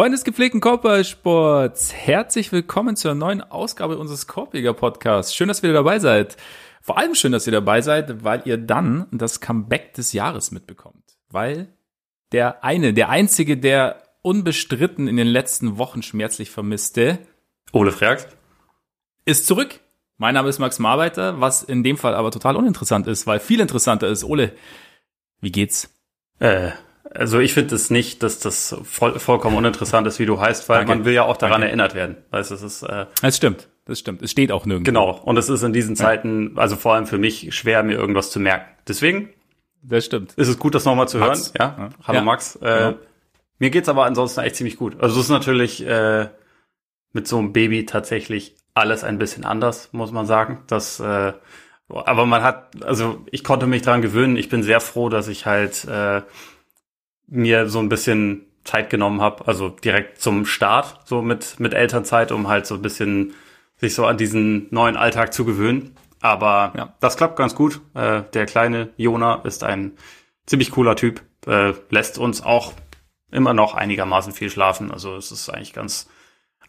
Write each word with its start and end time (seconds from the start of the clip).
Freunde 0.00 0.16
des 0.16 0.24
gepflegten 0.24 0.62
Körpersports, 0.62 1.92
herzlich 1.92 2.52
willkommen 2.52 2.96
zur 2.96 3.14
neuen 3.14 3.42
Ausgabe 3.42 3.98
unseres 3.98 4.26
Korpiger 4.26 4.72
Podcasts. 4.72 5.34
Schön, 5.34 5.48
dass 5.48 5.62
ihr 5.62 5.74
dabei 5.74 5.98
seid. 5.98 6.38
Vor 6.80 6.96
allem 6.96 7.14
schön, 7.14 7.32
dass 7.32 7.46
ihr 7.46 7.52
dabei 7.52 7.82
seid, 7.82 8.24
weil 8.24 8.40
ihr 8.46 8.56
dann 8.56 9.08
das 9.12 9.42
Comeback 9.42 9.92
des 9.92 10.14
Jahres 10.14 10.52
mitbekommt. 10.52 11.04
Weil 11.28 11.68
der 12.32 12.64
eine, 12.64 12.94
der 12.94 13.10
einzige, 13.10 13.58
der 13.58 14.02
unbestritten 14.22 15.06
in 15.06 15.18
den 15.18 15.26
letzten 15.26 15.76
Wochen 15.76 16.02
schmerzlich 16.02 16.50
vermisste, 16.50 17.18
Ole 17.74 17.92
Freaks, 17.92 18.26
ist 19.26 19.46
zurück. 19.46 19.80
Mein 20.16 20.32
Name 20.32 20.48
ist 20.48 20.60
Max 20.60 20.78
Marbeiter, 20.78 21.42
was 21.42 21.62
in 21.62 21.82
dem 21.82 21.98
Fall 21.98 22.14
aber 22.14 22.30
total 22.30 22.56
uninteressant 22.56 23.06
ist, 23.06 23.26
weil 23.26 23.38
viel 23.38 23.60
interessanter 23.60 24.08
ist. 24.08 24.24
Ole, 24.24 24.54
wie 25.42 25.52
geht's? 25.52 25.94
Äh, 26.38 26.70
also 27.12 27.38
ich 27.38 27.54
finde 27.54 27.74
es 27.74 27.90
nicht, 27.90 28.22
dass 28.22 28.38
das 28.38 28.76
voll, 28.84 29.18
vollkommen 29.18 29.56
uninteressant 29.56 30.06
ist, 30.06 30.18
wie 30.18 30.26
du 30.26 30.40
heißt, 30.40 30.68
weil 30.68 30.78
Danke. 30.78 30.94
man 30.94 31.04
will 31.04 31.14
ja 31.14 31.24
auch 31.24 31.36
daran 31.36 31.60
Danke. 31.60 31.68
erinnert 31.68 31.94
werden. 31.94 32.16
Weißt, 32.30 32.50
es 32.50 32.62
ist. 32.62 32.82
Äh, 32.82 33.06
das 33.22 33.36
stimmt, 33.36 33.68
das 33.86 33.98
stimmt. 33.98 34.22
Es 34.22 34.30
steht 34.30 34.52
auch 34.52 34.66
nirgendwo. 34.66 34.90
Genau. 34.90 35.20
Und 35.24 35.36
es 35.36 35.48
ist 35.48 35.62
in 35.62 35.72
diesen 35.72 35.96
Zeiten, 35.96 36.52
also 36.56 36.76
vor 36.76 36.94
allem 36.94 37.06
für 37.06 37.18
mich, 37.18 37.54
schwer, 37.54 37.82
mir 37.82 37.94
irgendwas 37.96 38.30
zu 38.30 38.40
merken. 38.40 38.66
Deswegen. 38.86 39.30
Das 39.82 40.04
stimmt. 40.04 40.34
Ist 40.34 40.48
es 40.48 40.58
gut, 40.58 40.74
das 40.74 40.84
nochmal 40.84 41.08
zu 41.08 41.18
Max. 41.18 41.52
hören. 41.58 41.74
Ja. 41.78 41.84
ja. 41.84 41.88
Hallo 42.06 42.18
ja. 42.18 42.24
Max. 42.24 42.56
Äh, 42.56 42.58
genau. 42.60 42.94
Mir 43.58 43.70
geht's 43.70 43.88
aber 43.88 44.04
ansonsten 44.04 44.40
echt 44.40 44.56
ziemlich 44.56 44.76
gut. 44.76 45.00
Also 45.00 45.18
es 45.18 45.26
ist 45.26 45.30
natürlich 45.30 45.86
äh, 45.86 46.28
mit 47.12 47.26
so 47.26 47.38
einem 47.38 47.52
Baby 47.52 47.86
tatsächlich 47.86 48.56
alles 48.74 49.04
ein 49.04 49.18
bisschen 49.18 49.44
anders, 49.44 49.90
muss 49.92 50.12
man 50.12 50.26
sagen. 50.26 50.62
Das, 50.66 51.00
äh, 51.00 51.32
aber 51.88 52.26
man 52.26 52.42
hat, 52.42 52.82
also 52.84 53.24
ich 53.30 53.44
konnte 53.44 53.66
mich 53.66 53.82
daran 53.82 54.02
gewöhnen. 54.02 54.36
Ich 54.36 54.48
bin 54.48 54.62
sehr 54.62 54.80
froh, 54.80 55.08
dass 55.08 55.28
ich 55.28 55.44
halt 55.46 55.84
äh, 55.84 56.22
mir 57.30 57.68
so 57.68 57.78
ein 57.78 57.88
bisschen 57.88 58.46
Zeit 58.64 58.90
genommen 58.90 59.20
habe, 59.20 59.46
also 59.48 59.70
direkt 59.70 60.20
zum 60.20 60.44
Start, 60.44 61.00
so 61.06 61.22
mit, 61.22 61.58
mit 61.58 61.72
Elternzeit, 61.72 62.30
um 62.32 62.48
halt 62.48 62.66
so 62.66 62.74
ein 62.74 62.82
bisschen 62.82 63.32
sich 63.76 63.94
so 63.94 64.04
an 64.04 64.18
diesen 64.18 64.66
neuen 64.70 64.96
Alltag 64.96 65.32
zu 65.32 65.44
gewöhnen. 65.44 65.96
Aber 66.20 66.72
ja. 66.76 66.94
das 67.00 67.16
klappt 67.16 67.36
ganz 67.36 67.54
gut. 67.54 67.80
Äh, 67.94 68.22
der 68.34 68.44
kleine 68.44 68.90
Jona 68.96 69.36
ist 69.36 69.64
ein 69.64 69.92
ziemlich 70.44 70.70
cooler 70.70 70.96
Typ, 70.96 71.22
äh, 71.46 71.72
lässt 71.88 72.18
uns 72.18 72.42
auch 72.42 72.74
immer 73.30 73.54
noch 73.54 73.74
einigermaßen 73.74 74.32
viel 74.32 74.50
schlafen. 74.50 74.90
Also 74.90 75.16
es 75.16 75.32
ist 75.32 75.48
eigentlich 75.48 75.72
ganz, 75.72 76.10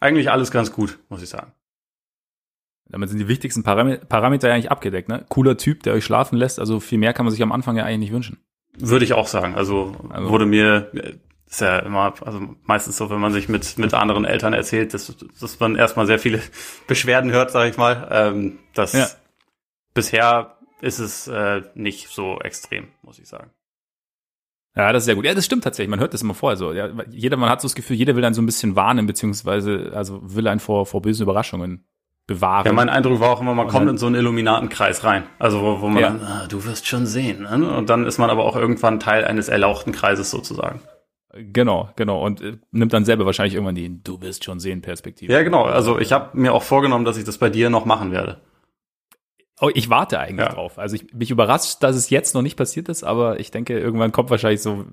eigentlich 0.00 0.30
alles 0.30 0.50
ganz 0.50 0.72
gut, 0.72 0.98
muss 1.10 1.22
ich 1.22 1.28
sagen. 1.28 1.52
Damit 2.88 3.10
sind 3.10 3.18
die 3.18 3.28
wichtigsten 3.28 3.62
Parameter, 3.62 4.04
Parameter 4.06 4.48
ja 4.48 4.54
eigentlich 4.54 4.70
abgedeckt. 4.70 5.08
Ne? 5.08 5.24
Cooler 5.28 5.56
Typ, 5.56 5.82
der 5.82 5.94
euch 5.94 6.04
schlafen 6.04 6.36
lässt. 6.36 6.58
Also 6.58 6.80
viel 6.80 6.98
mehr 6.98 7.12
kann 7.12 7.26
man 7.26 7.32
sich 7.32 7.42
am 7.42 7.52
Anfang 7.52 7.76
ja 7.76 7.84
eigentlich 7.84 8.10
nicht 8.10 8.12
wünschen. 8.12 8.38
Würde 8.78 9.04
ich 9.04 9.12
auch 9.12 9.26
sagen. 9.26 9.54
Also, 9.54 9.96
also, 10.08 10.30
wurde 10.30 10.46
mir, 10.46 10.90
ist 11.46 11.60
ja 11.60 11.80
immer, 11.80 12.14
also 12.22 12.40
meistens 12.64 12.96
so, 12.96 13.10
wenn 13.10 13.20
man 13.20 13.32
sich 13.32 13.48
mit, 13.48 13.76
mit 13.78 13.92
anderen 13.94 14.24
Eltern 14.24 14.54
erzählt, 14.54 14.94
dass, 14.94 15.14
dass 15.40 15.60
man 15.60 15.76
erstmal 15.76 16.06
sehr 16.06 16.18
viele 16.18 16.40
Beschwerden 16.86 17.30
hört, 17.30 17.50
sage 17.50 17.70
ich 17.70 17.76
mal. 17.76 18.08
Ähm, 18.10 18.58
das 18.74 18.92
ja. 18.94 19.08
bisher 19.94 20.56
ist 20.80 20.98
es 20.98 21.28
äh, 21.28 21.62
nicht 21.74 22.08
so 22.08 22.40
extrem, 22.40 22.88
muss 23.02 23.18
ich 23.18 23.28
sagen. 23.28 23.50
Ja, 24.74 24.90
das 24.90 25.02
ist 25.02 25.04
sehr 25.04 25.16
gut. 25.16 25.26
Ja, 25.26 25.34
das 25.34 25.44
stimmt 25.44 25.64
tatsächlich. 25.64 25.90
Man 25.90 26.00
hört 26.00 26.14
das 26.14 26.22
immer 26.22 26.34
vorher 26.34 26.56
so. 26.56 26.72
Ja, 26.72 26.88
jeder, 27.10 27.36
man 27.36 27.50
hat 27.50 27.60
so 27.60 27.68
das 27.68 27.74
Gefühl, 27.74 27.96
jeder 27.96 28.16
will 28.16 28.24
einen 28.24 28.34
so 28.34 28.40
ein 28.40 28.46
bisschen 28.46 28.74
warnen, 28.74 29.06
beziehungsweise, 29.06 29.92
also 29.94 30.20
will 30.22 30.48
einen 30.48 30.60
vor, 30.60 30.86
vor 30.86 31.02
bösen 31.02 31.24
Überraschungen 31.24 31.84
bewahren. 32.34 32.66
Ja, 32.66 32.72
mein 32.72 32.88
Eindruck 32.88 33.20
war 33.20 33.30
auch 33.30 33.40
immer, 33.40 33.54
man 33.54 33.68
kommt 33.68 33.88
in 33.88 33.98
so 33.98 34.06
einen 34.06 34.14
Illuminatenkreis 34.16 35.04
rein. 35.04 35.24
Also 35.38 35.60
wo, 35.60 35.80
wo 35.80 35.88
man 35.88 36.02
ja. 36.02 36.08
dann, 36.10 36.22
ah, 36.22 36.46
du 36.48 36.64
wirst 36.64 36.86
schon 36.86 37.06
sehen. 37.06 37.42
Ne? 37.42 37.70
Und 37.76 37.90
dann 37.90 38.06
ist 38.06 38.18
man 38.18 38.30
aber 38.30 38.44
auch 38.44 38.56
irgendwann 38.56 39.00
Teil 39.00 39.24
eines 39.24 39.48
erlauchten 39.48 39.92
Kreises 39.92 40.30
sozusagen. 40.30 40.80
Genau, 41.34 41.90
genau. 41.96 42.24
Und 42.24 42.42
äh, 42.42 42.58
nimmt 42.70 42.92
dann 42.92 43.04
selber 43.04 43.24
wahrscheinlich 43.24 43.54
irgendwann 43.54 43.74
die 43.74 44.02
Du 44.02 44.20
wirst 44.20 44.44
schon 44.44 44.60
sehen 44.60 44.82
Perspektive. 44.82 45.32
Ja, 45.32 45.42
genau. 45.42 45.64
Also 45.64 45.98
ich 45.98 46.12
habe 46.12 46.36
mir 46.38 46.52
auch 46.52 46.62
vorgenommen, 46.62 47.04
dass 47.04 47.16
ich 47.16 47.24
das 47.24 47.38
bei 47.38 47.48
dir 47.48 47.70
noch 47.70 47.84
machen 47.86 48.12
werde. 48.12 48.40
Oh, 49.60 49.70
ich 49.72 49.88
warte 49.88 50.18
eigentlich 50.18 50.48
ja. 50.48 50.52
drauf. 50.52 50.78
Also 50.78 50.96
ich 50.96 51.12
mich 51.14 51.30
überrascht, 51.30 51.82
dass 51.82 51.96
es 51.96 52.10
jetzt 52.10 52.34
noch 52.34 52.42
nicht 52.42 52.56
passiert 52.56 52.88
ist, 52.88 53.04
aber 53.04 53.40
ich 53.40 53.50
denke, 53.50 53.78
irgendwann 53.78 54.12
kommt 54.12 54.28
wahrscheinlich 54.28 54.60
so 54.60 54.86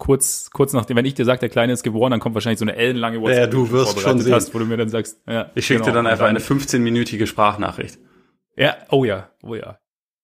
kurz, 0.00 0.50
kurz 0.50 0.72
nachdem, 0.72 0.96
wenn 0.96 1.04
ich 1.04 1.14
dir 1.14 1.24
sage, 1.24 1.38
der 1.38 1.48
Kleine 1.48 1.72
ist 1.72 1.84
geboren, 1.84 2.10
dann 2.10 2.18
kommt 2.18 2.34
wahrscheinlich 2.34 2.58
so 2.58 2.64
eine 2.64 2.74
ellenlange 2.74 3.20
WhatsApp, 3.20 3.38
ja, 3.38 3.46
du 3.46 3.70
wirst 3.70 4.00
schon 4.00 4.18
sehen. 4.18 4.34
Hast, 4.34 4.52
wo 4.52 4.58
du 4.58 4.64
mir 4.64 4.76
dann 4.76 4.88
sagst, 4.88 5.20
ja, 5.28 5.50
ich 5.54 5.66
schicke 5.66 5.80
genau, 5.80 5.90
dir 5.92 5.94
dann 5.94 6.06
einfach 6.08 6.26
dann, 6.26 6.36
eine 6.36 6.44
15-minütige 6.44 7.26
Sprachnachricht. 7.26 7.98
Ja, 8.56 8.76
oh 8.90 9.04
ja, 9.04 9.30
oh 9.44 9.54
ja. 9.54 9.78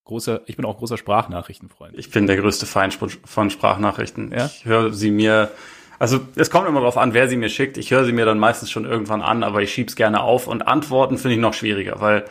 Großer, 0.05 0.43
ich 0.47 0.57
bin 0.57 0.65
auch 0.65 0.79
großer 0.79 0.97
Sprachnachrichtenfreund. 0.97 1.95
Ich 1.97 2.11
bin 2.11 2.27
der 2.27 2.37
größte 2.37 2.65
Feind 2.65 2.99
von 3.25 3.51
Sprachnachrichten. 3.51 4.33
Ja? 4.33 4.47
Ich 4.47 4.65
höre 4.65 4.93
sie 4.93 5.11
mir, 5.11 5.51
also 5.99 6.21
es 6.37 6.51
kommt 6.51 6.69
immer 6.69 6.81
darauf 6.81 6.97
an, 6.97 7.13
wer 7.13 7.29
sie 7.29 7.37
mir 7.37 7.49
schickt. 7.49 7.77
Ich 7.77 7.91
höre 7.91 8.05
sie 8.05 8.13
mir 8.13 8.25
dann 8.25 8.39
meistens 8.39 8.71
schon 8.71 8.85
irgendwann 8.85 9.21
an, 9.21 9.43
aber 9.43 9.63
ich 9.63 9.73
schieb's 9.73 9.97
gerne 9.97 10.23
auf 10.23 10.47
und 10.47 10.67
Antworten 10.67 11.19
finde 11.19 11.35
ich 11.35 11.41
noch 11.41 11.55
schwieriger, 11.55 12.01
weil 12.01 12.25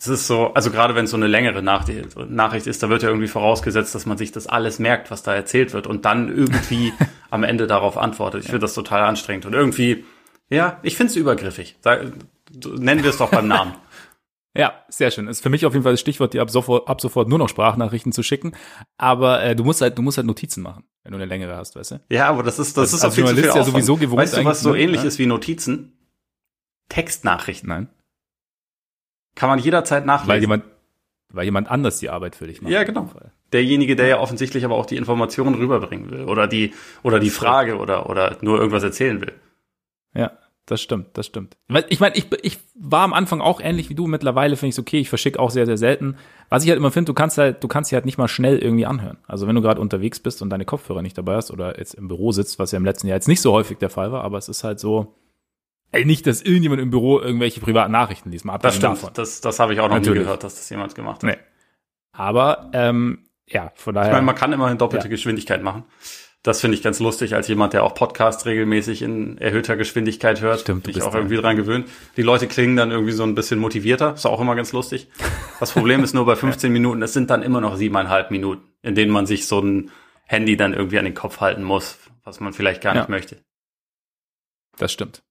es 0.00 0.06
ist 0.06 0.26
so, 0.28 0.54
also 0.54 0.70
gerade 0.70 0.94
wenn 0.94 1.06
es 1.06 1.10
so 1.10 1.16
eine 1.16 1.26
längere 1.26 1.60
Nachricht 1.60 2.66
ist, 2.68 2.82
da 2.82 2.88
wird 2.88 3.02
ja 3.02 3.08
irgendwie 3.08 3.26
vorausgesetzt, 3.26 3.94
dass 3.96 4.06
man 4.06 4.16
sich 4.16 4.30
das 4.30 4.46
alles 4.46 4.78
merkt, 4.78 5.10
was 5.10 5.24
da 5.24 5.34
erzählt 5.34 5.72
wird 5.72 5.88
und 5.88 6.04
dann 6.04 6.28
irgendwie 6.28 6.92
am 7.30 7.42
Ende 7.42 7.66
darauf 7.66 7.98
antwortet. 7.98 8.42
Ich 8.42 8.46
finde 8.46 8.60
das 8.60 8.74
total 8.74 9.02
anstrengend 9.02 9.44
und 9.46 9.54
irgendwie, 9.54 10.04
ja, 10.48 10.78
ich 10.84 10.96
finde 10.96 11.10
es 11.10 11.16
übergriffig. 11.16 11.76
Nennen 11.84 13.02
wir 13.02 13.10
es 13.10 13.18
doch 13.18 13.30
beim 13.30 13.48
Namen. 13.48 13.74
Ja, 14.56 14.82
sehr 14.88 15.12
schön. 15.12 15.28
Ist 15.28 15.40
für 15.40 15.50
mich 15.50 15.66
auf 15.66 15.74
jeden 15.74 15.84
Fall 15.84 15.92
das 15.92 16.00
Stichwort, 16.00 16.34
dir 16.34 16.42
ab 16.42 16.50
sofort, 16.50 16.88
ab 16.88 17.00
sofort 17.00 17.28
nur 17.28 17.38
noch 17.38 17.48
Sprachnachrichten 17.48 18.10
zu 18.10 18.24
schicken. 18.24 18.56
Aber 18.96 19.40
äh, 19.40 19.54
du 19.54 19.62
musst 19.62 19.82
halt, 19.82 19.96
du 19.96 20.02
musst 20.02 20.16
halt 20.16 20.26
Notizen 20.26 20.62
machen, 20.62 20.82
wenn 21.04 21.12
du 21.12 21.18
eine 21.18 21.26
längere 21.26 21.54
hast, 21.54 21.76
weißt 21.76 21.92
du? 21.92 22.00
Ja, 22.08 22.28
aber 22.28 22.42
das 22.42 22.58
ist, 22.58 22.76
das, 22.76 22.90
das 22.90 22.98
ist 22.98 23.04
auf 23.04 23.16
jeden 23.16 23.28
Fall 23.28 23.38
ja 23.38 23.62
sowieso 23.62 23.96
gewohnt. 23.96 24.20
Weißt 24.20 24.36
du, 24.36 24.44
was 24.44 24.62
so 24.62 24.72
ne? 24.72 24.80
ähnlich 24.80 25.02
ja? 25.02 25.06
ist 25.06 25.20
wie 25.20 25.26
Notizen? 25.26 25.92
Textnachrichten. 26.88 27.68
Nein. 27.68 27.88
Kann 29.38 29.48
man 29.48 29.60
jederzeit 29.60 30.04
nachlesen. 30.04 30.28
Weil 30.28 30.40
jemand, 30.40 30.64
weil 31.28 31.44
jemand 31.44 31.70
anders 31.70 32.00
die 32.00 32.10
Arbeit 32.10 32.34
für 32.34 32.48
dich 32.48 32.60
macht. 32.60 32.72
Ja, 32.72 32.82
genau. 32.82 33.08
Derjenige, 33.52 33.94
der 33.94 34.08
ja 34.08 34.18
offensichtlich 34.18 34.64
aber 34.64 34.74
auch 34.74 34.84
die 34.84 34.96
Informationen 34.96 35.54
rüberbringen 35.54 36.10
will 36.10 36.24
oder 36.24 36.48
die 36.48 36.74
oder 37.04 37.20
die 37.20 37.30
Frage 37.30 37.78
oder 37.78 38.10
oder 38.10 38.36
nur 38.40 38.58
irgendwas 38.58 38.82
erzählen 38.82 39.20
will. 39.20 39.32
Ja, 40.12 40.32
das 40.66 40.82
stimmt, 40.82 41.16
das 41.16 41.26
stimmt. 41.26 41.56
Ich 41.88 42.00
meine, 42.00 42.16
ich, 42.16 42.26
ich 42.42 42.58
war 42.74 43.02
am 43.02 43.12
Anfang 43.12 43.40
auch 43.40 43.60
ähnlich 43.60 43.88
wie 43.88 43.94
du. 43.94 44.08
Mittlerweile 44.08 44.56
finde 44.56 44.70
ich 44.70 44.74
es 44.74 44.80
okay. 44.80 44.98
Ich 44.98 45.08
verschicke 45.08 45.38
auch 45.38 45.50
sehr, 45.50 45.66
sehr 45.66 45.78
selten. 45.78 46.16
Was 46.48 46.64
ich 46.64 46.70
halt 46.70 46.78
immer 46.78 46.90
finde, 46.90 47.06
du 47.06 47.14
kannst 47.14 47.38
halt, 47.38 47.62
du 47.62 47.68
kannst 47.68 47.90
sie 47.90 47.94
halt 47.94 48.06
nicht 48.06 48.18
mal 48.18 48.26
schnell 48.26 48.58
irgendwie 48.58 48.86
anhören. 48.86 49.18
Also 49.28 49.46
wenn 49.46 49.54
du 49.54 49.62
gerade 49.62 49.80
unterwegs 49.80 50.18
bist 50.18 50.42
und 50.42 50.50
deine 50.50 50.64
Kopfhörer 50.64 51.02
nicht 51.02 51.16
dabei 51.16 51.36
hast 51.36 51.52
oder 51.52 51.78
jetzt 51.78 51.94
im 51.94 52.08
Büro 52.08 52.32
sitzt, 52.32 52.58
was 52.58 52.72
ja 52.72 52.76
im 52.76 52.84
letzten 52.84 53.06
Jahr 53.06 53.16
jetzt 53.16 53.28
nicht 53.28 53.40
so 53.40 53.52
häufig 53.52 53.78
der 53.78 53.88
Fall 53.88 54.10
war, 54.10 54.24
aber 54.24 54.36
es 54.36 54.48
ist 54.48 54.64
halt 54.64 54.80
so, 54.80 55.14
Ey, 55.90 56.04
nicht, 56.04 56.26
dass 56.26 56.42
irgendjemand 56.42 56.82
im 56.82 56.90
Büro 56.90 57.18
irgendwelche 57.18 57.60
privaten 57.60 57.92
Nachrichten 57.92 58.30
liest. 58.30 58.44
Mal 58.44 58.58
das 58.58 58.76
stimmt. 58.76 58.98
Davon. 58.98 59.10
Das, 59.14 59.40
das 59.40 59.58
habe 59.58 59.72
ich 59.72 59.80
auch 59.80 59.88
noch 59.88 59.96
Natürlich. 59.96 60.18
nie 60.18 60.24
gehört, 60.24 60.44
dass 60.44 60.56
das 60.56 60.68
jemand 60.68 60.94
gemacht 60.94 61.22
hat. 61.22 61.30
Nee. 61.30 61.38
Aber 62.12 62.70
ähm, 62.74 63.28
ja, 63.46 63.72
von 63.74 63.94
daher. 63.94 64.08
Ich 64.08 64.12
meine, 64.12 64.26
man 64.26 64.34
kann 64.34 64.52
immerhin 64.52 64.76
doppelte 64.76 65.06
ja. 65.06 65.10
Geschwindigkeit 65.10 65.62
machen. 65.62 65.84
Das 66.42 66.60
finde 66.60 66.76
ich 66.76 66.82
ganz 66.82 67.00
lustig, 67.00 67.34
als 67.34 67.48
jemand, 67.48 67.72
der 67.72 67.82
auch 67.82 67.94
Podcasts 67.94 68.46
regelmäßig 68.46 69.02
in 69.02 69.38
erhöhter 69.38 69.76
Geschwindigkeit 69.76 70.40
hört. 70.40 70.60
Stimmt, 70.60 70.86
du 70.86 70.92
bist 70.92 71.04
auch 71.04 71.14
irgendwie 71.14 71.36
dran 71.36 71.56
gewöhnt. 71.56 71.88
Die 72.16 72.22
Leute 72.22 72.46
klingen 72.46 72.76
dann 72.76 72.90
irgendwie 72.90 73.12
so 73.12 73.24
ein 73.24 73.34
bisschen 73.34 73.58
motivierter. 73.58 74.14
Ist 74.14 74.24
auch 74.24 74.40
immer 74.40 74.54
ganz 74.54 74.72
lustig. 74.72 75.08
Das 75.58 75.72
Problem 75.72 76.04
ist 76.04 76.14
nur 76.14 76.26
bei 76.26 76.36
15 76.36 76.72
Minuten, 76.72 77.02
es 77.02 77.12
sind 77.12 77.30
dann 77.30 77.42
immer 77.42 77.60
noch 77.60 77.76
siebeneinhalb 77.76 78.30
Minuten, 78.30 78.62
in 78.82 78.94
denen 78.94 79.10
man 79.10 79.26
sich 79.26 79.46
so 79.46 79.60
ein 79.60 79.90
Handy 80.26 80.56
dann 80.56 80.74
irgendwie 80.74 80.98
an 80.98 81.06
den 81.06 81.14
Kopf 81.14 81.40
halten 81.40 81.64
muss, 81.64 81.98
was 82.22 82.38
man 82.38 82.52
vielleicht 82.52 82.82
gar 82.82 82.94
ja. 82.94 83.00
nicht 83.00 83.10
möchte. 83.10 83.42
Das 84.76 84.92
stimmt. 84.92 85.22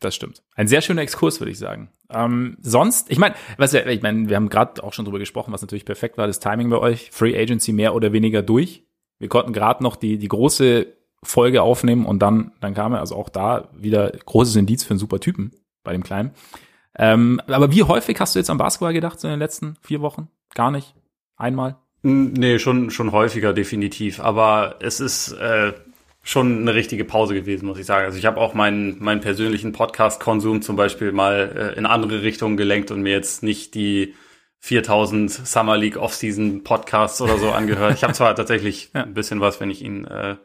Das 0.00 0.14
stimmt. 0.14 0.42
Ein 0.54 0.66
sehr 0.66 0.80
schöner 0.80 1.02
Exkurs, 1.02 1.40
würde 1.40 1.50
ich 1.50 1.58
sagen. 1.58 1.90
Ähm, 2.08 2.56
sonst, 2.62 3.10
ich 3.10 3.18
meine, 3.18 3.34
was 3.58 3.74
ich 3.74 4.02
meine, 4.02 4.28
wir 4.28 4.36
haben 4.36 4.48
gerade 4.48 4.82
auch 4.82 4.94
schon 4.94 5.04
drüber 5.04 5.18
gesprochen, 5.18 5.52
was 5.52 5.60
natürlich 5.60 5.84
perfekt 5.84 6.16
war, 6.16 6.26
das 6.26 6.40
Timing 6.40 6.70
bei 6.70 6.78
euch. 6.78 7.10
Free 7.12 7.38
Agency 7.38 7.72
mehr 7.72 7.94
oder 7.94 8.12
weniger 8.12 8.42
durch. 8.42 8.82
Wir 9.18 9.28
konnten 9.28 9.52
gerade 9.52 9.82
noch 9.82 9.96
die, 9.96 10.16
die 10.16 10.28
große 10.28 10.86
Folge 11.22 11.62
aufnehmen 11.62 12.06
und 12.06 12.20
dann, 12.20 12.52
dann 12.60 12.72
kam 12.72 12.94
er, 12.94 13.00
also 13.00 13.14
auch 13.14 13.28
da 13.28 13.68
wieder 13.74 14.10
großes 14.10 14.56
Indiz 14.56 14.84
für 14.84 14.90
einen 14.90 14.98
super 14.98 15.20
Typen 15.20 15.52
bei 15.84 15.92
dem 15.92 16.02
Kleinen. 16.02 16.30
Ähm, 16.96 17.40
aber 17.46 17.70
wie 17.70 17.82
häufig 17.82 18.18
hast 18.20 18.34
du 18.34 18.38
jetzt 18.38 18.50
am 18.50 18.58
Basketball 18.58 18.94
gedacht 18.94 19.22
in 19.22 19.30
den 19.30 19.38
letzten 19.38 19.76
vier 19.82 20.00
Wochen? 20.00 20.28
Gar 20.54 20.70
nicht? 20.70 20.94
Einmal? 21.36 21.76
Nee, 22.02 22.58
schon, 22.58 22.90
schon 22.90 23.12
häufiger 23.12 23.52
definitiv. 23.52 24.20
Aber 24.20 24.76
es 24.80 25.00
ist, 25.00 25.32
äh, 25.32 25.74
schon 26.30 26.60
eine 26.60 26.74
richtige 26.74 27.04
Pause 27.04 27.34
gewesen, 27.34 27.66
muss 27.66 27.78
ich 27.78 27.86
sagen. 27.86 28.04
Also 28.04 28.16
ich 28.16 28.24
habe 28.24 28.40
auch 28.40 28.54
meinen, 28.54 29.02
meinen 29.02 29.20
persönlichen 29.20 29.72
Podcast-Konsum 29.72 30.62
zum 30.62 30.76
Beispiel 30.76 31.10
mal 31.10 31.72
äh, 31.74 31.78
in 31.78 31.86
andere 31.86 32.22
Richtungen 32.22 32.56
gelenkt 32.56 32.92
und 32.92 33.02
mir 33.02 33.12
jetzt 33.12 33.42
nicht 33.42 33.74
die 33.74 34.14
4000 34.60 35.28
Summer 35.28 35.76
League 35.76 35.96
Offseason 35.96 36.62
Podcasts 36.62 37.20
oder 37.20 37.36
so 37.36 37.50
angehört. 37.52 37.94
Ich 37.94 38.04
habe 38.04 38.12
zwar 38.12 38.36
tatsächlich 38.36 38.90
ja. 38.94 39.02
ein 39.02 39.14
bisschen 39.14 39.40
was, 39.40 39.58
wenn 39.58 39.72
ich 39.72 39.82
ihn 39.82 40.04
äh, 40.04 40.36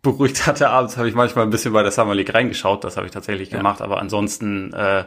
beruhigt 0.00 0.46
hatte 0.46 0.70
abends, 0.70 0.96
habe 0.96 1.08
ich 1.08 1.14
manchmal 1.16 1.44
ein 1.44 1.50
bisschen 1.50 1.72
bei 1.72 1.82
der 1.82 1.90
Summer 1.90 2.14
League 2.14 2.32
reingeschaut. 2.32 2.84
Das 2.84 2.96
habe 2.96 3.06
ich 3.06 3.12
tatsächlich 3.12 3.50
ja. 3.50 3.56
gemacht, 3.56 3.82
aber 3.82 3.98
ansonsten 3.98 4.72
äh, 4.74 5.06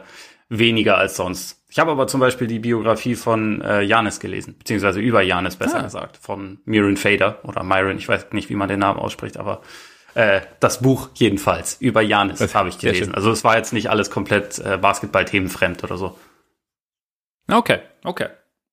weniger 0.50 0.98
als 0.98 1.16
sonst. 1.16 1.57
Ich 1.68 1.78
habe 1.78 1.90
aber 1.90 2.06
zum 2.06 2.20
Beispiel 2.20 2.46
die 2.46 2.58
Biografie 2.58 3.14
von 3.14 3.60
äh, 3.60 3.82
Janis 3.82 4.20
gelesen, 4.20 4.56
beziehungsweise 4.58 5.00
über 5.00 5.22
Janis 5.22 5.56
besser 5.56 5.80
ah. 5.80 5.82
gesagt, 5.82 6.16
von 6.16 6.58
Myron 6.64 6.96
Fader 6.96 7.38
oder 7.44 7.62
Myron, 7.62 7.98
ich 7.98 8.08
weiß 8.08 8.32
nicht, 8.32 8.48
wie 8.48 8.54
man 8.56 8.68
den 8.68 8.80
Namen 8.80 8.98
ausspricht, 8.98 9.36
aber 9.36 9.60
Äh, 10.14 10.40
das 10.58 10.80
Buch 10.80 11.10
jedenfalls 11.14 11.76
über 11.80 12.00
Janis 12.00 12.54
habe 12.54 12.70
ich 12.70 12.78
gelesen. 12.78 13.14
Also 13.14 13.30
es 13.30 13.44
war 13.44 13.56
jetzt 13.56 13.72
nicht 13.74 13.90
alles 13.90 14.10
komplett 14.10 14.58
äh, 14.58 14.78
Basketball-themenfremd 14.78 15.84
oder 15.84 15.96
so. 15.98 16.18
Okay, 17.46 17.80
okay. 18.04 18.28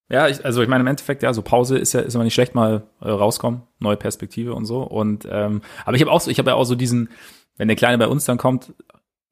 Ja, 0.09 0.27
ich, 0.27 0.43
also 0.45 0.61
ich 0.63 0.69
meine 0.69 0.81
im 0.81 0.87
Endeffekt 0.87 1.23
ja, 1.23 1.33
so 1.33 1.41
Pause 1.41 1.77
ist 1.77 1.93
ja 1.93 1.99
ist 1.99 2.15
immer 2.15 2.23
nicht 2.23 2.33
schlecht 2.33 2.55
mal 2.55 2.83
äh, 3.01 3.09
rauskommen, 3.09 3.63
neue 3.79 3.97
Perspektive 3.97 4.55
und 4.55 4.65
so. 4.65 4.81
Und 4.81 5.27
ähm, 5.29 5.61
aber 5.85 5.95
ich 5.95 6.01
habe 6.01 6.11
auch 6.11 6.21
so, 6.21 6.31
ich 6.31 6.39
habe 6.39 6.51
ja 6.51 6.55
auch 6.55 6.63
so 6.63 6.73
diesen, 6.73 7.09
wenn 7.57 7.67
der 7.67 7.77
Kleine 7.77 7.97
bei 7.97 8.07
uns 8.07 8.25
dann 8.25 8.37
kommt, 8.37 8.73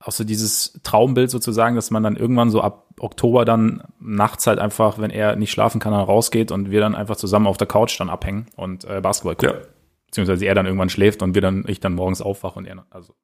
auch 0.03 0.11
so 0.11 0.23
dieses 0.23 0.79
Traumbild 0.83 1.29
sozusagen, 1.31 1.75
dass 1.75 1.91
man 1.91 2.03
dann 2.03 2.15
irgendwann 2.15 2.49
so 2.49 2.61
ab 2.61 2.87
Oktober 2.99 3.45
dann 3.45 3.83
nachts 3.99 4.47
halt 4.47 4.59
einfach, 4.59 4.99
wenn 4.99 5.11
er 5.11 5.35
nicht 5.35 5.51
schlafen 5.51 5.79
kann, 5.79 5.93
dann 5.93 6.03
rausgeht 6.03 6.51
und 6.51 6.71
wir 6.71 6.81
dann 6.81 6.95
einfach 6.95 7.15
zusammen 7.15 7.47
auf 7.47 7.57
der 7.57 7.67
Couch 7.67 7.99
dann 7.99 8.09
abhängen 8.09 8.47
und 8.55 8.83
äh, 8.85 9.01
Basketball 9.01 9.35
gucken. 9.35 9.61
Ja. 9.61 9.67
Beziehungsweise 10.07 10.45
er 10.45 10.55
dann 10.55 10.65
irgendwann 10.65 10.89
schläft 10.89 11.21
und 11.21 11.35
wir 11.35 11.41
dann, 11.41 11.63
ich 11.67 11.79
dann 11.79 11.93
morgens 11.93 12.21
aufwache 12.21 12.59
und 12.59 12.65
er, 12.65 12.85
also 12.89 13.15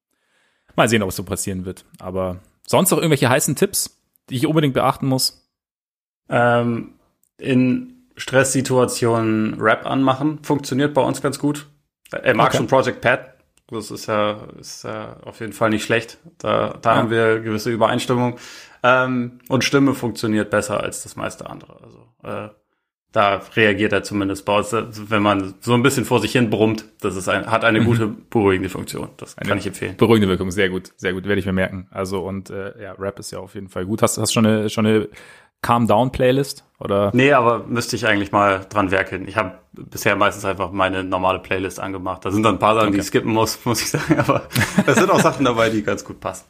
mal 0.76 0.90
sehen, 0.90 1.04
ob 1.04 1.10
es 1.10 1.16
so 1.16 1.24
passieren 1.24 1.66
wird. 1.66 1.86
Aber 2.00 2.38
sonst 2.66 2.92
noch 2.92 2.98
irgendwelche 2.98 3.30
heißen 3.30 3.56
Tipps, 3.56 4.02
die 4.30 4.36
ich 4.36 4.48
unbedingt 4.48 4.74
beachten 4.74 5.08
muss? 5.08 5.50
Ähm, 6.30 6.94
in 7.38 8.08
Stresssituationen 8.16 9.60
Rap 9.60 9.86
anmachen, 9.86 10.40
funktioniert 10.44 10.94
bei 10.94 11.02
uns 11.02 11.22
ganz 11.22 11.40
gut. 11.40 11.68
Er 12.12 12.36
mag 12.36 12.48
okay. 12.48 12.58
schon 12.58 12.68
Project 12.68 13.02
Pat, 13.02 13.36
das 13.72 13.92
ist 13.92 14.08
ja, 14.08 14.48
ist 14.60 14.84
ja 14.84 15.18
auf 15.24 15.40
jeden 15.40 15.54
Fall 15.54 15.70
nicht 15.70 15.84
schlecht. 15.84 16.18
Da, 16.38 16.78
da 16.82 16.92
ja. 16.92 16.98
haben 16.98 17.10
wir 17.10 17.40
gewisse 17.40 17.72
Übereinstimmung. 17.72 18.38
Ähm, 18.84 19.40
und 19.50 19.64
Stimme 19.64 19.94
funktioniert 19.94 20.50
besser 20.50 20.82
als 20.82 21.04
das 21.04 21.16
meiste 21.16 21.50
andere. 21.50 21.78
Also 21.84 22.08
äh, 22.24 22.50
da 23.12 23.42
reagiert 23.56 23.92
er 23.92 24.04
zumindest 24.04 24.46
bei 24.46 24.56
uns, 24.56 24.72
wenn 24.72 25.24
man 25.24 25.56
so 25.62 25.74
ein 25.74 25.82
bisschen 25.82 26.06
vor 26.06 26.20
sich 26.22 26.32
hin 26.32 26.50
brummt. 26.50 26.86
Das 27.02 27.16
ist 27.16 27.28
ein, 27.28 27.48
hat 27.48 27.66
eine 27.66 27.82
mhm. 27.82 27.86
gute 27.86 28.08
beruhigende 28.08 28.70
Funktion. 28.70 29.10
Das 29.18 29.38
eine 29.38 29.50
kann 29.50 29.58
ich 29.58 29.66
empfehlen. 29.66 29.98
Beruhigende 29.98 30.30
Wirkung, 30.30 30.52
sehr 30.52 30.70
gut, 30.70 30.92
sehr 30.96 31.14
gut, 31.14 31.26
werde 31.26 31.40
ich 31.40 31.46
mir 31.46 31.54
merken. 31.54 31.88
Also 31.90 32.22
und 32.22 32.52
äh, 32.52 32.82
ja, 32.82 32.94
Rap 32.94 33.18
ist 33.20 33.32
ja 33.32 33.40
auf 33.40 33.56
jeden 33.56 33.70
Fall 33.70 33.86
gut. 33.86 34.04
Hast, 34.04 34.18
hast 34.20 34.32
schon 34.32 34.46
eine 34.46 34.70
schon 34.70 34.86
eine 34.86 35.10
Calm 35.62 35.88
Down 35.88 36.12
Playlist 36.12 36.66
oder? 36.80 37.12
Nee, 37.14 37.34
aber 37.34 37.66
müsste 37.66 37.96
ich 37.96 38.08
eigentlich 38.08 38.32
mal 38.32 38.66
dran 38.70 38.92
werkeln. 38.92 39.28
Ich 39.28 39.36
habe 39.36 39.60
bisher 39.74 40.16
meistens 40.16 40.46
einfach 40.46 40.72
meine 40.72 41.04
normale 41.04 41.40
Playlist 41.40 41.80
angemacht. 41.80 42.24
Da 42.24 42.32
sind 42.32 42.44
dann 42.44 42.56
ein 42.56 42.60
paar 42.60 42.76
Sachen, 42.76 42.88
okay. 42.88 42.96
die 42.96 43.02
ich 43.02 43.08
skippen 43.08 43.32
muss, 43.32 43.60
muss 43.66 43.82
ich 43.82 43.90
sagen, 43.90 44.20
aber 44.20 44.48
da 44.86 44.96
sind 44.96 45.10
auch 45.10 45.20
Sachen 45.20 45.46
dabei, 45.46 45.70
die 45.70 45.84
ganz 45.84 46.06
gut 46.06 46.20
passen. 46.20 46.46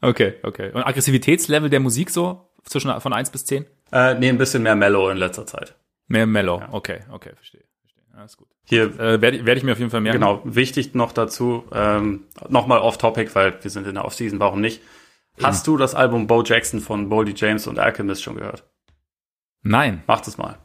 Okay, 0.00 0.34
okay. 0.42 0.72
Und 0.72 0.82
Aggressivitätslevel 0.82 1.70
der 1.70 1.80
Musik 1.80 2.10
so 2.10 2.50
zwischen 2.64 3.00
von 3.00 3.12
eins 3.12 3.30
bis 3.30 3.44
zehn? 3.44 3.66
Äh, 3.92 4.14
nee, 4.14 4.28
ein 4.28 4.38
bisschen 4.38 4.62
mehr 4.62 4.76
Mellow 4.76 5.10
in 5.10 5.18
letzter 5.18 5.46
Zeit. 5.46 5.74
Mehr 6.08 6.26
Mellow, 6.26 6.60
ja. 6.60 6.68
okay, 6.72 7.00
okay, 7.10 7.32
verstehe. 7.34 7.64
verstehe. 7.80 8.04
Alles 8.16 8.36
gut. 8.36 8.48
Hier 8.64 8.98
äh, 8.98 9.20
werde 9.20 9.46
werd 9.46 9.58
ich 9.58 9.64
mir 9.64 9.72
auf 9.72 9.78
jeden 9.78 9.90
Fall 9.90 10.00
merken. 10.00 10.20
Genau, 10.20 10.40
wichtig 10.44 10.94
noch 10.94 11.12
dazu, 11.12 11.64
ähm, 11.72 12.24
nochmal 12.48 12.80
off-topic, 12.80 13.34
weil 13.34 13.62
wir 13.62 13.70
sind 13.70 13.86
in 13.86 13.94
der 13.94 14.04
Off-Season, 14.04 14.40
warum 14.40 14.60
nicht? 14.60 14.82
Hast 15.42 15.66
du 15.66 15.76
das 15.76 15.94
Album 15.94 16.26
Bo 16.26 16.42
Jackson 16.42 16.80
von 16.80 17.08
Boldy 17.08 17.34
James 17.36 17.66
und 17.66 17.78
Alchemist 17.78 18.22
schon 18.22 18.36
gehört? 18.36 18.64
Nein. 19.62 20.02
Mach 20.06 20.20
das 20.20 20.38
mal. 20.38 20.58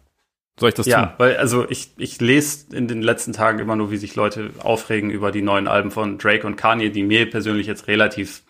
Soll 0.59 0.69
ich 0.69 0.75
das 0.75 0.85
ja, 0.85 0.99
tun? 0.99 1.09
Ja, 1.09 1.15
weil 1.17 1.37
also 1.37 1.69
ich, 1.69 1.91
ich 1.97 2.21
lese 2.21 2.75
in 2.75 2.87
den 2.87 3.01
letzten 3.01 3.33
Tagen 3.33 3.59
immer 3.59 3.75
nur, 3.75 3.91
wie 3.91 3.97
sich 3.97 4.15
Leute 4.15 4.51
aufregen 4.59 5.09
über 5.09 5.31
die 5.31 5.41
neuen 5.41 5.67
Alben 5.67 5.91
von 5.91 6.17
Drake 6.17 6.45
und 6.45 6.55
Kanye, 6.55 6.89
die 6.89 7.03
mir 7.03 7.29
persönlich 7.29 7.67
jetzt 7.67 7.87
relativ, 7.87 8.43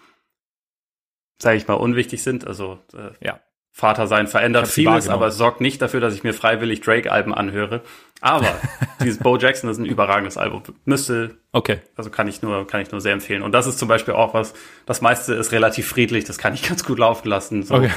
sage 1.41 1.57
ich 1.57 1.67
mal, 1.67 1.75
unwichtig 1.75 2.21
sind. 2.21 2.45
Also 2.45 2.79
äh, 2.93 3.11
ja. 3.25 3.39
Vater 3.73 4.05
sein 4.05 4.27
verändert 4.27 4.67
vieles, 4.67 5.07
aber 5.07 5.27
es 5.27 5.37
sorgt 5.37 5.61
nicht 5.61 5.81
dafür, 5.81 6.01
dass 6.01 6.13
ich 6.13 6.23
mir 6.23 6.33
freiwillig 6.33 6.81
Drake-Alben 6.81 7.33
anhöre. 7.33 7.81
Aber 8.19 8.53
dieses 9.01 9.17
Bo 9.17 9.37
Jackson 9.37 9.69
ist 9.69 9.77
ein 9.77 9.85
überragendes 9.85 10.37
Album. 10.37 10.61
Müsste, 10.83 11.37
okay. 11.53 11.79
also 11.95 12.09
kann 12.09 12.27
ich 12.27 12.41
nur, 12.41 12.67
kann 12.67 12.81
ich 12.81 12.91
nur 12.91 12.99
sehr 12.99 13.13
empfehlen. 13.13 13.41
Und 13.41 13.53
das 13.53 13.67
ist 13.67 13.79
zum 13.79 13.87
Beispiel 13.87 14.13
auch 14.13 14.33
was, 14.33 14.53
das 14.85 15.01
meiste 15.01 15.33
ist 15.33 15.53
relativ 15.53 15.87
friedlich, 15.87 16.25
das 16.25 16.37
kann 16.37 16.53
ich 16.53 16.63
ganz 16.67 16.83
gut 16.83 16.99
laufen 16.99 17.29
lassen. 17.29 17.63
So, 17.63 17.75
okay. 17.75 17.91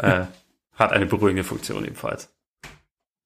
äh, 0.00 0.22
hat 0.74 0.92
eine 0.92 1.06
beruhigende 1.06 1.44
Funktion 1.44 1.84
ebenfalls. 1.84 2.32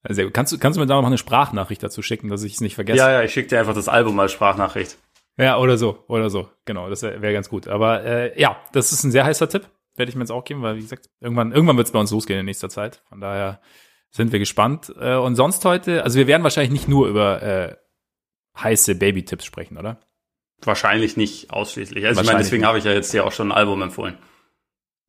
Sehr 0.06 0.24
gut. 0.24 0.34
Kannst 0.34 0.52
du, 0.52 0.58
kannst 0.58 0.76
du 0.76 0.80
mir 0.80 0.86
da 0.86 0.96
noch 0.96 1.06
eine 1.06 1.16
Sprachnachricht 1.16 1.82
dazu 1.82 2.02
schicken, 2.02 2.28
dass 2.28 2.42
ich 2.42 2.54
es 2.54 2.60
nicht 2.60 2.74
vergesse? 2.74 2.98
Ja, 2.98 3.10
ja, 3.10 3.22
ich 3.22 3.32
schicke 3.32 3.48
dir 3.48 3.60
einfach 3.60 3.74
das 3.74 3.88
Album 3.88 4.18
als 4.20 4.32
Sprachnachricht. 4.32 4.98
Ja, 5.38 5.58
oder 5.58 5.78
so, 5.78 6.04
oder 6.08 6.28
so. 6.28 6.48
Genau, 6.64 6.90
das 6.90 7.02
wäre 7.02 7.32
ganz 7.32 7.48
gut. 7.48 7.68
Aber 7.68 8.04
äh, 8.04 8.38
ja, 8.38 8.56
das 8.72 8.92
ist 8.92 9.04
ein 9.04 9.12
sehr 9.12 9.24
heißer 9.24 9.48
Tipp 9.48 9.68
werde 9.96 10.10
ich 10.10 10.16
mir 10.16 10.22
jetzt 10.22 10.30
auch 10.30 10.44
geben, 10.44 10.62
weil 10.62 10.76
wie 10.76 10.82
gesagt, 10.82 11.10
irgendwann, 11.20 11.52
irgendwann 11.52 11.76
wird 11.76 11.86
es 11.86 11.92
bei 11.92 11.98
uns 11.98 12.10
losgehen 12.10 12.40
in 12.40 12.46
nächster 12.46 12.68
Zeit. 12.68 13.02
Von 13.08 13.20
daher 13.20 13.60
sind 14.10 14.32
wir 14.32 14.38
gespannt. 14.38 14.92
Äh, 15.00 15.16
und 15.16 15.36
sonst 15.36 15.64
heute, 15.64 16.04
also 16.04 16.18
wir 16.18 16.26
werden 16.26 16.42
wahrscheinlich 16.42 16.72
nicht 16.72 16.88
nur 16.88 17.08
über 17.08 17.42
äh, 17.42 17.76
heiße 18.56 18.94
Baby-Tipps 18.94 19.44
sprechen, 19.44 19.76
oder? 19.76 20.00
Wahrscheinlich 20.62 21.16
nicht 21.16 21.50
ausschließlich. 21.50 22.06
Also 22.06 22.20
ich 22.20 22.26
meine, 22.26 22.38
deswegen 22.38 22.64
habe 22.64 22.78
ich 22.78 22.84
ja 22.84 22.92
jetzt 22.92 23.10
hier 23.10 23.26
auch 23.26 23.32
schon 23.32 23.48
ein 23.48 23.56
Album 23.56 23.82
empfohlen. 23.82 24.16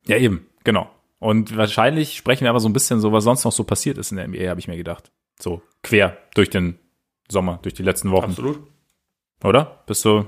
Ja, 0.06 0.16
eben, 0.16 0.46
genau. 0.64 0.90
Und 1.18 1.56
wahrscheinlich 1.56 2.16
sprechen 2.16 2.42
wir 2.42 2.50
aber 2.50 2.60
so 2.60 2.68
ein 2.68 2.72
bisschen 2.72 3.00
so, 3.00 3.12
was 3.12 3.24
sonst 3.24 3.44
noch 3.44 3.52
so 3.52 3.64
passiert 3.64 3.96
ist 3.96 4.10
in 4.10 4.18
der 4.18 4.28
NBA, 4.28 4.48
habe 4.48 4.60
ich 4.60 4.68
mir 4.68 4.76
gedacht. 4.76 5.10
So 5.38 5.62
quer 5.82 6.18
durch 6.34 6.50
den 6.50 6.78
Sommer, 7.28 7.58
durch 7.62 7.74
die 7.74 7.82
letzten 7.82 8.10
Wochen. 8.10 8.30
Absolut. 8.30 8.60
Oder? 9.42 9.82
Bist 9.86 10.04
du, 10.04 10.26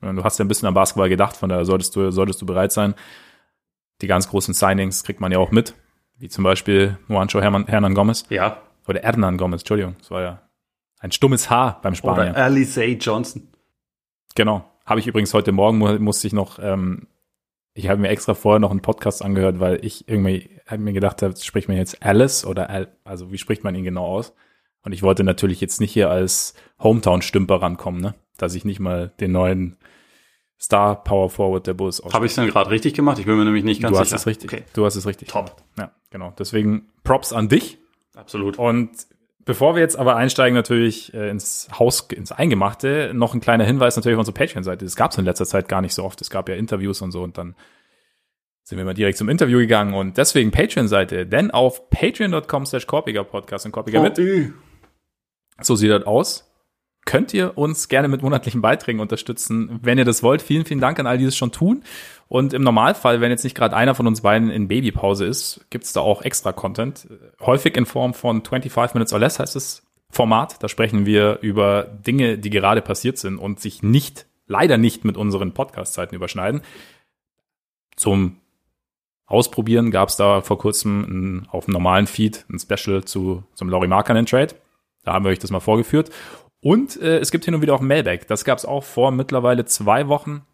du 0.00 0.24
hast 0.24 0.38
ja 0.38 0.44
ein 0.44 0.48
bisschen 0.48 0.68
an 0.68 0.74
Basketball 0.74 1.08
gedacht, 1.08 1.36
von 1.36 1.48
daher 1.48 1.64
solltest 1.64 1.96
du, 1.96 2.10
solltest 2.10 2.42
du 2.42 2.46
bereit 2.46 2.72
sein 2.72 2.94
die 4.00 4.06
ganz 4.06 4.28
großen 4.28 4.54
Signings 4.54 5.04
kriegt 5.04 5.20
man 5.20 5.32
ja 5.32 5.38
auch 5.38 5.50
mit, 5.50 5.74
wie 6.18 6.28
zum 6.28 6.44
Beispiel 6.44 6.98
Juancho 7.08 7.40
Hernan, 7.40 7.66
Hernan 7.66 7.94
Gomez. 7.94 8.24
Ja. 8.28 8.62
Oder 8.86 9.00
Hernan 9.00 9.36
Gomez, 9.36 9.62
Entschuldigung, 9.62 9.96
das 9.98 10.10
war 10.10 10.22
ja 10.22 10.42
ein 10.98 11.12
stummes 11.12 11.50
Haar 11.50 11.80
beim 11.82 11.94
Spanier. 11.94 12.30
Oder 12.30 12.36
Alice 12.36 12.80
Johnson. 13.00 13.48
Genau. 14.34 14.64
Habe 14.84 15.00
ich 15.00 15.06
übrigens 15.06 15.34
heute 15.34 15.52
Morgen, 15.52 15.78
musste 16.02 16.26
ich 16.26 16.32
noch, 16.32 16.58
ähm, 16.60 17.08
ich 17.74 17.88
habe 17.88 18.00
mir 18.00 18.08
extra 18.08 18.34
vorher 18.34 18.60
noch 18.60 18.70
einen 18.70 18.82
Podcast 18.82 19.24
angehört, 19.24 19.60
weil 19.60 19.84
ich 19.84 20.08
irgendwie 20.08 20.50
hab 20.66 20.78
mir 20.78 20.92
gedacht 20.92 21.22
habe, 21.22 21.36
spricht 21.36 21.68
man 21.68 21.76
jetzt 21.76 22.02
Alice 22.02 22.44
oder 22.44 22.70
Al, 22.70 22.88
also 23.04 23.32
wie 23.32 23.38
spricht 23.38 23.64
man 23.64 23.74
ihn 23.74 23.84
genau 23.84 24.06
aus? 24.06 24.32
Und 24.82 24.92
ich 24.92 25.02
wollte 25.02 25.24
natürlich 25.24 25.60
jetzt 25.60 25.80
nicht 25.80 25.92
hier 25.92 26.10
als 26.10 26.54
Hometown-Stümper 26.80 27.60
rankommen, 27.60 28.00
ne? 28.00 28.14
Dass 28.36 28.54
ich 28.54 28.64
nicht 28.64 28.78
mal 28.78 29.12
den 29.18 29.32
neuen 29.32 29.76
Star 30.58 31.02
Power 31.04 31.28
Forward 31.28 31.66
der 31.66 31.74
Bulls 31.74 32.02
Habe 32.12 32.26
ich 32.26 32.32
es 32.32 32.36
denn 32.36 32.48
gerade 32.48 32.70
richtig 32.70 32.94
gemacht? 32.94 33.18
Ich 33.18 33.26
bin 33.26 33.36
mir 33.36 33.44
nämlich 33.44 33.64
nicht 33.64 33.82
ganz 33.82 33.96
du 33.96 34.04
sicher. 34.04 34.10
Du 34.10 34.14
hast 34.14 34.20
es 34.22 34.26
richtig. 34.26 34.52
Okay. 34.52 34.64
Du 34.72 34.84
hast 34.86 34.96
es 34.96 35.06
richtig. 35.06 35.28
Top. 35.28 35.46
Gemacht. 35.46 35.64
Ja, 35.78 35.92
genau. 36.10 36.32
Deswegen 36.38 36.88
Props 37.04 37.32
an 37.32 37.48
dich. 37.48 37.78
Absolut. 38.14 38.58
Und 38.58 38.90
bevor 39.44 39.74
wir 39.74 39.82
jetzt 39.82 39.98
aber 39.98 40.16
einsteigen 40.16 40.54
natürlich 40.54 41.12
äh, 41.12 41.28
ins 41.28 41.68
Haus, 41.78 42.08
ins 42.10 42.32
Eingemachte, 42.32 43.12
noch 43.14 43.34
ein 43.34 43.40
kleiner 43.40 43.64
Hinweis 43.64 43.96
natürlich 43.96 44.16
auf 44.16 44.20
unsere 44.20 44.34
Patreon-Seite. 44.34 44.84
Das 44.84 44.96
gab 44.96 45.10
es 45.10 45.18
in 45.18 45.26
letzter 45.26 45.44
Zeit 45.44 45.68
gar 45.68 45.82
nicht 45.82 45.94
so 45.94 46.04
oft. 46.04 46.20
Es 46.22 46.30
gab 46.30 46.48
ja 46.48 46.54
Interviews 46.54 47.02
und 47.02 47.12
so 47.12 47.22
und 47.22 47.36
dann 47.36 47.54
sind 48.62 48.78
wir 48.78 48.84
mal 48.84 48.94
direkt 48.94 49.18
zum 49.18 49.28
Interview 49.28 49.58
gegangen 49.58 49.94
und 49.94 50.16
deswegen 50.16 50.50
Patreon-Seite, 50.50 51.26
denn 51.26 51.52
auf 51.52 51.88
patreon.com 51.90 52.66
slash 52.66 52.86
Korpiger 52.86 53.22
Podcast 53.22 53.64
und 53.66 53.72
Korpiger 53.72 54.02
mit. 54.02 54.16
So 55.60 55.76
sieht 55.76 55.90
das 55.90 56.02
aus 56.04 56.50
könnt 57.06 57.32
ihr 57.32 57.56
uns 57.56 57.88
gerne 57.88 58.08
mit 58.08 58.20
monatlichen 58.20 58.60
Beiträgen 58.60 59.00
unterstützen, 59.00 59.78
wenn 59.82 59.96
ihr 59.96 60.04
das 60.04 60.22
wollt. 60.22 60.42
Vielen, 60.42 60.66
vielen 60.66 60.80
Dank 60.80 60.98
an 61.00 61.06
all 61.06 61.16
die 61.16 61.24
das 61.24 61.36
schon 61.36 61.52
tun. 61.52 61.82
Und 62.28 62.52
im 62.52 62.62
Normalfall, 62.62 63.20
wenn 63.20 63.30
jetzt 63.30 63.44
nicht 63.44 63.56
gerade 63.56 63.74
einer 63.74 63.94
von 63.94 64.06
uns 64.06 64.20
beiden 64.20 64.50
in 64.50 64.68
Babypause 64.68 65.24
ist, 65.24 65.64
gibt's 65.70 65.92
da 65.92 66.00
auch 66.00 66.22
extra 66.22 66.52
Content. 66.52 67.08
Häufig 67.40 67.76
in 67.76 67.86
Form 67.86 68.12
von 68.12 68.44
25 68.44 68.94
Minutes 68.94 69.12
or 69.12 69.20
Less 69.20 69.38
heißt 69.38 69.56
das 69.56 69.86
Format. 70.10 70.62
Da 70.62 70.68
sprechen 70.68 71.06
wir 71.06 71.38
über 71.40 71.84
Dinge, 71.84 72.38
die 72.38 72.50
gerade 72.50 72.82
passiert 72.82 73.18
sind 73.18 73.38
und 73.38 73.60
sich 73.60 73.82
nicht, 73.82 74.26
leider 74.46 74.76
nicht 74.76 75.04
mit 75.04 75.16
unseren 75.16 75.54
Podcast-Zeiten 75.54 76.14
überschneiden. 76.14 76.60
Zum 77.96 78.38
Ausprobieren 79.28 79.90
gab's 79.90 80.16
da 80.16 80.40
vor 80.40 80.58
kurzem 80.58 81.00
ein, 81.02 81.48
auf 81.50 81.64
dem 81.64 81.72
normalen 81.72 82.06
Feed 82.06 82.44
ein 82.48 82.60
Special 82.60 83.04
zu 83.04 83.42
zum 83.54 83.68
Laurie 83.68 83.88
Markkanen 83.88 84.24
Trade. 84.24 84.54
Da 85.02 85.12
haben 85.12 85.24
wir 85.24 85.30
euch 85.30 85.40
das 85.40 85.50
mal 85.50 85.60
vorgeführt. 85.60 86.10
Und 86.60 87.00
äh, 87.00 87.18
es 87.18 87.30
gibt 87.30 87.44
hin 87.44 87.54
und 87.54 87.62
wieder 87.62 87.74
auch 87.74 87.80
Mailback. 87.80 88.26
Das 88.28 88.44
gab 88.44 88.58
es 88.58 88.64
auch 88.64 88.84
vor 88.84 89.10
mittlerweile 89.10 89.64
zwei 89.64 90.08
Wochen. 90.08 90.46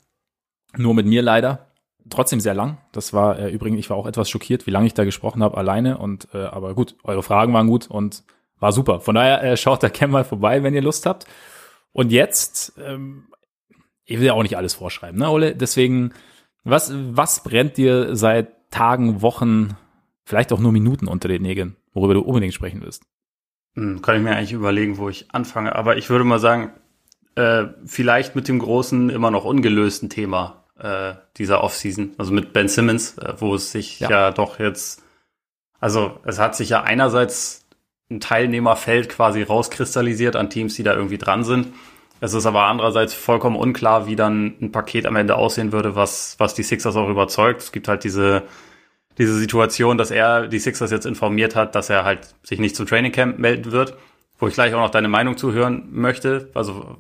Nur 0.76 0.94
mit 0.94 1.06
mir 1.06 1.23
leider. 1.23 1.66
Trotzdem 2.11 2.40
sehr 2.40 2.54
lang. 2.54 2.78
Das 2.92 3.12
war 3.12 3.38
äh, 3.38 3.50
übrigens, 3.50 3.78
ich 3.78 3.90
war 3.90 3.97
auch 3.97 4.06
etwas 4.06 4.28
schockiert, 4.28 4.66
wie 4.66 4.71
lange 4.71 4.87
ich 4.87 4.94
da 4.94 5.04
gesprochen 5.04 5.42
habe, 5.42 5.56
alleine. 5.56 5.99
Und 5.99 6.28
äh, 6.35 6.38
aber 6.38 6.75
gut, 6.75 6.97
eure 7.04 7.23
Fragen 7.23 7.52
waren 7.52 7.68
gut 7.68 7.87
und 7.88 8.25
war 8.59 8.73
super. 8.73 9.00
Von 9.00 9.14
daher 9.14 9.42
äh, 9.42 9.56
schaut 9.56 9.82
da 9.82 9.88
gerne 9.88 10.12
mal 10.12 10.25
vorbei, 10.25 10.62
wenn 10.62 10.75
ihr 10.75 10.82
Lust 10.82 11.06
habt. 11.06 11.26
Und 11.92 12.11
jetzt, 12.11 12.73
ähm, 12.82 13.28
ich 14.04 14.18
will 14.18 14.26
ja 14.26 14.32
auch 14.32 14.42
nicht 14.42 14.56
alles 14.56 14.75
vorschreiben, 14.75 15.18
ne, 15.18 15.30
Ole? 15.30 15.54
Deswegen, 15.54 16.12
was, 16.64 16.92
was 16.94 17.42
brennt 17.42 17.76
dir 17.76 18.16
seit 18.16 18.71
Tagen, 18.71 19.21
Wochen, 19.21 19.76
vielleicht 20.25 20.52
auch 20.52 20.61
nur 20.61 20.73
Minuten 20.73 21.06
unter 21.06 21.28
den 21.28 21.42
Nägeln, 21.42 21.76
worüber 21.92 22.14
du 22.14 22.23
unbedingt 22.23 22.54
sprechen 22.54 22.80
willst? 22.82 23.04
Hm, 23.75 24.02
kann 24.02 24.17
ich 24.17 24.23
mir 24.23 24.37
eigentlich 24.37 24.52
überlegen, 24.52 24.99
wo 24.99 25.09
ich 25.09 25.26
anfange. 25.33 25.75
Aber 25.75 25.97
ich 25.97 26.11
würde 26.11 26.25
mal 26.25 26.38
sagen, 26.38 26.73
äh, 27.35 27.64
vielleicht 27.87 28.37
mit 28.37 28.49
dem 28.49 28.59
großen, 28.59 29.11
immer 29.11 29.31
noch 29.31 29.45
ungelösten 29.45 30.11
Thema 30.11 30.64
äh, 30.79 31.14
dieser 31.37 31.62
Offseason, 31.62 32.12
also 32.19 32.33
mit 32.33 32.52
Ben 32.52 32.69
Simmons, 32.69 33.17
äh, 33.19 33.35
wo 33.38 33.55
es 33.55 33.73
sich 33.73 34.00
ja. 34.00 34.11
ja 34.11 34.31
doch 34.31 34.59
jetzt, 34.59 35.02
also 35.81 36.21
es 36.25 36.38
hat 36.38 36.57
sich 36.57 36.69
ja 36.69 36.83
einerseits 36.83 37.67
ein 38.11 38.21
Teilnehmerfeld 38.21 39.09
quasi 39.09 39.43
rauskristallisiert 39.43 40.37
an 40.37 40.50
Teams, 40.50 40.75
die 40.75 40.83
da 40.83 40.95
irgendwie 40.95 41.19
dran 41.19 41.45
sind. 41.45 41.69
Es 42.21 42.35
ist 42.35 42.47
aber 42.47 42.64
andererseits 42.64 43.14
vollkommen 43.14 43.57
unklar, 43.57 44.07
wie 44.07 44.14
dann 44.14 44.55
ein 44.61 44.71
Paket 44.71 45.07
am 45.07 45.17
Ende 45.17 45.35
aussehen 45.35 45.73
würde, 45.73 45.97
was, 45.97 46.37
was 46.38 46.55
die 46.55 46.62
Sixers 46.62 46.95
auch 46.95 47.09
überzeugt. 47.09 47.62
Es 47.62 47.73
gibt 47.73 47.88
halt 47.88 48.05
diese, 48.05 48.43
diese 49.19 49.37
Situation, 49.37 49.99
dass 49.99 50.11
er 50.11 50.49
die 50.49 50.59
Sixers 50.59 50.90
jetzt 50.90 51.07
informiert 51.07 51.54
hat, 51.54 51.75
dass 51.75 51.90
er 51.90 52.04
halt 52.04 52.35
sich 52.42 52.59
nicht 52.59 52.76
zum 52.76 52.87
Training 52.87 53.12
Camp 53.12 53.38
melden 53.38 53.73
wird, 53.73 53.97
wo 54.38 54.49
ich 54.49 54.54
gleich 54.54 54.75
auch 54.75 54.81
noch 54.81 54.90
deine 54.90 55.09
Meinung 55.09 55.37
zuhören 55.37 55.88
möchte, 55.90 56.50
also 56.54 56.99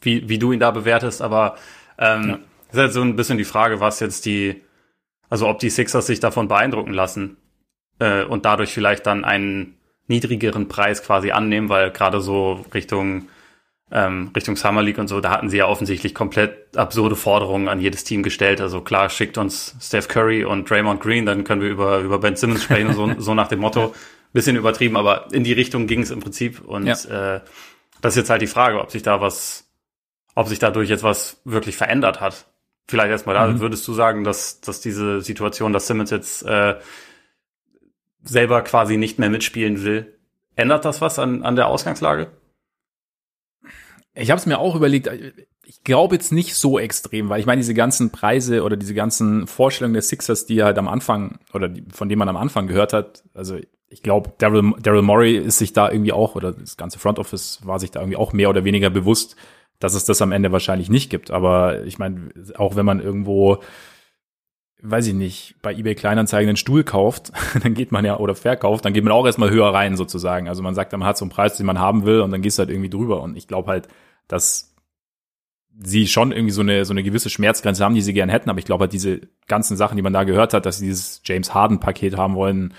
wie, 0.00 0.28
wie 0.28 0.38
du 0.38 0.52
ihn 0.52 0.60
da 0.60 0.70
bewertest, 0.70 1.22
aber 1.22 1.56
ähm, 1.98 2.28
ja. 2.28 2.38
ist 2.70 2.78
halt 2.78 2.92
so 2.92 3.02
ein 3.02 3.16
bisschen 3.16 3.38
die 3.38 3.44
Frage, 3.44 3.80
was 3.80 4.00
jetzt 4.00 4.26
die, 4.26 4.62
also 5.28 5.48
ob 5.48 5.58
die 5.58 5.70
Sixers 5.70 6.06
sich 6.06 6.20
davon 6.20 6.48
beeindrucken 6.48 6.92
lassen 6.92 7.36
äh, 7.98 8.24
und 8.24 8.44
dadurch 8.44 8.72
vielleicht 8.72 9.06
dann 9.06 9.24
einen 9.24 9.78
niedrigeren 10.06 10.68
Preis 10.68 11.02
quasi 11.02 11.32
annehmen, 11.32 11.68
weil 11.68 11.90
gerade 11.90 12.20
so 12.20 12.64
Richtung 12.72 13.28
ähm, 13.90 14.30
Richtung 14.36 14.56
Summer 14.56 14.82
League 14.82 14.98
und 14.98 15.08
so, 15.08 15.20
da 15.20 15.30
hatten 15.30 15.48
sie 15.48 15.58
ja 15.58 15.66
offensichtlich 15.66 16.14
komplett 16.14 16.76
absurde 16.76 17.16
Forderungen 17.16 17.68
an 17.68 17.80
jedes 17.80 18.04
Team 18.04 18.22
gestellt. 18.22 18.60
Also 18.60 18.82
klar, 18.82 19.08
schickt 19.08 19.38
uns 19.38 19.76
Steph 19.80 20.08
Curry 20.08 20.44
und 20.44 20.68
Draymond 20.68 21.00
Green, 21.00 21.24
dann 21.24 21.44
können 21.44 21.62
wir 21.62 21.70
über, 21.70 22.00
über 22.00 22.18
Ben 22.18 22.36
Simmons 22.36 22.64
sprechen, 22.64 22.92
so, 22.92 23.10
so 23.18 23.34
nach 23.34 23.48
dem 23.48 23.60
Motto. 23.60 23.94
Bisschen 24.34 24.56
übertrieben, 24.56 24.98
aber 24.98 25.28
in 25.32 25.42
die 25.42 25.54
Richtung 25.54 25.86
ging 25.86 26.02
es 26.02 26.10
im 26.10 26.20
Prinzip. 26.20 26.60
Und 26.60 26.86
ja. 26.86 27.36
äh, 27.36 27.40
das 28.02 28.12
ist 28.12 28.18
jetzt 28.18 28.30
halt 28.30 28.42
die 28.42 28.46
Frage, 28.46 28.78
ob 28.78 28.90
sich 28.90 29.02
da 29.02 29.22
was, 29.22 29.66
ob 30.34 30.48
sich 30.48 30.58
dadurch 30.58 30.90
jetzt 30.90 31.02
was 31.02 31.40
wirklich 31.44 31.78
verändert 31.78 32.20
hat. 32.20 32.44
Vielleicht 32.86 33.10
erstmal 33.10 33.34
da, 33.34 33.46
mhm. 33.46 33.60
würdest 33.60 33.88
du 33.88 33.94
sagen, 33.94 34.24
dass, 34.24 34.60
dass 34.60 34.82
diese 34.82 35.22
Situation, 35.22 35.72
dass 35.72 35.86
Simmons 35.86 36.10
jetzt 36.10 36.42
äh, 36.44 36.76
selber 38.22 38.60
quasi 38.60 38.98
nicht 38.98 39.18
mehr 39.18 39.30
mitspielen 39.30 39.82
will, 39.82 40.14
ändert 40.56 40.84
das 40.84 41.00
was 41.00 41.18
an, 41.18 41.42
an 41.42 41.56
der 41.56 41.68
Ausgangslage? 41.68 42.30
Ich 44.18 44.30
habe 44.30 44.38
es 44.38 44.46
mir 44.46 44.58
auch 44.58 44.74
überlegt, 44.74 45.08
ich 45.66 45.84
glaube 45.84 46.14
jetzt 46.14 46.32
nicht 46.32 46.54
so 46.54 46.78
extrem, 46.78 47.28
weil 47.28 47.40
ich 47.40 47.46
meine, 47.46 47.60
diese 47.60 47.74
ganzen 47.74 48.10
Preise 48.10 48.62
oder 48.62 48.76
diese 48.76 48.94
ganzen 48.94 49.46
Vorstellungen 49.46 49.94
der 49.94 50.02
Sixers, 50.02 50.46
die 50.46 50.62
halt 50.62 50.78
am 50.78 50.88
Anfang 50.88 51.38
oder 51.52 51.68
die, 51.68 51.84
von 51.92 52.08
denen 52.08 52.18
man 52.18 52.28
am 52.28 52.36
Anfang 52.36 52.66
gehört 52.66 52.92
hat, 52.92 53.22
also 53.34 53.58
ich 53.90 54.02
glaube, 54.02 54.32
Daryl, 54.38 54.72
Daryl 54.80 55.02
Morey 55.02 55.36
ist 55.36 55.58
sich 55.58 55.72
da 55.72 55.90
irgendwie 55.90 56.12
auch, 56.12 56.34
oder 56.34 56.52
das 56.52 56.76
ganze 56.76 56.98
Front 56.98 57.18
Office 57.18 57.60
war 57.64 57.80
sich 57.80 57.90
da 57.90 58.00
irgendwie 58.00 58.16
auch 58.16 58.32
mehr 58.32 58.50
oder 58.50 58.64
weniger 58.64 58.90
bewusst, 58.90 59.36
dass 59.78 59.94
es 59.94 60.04
das 60.04 60.20
am 60.22 60.32
Ende 60.32 60.52
wahrscheinlich 60.52 60.90
nicht 60.90 61.10
gibt. 61.10 61.30
Aber 61.30 61.84
ich 61.84 61.98
meine, 61.98 62.30
auch 62.56 62.76
wenn 62.76 62.84
man 62.84 63.00
irgendwo, 63.00 63.58
weiß 64.82 65.06
ich 65.06 65.14
nicht, 65.14 65.56
bei 65.62 65.74
eBay 65.74 65.94
Kleinanzeigen 65.94 66.48
einen 66.48 66.56
Stuhl 66.56 66.84
kauft, 66.84 67.32
dann 67.62 67.74
geht 67.74 67.92
man 67.92 68.04
ja, 68.04 68.18
oder 68.18 68.34
verkauft, 68.34 68.84
dann 68.84 68.92
geht 68.92 69.04
man 69.04 69.12
auch 69.12 69.26
erstmal 69.26 69.50
höher 69.50 69.72
rein 69.72 69.96
sozusagen. 69.96 70.48
Also 70.48 70.62
man 70.62 70.74
sagt, 70.74 70.92
man 70.92 71.04
hat 71.04 71.16
so 71.16 71.24
einen 71.24 71.30
Preis, 71.30 71.56
den 71.56 71.66
man 71.66 71.78
haben 71.78 72.04
will 72.04 72.20
und 72.20 72.30
dann 72.30 72.42
gehst 72.42 72.58
du 72.58 72.60
halt 72.60 72.70
irgendwie 72.70 72.90
drüber. 72.90 73.22
Und 73.22 73.36
ich 73.36 73.48
glaube 73.48 73.70
halt, 73.70 73.88
dass 74.28 74.74
sie 75.80 76.06
schon 76.06 76.32
irgendwie 76.32 76.52
so 76.52 76.60
eine, 76.60 76.84
so 76.84 76.92
eine 76.92 77.02
gewisse 77.02 77.30
Schmerzgrenze 77.30 77.84
haben, 77.84 77.94
die 77.94 78.02
sie 78.02 78.12
gern 78.12 78.28
hätten. 78.28 78.50
Aber 78.50 78.58
ich 78.58 78.64
glaube 78.64 78.82
halt 78.82 78.92
diese 78.92 79.20
ganzen 79.46 79.76
Sachen, 79.76 79.96
die 79.96 80.02
man 80.02 80.12
da 80.12 80.24
gehört 80.24 80.54
hat, 80.54 80.66
dass 80.66 80.78
sie 80.78 80.86
dieses 80.86 81.22
James 81.24 81.54
Harden 81.54 81.80
Paket 81.80 82.16
haben 82.16 82.34
wollen, 82.34 82.74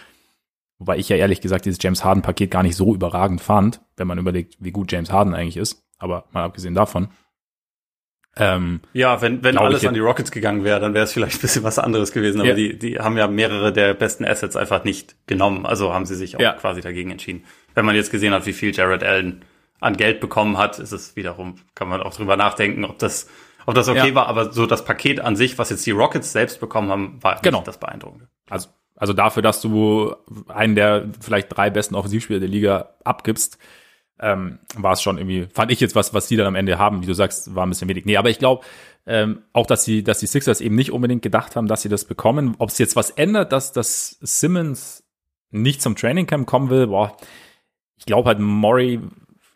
wobei 0.78 0.98
ich 0.98 1.10
ja 1.10 1.16
ehrlich 1.16 1.42
gesagt 1.42 1.66
dieses 1.66 1.82
James 1.82 2.04
Harden 2.04 2.22
Paket 2.22 2.52
gar 2.52 2.64
nicht 2.64 2.76
so 2.76 2.94
überragend 2.94 3.42
fand, 3.42 3.82
wenn 3.98 4.08
man 4.08 4.18
überlegt, 4.18 4.56
wie 4.60 4.72
gut 4.72 4.92
James 4.92 5.12
Harden 5.12 5.34
eigentlich 5.34 5.58
ist. 5.58 5.84
Aber 5.98 6.26
mal 6.32 6.44
abgesehen 6.44 6.76
davon. 6.76 7.10
Ähm, 8.38 8.80
ja, 8.94 9.22
wenn, 9.22 9.44
wenn 9.44 9.58
alles 9.58 9.86
an 9.86 9.94
die 9.94 10.00
Rockets 10.00 10.32
gegangen 10.32 10.64
wäre, 10.64 10.80
dann 10.80 10.94
wäre 10.94 11.04
es 11.04 11.12
vielleicht 11.12 11.40
ein 11.40 11.42
bisschen 11.42 11.64
was 11.64 11.80
anderes 11.80 12.12
gewesen. 12.12 12.40
Aber 12.40 12.50
ja. 12.50 12.56
die, 12.56 12.78
die 12.78 13.00
haben 13.00 13.18
ja 13.18 13.28
mehrere 13.28 13.74
der 13.74 13.94
besten 13.94 14.24
Assets 14.24 14.56
einfach 14.56 14.84
nicht 14.84 15.16
genommen. 15.28 15.66
Also 15.66 15.94
haben 15.94 16.06
sie 16.06 16.16
sich 16.16 16.38
auch 16.38 16.40
ja. 16.40 16.54
quasi 16.54 16.80
dagegen 16.80 17.12
entschieden. 17.12 17.44
Wenn 17.74 17.86
man 17.86 17.96
jetzt 17.96 18.12
gesehen 18.12 18.34
hat, 18.34 18.46
wie 18.46 18.54
viel 18.54 18.74
Jared 18.74 19.04
Allen 19.04 19.44
an 19.80 19.98
Geld 19.98 20.20
bekommen 20.20 20.58
hat, 20.58 20.80
ist 20.80 20.92
es 20.92 21.16
wiederum, 21.16 21.56
kann 21.76 21.88
man 21.88 22.02
auch 22.02 22.14
drüber 22.14 22.36
nachdenken, 22.38 22.86
ob 22.86 23.00
das, 23.00 23.30
ob 23.66 23.76
das 23.76 23.88
okay 23.88 24.10
ja. 24.10 24.16
war. 24.16 24.28
Aber 24.28 24.52
so 24.52 24.66
das 24.66 24.86
Paket 24.86 25.20
an 25.20 25.36
sich, 25.36 25.58
was 25.58 25.70
jetzt 25.70 25.86
die 25.86 25.92
Rockets 25.92 26.32
selbst 26.32 26.60
bekommen 26.60 26.90
haben, 26.90 27.20
war 27.22 27.40
genau. 27.42 27.60
nicht 27.60 27.68
das 27.68 27.80
Beeindruckende. 27.80 28.28
Also, 28.50 28.70
also 28.96 29.14
dafür, 29.14 29.42
dass 29.42 29.62
du 29.62 30.16
einen 30.48 30.76
der 30.76 31.06
vielleicht 31.22 31.56
drei 31.56 31.70
besten 31.70 31.96
Offensivspieler 31.96 32.40
der 32.40 32.50
Liga 32.50 32.90
abgibst, 33.04 33.58
ähm, 34.22 34.60
war 34.76 34.94
es 34.94 35.02
schon 35.02 35.18
irgendwie, 35.18 35.48
fand 35.54 35.72
ich 35.72 35.80
jetzt 35.80 35.96
was, 35.96 36.14
was 36.14 36.28
die 36.28 36.36
dann 36.36 36.48
am 36.48 36.56
Ende 36.56 36.78
haben, 36.78 37.02
wie 37.02 37.06
du 37.06 37.14
sagst, 37.14 37.56
war 37.56 37.66
ein 37.66 37.70
bisschen 37.70 37.88
wenig. 37.88 38.06
Nee, 38.06 38.18
aber 38.18 38.30
ich 38.30 38.40
glaube, 38.40 38.66
ähm, 39.06 39.44
auch, 39.54 39.66
dass 39.66 39.86
sie, 39.86 40.04
dass 40.04 40.20
die 40.20 40.28
Sixers 40.28 40.60
eben 40.60 40.76
nicht 40.76 40.92
unbedingt 40.92 41.22
gedacht 41.22 41.56
haben, 41.56 41.68
dass 41.68 41.82
sie 41.82 41.90
das 41.90 42.04
bekommen. 42.04 42.56
Ob 42.58 42.70
es 42.70 42.78
jetzt 42.78 42.98
was 42.98 43.12
ändert, 43.12 43.54
dass, 43.54 43.72
dass 43.72 44.18
Simmons 44.20 45.04
nicht 45.52 45.82
zum 45.82 45.96
Trainingcamp 45.96 46.46
kommen 46.46 46.70
will, 46.70 46.88
boah, 46.88 47.16
ich 47.98 48.06
glaube 48.06 48.28
halt, 48.28 48.40
Murray 48.40 49.00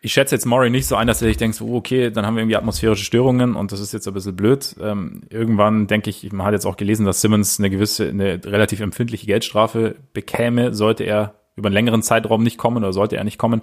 ich 0.04 0.12
schätze 0.12 0.34
jetzt 0.34 0.44
Murray 0.44 0.68
nicht 0.68 0.86
so 0.86 0.96
ein, 0.96 1.06
dass 1.06 1.22
er 1.22 1.28
sich 1.28 1.38
denkt, 1.38 1.58
oh, 1.62 1.76
okay, 1.76 2.10
dann 2.10 2.26
haben 2.26 2.34
wir 2.34 2.42
irgendwie 2.42 2.56
atmosphärische 2.56 3.06
Störungen 3.06 3.56
und 3.56 3.72
das 3.72 3.80
ist 3.80 3.94
jetzt 3.94 4.06
ein 4.06 4.12
bisschen 4.12 4.36
blöd. 4.36 4.76
Ähm, 4.78 5.22
irgendwann 5.30 5.86
denke 5.86 6.10
ich, 6.10 6.30
man 6.30 6.46
hat 6.46 6.52
jetzt 6.52 6.66
auch 6.66 6.76
gelesen, 6.76 7.06
dass 7.06 7.22
Simmons 7.22 7.58
eine 7.58 7.70
gewisse, 7.70 8.10
eine 8.10 8.44
relativ 8.44 8.80
empfindliche 8.80 9.24
Geldstrafe 9.24 9.96
bekäme, 10.12 10.74
sollte 10.74 11.04
er 11.04 11.40
über 11.56 11.68
einen 11.68 11.74
längeren 11.74 12.02
Zeitraum 12.02 12.42
nicht 12.42 12.58
kommen 12.58 12.84
oder 12.84 12.92
sollte 12.92 13.16
er 13.16 13.24
nicht 13.24 13.38
kommen. 13.38 13.62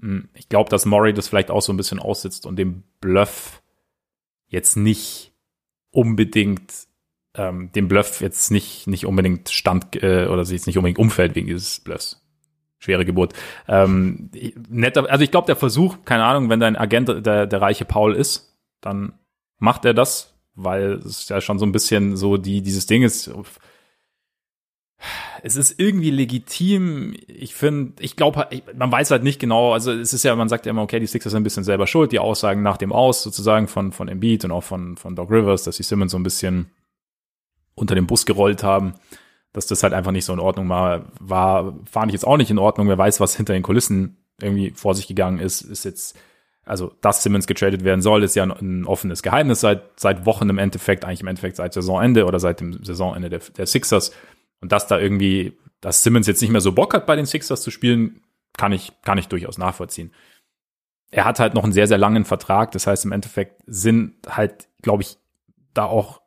Hm, 0.00 0.28
ich 0.34 0.48
glaube, 0.48 0.70
dass 0.70 0.86
Murray 0.86 1.14
das 1.14 1.26
vielleicht 1.26 1.50
auch 1.50 1.62
so 1.62 1.72
ein 1.72 1.76
bisschen 1.76 1.98
aussitzt 1.98 2.46
und 2.46 2.54
dem 2.54 2.84
Bluff 3.00 3.60
jetzt 4.46 4.76
nicht 4.76 5.32
unbedingt 5.90 6.72
ähm, 7.34 7.72
dem 7.72 7.88
Bluff 7.88 8.20
jetzt 8.20 8.52
nicht 8.52 8.86
nicht 8.86 9.04
unbedingt 9.04 9.48
stand 9.48 10.00
äh, 10.00 10.28
oder 10.28 10.44
sich 10.44 10.58
jetzt 10.58 10.66
nicht 10.68 10.78
unbedingt 10.78 11.00
umfällt 11.00 11.34
wegen 11.34 11.48
dieses 11.48 11.80
Bluffs 11.80 12.21
schwere 12.82 13.04
Geburt. 13.04 13.32
Ähm, 13.68 14.30
netter, 14.68 15.08
also 15.10 15.22
ich 15.22 15.30
glaube, 15.30 15.46
der 15.46 15.56
Versuch, 15.56 15.98
keine 16.04 16.24
Ahnung, 16.24 16.50
wenn 16.50 16.60
dein 16.60 16.76
Agent 16.76 17.26
der, 17.26 17.46
der 17.46 17.60
reiche 17.60 17.84
Paul 17.84 18.14
ist, 18.14 18.56
dann 18.80 19.12
macht 19.58 19.84
er 19.84 19.94
das, 19.94 20.34
weil 20.54 20.94
es 20.94 21.28
ja 21.28 21.40
schon 21.40 21.58
so 21.58 21.66
ein 21.66 21.72
bisschen 21.72 22.16
so 22.16 22.36
die, 22.36 22.60
dieses 22.62 22.86
Ding 22.86 23.02
ist, 23.02 23.30
es 25.42 25.56
ist 25.56 25.80
irgendwie 25.80 26.10
legitim. 26.10 27.14
Ich 27.26 27.54
finde, 27.54 28.02
ich 28.02 28.14
glaube, 28.14 28.48
man 28.74 28.92
weiß 28.92 29.10
halt 29.10 29.24
nicht 29.24 29.40
genau. 29.40 29.72
Also 29.72 29.90
es 29.92 30.12
ist 30.12 30.22
ja, 30.22 30.36
man 30.36 30.48
sagt 30.48 30.66
ja 30.66 30.70
immer, 30.70 30.82
okay, 30.82 31.00
die 31.00 31.06
Sixers 31.06 31.32
sind 31.32 31.40
ein 31.40 31.44
bisschen 31.44 31.64
selber 31.64 31.88
schuld. 31.88 32.12
Die 32.12 32.20
Aussagen 32.20 32.62
nach 32.62 32.76
dem 32.76 32.92
Aus 32.92 33.22
sozusagen 33.24 33.66
von 33.66 33.90
von 33.90 34.06
Embiid 34.06 34.44
und 34.44 34.52
auch 34.52 34.62
von 34.62 34.96
von 34.96 35.16
Doc 35.16 35.30
Rivers, 35.30 35.64
dass 35.64 35.76
die 35.76 35.82
Simmons 35.82 36.12
so 36.12 36.18
ein 36.18 36.22
bisschen 36.22 36.70
unter 37.74 37.96
den 37.96 38.06
Bus 38.06 38.26
gerollt 38.26 38.62
haben 38.62 38.94
dass 39.52 39.66
das 39.66 39.82
halt 39.82 39.92
einfach 39.92 40.12
nicht 40.12 40.24
so 40.24 40.32
in 40.32 40.40
Ordnung 40.40 40.68
war, 40.68 41.12
war, 41.20 41.78
fand 41.90 42.08
ich 42.08 42.14
jetzt 42.14 42.26
auch 42.26 42.36
nicht 42.36 42.50
in 42.50 42.58
Ordnung. 42.58 42.88
Wer 42.88 42.98
weiß, 42.98 43.20
was 43.20 43.36
hinter 43.36 43.52
den 43.52 43.62
Kulissen 43.62 44.16
irgendwie 44.40 44.70
vor 44.70 44.94
sich 44.94 45.06
gegangen 45.06 45.38
ist, 45.38 45.60
ist 45.60 45.84
jetzt, 45.84 46.18
also, 46.64 46.94
dass 47.00 47.22
Simmons 47.22 47.46
getradet 47.46 47.84
werden 47.84 48.00
soll, 48.00 48.22
ist 48.22 48.34
ja 48.34 48.44
ein, 48.44 48.86
offenes 48.86 49.22
Geheimnis 49.22 49.60
seit, 49.60 50.00
seit 50.00 50.24
Wochen 50.24 50.48
im 50.48 50.58
Endeffekt, 50.58 51.04
eigentlich 51.04 51.20
im 51.20 51.26
Endeffekt 51.26 51.56
seit 51.56 51.74
Saisonende 51.74 52.24
oder 52.24 52.40
seit 52.40 52.60
dem 52.60 52.82
Saisonende 52.82 53.28
der, 53.28 53.40
der 53.40 53.66
Sixers. 53.66 54.12
Und 54.60 54.72
dass 54.72 54.86
da 54.86 54.98
irgendwie, 54.98 55.58
dass 55.80 56.02
Simmons 56.02 56.26
jetzt 56.26 56.40
nicht 56.40 56.50
mehr 56.50 56.60
so 56.60 56.72
Bock 56.72 56.94
hat, 56.94 57.06
bei 57.06 57.16
den 57.16 57.26
Sixers 57.26 57.60
zu 57.60 57.70
spielen, 57.70 58.22
kann 58.56 58.72
ich, 58.72 58.92
kann 59.02 59.18
ich 59.18 59.28
durchaus 59.28 59.58
nachvollziehen. 59.58 60.12
Er 61.10 61.26
hat 61.26 61.40
halt 61.40 61.52
noch 61.52 61.64
einen 61.64 61.72
sehr, 61.72 61.86
sehr 61.86 61.98
langen 61.98 62.24
Vertrag. 62.24 62.70
Das 62.70 62.86
heißt, 62.86 63.04
im 63.04 63.12
Endeffekt 63.12 63.62
sind 63.66 64.14
halt, 64.26 64.68
glaube 64.80 65.02
ich, 65.02 65.18
da 65.74 65.84
auch 65.84 66.21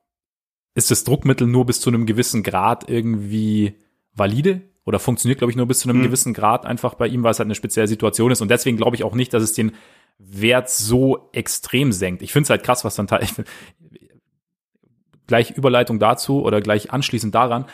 ist 0.75 0.91
das 0.91 1.03
Druckmittel 1.03 1.47
nur 1.47 1.65
bis 1.65 1.81
zu 1.81 1.89
einem 1.89 2.05
gewissen 2.05 2.43
Grad 2.43 2.89
irgendwie 2.89 3.73
valide 4.13 4.61
oder 4.85 4.99
funktioniert, 4.99 5.39
glaube 5.39 5.51
ich, 5.51 5.57
nur 5.57 5.65
bis 5.65 5.79
zu 5.79 5.89
einem 5.89 5.99
mhm. 5.99 6.03
gewissen 6.03 6.33
Grad 6.33 6.65
einfach 6.65 6.93
bei 6.93 7.07
ihm, 7.07 7.23
weil 7.23 7.31
es 7.31 7.39
halt 7.39 7.47
eine 7.47 7.55
spezielle 7.55 7.87
Situation 7.87 8.31
ist. 8.31 8.41
Und 8.41 8.51
deswegen 8.51 8.77
glaube 8.77 8.95
ich 8.95 9.03
auch 9.03 9.15
nicht, 9.15 9.33
dass 9.33 9.41
es 9.41 9.53
den 9.53 9.71
Wert 10.19 10.69
so 10.69 11.29
extrem 11.31 11.91
senkt. 11.91 12.21
Ich 12.21 12.31
finde 12.31 12.43
es 12.43 12.49
halt 12.49 12.63
krass, 12.63 12.85
was 12.85 12.95
dann 12.95 13.07
gleich 15.27 15.51
Überleitung 15.51 15.97
dazu 15.97 16.43
oder 16.43 16.61
gleich 16.61 16.91
anschließend 16.91 17.33
daran 17.33 17.65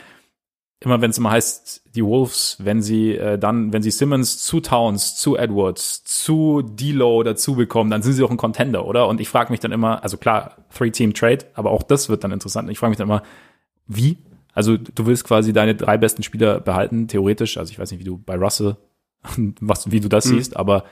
immer 0.83 0.99
wenn 0.99 1.11
es 1.11 1.17
immer 1.19 1.31
heißt, 1.31 1.83
die 1.95 2.03
Wolves, 2.03 2.57
wenn 2.59 2.81
sie 2.81 3.15
äh, 3.15 3.37
dann, 3.37 3.71
wenn 3.71 3.83
sie 3.83 3.91
Simmons 3.91 4.43
zu 4.43 4.59
Towns, 4.59 5.15
zu 5.15 5.37
Edwards, 5.37 6.03
zu 6.03 6.63
D'Lo 6.63 7.23
dazu 7.23 7.55
bekommen, 7.55 7.91
dann 7.91 8.01
sind 8.01 8.13
sie 8.13 8.23
auch 8.23 8.31
ein 8.31 8.37
Contender, 8.37 8.85
oder? 8.85 9.07
Und 9.07 9.21
ich 9.21 9.29
frage 9.29 9.51
mich 9.51 9.59
dann 9.59 9.71
immer, 9.71 10.03
also 10.03 10.17
klar, 10.17 10.57
Three-Team-Trade, 10.75 11.45
aber 11.53 11.69
auch 11.69 11.83
das 11.83 12.09
wird 12.09 12.23
dann 12.23 12.31
interessant. 12.31 12.69
Ich 12.71 12.79
frage 12.79 12.89
mich 12.89 12.97
dann 12.97 13.07
immer, 13.07 13.21
wie? 13.87 14.17
Also 14.53 14.75
du 14.75 15.05
willst 15.05 15.23
quasi 15.23 15.53
deine 15.53 15.75
drei 15.75 15.97
besten 15.97 16.23
Spieler 16.23 16.59
behalten, 16.59 17.07
theoretisch. 17.07 17.57
Also 17.57 17.71
ich 17.71 17.77
weiß 17.77 17.91
nicht, 17.91 17.99
wie 17.99 18.05
du 18.05 18.17
bei 18.17 18.35
Russell, 18.35 18.75
was, 19.61 19.91
wie 19.91 19.99
du 19.99 20.09
das 20.09 20.25
mhm. 20.25 20.37
siehst, 20.37 20.57
aber 20.57 20.85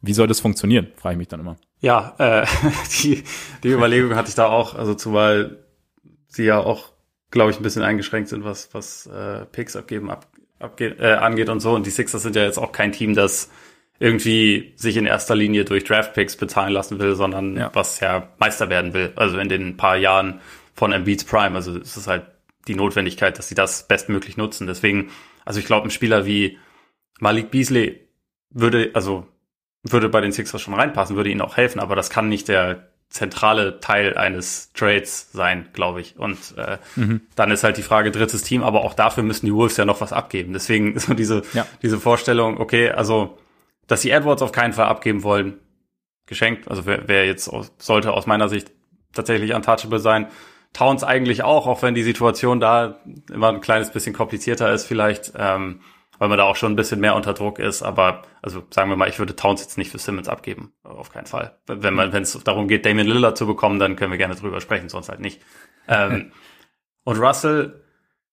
wie 0.00 0.14
soll 0.14 0.26
das 0.26 0.40
funktionieren? 0.40 0.88
Frage 0.96 1.14
ich 1.14 1.18
mich 1.18 1.28
dann 1.28 1.40
immer. 1.40 1.58
Ja, 1.80 2.14
äh, 2.18 2.46
die, 3.02 3.24
die 3.62 3.68
Überlegung 3.68 4.14
hatte 4.14 4.30
ich 4.30 4.34
da 4.34 4.46
auch, 4.46 4.74
also 4.74 4.94
zumal 4.94 5.58
sie 6.28 6.44
ja 6.44 6.60
auch 6.60 6.92
glaube 7.30 7.50
ich, 7.50 7.58
ein 7.58 7.62
bisschen 7.62 7.82
eingeschränkt 7.82 8.28
sind, 8.28 8.44
was, 8.44 8.72
was 8.72 9.06
äh, 9.06 9.44
Picks 9.46 9.76
abgeben 9.76 10.10
ab, 10.10 10.26
abge 10.58 10.96
äh, 10.98 11.14
angeht 11.14 11.48
und 11.48 11.60
so. 11.60 11.74
Und 11.74 11.86
die 11.86 11.90
Sixers 11.90 12.22
sind 12.22 12.36
ja 12.36 12.42
jetzt 12.42 12.58
auch 12.58 12.72
kein 12.72 12.92
Team, 12.92 13.14
das 13.14 13.50
irgendwie 14.00 14.72
sich 14.76 14.96
in 14.96 15.06
erster 15.06 15.34
Linie 15.34 15.64
durch 15.64 15.84
Draft-Picks 15.84 16.36
bezahlen 16.36 16.72
lassen 16.72 16.98
will, 17.00 17.16
sondern 17.16 17.56
ja. 17.56 17.70
was 17.74 18.00
ja 18.00 18.28
Meister 18.38 18.70
werden 18.70 18.94
will. 18.94 19.12
Also 19.16 19.38
in 19.38 19.48
den 19.48 19.76
paar 19.76 19.96
Jahren 19.96 20.40
von 20.74 20.92
Embiid's 20.92 21.24
Prime. 21.24 21.56
Also 21.56 21.76
es 21.76 21.96
ist 21.96 22.06
halt 22.06 22.26
die 22.68 22.76
Notwendigkeit, 22.76 23.38
dass 23.38 23.48
sie 23.48 23.54
das 23.54 23.88
bestmöglich 23.88 24.36
nutzen. 24.36 24.66
Deswegen, 24.66 25.10
also 25.44 25.58
ich 25.58 25.66
glaube, 25.66 25.88
ein 25.88 25.90
Spieler 25.90 26.26
wie 26.26 26.58
Malik 27.18 27.50
Beasley 27.50 28.08
würde, 28.50 28.90
also 28.94 29.26
würde 29.82 30.08
bei 30.08 30.20
den 30.20 30.32
Sixers 30.32 30.60
schon 30.60 30.74
reinpassen, 30.74 31.16
würde 31.16 31.30
ihnen 31.30 31.40
auch 31.40 31.56
helfen, 31.56 31.80
aber 31.80 31.96
das 31.96 32.10
kann 32.10 32.28
nicht 32.28 32.48
der 32.48 32.88
zentrale 33.08 33.80
Teil 33.80 34.16
eines 34.16 34.72
Trades 34.74 35.32
sein, 35.32 35.68
glaube 35.72 36.00
ich. 36.00 36.18
Und 36.18 36.38
äh, 36.56 36.78
mhm. 36.96 37.22
dann 37.36 37.50
ist 37.50 37.64
halt 37.64 37.76
die 37.76 37.82
Frage 37.82 38.10
drittes 38.10 38.42
Team, 38.42 38.62
aber 38.62 38.82
auch 38.82 38.94
dafür 38.94 39.22
müssen 39.22 39.46
die 39.46 39.54
Wolves 39.54 39.76
ja 39.76 39.84
noch 39.84 40.00
was 40.00 40.12
abgeben. 40.12 40.52
Deswegen 40.52 40.98
so 40.98 41.14
diese, 41.14 41.42
ja. 41.54 41.66
diese 41.82 41.98
Vorstellung, 41.98 42.58
okay, 42.60 42.90
also 42.90 43.38
dass 43.86 44.02
die 44.02 44.10
Edwards 44.10 44.42
auf 44.42 44.52
keinen 44.52 44.74
Fall 44.74 44.86
abgeben 44.86 45.22
wollen, 45.22 45.58
geschenkt. 46.26 46.68
Also 46.68 46.84
wer, 46.84 47.08
wer 47.08 47.26
jetzt 47.26 47.48
aus, 47.48 47.72
sollte 47.78 48.12
aus 48.12 48.26
meiner 48.26 48.50
Sicht 48.50 48.70
tatsächlich 49.14 49.54
untouchable 49.54 49.98
sein. 49.98 50.28
Towns 50.74 51.02
eigentlich 51.02 51.42
auch, 51.42 51.66
auch 51.66 51.82
wenn 51.82 51.94
die 51.94 52.02
Situation 52.02 52.60
da 52.60 53.00
immer 53.32 53.48
ein 53.48 53.62
kleines 53.62 53.90
bisschen 53.90 54.14
komplizierter 54.14 54.70
ist 54.70 54.84
vielleicht. 54.84 55.32
Ähm, 55.36 55.80
weil 56.18 56.28
man 56.28 56.38
da 56.38 56.44
auch 56.44 56.56
schon 56.56 56.72
ein 56.72 56.76
bisschen 56.76 57.00
mehr 57.00 57.14
unter 57.14 57.34
Druck 57.34 57.58
ist. 57.58 57.82
Aber 57.82 58.22
also 58.42 58.62
sagen 58.70 58.90
wir 58.90 58.96
mal, 58.96 59.08
ich 59.08 59.18
würde 59.18 59.36
Towns 59.36 59.60
jetzt 59.60 59.78
nicht 59.78 59.90
für 59.90 59.98
Simmons 59.98 60.28
abgeben, 60.28 60.72
auf 60.82 61.10
keinen 61.10 61.26
Fall. 61.26 61.58
Wenn 61.66 61.94
man, 61.94 62.12
wenn 62.12 62.22
es 62.22 62.32
darum 62.44 62.68
geht, 62.68 62.84
Damian 62.84 63.06
Lillard 63.06 63.38
zu 63.38 63.46
bekommen, 63.46 63.78
dann 63.78 63.96
können 63.96 64.10
wir 64.10 64.18
gerne 64.18 64.34
drüber 64.34 64.60
sprechen, 64.60 64.88
sonst 64.88 65.08
halt 65.08 65.20
nicht. 65.20 65.40
Ähm, 65.90 66.32
und 67.04 67.18
Russell, 67.18 67.82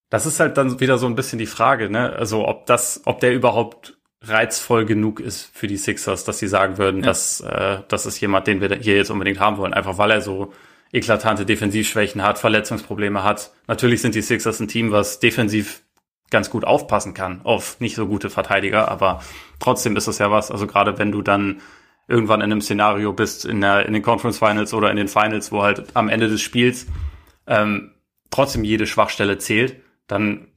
das 0.10 0.26
ist 0.26 0.42
halt 0.42 0.58
dann 0.58 0.82
wieder 0.82 0.98
so 0.98 1.06
ein 1.06 1.16
bisschen 1.16 1.40
die 1.40 1.46
Frage, 1.46 1.90
ne? 1.90 2.12
Also 2.12 2.46
ob 2.46 2.66
das, 2.66 3.02
ob 3.06 3.22
der 3.22 3.34
überhaupt 3.34 3.98
reizvoll 4.22 4.84
genug 4.84 5.22
ist 5.22 5.50
für 5.54 5.68
die 5.68 5.78
Sixers, 5.78 6.26
dass 6.26 6.40
sie 6.40 6.50
sagen 6.50 6.78
würden, 6.78 7.00
ja. 7.00 7.06
dass 7.06 7.40
äh, 7.40 7.80
das 7.88 8.06
ist 8.06 8.20
jemand, 8.20 8.48
den 8.48 8.60
wir 8.60 8.76
hier 8.76 8.98
jetzt 8.98 9.10
unbedingt 9.10 9.40
haben 9.40 9.56
wollen, 9.56 9.74
einfach 9.74 9.98
weil 9.98 10.12
er 10.12 10.20
so 10.20 10.52
eklatante 10.92 11.46
Defensivschwächen 11.46 12.22
hat, 12.24 12.40
Verletzungsprobleme 12.40 13.24
hat. 13.24 13.52
Natürlich 13.68 14.02
sind 14.02 14.16
die 14.16 14.22
Sixers 14.22 14.60
ein 14.60 14.68
Team, 14.68 14.92
was 14.92 15.20
defensiv 15.20 15.85
ganz 16.32 16.50
gut 16.50 16.66
aufpassen 16.66 17.14
kann 17.14 17.42
auf 17.44 17.80
nicht 17.80 17.96
so 17.96 18.08
gute 18.08 18.30
Verteidiger, 18.30 18.90
aber 18.90 19.22
trotzdem 19.60 19.96
ist 19.96 20.08
das 20.08 20.18
ja 20.18 20.32
was, 20.32 20.52
also 20.52 20.68
gerade 20.68 20.98
wenn 20.98 21.12
du 21.12 21.22
dann 21.22 21.62
irgendwann 22.08 22.42
in 22.42 22.52
einem 22.52 22.62
Szenario 22.62 23.14
bist, 23.14 23.46
in, 23.46 23.62
der, 23.62 23.86
in 23.86 23.94
den 23.94 24.02
Conference 24.02 24.38
Finals 24.38 24.74
oder 24.74 24.92
in 24.92 24.98
den 24.98 25.08
Finals, 25.08 25.52
wo 25.52 25.64
halt 25.64 25.96
am 25.96 26.10
Ende 26.10 26.28
des 26.28 26.42
Spiels 26.42 26.88
ähm, 27.48 27.92
trotzdem 28.30 28.64
jede 28.64 28.86
Schwachstelle 28.86 29.38
zählt, 29.38 29.82
dann 30.08 30.48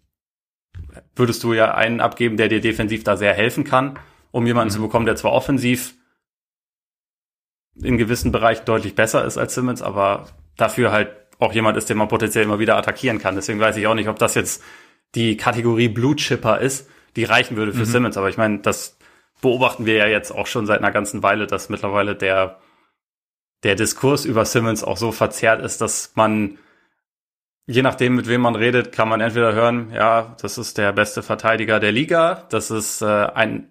würdest 1.15 1.43
du 1.43 1.55
ja 1.55 1.75
einen 1.75 2.01
abgeben, 2.01 2.37
der 2.37 2.49
dir 2.49 2.61
defensiv 2.61 3.05
da 3.05 3.17
sehr 3.17 3.35
helfen 3.35 3.65
kann, 3.65 3.99
um 4.31 4.47
jemanden 4.47 4.73
mhm. 4.73 4.77
zu 4.77 4.83
bekommen, 4.83 5.07
der 5.07 5.17
zwar 5.17 5.33
offensiv 5.33 5.95
in 7.83 7.97
gewissen 7.97 8.33
Bereichen 8.33 8.65
deutlich 8.65 8.95
besser 8.95 9.25
ist 9.25 9.39
als 9.39 9.55
Simmons, 9.55 9.83
aber 9.83 10.27
dafür 10.57 10.93
halt 10.93 11.11
auch 11.39 11.53
jemand 11.53 11.77
ist, 11.77 11.89
den 11.89 11.97
man 11.97 12.09
potenziell 12.09 12.45
immer 12.45 12.59
wieder 12.59 12.77
attackieren 12.77 13.21
kann. 13.21 13.37
Deswegen 13.37 13.61
weiß 13.61 13.77
ich 13.77 13.87
auch 13.87 13.95
nicht, 13.95 14.09
ob 14.09 14.19
das 14.19 14.35
jetzt 14.35 14.63
die 15.15 15.37
Kategorie 15.37 15.89
Blue 15.89 16.17
Chipper 16.17 16.61
ist, 16.61 16.89
die 17.17 17.25
reichen 17.25 17.57
würde 17.57 17.73
für 17.73 17.81
mhm. 17.81 17.87
Simmons. 17.87 18.17
Aber 18.17 18.29
ich 18.29 18.37
meine, 18.37 18.59
das 18.59 18.99
beobachten 19.41 19.87
wir 19.87 19.95
ja 19.95 20.07
jetzt 20.07 20.31
auch 20.31 20.47
schon 20.47 20.67
seit 20.67 20.79
einer 20.79 20.93
ganzen 20.93 21.23
Weile, 21.23 21.47
dass 21.47 21.69
mittlerweile 21.69 22.15
der, 22.15 22.59
der 23.63 23.75
Diskurs 23.75 24.25
über 24.25 24.45
Simmons 24.45 24.85
auch 24.85 24.97
so 24.97 25.13
verzerrt 25.13 25.63
ist, 25.63 25.81
dass 25.81 26.13
man, 26.15 26.59
je 27.67 27.83
nachdem, 27.83 28.17
mit 28.17 28.29
wem 28.29 28.41
man 28.41 28.57
redet, 28.57 28.93
kann 28.93 29.09
man 29.09 29.21
entweder 29.21 29.53
hören, 29.53 29.93
ja, 29.93 30.37
das 30.41 30.59
ist 30.59 30.79
der 30.79 30.93
beste 30.93 31.23
Verteidiger 31.23 31.81
der 31.81 31.93
Liga, 31.93 32.47
das 32.51 32.71
ist 32.71 33.03
äh, 33.03 33.07
ein 33.07 33.69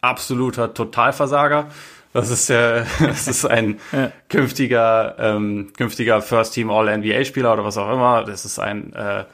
absoluter 0.00 0.74
Totalversager. 0.74 1.68
Das 2.12 2.30
ist, 2.30 2.50
äh, 2.50 2.84
das 3.00 3.28
ist 3.28 3.44
ein 3.44 3.78
ja. 3.92 4.10
künftiger, 4.28 5.16
ähm, 5.18 5.72
künftiger 5.76 6.22
First 6.22 6.54
Team 6.54 6.70
All 6.70 6.96
NBA 6.98 7.24
Spieler 7.24 7.52
oder 7.52 7.64
was 7.64 7.78
auch 7.78 7.92
immer. 7.92 8.24
Das 8.24 8.44
ist 8.44 8.58
ein 8.58 8.92
äh, 8.94 9.24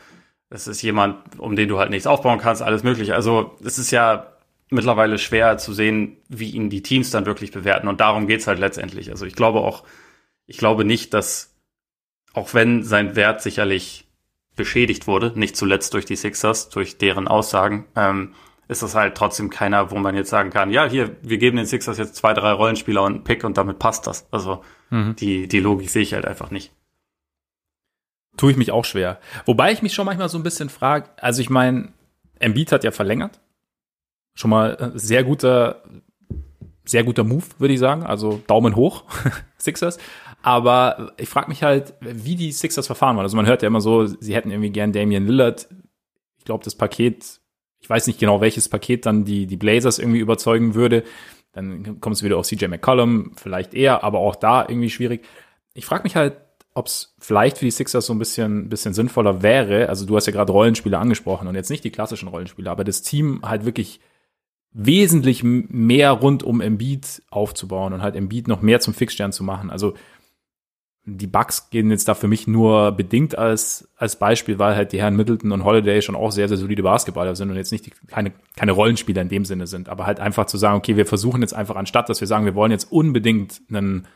es 0.51 0.67
ist 0.67 0.83
jemand, 0.83 1.39
um 1.39 1.57
den 1.57 1.69
du 1.69 1.79
halt 1.79 1.91
nichts 1.91 2.07
aufbauen 2.07 2.39
kannst, 2.39 2.63
alles 2.63 2.83
mögliche. 2.83 3.15
Also 3.15 3.57
es 3.65 3.79
ist 3.79 3.91
ja 3.91 4.33
mittlerweile 4.71 5.19
schwer 5.19 5.59
zu 5.59 5.73
sehen, 5.73 6.17
wie 6.29 6.51
ihn 6.51 6.71
die 6.71 6.83
Teams 6.83 7.11
dann 7.11 7.27
wirklich 7.27 7.53
bewerten. 7.53 7.89
Und 7.89 8.01
darum 8.01 8.27
geht's 8.27 8.47
halt 8.47 8.59
letztendlich. 8.59 9.11
Also 9.11 9.27
ich 9.27 9.35
glaube 9.35 9.61
auch, 9.61 9.85
ich 10.47 10.59
glaube 10.59 10.85
nicht, 10.85 11.15
dass, 11.15 11.55
auch 12.33 12.55
wenn 12.55 12.83
sein 12.83 13.17
Wert 13.17 13.43
sicherlich 13.43 14.07
beschädigt 14.55 15.07
wurde, 15.07 15.33
nicht 15.35 15.57
zuletzt 15.57 15.95
durch 15.95 16.05
die 16.05 16.17
Sixers, 16.17 16.71
durch 16.71 16.99
deren 16.99 17.29
Aussagen, 17.29 17.87
ähm, 17.95 18.35
ist 18.69 18.83
das 18.83 18.95
halt 18.95 19.15
trotzdem 19.17 19.51
keiner, 19.51 19.91
wo 19.91 19.97
man 19.97 20.17
jetzt 20.17 20.31
sagen 20.31 20.51
kann, 20.51 20.71
ja, 20.71 20.89
hier, 20.89 21.15
wir 21.23 21.39
geben 21.39 21.57
den 21.57 21.67
Sixers 21.67 21.99
jetzt 21.99 22.17
zwei, 22.17 22.35
drei 22.35 22.51
Rollenspieler 22.53 23.03
und 23.03 23.15
einen 23.15 23.25
Pick 23.25 23.45
und 23.45 23.57
damit 23.57 23.79
passt 23.79 24.07
das. 24.07 24.27
Also 24.33 24.65
mhm. 24.91 25.15
die, 25.17 25.47
die 25.47 25.61
Logik 25.61 25.91
sehe 25.91 26.03
ich 26.03 26.15
halt 26.15 26.25
einfach 26.25 26.51
nicht 26.51 26.73
tue 28.37 28.51
ich 28.51 28.57
mich 28.57 28.73
auch 28.73 28.85
schwer. 28.85 29.19
Wobei 29.45 29.73
ich 29.73 29.83
mich 29.83 29.95
schon 29.95 30.07
manchmal 30.07 30.29
so 30.29 30.39
ein 30.39 30.43
bisschen 30.43 30.69
frage, 30.69 31.09
also 31.17 31.41
ich 31.41 31.51
meine, 31.51 31.93
Embiid 32.39 32.73
hat 32.73 32.85
ja 32.85 32.91
verlängert. 32.91 33.41
Schon 34.35 34.51
mal 34.51 34.75
äh, 34.75 34.99
sehr 34.99 35.25
guter, 35.25 35.83
sehr 36.85 37.05
guter 37.05 37.25
Move, 37.25 37.45
würde 37.59 37.75
ich 37.75 37.81
sagen. 37.81 38.05
Also 38.05 38.43
Daumen 38.47 38.77
hoch, 38.77 39.05
Sixers. 39.59 39.99
Aber 40.43 41.13
ich 41.17 41.29
frage 41.29 41.49
mich 41.49 41.63
halt, 41.63 41.95
wie 42.01 42.37
die 42.37 42.53
Sixers 42.53 42.87
verfahren 42.87 43.17
wollen. 43.17 43.25
Also 43.25 43.37
man 43.37 43.47
hört 43.47 43.63
ja 43.63 43.69
immer 43.69 43.81
so, 43.81 44.07
sie 44.07 44.35
hätten 44.35 44.51
irgendwie 44.51 44.71
gern 44.71 44.93
Damian 44.93 45.27
Lillard. 45.27 45.69
Ich 46.39 46.45
glaube, 46.45 46.63
das 46.63 46.75
Paket, 46.75 47.41
ich 47.81 47.91
weiß 47.91 48.07
nicht 48.07 48.21
genau, 48.21 48.41
welches 48.41 48.69
Paket 48.69 49.07
dann 49.07 49.25
die, 49.25 49.47
die 49.47 49.57
Blazers 49.57 49.99
irgendwie 49.99 50.21
überzeugen 50.21 50.75
würde. 50.75 51.03
Dann 51.53 52.01
kommt 52.01 52.17
es 52.17 52.23
wieder 52.23 52.37
auf 52.37 52.47
CJ 52.47 52.67
McCollum, 52.67 53.33
vielleicht 53.37 53.73
eher, 53.73 54.05
aber 54.05 54.19
auch 54.19 54.37
da 54.37 54.69
irgendwie 54.69 54.91
schwierig. 54.91 55.25
Ich 55.73 55.87
frage 55.87 56.03
mich 56.03 56.15
halt, 56.15 56.37
ob 56.77 56.89
es 56.89 57.15
vielleicht 57.19 57.57
für 57.57 57.65
die 57.65 57.71
Sixers 57.71 58.05
so 58.05 58.13
ein 58.13 58.19
bisschen, 58.19 58.69
bisschen 58.69 58.93
sinnvoller 58.93 59.43
wäre. 59.43 59.89
Also 59.89 60.05
du 60.05 60.15
hast 60.15 60.27
ja 60.27 60.33
gerade 60.33 60.53
Rollenspiele 60.53 60.99
angesprochen 60.99 61.49
und 61.49 61.55
jetzt 61.55 61.71
nicht 61.71 61.85
die 61.85 61.91
klassischen 61.91 62.29
Rollenspiele, 62.29 62.71
aber 62.71 62.85
das 62.85 63.01
Team 63.01 63.41
halt 63.43 63.65
wirklich 63.65 63.99
wesentlich 64.73 65.43
mehr 65.43 66.11
rund 66.11 66.43
um 66.43 66.61
Embiid 66.61 67.23
aufzubauen 67.31 67.95
und 67.95 68.03
halt 68.03 68.15
Embiid 68.15 68.47
noch 68.47 68.61
mehr 68.61 68.79
zum 68.81 68.93
Fixstern 68.93 69.33
zu 69.33 69.43
machen. 69.43 69.71
Also 69.71 69.95
die 71.07 71.27
Bugs 71.27 71.71
gehen 71.71 71.91
jetzt 71.91 72.09
da 72.09 72.15
für 72.15 72.29
mich 72.29 72.47
nur 72.47 72.93
bedingt 72.93 73.39
als, 73.39 73.89
als 73.97 74.19
Beispiel, 74.19 74.59
weil 74.59 74.77
halt 74.77 74.93
die 74.93 75.01
Herren 75.01 75.17
Middleton 75.17 75.53
und 75.53 75.65
Holiday 75.65 76.03
schon 76.03 76.15
auch 76.15 76.31
sehr, 76.31 76.49
sehr 76.49 76.59
solide 76.59 76.83
Basketballer 76.83 77.35
sind 77.37 77.49
und 77.49 77.57
jetzt 77.57 77.73
nicht 77.73 77.87
die, 77.87 77.93
keine, 78.07 78.33
keine 78.55 78.73
Rollenspieler 78.73 79.23
in 79.23 79.31
dem 79.31 79.47
Sinne 79.47 79.67
sind. 79.67 79.89
Aber 79.89 80.05
halt 80.05 80.21
einfach 80.21 80.45
zu 80.45 80.59
sagen, 80.59 80.77
okay, 80.77 80.97
wir 80.97 81.07
versuchen 81.07 81.41
jetzt 81.41 81.55
einfach 81.55 81.77
anstatt, 81.77 82.11
dass 82.11 82.21
wir 82.21 82.29
sagen, 82.29 82.45
wir 82.45 82.55
wollen 82.55 82.73
jetzt 82.73 82.93
unbedingt 82.93 83.63
einen 83.71 84.07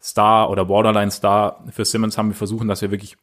Star 0.00 0.50
oder 0.50 0.64
Borderline-Star 0.64 1.64
für 1.70 1.84
Simmons 1.84 2.18
haben 2.18 2.28
wir 2.28 2.34
versuchen, 2.34 2.68
dass 2.68 2.82
wir 2.82 2.90
wirklich 2.90 3.16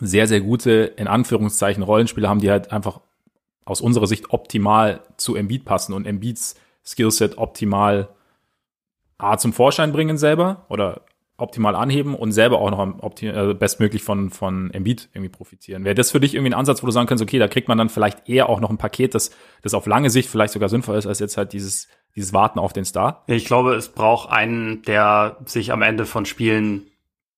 sehr, 0.00 0.26
sehr 0.26 0.40
gute, 0.40 0.70
in 0.96 1.08
Anführungszeichen, 1.08 1.82
Rollenspieler 1.82 2.28
haben, 2.28 2.40
die 2.40 2.50
halt 2.50 2.72
einfach 2.72 3.00
aus 3.64 3.80
unserer 3.80 4.06
Sicht 4.06 4.30
optimal 4.30 5.02
zu 5.16 5.34
Embiid 5.34 5.64
passen 5.64 5.92
und 5.92 6.06
Embiids 6.06 6.56
Skillset 6.84 7.36
optimal 7.36 8.08
A 9.18 9.36
zum 9.36 9.52
Vorschein 9.52 9.92
bringen 9.92 10.16
selber 10.16 10.64
oder 10.68 11.02
optimal 11.36 11.76
anheben 11.76 12.14
und 12.14 12.32
selber 12.32 12.60
auch 12.60 12.70
noch 12.70 13.22
äh, 13.22 13.54
bestmöglich 13.54 14.02
von, 14.02 14.30
von 14.30 14.72
Embiid 14.72 15.08
irgendwie 15.12 15.28
profitieren. 15.28 15.84
Wäre 15.84 15.94
das 15.94 16.10
für 16.10 16.18
dich 16.18 16.34
irgendwie 16.34 16.50
ein 16.50 16.58
Ansatz, 16.58 16.82
wo 16.82 16.86
du 16.86 16.92
sagen 16.92 17.06
kannst, 17.06 17.22
okay, 17.22 17.38
da 17.38 17.46
kriegt 17.46 17.68
man 17.68 17.78
dann 17.78 17.90
vielleicht 17.90 18.28
eher 18.28 18.48
auch 18.48 18.60
noch 18.60 18.70
ein 18.70 18.78
Paket, 18.78 19.14
das, 19.14 19.30
das 19.62 19.74
auf 19.74 19.86
lange 19.86 20.10
Sicht 20.10 20.28
vielleicht 20.28 20.52
sogar 20.52 20.68
sinnvoll 20.68 20.96
ist, 20.96 21.06
als 21.06 21.20
jetzt 21.20 21.36
halt 21.36 21.52
dieses 21.52 21.88
dieses 22.16 22.32
Warten 22.32 22.58
auf 22.58 22.72
den 22.72 22.84
Star? 22.84 23.22
Ich 23.26 23.44
glaube, 23.44 23.74
es 23.74 23.88
braucht 23.88 24.30
einen, 24.30 24.82
der 24.82 25.36
sich 25.44 25.72
am 25.72 25.82
Ende 25.82 26.06
von 26.06 26.26
Spielen 26.26 26.86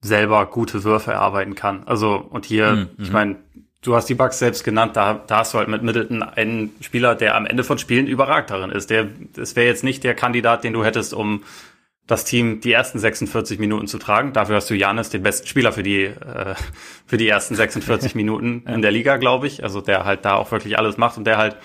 selber 0.00 0.46
gute 0.46 0.84
Würfe 0.84 1.12
erarbeiten 1.12 1.54
kann. 1.54 1.82
Also, 1.86 2.16
und 2.16 2.46
hier, 2.46 2.72
mhm. 2.72 2.88
ich 2.98 3.12
meine, 3.12 3.36
du 3.82 3.94
hast 3.94 4.06
die 4.06 4.14
Bugs 4.14 4.38
selbst 4.38 4.64
genannt, 4.64 4.96
da, 4.96 5.20
da 5.26 5.38
hast 5.38 5.54
du 5.54 5.58
halt 5.58 5.68
mit 5.68 5.82
Middleton 5.82 6.22
einen 6.22 6.74
Spieler, 6.80 7.14
der 7.14 7.34
am 7.34 7.46
Ende 7.46 7.64
von 7.64 7.78
Spielen 7.78 8.06
überragt 8.06 8.50
darin 8.50 8.70
ist. 8.70 8.90
Der, 8.90 9.08
es 9.36 9.56
wäre 9.56 9.66
jetzt 9.66 9.84
nicht 9.84 10.04
der 10.04 10.14
Kandidat, 10.14 10.64
den 10.64 10.72
du 10.72 10.84
hättest, 10.84 11.14
um 11.14 11.42
das 12.10 12.24
Team 12.24 12.60
die 12.60 12.72
ersten 12.72 12.98
46 12.98 13.58
Minuten 13.60 13.86
zu 13.86 13.98
tragen. 13.98 14.32
Dafür 14.32 14.56
hast 14.56 14.68
du 14.68 14.74
Janis, 14.74 15.10
den 15.10 15.22
besten 15.22 15.46
Spieler 15.46 15.72
für 15.72 15.84
die 15.84 16.04
äh, 16.04 16.54
für 17.06 17.16
die 17.16 17.28
ersten 17.28 17.54
46 17.54 18.14
Minuten 18.16 18.64
in 18.66 18.82
der 18.82 18.90
Liga, 18.90 19.16
glaube 19.16 19.46
ich. 19.46 19.62
Also 19.62 19.80
der 19.80 20.04
halt 20.04 20.24
da 20.24 20.34
auch 20.34 20.50
wirklich 20.50 20.76
alles 20.78 20.96
macht 20.96 21.18
und 21.18 21.24
der 21.24 21.38
halt 21.38 21.56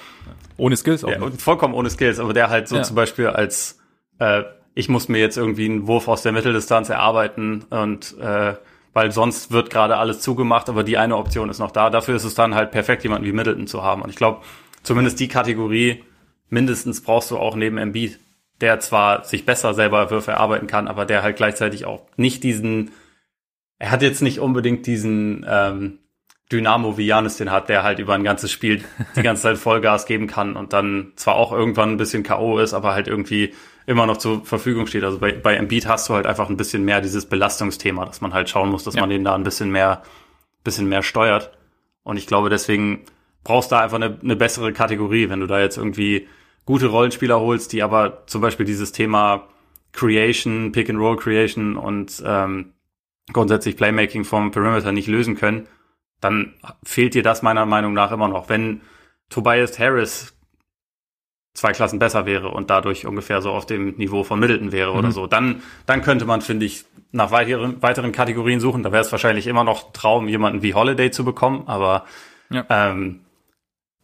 ohne 0.57 0.77
Skills 0.77 1.03
auch. 1.03 1.09
Ja, 1.09 1.19
vollkommen 1.37 1.73
ohne 1.73 1.89
Skills, 1.89 2.19
aber 2.19 2.33
der 2.33 2.49
halt 2.49 2.67
so 2.67 2.77
ja. 2.77 2.83
zum 2.83 2.95
Beispiel 2.95 3.27
als 3.27 3.79
äh, 4.19 4.43
ich 4.75 4.87
muss 4.87 5.07
mir 5.07 5.17
jetzt 5.19 5.37
irgendwie 5.37 5.65
einen 5.65 5.87
Wurf 5.87 6.07
aus 6.07 6.21
der 6.21 6.31
Mitteldistanz 6.31 6.89
erarbeiten 6.89 7.63
und 7.69 8.15
äh, 8.19 8.53
weil 8.93 9.11
sonst 9.11 9.51
wird 9.51 9.71
gerade 9.71 9.97
alles 9.97 10.21
zugemacht, 10.21 10.69
aber 10.69 10.83
die 10.83 10.97
eine 10.97 11.17
Option 11.17 11.49
ist 11.49 11.59
noch 11.59 11.71
da. 11.71 11.89
Dafür 11.89 12.15
ist 12.15 12.23
es 12.23 12.35
dann 12.35 12.55
halt 12.55 12.71
perfekt, 12.71 13.03
jemanden 13.03 13.25
wie 13.25 13.33
Middleton 13.33 13.67
zu 13.67 13.83
haben. 13.83 14.01
Und 14.01 14.09
ich 14.09 14.15
glaube, 14.15 14.41
zumindest 14.83 15.19
die 15.19 15.27
Kategorie 15.27 16.03
mindestens 16.49 17.01
brauchst 17.01 17.31
du 17.31 17.37
auch 17.37 17.55
neben 17.55 17.77
Embiid, 17.77 18.19
der 18.65 18.79
zwar 18.79 19.23
sich 19.23 19.45
besser 19.45 19.75
selber 19.75 20.09
Würfe 20.09 20.31
erarbeiten 20.31 20.65
kann, 20.65 20.87
aber 20.87 21.05
der 21.05 21.21
halt 21.21 21.37
gleichzeitig 21.37 21.85
auch 21.85 22.07
nicht 22.17 22.43
diesen, 22.43 22.89
er 23.77 23.91
hat 23.91 24.01
jetzt 24.01 24.23
nicht 24.23 24.39
unbedingt 24.39 24.87
diesen 24.87 25.45
ähm, 25.47 25.99
Dynamo 26.51 26.97
wie 26.97 27.05
Janis 27.05 27.37
den 27.37 27.51
hat, 27.51 27.69
der 27.69 27.83
halt 27.83 27.99
über 27.99 28.15
ein 28.15 28.23
ganzes 28.23 28.51
Spiel 28.51 28.83
die 29.15 29.21
ganze 29.21 29.43
Zeit 29.43 29.59
Vollgas 29.59 30.07
geben 30.07 30.25
kann 30.25 30.55
und 30.55 30.73
dann 30.73 31.13
zwar 31.15 31.35
auch 31.35 31.51
irgendwann 31.51 31.91
ein 31.91 31.97
bisschen 31.97 32.23
K.O. 32.23 32.57
ist, 32.57 32.73
aber 32.73 32.93
halt 32.93 33.07
irgendwie 33.07 33.53
immer 33.85 34.07
noch 34.07 34.17
zur 34.17 34.43
Verfügung 34.43 34.87
steht. 34.87 35.03
Also 35.03 35.19
bei, 35.19 35.33
bei 35.33 35.55
Embiid 35.55 35.85
hast 35.85 36.09
du 36.09 36.15
halt 36.15 36.25
einfach 36.25 36.49
ein 36.49 36.57
bisschen 36.57 36.83
mehr 36.83 37.01
dieses 37.01 37.27
Belastungsthema, 37.27 38.03
dass 38.05 38.19
man 38.19 38.33
halt 38.33 38.49
schauen 38.49 38.71
muss, 38.71 38.83
dass 38.83 38.95
ja. 38.95 39.01
man 39.01 39.11
den 39.11 39.23
da 39.23 39.35
ein 39.35 39.43
bisschen 39.43 39.69
mehr, 39.69 40.01
bisschen 40.63 40.89
mehr 40.89 41.03
steuert. 41.03 41.51
Und 42.01 42.17
ich 42.17 42.25
glaube, 42.25 42.49
deswegen 42.49 43.05
brauchst 43.43 43.71
du 43.71 43.75
da 43.75 43.81
einfach 43.81 43.97
eine, 43.97 44.17
eine 44.23 44.35
bessere 44.35 44.73
Kategorie. 44.73 45.29
Wenn 45.29 45.41
du 45.41 45.45
da 45.45 45.59
jetzt 45.59 45.77
irgendwie 45.77 46.27
gute 46.65 46.87
Rollenspieler 46.87 47.39
holst, 47.39 47.73
die 47.73 47.83
aber 47.83 48.25
zum 48.27 48.41
Beispiel 48.41 48.65
dieses 48.65 48.91
Thema 48.91 49.47
Creation, 49.93 50.71
Pick 50.71 50.89
and 50.89 50.99
Roll 50.99 51.15
Creation 51.17 51.77
und 51.77 52.21
ähm, 52.25 52.73
grundsätzlich 53.31 53.77
Playmaking 53.77 54.23
vom 54.23 54.51
Perimeter 54.51 54.91
nicht 54.91 55.07
lösen 55.07 55.35
können, 55.35 55.67
dann 56.21 56.53
fehlt 56.83 57.13
dir 57.13 57.23
das 57.23 57.41
meiner 57.41 57.65
Meinung 57.65 57.93
nach 57.93 58.11
immer 58.11 58.27
noch. 58.27 58.49
Wenn 58.49 58.81
Tobias 59.29 59.79
Harris 59.79 60.35
zwei 61.53 61.71
Klassen 61.71 61.99
besser 61.99 62.25
wäre 62.25 62.49
und 62.49 62.69
dadurch 62.69 63.07
ungefähr 63.07 63.41
so 63.41 63.51
auf 63.51 63.65
dem 63.65 63.95
Niveau 63.95 64.23
von 64.23 64.39
Middleton 64.39 64.71
wäre 64.71 64.91
mhm. 64.91 64.99
oder 64.99 65.11
so, 65.11 65.27
dann, 65.27 65.63
dann 65.85 66.01
könnte 66.01 66.25
man, 66.25 66.41
finde 66.41 66.65
ich, 66.65 66.85
nach 67.11 67.31
weiteren, 67.31 67.81
weiteren 67.81 68.11
Kategorien 68.11 68.59
suchen. 68.59 68.83
Da 68.83 68.91
wäre 68.91 69.01
es 69.01 69.11
wahrscheinlich 69.11 69.47
immer 69.47 69.63
noch 69.63 69.93
Traum, 69.93 70.27
jemanden 70.27 70.61
wie 70.61 70.73
Holiday 70.73 71.11
zu 71.11 71.23
bekommen, 71.23 71.63
aber 71.67 72.05
ja. 72.49 72.65
ähm, 72.69 73.21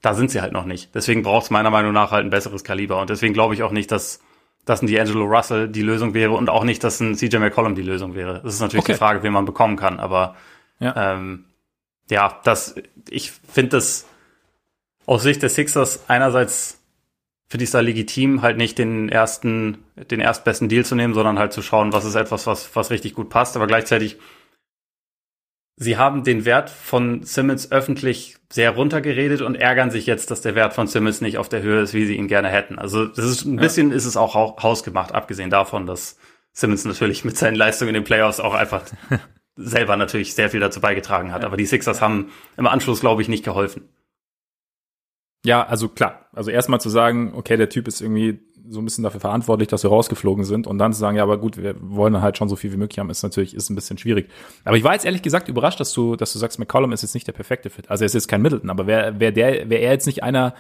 da 0.02 0.14
sind 0.14 0.32
sie 0.32 0.42
halt 0.42 0.52
noch 0.52 0.66
nicht. 0.66 0.94
Deswegen 0.96 1.22
braucht 1.22 1.46
es 1.46 1.50
meiner 1.52 1.70
Meinung 1.70 1.94
nach 1.94 2.12
halt 2.12 2.26
ein 2.26 2.32
besseres 2.32 2.64
Kaliber. 2.64 3.00
Und 3.00 3.10
deswegen 3.10 3.34
glaube 3.34 3.54
ich 3.54 3.64
auch 3.64 3.72
nicht, 3.72 3.92
dass, 3.92 4.20
dass 4.66 4.82
ein 4.82 4.88
D'Angelo 4.88 5.26
Russell 5.26 5.68
die 5.68 5.84
Lösung 5.84 6.14
wäre 6.14 6.32
und 6.32 6.50
auch 6.50 6.64
nicht, 6.64 6.84
dass 6.84 7.00
ein 7.00 7.16
CJ 7.16 7.38
McCollum 7.38 7.76
die 7.76 7.84
Lösung 7.84 8.16
wäre. 8.16 8.42
Das 8.44 8.56
ist 8.56 8.62
natürlich 8.62 8.86
okay. 8.86 8.94
die 8.94 8.98
Frage, 8.98 9.24
wen 9.24 9.34
man 9.34 9.46
bekommen 9.46 9.76
kann. 9.78 10.00
Aber 10.00 10.36
ja, 10.80 11.14
ähm, 11.14 11.46
ja 12.10 12.40
das, 12.44 12.76
ich 13.10 13.32
finde 13.32 13.78
das 13.78 14.08
aus 15.06 15.24
Sicht 15.24 15.44
des 15.44 15.56
Sixers 15.56 16.06
einerseits 16.08 16.80
finde 17.52 17.66
ich 17.66 17.68
es 17.68 17.74
da 17.74 17.82
legitim, 17.82 18.42
halt 18.42 18.56
nicht 18.56 18.78
den 18.78 19.10
ersten, 19.10 19.80
den 20.10 20.22
erstbesten 20.22 20.70
Deal 20.70 20.86
zu 20.86 20.96
nehmen, 20.96 21.14
sondern 21.14 21.38
halt 21.38 21.52
zu 21.52 21.62
schauen, 21.62 21.92
was 21.92 22.06
ist 22.06 22.16
etwas, 22.16 22.48
was, 22.48 22.74
was 22.78 22.92
richtig 22.92 23.14
gut 23.14 23.30
passt. 23.30 23.58
Aber 23.58 23.68
gleichzeitig 23.68 24.18
Sie 25.82 25.98
haben 25.98 26.24
den 26.24 26.46
Wert 26.46 26.70
von 26.70 27.24
Simmons 27.24 27.72
öffentlich 27.72 28.38
sehr 28.52 28.70
runtergeredet 28.70 29.42
und 29.42 29.56
ärgern 29.56 29.90
sich 29.90 30.06
jetzt, 30.06 30.30
dass 30.30 30.42
der 30.42 30.54
Wert 30.54 30.76
von 30.76 30.86
Simmons 30.86 31.22
nicht 31.22 31.40
auf 31.40 31.50
der 31.50 31.64
Höhe 31.64 31.82
ist, 31.82 31.96
wie 31.96 32.06
sie 32.06 32.18
ihn 32.18 32.28
gerne 32.28 32.50
hätten. 32.50 32.78
Also 32.78 33.08
das 33.08 33.26
ist 33.26 33.46
ein 33.46 33.56
ja. 33.56 33.62
bisschen 33.62 33.92
ist 33.92 34.06
es 34.06 34.16
auch 34.16 34.36
hausgemacht, 34.36 35.12
abgesehen 35.12 35.50
davon, 35.50 35.88
dass 35.88 36.20
Simmons 36.54 36.86
natürlich 36.86 37.26
mit 37.26 37.36
seinen 37.36 37.56
Leistungen 37.56 37.90
in 37.90 37.94
den 37.96 38.04
Playoffs 38.04 38.40
auch 38.40 38.54
einfach 38.54 38.84
selber 39.56 39.98
natürlich 39.98 40.36
sehr 40.36 40.52
viel 40.52 40.60
dazu 40.60 40.82
beigetragen 40.82 41.34
hat. 41.34 41.42
Ja. 41.42 41.48
Aber 41.48 41.58
die 41.58 41.66
Sixers 41.66 42.00
haben 42.00 42.32
im 42.58 42.68
Anschluss, 42.68 43.00
glaube 43.00 43.24
ich, 43.24 43.28
nicht 43.28 43.44
geholfen. 43.44 43.90
Ja, 45.44 45.66
also 45.66 45.90
klar. 45.90 46.28
Also 46.32 46.52
erstmal 46.52 46.80
zu 46.80 46.90
sagen, 46.90 47.34
okay, 47.34 47.58
der 47.58 47.70
Typ 47.70 47.88
ist 47.88 48.02
irgendwie 48.02 48.40
so 48.68 48.80
ein 48.80 48.86
bisschen 48.86 49.04
dafür 49.04 49.20
verantwortlich, 49.20 49.68
dass 49.68 49.84
wir 49.84 49.90
rausgeflogen 49.90 50.44
sind 50.44 50.68
und 50.68 50.78
dann 50.78 50.94
zu 50.94 51.00
sagen, 51.00 51.18
ja, 51.18 51.24
aber 51.24 51.38
gut, 51.38 51.58
wir 51.58 51.76
wollen 51.80 52.22
halt 52.22 52.38
schon 52.38 52.50
so 52.50 52.56
viel 52.56 52.72
wie 52.72 52.78
möglich 52.78 53.00
haben, 53.00 53.10
ist 53.10 53.24
natürlich 53.24 53.56
ist 53.56 53.70
ein 53.70 53.76
bisschen 53.76 53.98
schwierig. 53.98 54.30
Aber 54.64 54.78
ich 54.78 54.84
war 54.84 54.94
jetzt 54.94 55.06
ehrlich 55.06 55.22
gesagt 55.22 55.50
überrascht, 55.50 55.80
dass 55.80 55.94
du, 55.94 56.16
dass 56.16 56.34
du 56.34 56.40
sagst, 56.40 56.60
McCollum 56.60 56.92
ist 56.92 57.02
jetzt 57.02 57.14
nicht 57.14 57.28
der 57.28 57.34
perfekte 57.34 57.70
Fit. 57.70 57.90
Also 57.90 58.04
er 58.04 58.08
ist 58.08 58.14
jetzt 58.14 58.28
kein 58.28 58.42
Middleton, 58.42 58.70
aber 58.70 58.88
wäre 58.88 59.20
wär 59.20 59.32
der, 59.32 59.70
wäre 59.70 59.82
er 59.82 59.92
jetzt 59.92 60.06
nicht 60.06 60.24
einer, 60.24 60.54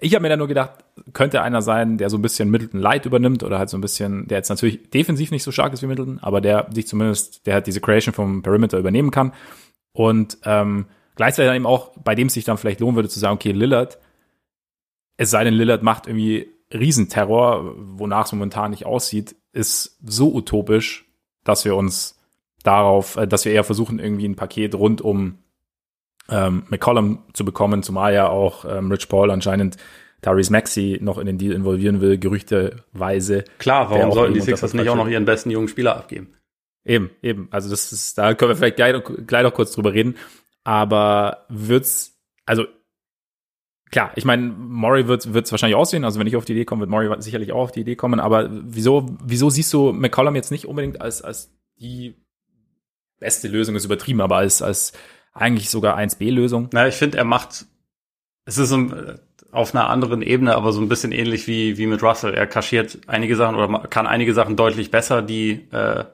ich 0.00 0.14
habe 0.14 0.22
mir 0.22 0.30
da 0.30 0.36
nur 0.36 0.48
gedacht, 0.48 0.84
könnte 1.12 1.42
einer 1.42 1.62
sein, 1.62 1.98
der 1.98 2.10
so 2.10 2.18
ein 2.18 2.22
bisschen 2.22 2.50
Middleton 2.50 2.80
Light 2.80 3.06
übernimmt 3.06 3.42
oder 3.42 3.58
halt 3.58 3.68
so 3.68 3.76
ein 3.76 3.82
bisschen, 3.82 4.26
der 4.26 4.38
jetzt 4.38 4.48
natürlich 4.48 4.90
defensiv 4.90 5.30
nicht 5.30 5.42
so 5.42 5.52
stark 5.52 5.72
ist 5.72 5.82
wie 5.82 5.86
Middleton, 5.86 6.18
aber 6.20 6.40
der 6.40 6.68
sich 6.72 6.86
zumindest, 6.86 7.46
der 7.46 7.54
halt 7.54 7.66
diese 7.66 7.80
Creation 7.80 8.14
vom 8.14 8.42
Perimeter 8.42 8.78
übernehmen 8.78 9.10
kann 9.10 9.32
und 9.92 10.38
ähm, 10.44 10.86
gleichzeitig 11.16 11.48
dann 11.48 11.56
eben 11.56 11.66
auch, 11.66 11.90
bei 12.02 12.14
dem 12.14 12.28
es 12.28 12.34
sich 12.34 12.44
dann 12.44 12.56
vielleicht 12.56 12.80
lohnen 12.80 12.96
würde 12.96 13.08
zu 13.08 13.20
sagen, 13.20 13.34
okay, 13.34 13.52
Lillard, 13.52 13.98
es 15.18 15.30
sei 15.30 15.44
denn, 15.44 15.54
Lillard 15.54 15.82
macht 15.82 16.06
irgendwie 16.06 16.48
Riesenterror, 16.72 17.74
wonach 17.76 18.26
es 18.26 18.32
momentan 18.32 18.70
nicht 18.70 18.86
aussieht, 18.86 19.36
ist 19.52 19.98
so 20.04 20.34
utopisch, 20.34 21.06
dass 21.44 21.64
wir 21.64 21.76
uns 21.76 22.18
darauf, 22.62 23.16
äh, 23.16 23.26
dass 23.26 23.44
wir 23.44 23.52
eher 23.52 23.64
versuchen, 23.64 23.98
irgendwie 23.98 24.28
ein 24.28 24.36
Paket 24.36 24.74
rund 24.74 25.00
um 25.00 25.38
ähm, 26.28 26.64
McCollum 26.68 27.24
zu 27.32 27.44
bekommen, 27.44 27.82
zumal 27.82 28.14
ja 28.14 28.28
auch 28.28 28.64
ähm, 28.64 28.90
Rich 28.90 29.08
Paul 29.08 29.30
anscheinend 29.30 29.76
Tyrese 30.22 30.52
Maxey 30.52 30.98
noch 31.02 31.18
in 31.18 31.26
den 31.26 31.36
Deal 31.36 31.52
involvieren 31.52 32.00
will, 32.00 32.16
gerüchteweise. 32.16 33.44
Klar, 33.58 33.90
warum 33.90 34.12
sollten 34.12 34.34
die 34.34 34.40
Sixers 34.40 34.72
nicht 34.72 34.88
auch 34.88 34.96
noch 34.96 35.08
ihren 35.08 35.24
besten 35.24 35.50
jungen 35.50 35.68
Spieler 35.68 35.96
abgeben? 35.96 36.34
Eben, 36.84 37.10
eben. 37.22 37.48
Also 37.50 37.68
das 37.70 37.92
ist, 37.92 38.18
da 38.18 38.34
können 38.34 38.50
wir 38.50 38.56
vielleicht 38.56 38.76
gleich, 38.76 38.94
gleich 39.26 39.42
noch 39.42 39.54
kurz 39.54 39.72
drüber 39.72 39.92
reden. 39.92 40.16
Aber 40.64 41.44
wird's, 41.48 42.20
also 42.46 42.66
klar, 43.92 44.10
ich 44.16 44.24
meine, 44.24 44.48
Murray 44.48 45.06
wird 45.06 45.24
es 45.26 45.52
wahrscheinlich 45.52 45.76
aussehen. 45.76 46.04
Also 46.04 46.18
wenn 46.18 46.26
ich 46.26 46.34
auf 46.34 46.44
die 46.44 46.52
Idee 46.52 46.64
komme, 46.64 46.80
wird 46.80 46.90
Murray 46.90 47.14
sicherlich 47.22 47.52
auch 47.52 47.62
auf 47.62 47.72
die 47.72 47.82
Idee 47.82 47.94
kommen. 47.94 48.18
Aber 48.18 48.48
wieso, 48.50 49.14
wieso 49.22 49.50
siehst 49.50 49.72
du 49.72 49.92
McCollum 49.92 50.34
jetzt 50.34 50.50
nicht 50.50 50.66
unbedingt 50.66 51.00
als, 51.00 51.22
als 51.22 51.54
die 51.78 52.16
beste 53.20 53.46
Lösung, 53.46 53.76
ist 53.76 53.84
übertrieben, 53.84 54.20
aber 54.20 54.38
als, 54.38 54.62
als 54.62 54.94
eigentlich 55.32 55.70
sogar 55.70 55.96
1B-Lösung? 55.98 56.70
Na, 56.72 56.88
ich 56.88 56.96
finde, 56.96 57.18
er 57.18 57.24
macht, 57.24 57.66
es 58.46 58.58
ist 58.58 58.70
so, 58.70 58.88
auf 59.52 59.74
einer 59.74 59.90
anderen 59.90 60.22
Ebene, 60.22 60.56
aber 60.56 60.72
so 60.72 60.80
ein 60.80 60.88
bisschen 60.88 61.12
ähnlich 61.12 61.46
wie, 61.46 61.76
wie 61.76 61.86
mit 61.86 62.02
Russell. 62.02 62.32
Er 62.32 62.46
kaschiert 62.46 62.98
einige 63.06 63.36
Sachen 63.36 63.54
oder 63.54 63.86
kann 63.88 64.06
einige 64.06 64.32
Sachen 64.32 64.56
deutlich 64.56 64.90
besser, 64.90 65.20
die, 65.20 65.68
äh, 65.70 66.04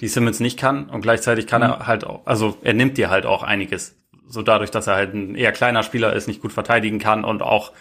die 0.00 0.08
Simmons 0.08 0.40
nicht 0.40 0.58
kann. 0.58 0.88
Und 0.88 1.02
gleichzeitig 1.02 1.46
kann 1.46 1.60
mhm. 1.60 1.68
er 1.68 1.86
halt 1.86 2.04
auch, 2.04 2.26
also 2.26 2.56
er 2.62 2.72
nimmt 2.72 2.96
dir 2.96 3.10
halt 3.10 3.26
auch 3.26 3.42
einiges 3.42 3.97
so 4.28 4.42
dadurch, 4.42 4.70
dass 4.70 4.86
er 4.86 4.94
halt 4.94 5.14
ein 5.14 5.34
eher 5.34 5.52
kleiner 5.52 5.82
Spieler 5.82 6.12
ist, 6.12 6.28
nicht 6.28 6.42
gut 6.42 6.52
verteidigen 6.52 6.98
kann 6.98 7.24
und 7.24 7.42
auch 7.42 7.72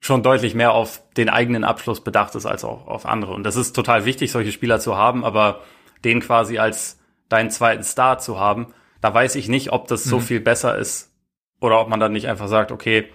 schon 0.00 0.22
deutlich 0.22 0.54
mehr 0.54 0.72
auf 0.72 1.02
den 1.16 1.28
eigenen 1.28 1.64
Abschluss 1.64 2.02
bedacht 2.02 2.34
ist 2.34 2.46
als 2.46 2.64
auch 2.64 2.86
auf 2.86 3.06
andere. 3.06 3.32
Und 3.32 3.44
das 3.44 3.56
ist 3.56 3.72
total 3.72 4.04
wichtig, 4.04 4.32
solche 4.32 4.52
Spieler 4.52 4.80
zu 4.80 4.96
haben, 4.96 5.24
aber 5.24 5.60
den 6.04 6.20
quasi 6.20 6.58
als 6.58 6.98
deinen 7.28 7.50
zweiten 7.50 7.82
Star 7.82 8.18
zu 8.18 8.38
haben, 8.38 8.72
da 9.00 9.12
weiß 9.12 9.34
ich 9.36 9.48
nicht, 9.48 9.72
ob 9.72 9.88
das 9.88 10.04
so 10.04 10.16
mhm. 10.16 10.22
viel 10.22 10.40
besser 10.40 10.76
ist 10.76 11.12
oder 11.60 11.80
ob 11.80 11.88
man 11.88 12.00
dann 12.00 12.12
nicht 12.12 12.28
einfach 12.28 12.48
sagt, 12.48 12.72
okay, 12.72 13.08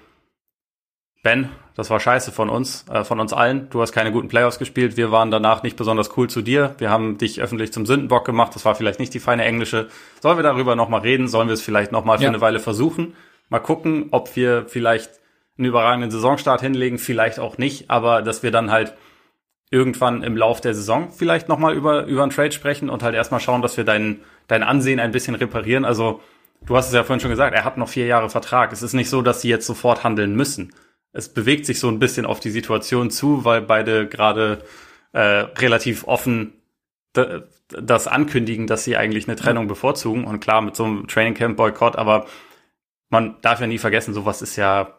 Ben, 1.23 1.49
das 1.75 1.89
war 1.89 1.99
scheiße 1.99 2.31
von 2.31 2.49
uns, 2.49 2.85
äh, 2.91 3.03
von 3.03 3.19
uns 3.19 3.33
allen. 3.33 3.69
Du 3.69 3.81
hast 3.81 3.91
keine 3.93 4.11
guten 4.11 4.27
Playoffs 4.27 4.59
gespielt. 4.59 4.97
Wir 4.97 5.11
waren 5.11 5.31
danach 5.31 5.63
nicht 5.63 5.77
besonders 5.77 6.17
cool 6.17 6.29
zu 6.29 6.41
dir. 6.41 6.75
Wir 6.79 6.89
haben 6.89 7.17
dich 7.17 7.41
öffentlich 7.41 7.71
zum 7.71 7.85
Sündenbock 7.85 8.25
gemacht. 8.25 8.53
Das 8.55 8.65
war 8.65 8.75
vielleicht 8.75 8.99
nicht 8.99 9.13
die 9.13 9.19
feine 9.19 9.45
englische. 9.45 9.87
Sollen 10.21 10.37
wir 10.37 10.43
darüber 10.43 10.75
nochmal 10.75 11.01
reden? 11.01 11.27
Sollen 11.27 11.47
wir 11.47 11.53
es 11.53 11.61
vielleicht 11.61 11.91
nochmal 11.91 12.17
für 12.17 12.25
ja. 12.25 12.29
eine 12.29 12.41
Weile 12.41 12.59
versuchen? 12.59 13.15
Mal 13.49 13.59
gucken, 13.59 14.07
ob 14.11 14.35
wir 14.35 14.65
vielleicht 14.67 15.11
einen 15.57 15.67
überragenden 15.67 16.11
Saisonstart 16.11 16.61
hinlegen, 16.61 16.97
vielleicht 16.97 17.39
auch 17.39 17.57
nicht, 17.57 17.89
aber 17.89 18.21
dass 18.21 18.43
wir 18.43 18.51
dann 18.51 18.71
halt 18.71 18.93
irgendwann 19.69 20.23
im 20.23 20.35
Lauf 20.35 20.59
der 20.59 20.73
Saison 20.73 21.11
vielleicht 21.11 21.47
nochmal 21.47 21.73
über, 21.73 22.05
über 22.05 22.23
einen 22.23 22.31
Trade 22.31 22.51
sprechen 22.51 22.89
und 22.89 23.03
halt 23.03 23.15
erstmal 23.15 23.39
schauen, 23.39 23.61
dass 23.61 23.77
wir 23.77 23.83
dein, 23.83 24.21
dein 24.47 24.63
Ansehen 24.63 24.99
ein 24.99 25.11
bisschen 25.11 25.35
reparieren. 25.35 25.85
Also, 25.85 26.21
du 26.65 26.75
hast 26.75 26.87
es 26.87 26.93
ja 26.93 27.03
vorhin 27.03 27.21
schon 27.21 27.29
gesagt, 27.29 27.55
er 27.55 27.63
hat 27.63 27.77
noch 27.77 27.87
vier 27.87 28.05
Jahre 28.05 28.29
Vertrag. 28.29 28.73
Es 28.73 28.81
ist 28.81 28.93
nicht 28.93 29.09
so, 29.09 29.21
dass 29.21 29.41
sie 29.41 29.49
jetzt 29.49 29.65
sofort 29.65 30.03
handeln 30.03 30.35
müssen 30.35 30.73
es 31.13 31.29
bewegt 31.29 31.65
sich 31.65 31.79
so 31.79 31.87
ein 31.89 31.99
bisschen 31.99 32.25
auf 32.25 32.39
die 32.39 32.51
Situation 32.51 33.09
zu, 33.09 33.43
weil 33.43 33.61
beide 33.61 34.07
gerade 34.07 34.63
äh, 35.13 35.19
relativ 35.19 36.07
offen 36.07 36.53
das 37.13 38.07
ankündigen, 38.07 38.67
dass 38.67 38.83
sie 38.83 38.97
eigentlich 38.97 39.27
eine 39.27 39.35
Trennung 39.35 39.67
bevorzugen. 39.67 40.23
Und 40.23 40.39
klar, 40.39 40.61
mit 40.61 40.75
so 40.75 40.85
einem 40.85 41.07
Training 41.07 41.33
Camp 41.33 41.57
Boykott, 41.57 41.95
aber 41.95 42.25
man 43.09 43.35
darf 43.41 43.59
ja 43.59 43.67
nie 43.67 43.77
vergessen, 43.77 44.13
sowas 44.13 44.41
ist 44.41 44.55
ja, 44.55 44.97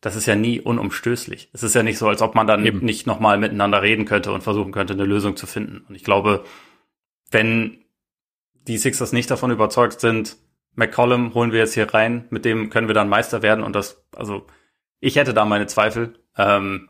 das 0.00 0.16
ist 0.16 0.26
ja 0.26 0.34
nie 0.34 0.60
unumstößlich. 0.60 1.50
Es 1.52 1.62
ist 1.62 1.74
ja 1.74 1.82
nicht 1.82 1.98
so, 1.98 2.08
als 2.08 2.22
ob 2.22 2.34
man 2.34 2.46
dann 2.46 2.66
Eben. 2.66 2.84
nicht 2.84 3.06
nochmal 3.06 3.38
miteinander 3.38 3.82
reden 3.82 4.04
könnte 4.04 4.32
und 4.32 4.42
versuchen 4.42 4.72
könnte, 4.72 4.94
eine 4.94 5.04
Lösung 5.04 5.36
zu 5.36 5.46
finden. 5.46 5.84
Und 5.88 5.94
ich 5.94 6.04
glaube, 6.04 6.44
wenn 7.30 7.84
die 8.66 8.78
Sixers 8.78 9.12
nicht 9.12 9.30
davon 9.30 9.50
überzeugt 9.50 10.00
sind, 10.00 10.36
McCollum 10.74 11.34
holen 11.34 11.52
wir 11.52 11.60
jetzt 11.60 11.74
hier 11.74 11.94
rein, 11.94 12.26
mit 12.30 12.44
dem 12.44 12.70
können 12.70 12.88
wir 12.88 12.94
dann 12.94 13.08
Meister 13.08 13.42
werden 13.42 13.62
und 13.62 13.76
das, 13.76 14.04
also 14.16 14.46
ich 15.04 15.16
hätte 15.16 15.34
da 15.34 15.44
meine 15.44 15.66
Zweifel. 15.66 16.14
Ähm, 16.36 16.88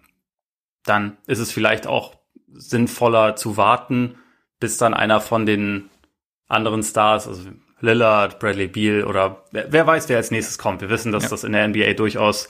dann 0.84 1.16
ist 1.26 1.40
es 1.40 1.50
vielleicht 1.50 1.88
auch 1.88 2.14
sinnvoller 2.52 3.34
zu 3.34 3.56
warten, 3.56 4.16
bis 4.60 4.78
dann 4.78 4.94
einer 4.94 5.20
von 5.20 5.46
den 5.46 5.90
anderen 6.46 6.84
Stars, 6.84 7.26
also 7.26 7.50
Lillard, 7.80 8.38
Bradley 8.38 8.68
Beal 8.68 9.04
oder 9.04 9.44
wer, 9.50 9.72
wer 9.72 9.86
weiß, 9.86 10.08
wer 10.08 10.18
als 10.18 10.30
nächstes 10.30 10.58
kommt. 10.58 10.80
Wir 10.80 10.90
wissen, 10.90 11.10
dass 11.10 11.24
ja. 11.24 11.28
das 11.30 11.42
in 11.42 11.52
der 11.52 11.66
NBA 11.66 11.94
durchaus 11.94 12.48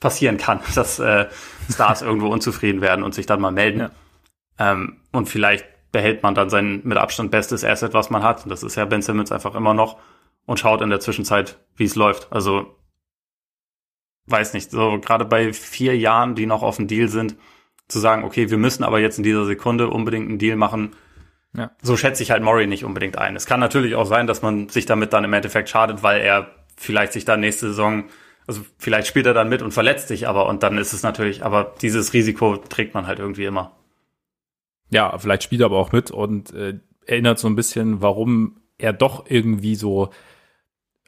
passieren 0.00 0.36
kann, 0.36 0.60
dass 0.74 0.98
äh, 0.98 1.28
Stars 1.70 2.02
irgendwo 2.02 2.28
unzufrieden 2.28 2.82
werden 2.82 3.02
und 3.02 3.14
sich 3.14 3.24
dann 3.24 3.40
mal 3.40 3.52
melden. 3.52 3.80
Ja. 3.80 3.90
Ähm, 4.58 5.00
und 5.12 5.30
vielleicht 5.30 5.64
behält 5.92 6.22
man 6.22 6.34
dann 6.34 6.50
sein 6.50 6.82
mit 6.84 6.98
Abstand 6.98 7.30
bestes 7.30 7.64
Asset, 7.64 7.94
was 7.94 8.10
man 8.10 8.22
hat. 8.22 8.44
Und 8.44 8.50
das 8.50 8.62
ist 8.62 8.74
ja 8.74 8.84
Ben 8.84 9.00
Simmons 9.00 9.32
einfach 9.32 9.54
immer 9.54 9.72
noch 9.72 9.98
und 10.44 10.60
schaut 10.60 10.82
in 10.82 10.90
der 10.90 11.00
Zwischenzeit, 11.00 11.58
wie 11.74 11.84
es 11.84 11.94
läuft. 11.94 12.30
Also 12.30 12.76
weiß 14.26 14.54
nicht, 14.54 14.70
so 14.70 14.98
gerade 15.00 15.24
bei 15.24 15.52
vier 15.52 15.96
Jahren, 15.96 16.34
die 16.34 16.46
noch 16.46 16.62
auf 16.62 16.76
dem 16.76 16.88
Deal 16.88 17.08
sind, 17.08 17.36
zu 17.88 17.98
sagen, 17.98 18.24
okay, 18.24 18.50
wir 18.50 18.58
müssen 18.58 18.84
aber 18.84 18.98
jetzt 18.98 19.18
in 19.18 19.24
dieser 19.24 19.44
Sekunde 19.44 19.88
unbedingt 19.88 20.28
einen 20.28 20.38
Deal 20.38 20.56
machen. 20.56 20.96
Ja. 21.56 21.70
So 21.82 21.96
schätze 21.96 22.22
ich 22.22 22.30
halt 22.30 22.42
Murray 22.42 22.66
nicht 22.66 22.84
unbedingt 22.84 23.16
ein. 23.16 23.36
Es 23.36 23.46
kann 23.46 23.60
natürlich 23.60 23.94
auch 23.94 24.04
sein, 24.04 24.26
dass 24.26 24.42
man 24.42 24.68
sich 24.68 24.86
damit 24.86 25.12
dann 25.12 25.24
im 25.24 25.32
Endeffekt 25.32 25.68
schadet, 25.68 26.02
weil 26.02 26.20
er 26.20 26.50
vielleicht 26.76 27.12
sich 27.12 27.24
dann 27.24 27.40
nächste 27.40 27.68
Saison, 27.68 28.04
also 28.46 28.62
vielleicht 28.78 29.06
spielt 29.06 29.26
er 29.26 29.34
dann 29.34 29.48
mit 29.48 29.62
und 29.62 29.72
verletzt 29.72 30.08
sich 30.08 30.28
aber 30.28 30.46
und 30.46 30.62
dann 30.62 30.78
ist 30.78 30.92
es 30.92 31.02
natürlich, 31.02 31.44
aber 31.44 31.74
dieses 31.80 32.12
Risiko 32.12 32.56
trägt 32.56 32.94
man 32.94 33.06
halt 33.06 33.18
irgendwie 33.18 33.44
immer. 33.44 33.72
Ja, 34.90 35.16
vielleicht 35.18 35.44
spielt 35.44 35.62
er 35.62 35.66
aber 35.66 35.78
auch 35.78 35.92
mit 35.92 36.10
und 36.10 36.52
äh, 36.52 36.78
erinnert 37.06 37.38
so 37.38 37.48
ein 37.48 37.56
bisschen, 37.56 38.02
warum 38.02 38.60
er 38.78 38.92
doch 38.92 39.24
irgendwie 39.28 39.74
so 39.74 40.10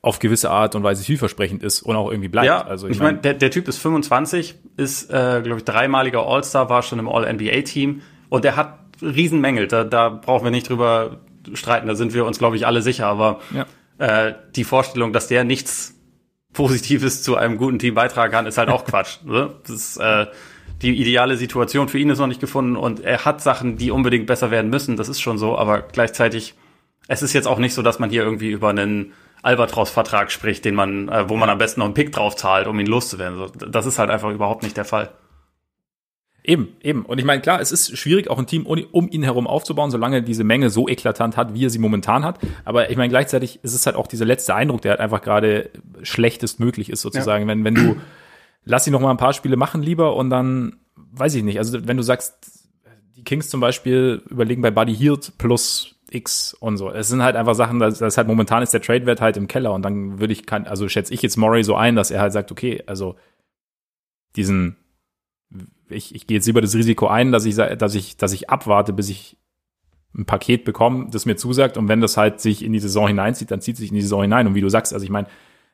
auf 0.01 0.19
gewisse 0.21 0.51
Art 0.51 0.75
und 0.75 0.83
Weise 0.83 1.03
vielversprechend 1.03 1.63
ist 1.63 1.83
und 1.83 1.97
auch 1.97 2.11
irgendwie 2.11 2.29
bleibt. 2.29 2.47
Ja, 2.47 2.63
also 2.63 2.87
ich, 2.87 2.95
ich 2.95 2.99
meine, 3.01 3.15
mein, 3.15 3.23
der, 3.23 3.35
der 3.35 3.51
Typ 3.51 3.67
ist 3.69 3.79
25, 3.79 4.55
ist, 4.77 5.11
äh, 5.11 5.41
glaube 5.43 5.59
ich, 5.59 5.65
dreimaliger 5.65 6.25
All-Star, 6.27 6.69
war 6.69 6.83
schon 6.83 6.99
im 6.99 7.09
All-NBA-Team 7.09 8.03
und 8.29 8.45
der 8.45 8.57
hat 8.57 8.79
Riesenmängel. 9.03 9.67
Da, 9.67 9.85
da 9.85 10.09
brauchen 10.09 10.45
wir 10.45 10.51
nicht 10.51 10.69
drüber 10.69 11.19
streiten, 11.55 11.89
da 11.89 11.95
sind 11.95 12.15
wir 12.15 12.25
uns, 12.27 12.39
glaube 12.39 12.57
ich, 12.57 12.67
alle 12.67 12.83
sicher. 12.83 13.07
Aber 13.07 13.41
ja. 13.53 13.67
äh, 13.99 14.35
die 14.55 14.65
Vorstellung, 14.65 15.13
dass 15.13 15.29
der 15.29 15.45
nichts 15.45 15.95
Positives 16.53 17.23
zu 17.23 17.37
einem 17.37 17.57
guten 17.57 17.79
Team 17.79 17.95
beitragen 17.95 18.33
kann, 18.33 18.47
ist 18.47 18.59
halt 18.59 18.69
auch 18.69 18.85
Quatsch. 18.87 19.19
Ne? 19.25 19.55
Das 19.63 19.71
ist, 19.71 19.97
äh, 19.99 20.27
die 20.83 21.01
ideale 21.01 21.37
Situation 21.37 21.89
für 21.89 21.99
ihn 21.99 22.11
ist 22.11 22.19
noch 22.19 22.29
nicht 22.29 22.41
gefunden 22.41 22.77
und 22.77 23.01
er 23.01 23.25
hat 23.25 23.43
Sachen, 23.43 23.77
die 23.77 23.91
unbedingt 23.91 24.27
besser 24.27 24.51
werden 24.51 24.71
müssen. 24.71 24.97
Das 24.97 25.09
ist 25.09 25.21
schon 25.21 25.39
so, 25.39 25.59
aber 25.59 25.83
gleichzeitig, 25.83 26.55
es 27.09 27.23
ist 27.23 27.33
jetzt 27.33 27.49
auch 27.49 27.59
nicht 27.59 27.75
so, 27.75 27.83
dass 27.83 27.99
man 27.99 28.11
hier 28.11 28.23
irgendwie 28.23 28.51
über 28.51 28.69
einen 28.69 29.13
Albatros-Vertrag 29.43 30.31
spricht, 30.31 30.65
den 30.65 30.75
man, 30.75 31.09
äh, 31.09 31.29
wo 31.29 31.37
man 31.37 31.51
am 31.51 31.59
besten 31.59 31.81
noch 31.81 31.87
einen 31.87 31.95
Pick 31.95 32.13
drauf 32.13 32.37
zahlt, 32.37 32.67
um 32.67 32.79
ihn 32.79 32.87
loszuwerden. 32.87 33.51
Das 33.71 33.87
ist 33.87 33.99
halt 33.99 34.11
einfach 34.11 34.31
überhaupt 34.31 34.63
nicht 34.63 34.77
der 34.77 34.85
Fall. 34.85 35.11
Eben, 36.49 36.77
eben. 36.83 37.05
Und 37.05 37.19
ich 37.19 37.27
meine, 37.27 37.43
klar, 37.43 37.61
es 37.61 37.73
ist 37.73 37.99
schwierig, 37.99 38.31
auch 38.31 38.39
ein 38.39 38.47
Team 38.47 38.65
um 38.65 39.11
ihn 39.11 39.23
herum 39.23 39.47
aufzubauen, 39.47 39.91
solange 39.91 40.23
diese 40.23 40.45
Menge 40.45 40.71
so 40.71 40.89
eklatant 40.89 41.37
hat, 41.37 41.53
wie 41.53 41.67
er 41.67 41.71
sie 41.71 41.79
momentan 41.79 42.25
hat. 42.25 42.39
Aber 42.65 42.91
ich 42.91 42.97
meine, 42.97 43.11
gleichzeitig 43.11 43.61
ist 43.63 43.75
es 43.75 43.85
halt 43.85 43.97
auch 43.97 44.07
dieser 44.07 44.25
letzte 44.25 44.55
Eindruck, 44.55 44.81
der 44.81 44.93
halt 44.93 45.01
einfach 45.01 45.21
gerade 45.21 45.71
schlechtest 46.03 46.59
möglich 46.59 46.89
ist, 46.89 47.03
sozusagen. 47.03 47.45
Ja. 47.45 47.49
Wenn, 47.49 47.65
wenn 47.65 47.75
du, 47.75 47.97
lass 48.65 48.85
sie 48.85 48.91
noch 48.91 49.01
mal 49.01 49.11
ein 49.11 49.19
paar 49.19 49.35
Spiele 49.35 49.57
machen 49.57 49.83
lieber 49.83 50.17
und 50.17 50.31
dann, 50.31 50.77
weiß 51.13 51.35
ich 51.35 51.43
nicht. 51.43 51.59
Also, 51.59 51.87
wenn 51.87 51.99
du 51.99 52.03
sagst, 52.03 52.67
die 53.17 53.25
Kings 53.25 53.51
zum 53.51 53.61
Beispiel 53.61 54.23
überlegen 54.31 54.63
bei 54.63 54.71
Buddy 54.71 54.97
Hield 54.97 55.37
plus 55.37 55.98
X 56.11 56.55
und 56.55 56.77
so. 56.77 56.91
Es 56.91 57.09
sind 57.09 57.23
halt 57.23 57.37
einfach 57.37 57.55
Sachen, 57.55 57.79
das, 57.79 57.99
das 57.99 58.17
halt 58.17 58.29
momentan 58.29 58.63
ist 58.63 58.73
der 58.73 58.83
Trade-Wert 58.83 59.21
halt 59.21 59.37
im 59.37 59.49
Keller 59.49 59.73
und 59.73 59.83
dann 59.83 60.19
würde 60.21 60.33
ich, 60.33 60.47
kann, 60.47 60.67
also 60.67 60.89
schätze 60.89 61.15
ich 61.15 61.23
jetzt 61.23 61.37
Murray 61.37 61.63
so 61.65 61.75
ein, 61.75 61.97
dass 61.97 62.11
er 62.11 62.21
halt 62.21 62.33
sagt, 62.33 62.53
okay, 62.53 62.83
also 62.87 63.17
diesen, 64.37 64.77
ich, 65.89 66.15
ich 66.15 66.27
gehe 66.27 66.37
jetzt 66.37 66.47
lieber 66.47 66.61
das 66.61 66.75
Risiko 66.75 67.07
ein, 67.07 67.33
dass 67.33 67.45
ich, 67.45 67.57
dass 67.57 67.95
ich, 67.95 68.17
dass 68.17 68.33
ich 68.33 68.51
abwarte, 68.51 68.93
bis 68.93 69.09
ich 69.09 69.37
ein 70.15 70.25
Paket 70.25 70.65
bekomme, 70.65 71.09
das 71.11 71.27
mir 71.27 71.37
zusagt 71.37 71.77
und 71.77 71.89
wenn 71.89 72.01
das 72.01 72.17
halt 72.17 72.41
sich 72.41 72.65
in 72.65 72.73
die 72.73 72.81
Saison 72.81 73.09
hineinzieht, 73.09 73.51
dann 73.51 73.61
zieht 73.61 73.77
sich 73.77 73.91
in 73.91 73.95
die 73.95 74.03
Saison 74.03 74.23
hinein 74.23 74.47
und 74.47 74.55
wie 74.55 74.61
du 74.61 74.69
sagst, 74.69 74.93
also 74.93 75.05
ich 75.05 75.11
meine, 75.11 75.29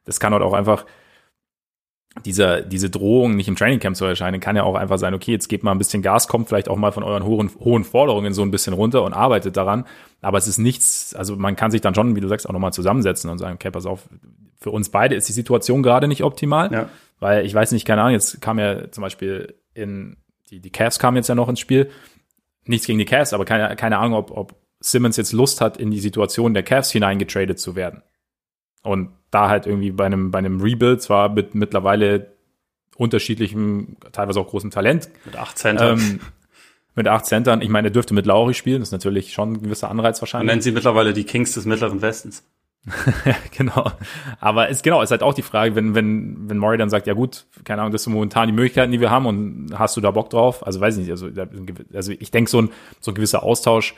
das 0.05 0.21
kann 0.21 0.33
halt 0.33 0.43
auch 0.43 0.53
einfach 0.53 0.85
dieser, 2.25 2.61
diese 2.61 2.91
Drohung 2.91 3.35
nicht 3.35 3.49
im 3.49 3.57
Trainingcamp 3.57 3.97
zu 3.97 4.05
erscheinen, 4.05 4.41
kann 4.41 4.57
ja 4.57 4.63
auch 4.63 4.77
einfach 4.77 4.99
sein, 4.99 5.15
okay, 5.15 5.33
jetzt 5.33 5.49
gebt 5.49 5.65
mal 5.65 5.73
ein 5.73 5.79
bisschen 5.79 6.03
Gas, 6.03 6.29
kommt 6.29 6.49
vielleicht 6.49 6.69
auch 6.69 6.77
mal 6.77 6.93
von 6.93 7.03
euren 7.03 7.25
hohen, 7.25 7.51
hohen 7.59 7.85
Forderungen 7.85 8.33
so 8.33 8.43
ein 8.43 8.51
bisschen 8.51 8.73
runter 8.73 9.03
und 9.03 9.13
arbeitet 9.13 9.57
daran. 9.57 9.85
Aber 10.21 10.39
es 10.39 10.47
ist 10.47 10.59
nichts, 10.59 11.15
also 11.15 11.37
man 11.37 11.57
kann 11.57 11.71
sich 11.71 11.81
dann 11.81 11.95
schon, 11.95 12.15
wie 12.15 12.21
du 12.21 12.29
sagst, 12.29 12.49
auch 12.49 12.53
nochmal 12.53 12.73
zusammensetzen 12.73 13.31
und 13.31 13.39
sagen, 13.39 13.55
okay, 13.55 13.71
pass 13.71 13.85
auf, 13.85 14.09
für 14.61 14.71
uns 14.71 14.89
beide 14.91 15.15
ist 15.15 15.29
die 15.29 15.33
Situation 15.33 15.83
gerade 15.83 16.09
nicht 16.09 16.23
optimal. 16.23 16.73
Ja. 16.73 16.89
Weil 17.21 17.45
ich 17.45 17.55
weiß 17.55 17.73
nicht, 17.73 17.85
keine 17.85 18.03
Ahnung, 18.03 18.15
jetzt 18.15 18.41
kam 18.41 18.59
ja 18.59 18.91
zum 18.91 19.03
Beispiel 19.03 19.55
in, 19.75 20.17
die, 20.51 20.61
die 20.61 20.71
Cavs 20.71 20.99
kamen 20.99 21.17
jetzt 21.17 21.29
ja 21.29 21.35
noch 21.35 21.49
ins 21.49 21.61
Spiel. 21.61 21.91
Nichts 22.65 22.87
gegen 22.87 22.99
die 22.99 23.05
Cavs, 23.05 23.33
aber 23.33 23.45
keine, 23.45 23.77
keine 23.77 23.99
Ahnung, 23.99 24.15
ob, 24.15 24.31
ob 24.31 24.55
Simmons 24.81 25.17
jetzt 25.17 25.33
Lust 25.33 25.61
hat, 25.61 25.77
in 25.77 25.91
die 25.91 26.01
Situation 26.01 26.55
der 26.55 26.63
Cavs 26.63 26.91
hineingetradet 26.91 27.59
zu 27.59 27.77
werden. 27.77 28.03
Und 28.85 29.11
da 29.31 29.49
halt 29.49 29.67
irgendwie 29.67 29.91
bei 29.91 30.07
einem, 30.07 30.31
bei 30.31 30.39
einem 30.39 30.61
Rebuild, 30.61 31.03
zwar 31.03 31.29
mit 31.29 31.55
mittlerweile 31.57 32.35
unterschiedlichem, 32.97 33.97
teilweise 34.13 34.39
auch 34.39 34.47
großem 34.47 34.71
Talent. 34.71 35.09
Mit 35.25 35.37
acht 35.37 35.59
Centern. 35.59 35.99
Ähm, 35.99 36.21
mit 36.95 37.09
acht 37.09 37.27
Centern. 37.27 37.61
Ich 37.61 37.69
meine, 37.69 37.89
er 37.89 37.91
dürfte 37.91 38.15
mit 38.15 38.27
Lauri 38.27 38.55
spielen, 38.55 38.81
das 38.81 38.89
ist 38.89 38.93
natürlich 38.93 39.33
schon 39.33 39.55
ein 39.55 39.63
gewisser 39.63 39.91
Anreiz 39.91 40.23
wahrscheinlich. 40.23 40.47
Man 40.47 40.55
nennt 40.55 40.63
sie 40.63 40.71
mittlerweile 40.71 41.13
die 41.13 41.25
Kings 41.25 41.53
des 41.55 41.65
Mittleren 41.65 42.01
Westens. 42.03 42.45
genau. 43.57 43.91
Aber 44.41 44.69
es 44.69 44.83
genau, 44.83 45.01
ist 45.01 45.11
halt 45.11 45.23
auch 45.23 45.33
die 45.33 45.43
Frage, 45.43 45.75
wenn 45.75 45.95
wenn 45.95 46.51
wenn 46.51 46.59
Murray 46.59 46.77
dann 46.77 46.91
sagt, 46.91 47.07
ja 47.07 47.15
gut, 47.15 47.47
keine 47.65 47.81
Ahnung, 47.81 47.93
das 47.93 48.05
sind 48.05 48.13
momentan 48.13 48.47
die 48.47 48.53
Möglichkeiten, 48.53 48.93
die 48.93 49.01
wir 49.01 49.11
haben 49.11 49.25
und 49.25 49.71
hast 49.79 49.97
du 49.97 50.03
da 50.03 50.11
Bock 50.11 50.29
drauf? 50.29 50.67
Also 50.67 50.81
weiß 50.81 50.99
ich 50.99 51.09
nicht, 51.09 51.11
also 51.11 51.31
also 51.95 52.13
ich 52.13 52.31
denke 52.31 52.51
so 52.51 52.61
ein 52.61 52.71
so 53.01 53.11
ein 53.11 53.15
gewisser 53.15 53.43
Austausch 53.43 53.95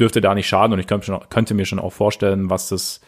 dürfte 0.00 0.20
da 0.20 0.34
nicht 0.34 0.48
schaden 0.48 0.72
und 0.72 0.78
ich 0.78 0.86
könnte, 0.86 1.06
schon, 1.06 1.20
könnte 1.28 1.54
mir 1.54 1.66
schon 1.66 1.78
auch 1.78 1.92
vorstellen, 1.92 2.50
was 2.50 2.68
das 2.68 3.00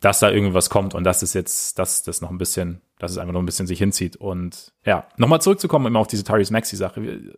dass 0.00 0.20
da 0.20 0.30
irgendwas 0.30 0.70
kommt 0.70 0.94
und 0.94 1.04
dass 1.04 1.22
es 1.22 1.34
jetzt, 1.34 1.78
dass 1.78 2.02
das 2.02 2.20
noch 2.20 2.30
ein 2.30 2.38
bisschen, 2.38 2.80
dass 2.98 3.12
es 3.12 3.18
einfach 3.18 3.32
noch 3.32 3.42
ein 3.42 3.46
bisschen 3.46 3.66
sich 3.66 3.78
hinzieht. 3.78 4.16
Und 4.16 4.72
ja, 4.84 5.06
nochmal 5.16 5.40
zurückzukommen 5.40 5.86
immer 5.86 6.00
auf 6.00 6.06
diese 6.06 6.24
Tyrese 6.24 6.52
Maxi-Sache. 6.52 7.02
Wie, 7.02 7.32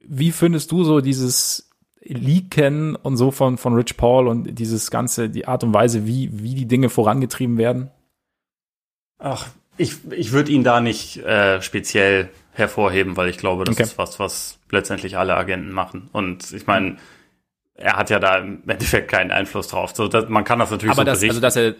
wie 0.00 0.32
findest 0.32 0.70
du 0.72 0.84
so 0.84 1.00
dieses 1.00 1.70
Leaken 2.04 2.96
und 2.96 3.16
so 3.16 3.30
von, 3.30 3.58
von 3.58 3.74
Rich 3.74 3.96
Paul 3.96 4.28
und 4.28 4.58
dieses 4.58 4.90
ganze, 4.90 5.30
die 5.30 5.46
Art 5.46 5.64
und 5.64 5.72
Weise, 5.72 6.06
wie, 6.06 6.30
wie 6.32 6.54
die 6.54 6.66
Dinge 6.66 6.88
vorangetrieben 6.88 7.58
werden? 7.58 7.90
Ach, 9.18 9.46
ich, 9.76 9.96
ich 10.10 10.32
würde 10.32 10.52
ihn 10.52 10.64
da 10.64 10.80
nicht 10.80 11.18
äh, 11.18 11.62
speziell 11.62 12.28
hervorheben, 12.52 13.16
weil 13.16 13.28
ich 13.28 13.38
glaube, 13.38 13.64
das 13.64 13.74
okay. 13.74 13.84
ist 13.84 13.98
was, 13.98 14.18
was 14.18 14.58
letztendlich 14.70 15.16
alle 15.16 15.36
Agenten 15.36 15.72
machen. 15.72 16.10
Und 16.12 16.52
ich 16.52 16.66
meine, 16.66 16.96
er 17.74 17.96
hat 17.96 18.10
ja 18.10 18.18
da 18.18 18.38
im 18.38 18.62
Endeffekt 18.68 19.10
keinen 19.10 19.30
Einfluss 19.30 19.68
drauf. 19.68 19.92
So, 19.94 20.08
dass, 20.08 20.28
man 20.28 20.44
kann 20.44 20.58
das 20.58 20.70
natürlich 20.70 20.92
aber 20.92 21.02
so 21.02 21.06
das, 21.06 21.20
berichten. 21.20 21.36
Also, 21.36 21.40
dass 21.40 21.56
er, 21.56 21.74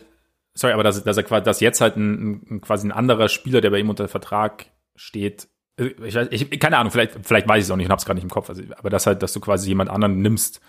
sorry, 0.55 0.73
aber 0.73 0.83
dass, 0.83 1.03
dass 1.05 1.17
er 1.17 1.41
dass 1.41 1.61
jetzt 1.61 1.81
halt 1.81 1.97
ein, 1.97 2.43
ein, 2.51 2.61
quasi 2.61 2.87
ein 2.87 2.93
anderer 2.93 3.29
Spieler, 3.29 3.61
der 3.61 3.71
bei 3.71 3.79
ihm 3.79 3.91
unter 3.91 4.09
Vertrag 4.09 4.67
steht, 4.97 5.49
äh, 5.79 5.95
ich 6.05 6.15
weiß, 6.15 6.29
ich, 6.31 6.61
keine 6.61 6.79
Ahnung, 6.79 6.91
vielleicht, 6.91 7.19
vielleicht 7.23 7.49
weiß 7.49 7.59
ich 7.59 7.65
es 7.65 7.71
auch 7.71 7.77
nicht 7.77 7.87
und 7.87 7.93
hab's 7.93 8.05
gerade 8.05 8.17
nicht 8.17 8.25
im 8.25 8.31
Kopf, 8.31 8.49
also, 8.49 8.63
aber 8.77 8.91
das 8.91 9.07
halt, 9.07 9.23
dass 9.23 9.33
du 9.33 9.41
quasi 9.41 9.69
jemand 9.69 9.91
anderen 9.91 10.21
nimmst, 10.21 10.61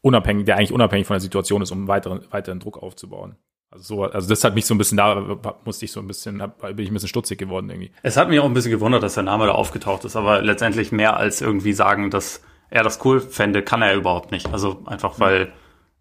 unabhängig, 0.00 0.46
der 0.46 0.56
eigentlich 0.56 0.72
unabhängig 0.72 1.06
von 1.06 1.14
der 1.14 1.20
Situation 1.20 1.62
ist, 1.62 1.70
um 1.70 1.88
weiteren, 1.88 2.20
weiteren 2.30 2.60
Druck 2.60 2.82
aufzubauen. 2.82 3.36
Also 3.70 3.96
so, 3.96 4.04
also 4.04 4.28
das 4.28 4.44
hat 4.44 4.54
mich 4.54 4.64
so 4.64 4.74
ein 4.74 4.78
bisschen, 4.78 4.96
da 4.96 5.60
musste 5.64 5.84
ich 5.84 5.92
so 5.92 6.00
ein 6.00 6.06
bisschen, 6.06 6.38
bin 6.38 6.78
ich 6.78 6.90
ein 6.90 6.94
bisschen 6.94 7.08
stutzig 7.08 7.38
geworden 7.38 7.68
irgendwie. 7.68 7.90
Es 8.02 8.16
hat 8.16 8.28
mich 8.28 8.38
auch 8.38 8.44
ein 8.44 8.54
bisschen 8.54 8.70
gewundert, 8.70 9.02
dass 9.02 9.14
der 9.14 9.24
Name 9.24 9.46
da 9.46 9.52
aufgetaucht 9.52 10.04
ist, 10.04 10.14
aber 10.14 10.40
letztendlich 10.40 10.92
mehr 10.92 11.16
als 11.16 11.40
irgendwie 11.40 11.72
sagen, 11.72 12.10
dass 12.10 12.42
er 12.70 12.82
das 12.82 13.04
cool 13.04 13.20
fände, 13.20 13.62
kann 13.62 13.82
er 13.82 13.94
überhaupt 13.94 14.30
nicht. 14.32 14.52
Also 14.52 14.82
einfach 14.86 15.18
weil 15.18 15.52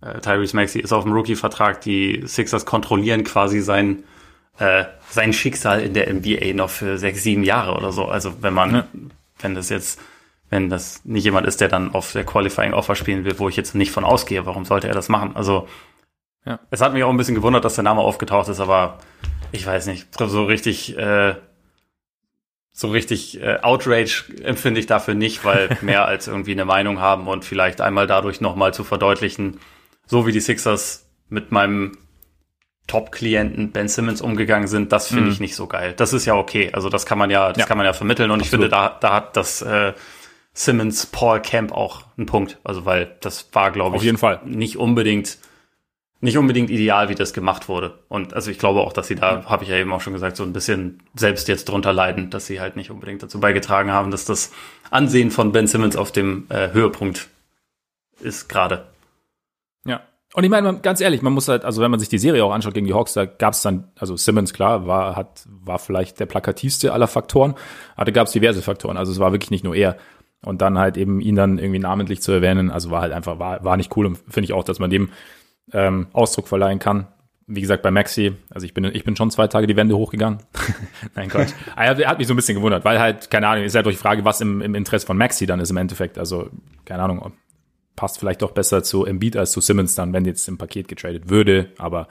äh, 0.01 0.19
Tyrese 0.19 0.55
Maxey 0.55 0.81
ist 0.81 0.93
auf 0.93 1.03
dem 1.03 1.13
Rookie-Vertrag, 1.13 1.81
die 1.81 2.23
Sixers 2.25 2.65
kontrollieren 2.65 3.23
quasi 3.23 3.61
sein, 3.61 4.03
äh, 4.59 4.85
sein 5.09 5.33
Schicksal 5.33 5.81
in 5.81 5.93
der 5.93 6.13
NBA 6.13 6.53
noch 6.53 6.69
für 6.69 6.97
sechs, 6.97 7.23
sieben 7.23 7.43
Jahre 7.43 7.75
oder 7.75 7.91
so. 7.91 8.05
Also 8.05 8.41
wenn 8.41 8.53
man, 8.53 8.73
ja. 8.73 8.87
wenn 9.39 9.55
das 9.55 9.69
jetzt, 9.69 9.99
wenn 10.49 10.69
das 10.69 11.03
nicht 11.05 11.23
jemand 11.23 11.47
ist, 11.47 11.61
der 11.61 11.69
dann 11.69 11.93
auf 11.93 12.11
der 12.11 12.23
Qualifying 12.23 12.73
Offer 12.73 12.95
spielen 12.95 13.25
will, 13.25 13.39
wo 13.39 13.49
ich 13.49 13.55
jetzt 13.55 13.75
nicht 13.75 13.91
von 13.91 14.03
ausgehe, 14.03 14.45
warum 14.45 14.65
sollte 14.65 14.87
er 14.87 14.93
das 14.93 15.09
machen? 15.09 15.35
Also 15.35 15.67
ja. 16.45 16.59
es 16.69 16.81
hat 16.81 16.93
mich 16.93 17.03
auch 17.03 17.09
ein 17.09 17.17
bisschen 17.17 17.35
gewundert, 17.35 17.65
dass 17.65 17.75
der 17.75 17.83
Name 17.83 18.01
aufgetaucht 18.01 18.49
ist, 18.49 18.59
aber 18.59 18.99
ich 19.51 19.65
weiß 19.65 19.87
nicht, 19.87 20.07
so 20.17 20.45
richtig 20.45 20.97
äh, 20.97 21.35
so 22.77 22.89
richtig 22.89 23.41
äh, 23.41 23.59
Outrage 23.61 24.25
empfinde 24.43 24.81
ich 24.81 24.85
dafür 24.85 25.13
nicht, 25.13 25.45
weil 25.45 25.77
mehr 25.81 26.05
als 26.05 26.27
irgendwie 26.27 26.51
eine 26.51 26.65
Meinung 26.65 26.99
haben 26.99 27.27
und 27.27 27.45
vielleicht 27.45 27.79
einmal 27.79 28.05
dadurch 28.05 28.41
nochmal 28.41 28.73
zu 28.73 28.83
verdeutlichen, 28.83 29.61
so 30.05 30.27
wie 30.27 30.33
die 30.33 30.41
Sixers 30.41 31.07
mit 31.29 31.53
meinem 31.53 31.97
Top-Klienten 32.87 33.71
Ben 33.71 33.87
Simmons 33.87 34.21
umgegangen 34.21 34.67
sind, 34.67 34.91
das 34.91 35.07
finde 35.07 35.23
mhm. 35.23 35.31
ich 35.31 35.39
nicht 35.39 35.55
so 35.55 35.67
geil. 35.67 35.93
Das 35.95 36.11
ist 36.11 36.25
ja 36.25 36.35
okay. 36.35 36.69
Also 36.73 36.89
das 36.89 37.05
kann 37.05 37.17
man 37.17 37.29
ja, 37.31 37.49
das 37.53 37.59
ja. 37.59 37.65
kann 37.65 37.77
man 37.77 37.85
ja 37.85 37.93
vermitteln 37.93 38.29
und 38.29 38.41
Absolut. 38.41 38.65
ich 38.65 38.69
finde, 38.69 38.69
da, 38.69 38.97
da 38.99 39.13
hat 39.13 39.37
das 39.37 39.61
äh, 39.61 39.93
Simmons 40.53 41.05
Paul 41.05 41.41
Camp 41.41 41.71
auch 41.71 42.03
einen 42.17 42.27
Punkt. 42.27 42.59
Also 42.65 42.85
weil 42.85 43.15
das 43.21 43.49
war, 43.53 43.71
glaube 43.71 43.95
ich, 43.95 44.01
Auf 44.01 44.03
jeden 44.03 44.17
Fall. 44.17 44.41
nicht 44.43 44.77
unbedingt 44.77 45.37
nicht 46.21 46.37
unbedingt 46.37 46.69
ideal, 46.69 47.09
wie 47.09 47.15
das 47.15 47.33
gemacht 47.33 47.67
wurde. 47.69 47.99
Und 48.07 48.33
also 48.33 48.49
ich 48.49 48.57
glaube 48.57 48.81
auch, 48.81 48.93
dass 48.93 49.07
sie 49.07 49.15
da, 49.15 49.45
habe 49.45 49.63
ich 49.63 49.69
ja 49.69 49.77
eben 49.77 49.91
auch 49.93 50.01
schon 50.01 50.13
gesagt, 50.13 50.37
so 50.37 50.43
ein 50.43 50.53
bisschen 50.53 51.03
selbst 51.13 51.47
jetzt 51.47 51.65
drunter 51.65 51.93
leiden, 51.93 52.29
dass 52.29 52.47
sie 52.47 52.59
halt 52.59 52.75
nicht 52.75 52.89
unbedingt 52.89 53.21
dazu 53.21 53.39
beigetragen 53.39 53.91
haben, 53.91 54.11
dass 54.11 54.25
das 54.25 54.51
Ansehen 54.89 55.29
von 55.29 55.51
Ben 55.51 55.67
Simmons 55.67 55.95
auf 55.95 56.11
dem 56.11 56.47
äh, 56.49 56.71
Höhepunkt 56.71 57.29
ist 58.19 58.47
gerade. 58.47 58.85
Ja. 59.85 60.01
Und 60.33 60.43
ich 60.43 60.49
meine, 60.49 60.79
ganz 60.79 61.01
ehrlich, 61.01 61.21
man 61.21 61.33
muss 61.33 61.47
halt, 61.47 61.63
also 61.63 61.81
wenn 61.81 61.91
man 61.91 61.99
sich 61.99 62.09
die 62.09 62.17
Serie 62.17 62.43
auch 62.43 62.51
anschaut 62.51 62.73
gegen 62.73 62.87
die 62.87 62.93
Hawks, 62.93 63.13
da 63.13 63.25
gab 63.25 63.53
es 63.53 63.61
dann, 63.61 63.91
also 63.97 64.15
Simmons, 64.15 64.53
klar, 64.53 64.87
war, 64.87 65.15
hat, 65.15 65.45
war 65.47 65.79
vielleicht 65.79 66.19
der 66.19 66.25
plakativste 66.25 66.93
aller 66.93 67.07
Faktoren, 67.07 67.55
aber 67.95 68.05
da 68.05 68.11
gab 68.11 68.27
es 68.27 68.33
diverse 68.33 68.61
Faktoren. 68.61 68.97
Also 68.97 69.11
es 69.11 69.19
war 69.19 69.31
wirklich 69.31 69.51
nicht 69.51 69.63
nur 69.63 69.75
er. 69.75 69.97
Und 70.43 70.61
dann 70.61 70.77
halt 70.77 70.97
eben 70.97 71.21
ihn 71.21 71.35
dann 71.35 71.57
irgendwie 71.57 71.79
namentlich 71.79 72.21
zu 72.21 72.31
erwähnen, 72.31 72.69
also 72.69 72.91
war 72.91 73.01
halt 73.01 73.13
einfach, 73.13 73.39
war, 73.39 73.63
war 73.63 73.77
nicht 73.77 73.95
cool 73.97 74.05
und 74.05 74.17
finde 74.17 74.45
ich 74.45 74.53
auch, 74.53 74.63
dass 74.63 74.79
man 74.79 74.89
dem 74.89 75.09
ähm, 75.73 76.07
Ausdruck 76.13 76.47
verleihen 76.47 76.79
kann. 76.79 77.07
Wie 77.47 77.61
gesagt, 77.61 77.83
bei 77.83 77.91
Maxi, 77.91 78.33
also 78.49 78.65
ich 78.65 78.73
bin, 78.73 78.85
ich 78.85 79.03
bin 79.03 79.15
schon 79.15 79.29
zwei 79.29 79.47
Tage 79.47 79.67
die 79.67 79.75
Wände 79.75 79.95
hochgegangen. 79.95 80.39
Nein, 81.15 81.29
Quatsch. 81.29 81.51
er, 81.75 81.99
er 81.99 82.09
hat 82.09 82.17
mich 82.17 82.27
so 82.27 82.33
ein 82.33 82.37
bisschen 82.37 82.55
gewundert, 82.55 82.85
weil 82.85 82.99
halt, 82.99 83.29
keine 83.29 83.47
Ahnung, 83.47 83.63
ist 83.63 83.75
halt 83.75 83.85
doch 83.85 83.91
die 83.91 83.97
Frage, 83.97 84.25
was 84.25 84.41
im, 84.41 84.61
im 84.61 84.73
Interesse 84.73 85.05
von 85.05 85.17
Maxi 85.17 85.45
dann 85.45 85.59
ist 85.59 85.69
im 85.69 85.77
Endeffekt. 85.77 86.17
Also, 86.17 86.49
keine 86.85 87.03
Ahnung, 87.03 87.33
passt 87.95 88.19
vielleicht 88.19 88.41
doch 88.41 88.51
besser 88.51 88.83
zu 88.83 89.05
Embiid 89.05 89.37
als 89.37 89.51
zu 89.51 89.61
Simmons 89.61 89.95
dann, 89.95 90.13
wenn 90.13 90.25
jetzt 90.25 90.47
im 90.47 90.57
Paket 90.57 90.87
getradet 90.87 91.29
würde, 91.29 91.71
aber 91.77 92.07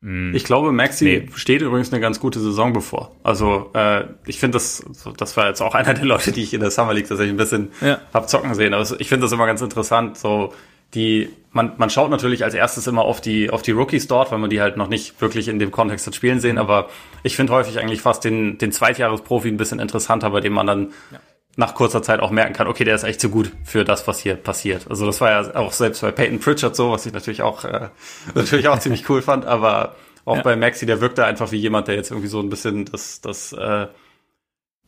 mm, 0.00 0.34
ich 0.34 0.44
glaube, 0.44 0.72
Maxi 0.72 1.04
nee. 1.04 1.28
steht 1.34 1.62
übrigens 1.62 1.92
eine 1.92 2.00
ganz 2.00 2.20
gute 2.20 2.40
Saison 2.40 2.72
bevor. 2.72 3.14
Also 3.22 3.70
äh, 3.74 4.04
ich 4.26 4.38
finde 4.38 4.56
das, 4.56 4.84
das 5.16 5.36
war 5.36 5.48
jetzt 5.48 5.60
auch 5.60 5.74
einer 5.74 5.94
der 5.94 6.04
Leute, 6.04 6.32
die 6.32 6.42
ich 6.42 6.54
in 6.54 6.60
der 6.60 6.70
Summer 6.70 6.94
League 6.94 7.08
tatsächlich 7.08 7.34
ein 7.34 7.38
bisschen 7.38 7.70
ja. 7.80 7.98
hab 8.12 8.28
zocken 8.28 8.54
sehen. 8.54 8.74
Also 8.74 8.98
ich 8.98 9.08
finde 9.08 9.24
das 9.24 9.32
immer 9.32 9.46
ganz 9.46 9.60
interessant, 9.60 10.16
so 10.16 10.52
die, 10.96 11.28
man, 11.52 11.72
man 11.76 11.90
schaut 11.90 12.10
natürlich 12.10 12.42
als 12.42 12.54
erstes 12.54 12.86
immer 12.86 13.02
auf 13.02 13.20
die, 13.20 13.50
auf 13.50 13.62
die 13.62 13.70
Rookies 13.70 14.08
dort, 14.08 14.32
weil 14.32 14.38
man 14.38 14.50
die 14.50 14.60
halt 14.60 14.76
noch 14.76 14.88
nicht 14.88 15.20
wirklich 15.20 15.48
in 15.48 15.58
dem 15.58 15.70
Kontext 15.70 16.06
hat 16.06 16.14
spielen 16.14 16.40
sehen, 16.40 16.58
aber 16.58 16.88
ich 17.22 17.36
finde 17.36 17.52
häufig 17.52 17.78
eigentlich 17.78 18.00
fast 18.00 18.24
den, 18.24 18.58
den 18.58 18.72
Zweitjahresprofi 18.72 19.48
ein 19.48 19.56
bisschen 19.56 19.78
interessanter, 19.78 20.30
bei 20.30 20.40
dem 20.40 20.54
man 20.54 20.66
dann 20.66 20.82
ja. 21.12 21.20
nach 21.56 21.74
kurzer 21.74 22.02
Zeit 22.02 22.20
auch 22.20 22.30
merken 22.30 22.54
kann, 22.54 22.66
okay, 22.66 22.84
der 22.84 22.96
ist 22.96 23.04
echt 23.04 23.20
zu 23.20 23.28
gut 23.28 23.52
für 23.62 23.84
das, 23.84 24.08
was 24.08 24.18
hier 24.18 24.34
passiert. 24.34 24.86
Also 24.90 25.06
das 25.06 25.20
war 25.20 25.30
ja 25.30 25.54
auch 25.54 25.72
selbst 25.72 26.00
bei 26.00 26.10
Peyton 26.10 26.40
Pritchard 26.40 26.74
so, 26.74 26.90
was 26.90 27.06
ich 27.06 27.12
natürlich 27.12 27.42
auch, 27.42 27.64
äh, 27.64 27.90
natürlich 28.34 28.68
auch 28.68 28.78
ziemlich 28.80 29.08
cool 29.08 29.22
fand, 29.22 29.44
aber 29.44 29.94
auch 30.24 30.36
ja. 30.36 30.42
bei 30.42 30.56
Maxi, 30.56 30.86
der 30.86 31.00
wirkte 31.00 31.24
einfach 31.24 31.52
wie 31.52 31.58
jemand, 31.58 31.86
der 31.86 31.94
jetzt 31.94 32.10
irgendwie 32.10 32.28
so 32.28 32.40
ein 32.40 32.48
bisschen 32.48 32.86
das, 32.86 33.20
das, 33.20 33.52
äh, 33.52 33.86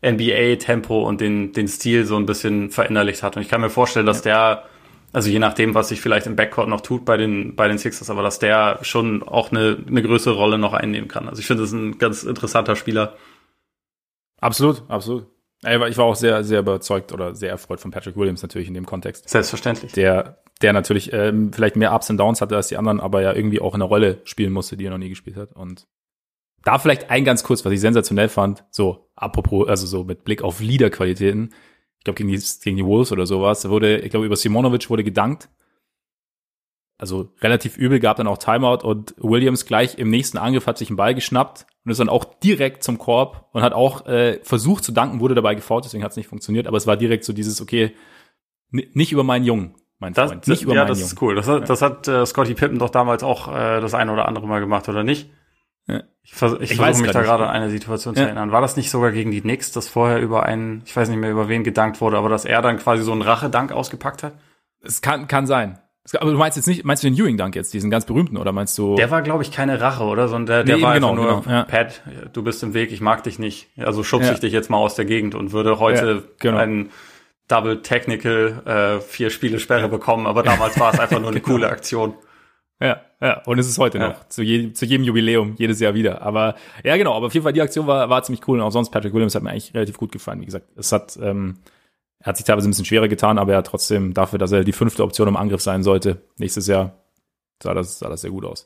NBA-Tempo 0.00 1.02
und 1.02 1.20
den, 1.20 1.52
den 1.52 1.66
Stil 1.66 2.04
so 2.04 2.16
ein 2.16 2.24
bisschen 2.24 2.70
verinnerlicht 2.70 3.22
hat. 3.24 3.36
Und 3.36 3.42
ich 3.42 3.48
kann 3.48 3.60
mir 3.60 3.70
vorstellen, 3.70 4.06
dass 4.06 4.24
ja. 4.24 4.54
der 4.54 4.62
also 5.12 5.30
je 5.30 5.38
nachdem, 5.38 5.74
was 5.74 5.88
sich 5.88 6.00
vielleicht 6.00 6.26
im 6.26 6.36
Backcourt 6.36 6.68
noch 6.68 6.82
tut 6.82 7.04
bei 7.04 7.16
den, 7.16 7.56
bei 7.56 7.66
den 7.68 7.78
Sixers, 7.78 8.10
aber 8.10 8.22
dass 8.22 8.38
der 8.38 8.78
schon 8.82 9.22
auch 9.22 9.50
eine, 9.50 9.78
eine 9.86 10.02
größere 10.02 10.34
Rolle 10.34 10.58
noch 10.58 10.74
einnehmen 10.74 11.08
kann. 11.08 11.28
Also 11.28 11.40
ich 11.40 11.46
finde, 11.46 11.62
das 11.62 11.70
ist 11.72 11.78
ein 11.78 11.98
ganz 11.98 12.24
interessanter 12.24 12.76
Spieler. 12.76 13.16
Absolut, 14.40 14.82
absolut. 14.88 15.26
Ich 15.62 15.98
war 15.98 16.04
auch 16.04 16.14
sehr, 16.14 16.44
sehr 16.44 16.60
überzeugt 16.60 17.12
oder 17.12 17.34
sehr 17.34 17.50
erfreut 17.50 17.80
von 17.80 17.90
Patrick 17.90 18.16
Williams 18.16 18.42
natürlich 18.42 18.68
in 18.68 18.74
dem 18.74 18.86
Kontext. 18.86 19.28
Selbstverständlich. 19.28 19.92
Der, 19.92 20.38
der 20.62 20.72
natürlich 20.72 21.12
ähm, 21.12 21.52
vielleicht 21.52 21.74
mehr 21.74 21.92
Ups 21.94 22.10
und 22.10 22.18
Downs 22.18 22.40
hatte 22.40 22.54
als 22.54 22.68
die 22.68 22.76
anderen, 22.76 23.00
aber 23.00 23.22
ja 23.22 23.32
irgendwie 23.32 23.60
auch 23.60 23.74
eine 23.74 23.84
Rolle 23.84 24.20
spielen 24.24 24.52
musste, 24.52 24.76
die 24.76 24.86
er 24.86 24.90
noch 24.90 24.98
nie 24.98 25.08
gespielt 25.08 25.36
hat. 25.36 25.52
Und 25.52 25.88
da 26.62 26.78
vielleicht 26.78 27.10
ein 27.10 27.24
ganz 27.24 27.42
kurz, 27.42 27.64
was 27.64 27.72
ich 27.72 27.80
sensationell 27.80 28.28
fand, 28.28 28.64
so 28.70 29.10
apropos, 29.16 29.68
also 29.68 29.86
so 29.86 30.04
mit 30.04 30.24
Blick 30.24 30.42
auf 30.42 30.60
Leaderqualitäten 30.60 31.50
ich 31.50 31.54
glaube 32.08 32.16
gegen 32.16 32.28
die, 32.28 32.40
gegen 32.62 32.76
die 32.76 32.84
Wolves 32.84 33.12
oder 33.12 33.26
sowas, 33.26 33.62
da 33.62 33.70
wurde, 33.70 33.98
ich 33.98 34.10
glaube 34.10 34.26
über 34.26 34.36
Simonovic 34.36 34.90
wurde 34.90 35.04
gedankt. 35.04 35.48
Also 37.00 37.28
relativ 37.40 37.78
übel, 37.78 38.00
gab 38.00 38.16
dann 38.16 38.26
auch 38.26 38.38
Timeout 38.38 38.84
und 38.84 39.14
Williams 39.18 39.66
gleich 39.66 39.98
im 39.98 40.10
nächsten 40.10 40.36
Angriff 40.36 40.66
hat 40.66 40.78
sich 40.78 40.90
einen 40.90 40.96
Ball 40.96 41.14
geschnappt 41.14 41.66
und 41.84 41.92
ist 41.92 42.00
dann 42.00 42.08
auch 42.08 42.24
direkt 42.24 42.82
zum 42.82 42.98
Korb 42.98 43.48
und 43.52 43.62
hat 43.62 43.72
auch 43.72 44.06
äh, 44.06 44.40
versucht 44.42 44.82
zu 44.82 44.90
danken, 44.90 45.20
wurde 45.20 45.36
dabei 45.36 45.54
gefault, 45.54 45.84
deswegen 45.84 46.02
hat 46.02 46.10
es 46.10 46.16
nicht 46.16 46.26
funktioniert, 46.26 46.66
aber 46.66 46.76
es 46.76 46.88
war 46.88 46.96
direkt 46.96 47.24
so 47.24 47.32
dieses, 47.32 47.60
okay, 47.60 47.94
nicht 48.70 49.12
über 49.12 49.22
meinen 49.22 49.44
Jungen, 49.44 49.76
mein 50.00 50.12
das, 50.12 50.30
Freund, 50.30 50.48
nicht 50.48 50.62
über 50.62 50.74
ja, 50.74 50.80
meinen 50.80 50.88
das 50.88 50.98
Jungen. 50.98 51.12
ist 51.12 51.22
cool. 51.22 51.34
Das 51.36 51.46
hat, 51.46 51.70
das 51.70 51.82
hat 51.82 52.08
äh, 52.08 52.26
Scotty 52.26 52.54
Pippen 52.54 52.78
doch 52.78 52.90
damals 52.90 53.22
auch 53.22 53.48
äh, 53.48 53.80
das 53.80 53.94
eine 53.94 54.12
oder 54.12 54.26
andere 54.26 54.46
Mal 54.48 54.60
gemacht, 54.60 54.88
oder 54.88 55.04
nicht? 55.04 55.30
Ja. 55.88 56.02
Ich, 56.22 56.34
vers 56.34 56.54
ich, 56.60 56.72
ich 56.72 56.76
versuche 56.76 57.02
mich 57.02 57.12
da 57.12 57.22
gerade 57.22 57.46
an 57.46 57.54
eine 57.54 57.70
Situation 57.70 58.14
zu 58.14 58.20
ja. 58.20 58.26
erinnern. 58.26 58.52
War 58.52 58.60
das 58.60 58.76
nicht 58.76 58.90
sogar 58.90 59.12
gegen 59.12 59.30
die 59.30 59.40
Knicks, 59.40 59.72
dass 59.72 59.88
vorher 59.88 60.20
über 60.20 60.44
einen, 60.44 60.82
ich 60.84 60.94
weiß 60.94 61.08
nicht 61.08 61.18
mehr 61.18 61.30
über 61.30 61.48
wen 61.48 61.64
gedankt 61.64 62.00
wurde, 62.00 62.18
aber 62.18 62.28
dass 62.28 62.44
er 62.44 62.60
dann 62.60 62.78
quasi 62.78 63.02
so 63.02 63.12
einen 63.12 63.22
Rachedank 63.22 63.72
ausgepackt 63.72 64.22
hat? 64.22 64.34
Es 64.82 65.00
kann, 65.00 65.26
kann 65.26 65.46
sein. 65.46 65.78
Aber 66.18 66.30
du 66.30 66.38
meinst 66.38 66.56
jetzt 66.56 66.66
nicht, 66.66 66.84
meinst 66.84 67.02
du 67.02 67.08
den 67.10 67.18
Ewing-Dank 67.18 67.54
jetzt, 67.54 67.74
diesen 67.74 67.90
ganz 67.90 68.06
berühmten, 68.06 68.38
oder 68.38 68.52
meinst 68.52 68.78
du? 68.78 68.96
Der 68.96 69.10
war, 69.10 69.20
glaube 69.20 69.42
ich, 69.42 69.52
keine 69.52 69.80
Rache, 69.80 70.04
oder? 70.04 70.28
Sondern 70.28 70.46
der, 70.46 70.64
der 70.64 70.76
nee, 70.76 70.82
war 70.82 70.94
genau, 70.94 71.10
einfach 71.10 71.22
nur, 71.22 71.42
genau, 71.42 71.54
ja. 71.54 71.64
Pat, 71.64 72.02
du 72.32 72.42
bist 72.42 72.62
im 72.62 72.72
Weg, 72.72 72.92
ich 72.92 73.00
mag 73.00 73.24
dich 73.24 73.38
nicht. 73.38 73.68
Also 73.78 74.02
schubse 74.02 74.28
ja. 74.28 74.34
ich 74.34 74.40
dich 74.40 74.52
jetzt 74.52 74.70
mal 74.70 74.78
aus 74.78 74.94
der 74.94 75.04
Gegend 75.04 75.34
und 75.34 75.52
würde 75.52 75.78
heute 75.78 76.06
ja, 76.06 76.22
genau. 76.38 76.58
einen 76.58 76.90
Double 77.46 77.82
Technical 77.82 78.62
äh, 78.98 79.00
vier 79.00 79.30
Spiele 79.30 79.58
Sperre 79.58 79.88
bekommen, 79.88 80.26
aber 80.26 80.42
damals 80.42 80.78
war 80.80 80.94
es 80.94 81.00
einfach 81.00 81.20
nur 81.20 81.30
eine 81.30 81.40
genau. 81.40 81.54
coole 81.54 81.68
Aktion. 81.68 82.14
Ja, 82.80 83.00
ja, 83.20 83.42
und 83.44 83.58
es 83.58 83.68
ist 83.68 83.78
heute 83.78 83.98
ja. 83.98 84.08
noch, 84.08 84.28
zu, 84.28 84.42
je, 84.42 84.72
zu 84.72 84.84
jedem 84.84 85.04
Jubiläum, 85.04 85.56
jedes 85.58 85.80
Jahr 85.80 85.94
wieder. 85.94 86.22
Aber 86.22 86.54
ja, 86.84 86.96
genau, 86.96 87.14
aber 87.14 87.26
auf 87.26 87.34
jeden 87.34 87.42
Fall 87.42 87.52
die 87.52 87.62
Aktion 87.62 87.88
war, 87.88 88.08
war 88.08 88.22
ziemlich 88.22 88.46
cool 88.46 88.58
und 88.58 88.64
auch 88.64 88.70
sonst 88.70 88.90
Patrick 88.90 89.12
Williams 89.12 89.34
hat 89.34 89.42
mir 89.42 89.50
eigentlich 89.50 89.74
relativ 89.74 89.98
gut 89.98 90.12
gefallen. 90.12 90.40
Wie 90.40 90.46
gesagt, 90.46 90.66
es 90.76 90.92
hat, 90.92 91.18
ähm, 91.20 91.58
er 92.20 92.26
hat 92.26 92.36
sich 92.36 92.46
teilweise 92.46 92.68
ein 92.68 92.70
bisschen 92.70 92.84
schwerer 92.84 93.08
getan, 93.08 93.38
aber 93.38 93.52
er 93.52 93.58
hat 93.58 93.66
trotzdem 93.66 94.14
dafür, 94.14 94.38
dass 94.38 94.52
er 94.52 94.62
die 94.62 94.72
fünfte 94.72 95.02
Option 95.02 95.26
im 95.26 95.36
Angriff 95.36 95.60
sein 95.60 95.82
sollte, 95.82 96.22
nächstes 96.36 96.68
Jahr, 96.68 97.02
sah 97.60 97.74
das, 97.74 97.98
sah 97.98 98.08
das 98.08 98.20
sehr 98.20 98.30
gut 98.30 98.44
aus. 98.44 98.64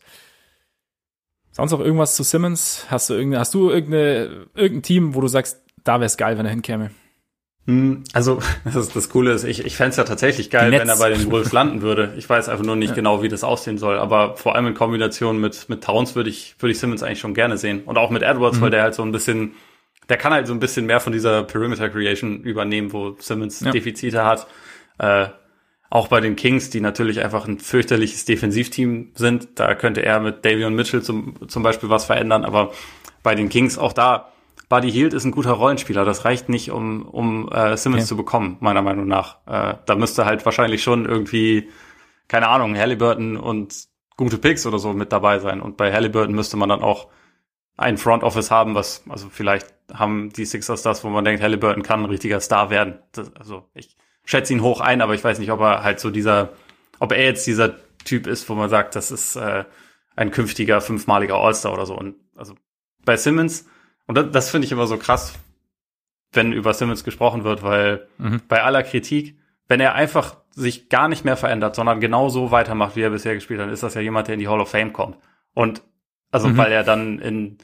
Sonst 1.51 1.73
noch 1.73 1.81
irgendwas 1.81 2.17
zu 2.17 2.23
Simmons? 2.23 2.87
Hast 2.91 3.09
du 3.09 3.15
irgendeine, 3.15 3.41
hast 3.41 3.55
du 3.55 3.71
irgendeine, 3.71 4.47
irgendein 4.55 4.83
Team, 4.83 5.15
wo 5.15 5.21
du 5.23 5.29
sagst, 5.29 5.63
da 5.85 5.95
wäre 5.95 6.07
es 6.07 6.17
geil, 6.19 6.37
wenn 6.37 6.47
er 6.47 6.51
hinkäme? 6.51 6.91
Hm, 7.67 8.03
also, 8.13 8.41
das, 8.65 8.77
ist, 8.77 8.97
das 8.97 9.09
Coole 9.09 9.33
ist, 9.33 9.45
ich, 9.45 9.65
ich 9.65 9.77
fände 9.77 9.91
es 9.91 9.97
ja 9.97 10.05
tatsächlich 10.05 10.51
geil, 10.51 10.73
wenn 10.73 10.89
er 10.89 10.97
bei 10.97 11.11
den 11.11 11.31
Wolves 11.31 11.53
landen 11.53 11.83
würde. 11.83 12.15
Ich 12.17 12.29
weiß 12.29 12.49
einfach 12.49 12.65
nur 12.65 12.77
nicht 12.77 12.91
ja. 12.91 12.95
genau, 12.95 13.23
wie 13.23 13.29
das 13.29 13.45
aussehen 13.45 13.79
soll. 13.79 13.99
Aber 13.99 14.37
vor 14.37 14.55
allem 14.55 14.67
in 14.67 14.75
Kombination 14.75 15.41
mit, 15.41 15.69
mit 15.69 15.85
Towns 15.85 16.17
würde 16.17 16.31
ich, 16.31 16.57
würde 16.59 16.73
ich 16.73 16.79
Simmons 16.79 17.03
eigentlich 17.03 17.21
schon 17.21 17.35
gerne 17.35 17.57
sehen. 17.57 17.83
Und 17.85 17.99
auch 17.99 18.11
mit 18.11 18.23
Edwards, 18.23 18.59
mhm. 18.59 18.63
weil 18.63 18.71
der 18.71 18.83
halt 18.83 18.95
so 18.95 19.03
ein 19.03 19.13
bisschen, 19.13 19.53
der 20.09 20.17
kann 20.17 20.33
halt 20.33 20.47
so 20.47 20.53
ein 20.53 20.61
bisschen 20.61 20.87
mehr 20.87 21.01
von 21.01 21.13
dieser 21.13 21.45
Perimeter 21.45 21.89
Creation 21.89 22.43
übernehmen, 22.43 22.93
wo 22.93 23.17
Simmons 23.19 23.61
ja. 23.61 23.71
Defizite 23.71 24.25
hat. 24.25 24.47
Äh, 24.99 25.27
auch 25.89 26.09
bei 26.09 26.21
den 26.21 26.37
Kings, 26.37 26.71
die 26.71 26.81
natürlich 26.81 27.23
einfach 27.23 27.47
ein 27.47 27.59
fürchterliches 27.59 28.25
Defensivteam 28.25 29.11
sind, 29.15 29.49
da 29.57 29.75
könnte 29.75 30.03
er 30.03 30.21
mit 30.21 30.43
Davion 30.43 30.75
Mitchell 30.75 31.03
zum, 31.03 31.49
zum 31.49 31.63
Beispiel 31.63 31.91
was 31.91 32.07
verändern. 32.07 32.45
Aber 32.47 32.73
bei 33.23 33.35
den 33.35 33.51
Kings 33.51 33.77
auch 33.77 33.93
da, 33.93 34.32
Buddy 34.73 34.91
Hield 34.91 35.13
ist 35.13 35.27
ein 35.27 35.33
guter 35.33 35.51
Rollenspieler. 35.51 36.07
Das 36.07 36.25
reicht 36.25 36.49
nicht, 36.49 36.71
um, 36.71 37.03
um 37.03 37.47
äh, 37.53 37.77
Simmons 37.77 38.05
okay. 38.05 38.09
zu 38.09 38.17
bekommen, 38.17 38.57
meiner 38.61 38.81
Meinung 38.81 39.07
nach. 39.07 39.47
Äh, 39.47 39.75
da 39.85 39.97
müsste 39.97 40.25
halt 40.25 40.47
wahrscheinlich 40.47 40.83
schon 40.83 41.05
irgendwie, 41.05 41.69
keine 42.27 42.49
Ahnung, 42.49 42.75
Halliburton 42.75 43.37
und 43.37 43.75
gute 44.17 44.39
Picks 44.39 44.65
oder 44.65 44.79
so 44.79 44.95
mit 44.95 45.13
dabei 45.13 45.41
sein. 45.41 45.61
Und 45.61 45.77
bei 45.77 45.93
Halliburton 45.93 46.35
müsste 46.35 46.57
man 46.57 46.71
dann 46.71 46.81
auch 46.81 47.09
ein 47.77 47.99
Front 47.99 48.25
Office 48.25 48.51
haben, 48.51 48.75
was, 48.75 49.05
also 49.11 49.29
vielleicht 49.29 49.67
haben 49.93 50.33
die 50.33 50.47
Sixers 50.47 50.81
das, 50.81 51.05
wo 51.05 51.11
man 51.11 51.27
denkt, 51.27 51.43
Halliburton 51.43 51.83
kann 51.83 52.01
ein 52.01 52.07
richtiger 52.07 52.41
Star 52.41 52.71
werden. 52.71 52.99
Das, 53.13 53.31
also 53.37 53.69
ich 53.75 53.95
schätze 54.25 54.55
ihn 54.55 54.63
hoch 54.63 54.81
ein, 54.81 55.03
aber 55.03 55.13
ich 55.13 55.23
weiß 55.23 55.39
nicht, 55.39 55.53
ob 55.53 55.61
er 55.61 55.83
halt 55.83 56.01
so 56.01 56.09
dieser, 56.09 56.55
ob 56.99 57.13
er 57.13 57.23
jetzt 57.23 57.47
dieser 57.47 57.75
Typ 58.07 58.27
ist, 58.27 58.49
wo 58.49 58.55
man 58.55 58.71
sagt, 58.71 58.97
das 58.97 59.11
ist 59.11 59.37
äh, 59.37 59.67
ein 60.17 60.31
künftiger 60.31 60.81
fünfmaliger 60.81 61.35
All-Star 61.35 61.75
oder 61.75 61.85
so. 61.85 61.95
Und 61.95 62.15
also 62.37 62.55
bei 63.05 63.19
Simmons 63.19 63.67
und 64.07 64.17
das, 64.17 64.31
das 64.31 64.51
finde 64.51 64.67
ich 64.67 64.73
immer 64.73 64.87
so 64.87 64.97
krass, 64.97 65.35
wenn 66.33 66.53
über 66.53 66.75
Simmons 66.75 67.05
gesprochen 67.05 67.45
wird, 67.45 67.63
weil 67.63 68.09
mhm. 68.19 68.41
bei 68.49 68.63
aller 68.63 68.83
Kritik, 68.83 69.37
wenn 69.69 69.81
er 69.81 69.95
einfach 69.95 70.37
sich 70.55 70.89
gar 70.89 71.09
nicht 71.09 71.25
mehr 71.25 71.37
verändert, 71.37 71.77
sondern 71.77 72.01
genau 72.01 72.29
so 72.29 72.51
weitermacht, 72.51 72.97
wie 72.97 73.03
er 73.03 73.11
bisher 73.11 73.35
gespielt 73.35 73.61
hat, 73.61 73.71
ist 73.71 73.83
das 73.83 73.95
ja 73.95 74.01
jemand, 74.01 74.29
der 74.29 74.35
in 74.35 74.41
die 74.41 74.49
Hall 74.49 74.61
of 74.61 74.71
Fame 74.71 74.93
kommt. 74.93 75.17
Und 75.55 75.83
also, 76.31 76.49
mhm. 76.49 76.57
weil 76.57 76.73
er 76.73 76.83
dann 76.83 77.19
in, 77.19 77.59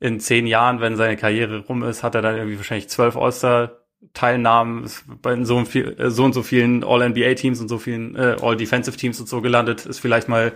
in 0.00 0.20
zehn 0.20 0.46
Jahren, 0.46 0.80
wenn 0.80 0.96
seine 0.96 1.16
Karriere 1.16 1.60
rum 1.60 1.82
ist, 1.82 2.02
hat 2.02 2.14
er 2.14 2.22
dann 2.22 2.36
irgendwie 2.36 2.56
wahrscheinlich 2.56 2.88
zwölf 2.88 3.16
All-Star-Teilnahmen 3.16 4.90
bei 5.22 5.42
so, 5.44 5.64
viel, 5.64 5.96
äh, 5.98 6.10
so 6.10 6.24
und 6.24 6.32
so 6.32 6.42
vielen 6.42 6.82
All-NBA-Teams 6.82 7.60
und 7.60 7.68
so 7.68 7.78
vielen 7.78 8.16
äh, 8.16 8.36
All-Defensive-Teams 8.40 9.20
und 9.20 9.28
so 9.28 9.42
gelandet, 9.42 9.86
ist 9.86 10.00
vielleicht 10.00 10.28
mal 10.28 10.52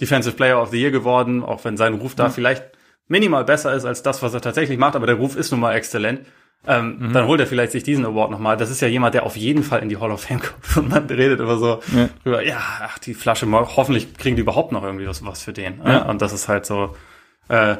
Defensive 0.00 0.36
Player 0.36 0.60
of 0.60 0.70
the 0.70 0.80
Year 0.80 0.90
geworden, 0.90 1.42
auch 1.42 1.64
wenn 1.64 1.76
sein 1.76 1.94
Ruf 1.94 2.12
mhm. 2.12 2.18
da 2.18 2.30
vielleicht 2.30 2.64
minimal 3.08 3.44
besser 3.44 3.74
ist 3.74 3.84
als 3.84 4.02
das, 4.02 4.22
was 4.22 4.34
er 4.34 4.40
tatsächlich 4.40 4.78
macht, 4.78 4.96
aber 4.96 5.06
der 5.06 5.16
Ruf 5.16 5.36
ist 5.36 5.50
nun 5.50 5.60
mal 5.60 5.74
exzellent, 5.74 6.20
ähm, 6.66 6.96
mhm. 6.98 7.12
dann 7.12 7.26
holt 7.26 7.40
er 7.40 7.46
vielleicht 7.46 7.72
sich 7.72 7.82
diesen 7.82 8.06
Award 8.06 8.30
nochmal. 8.30 8.56
Das 8.56 8.70
ist 8.70 8.80
ja 8.80 8.88
jemand, 8.88 9.14
der 9.14 9.24
auf 9.24 9.36
jeden 9.36 9.62
Fall 9.62 9.82
in 9.82 9.88
die 9.88 9.98
Hall 9.98 10.10
of 10.10 10.22
Fame 10.22 10.40
kommt. 10.40 10.76
Und 10.76 10.88
man 10.88 11.06
redet 11.06 11.40
immer 11.40 11.58
so 11.58 11.80
ja. 11.94 12.08
drüber, 12.22 12.42
ja, 12.42 12.58
ach, 12.80 12.98
die 12.98 13.14
Flasche, 13.14 13.50
hoffentlich 13.50 14.16
kriegen 14.16 14.36
die 14.36 14.42
überhaupt 14.42 14.72
noch 14.72 14.82
irgendwie 14.82 15.06
was, 15.06 15.24
was 15.24 15.42
für 15.42 15.52
den. 15.52 15.80
Ja. 15.84 16.08
Und 16.08 16.22
das 16.22 16.32
ist 16.32 16.48
halt 16.48 16.64
so, 16.64 16.96
äh, 17.48 17.76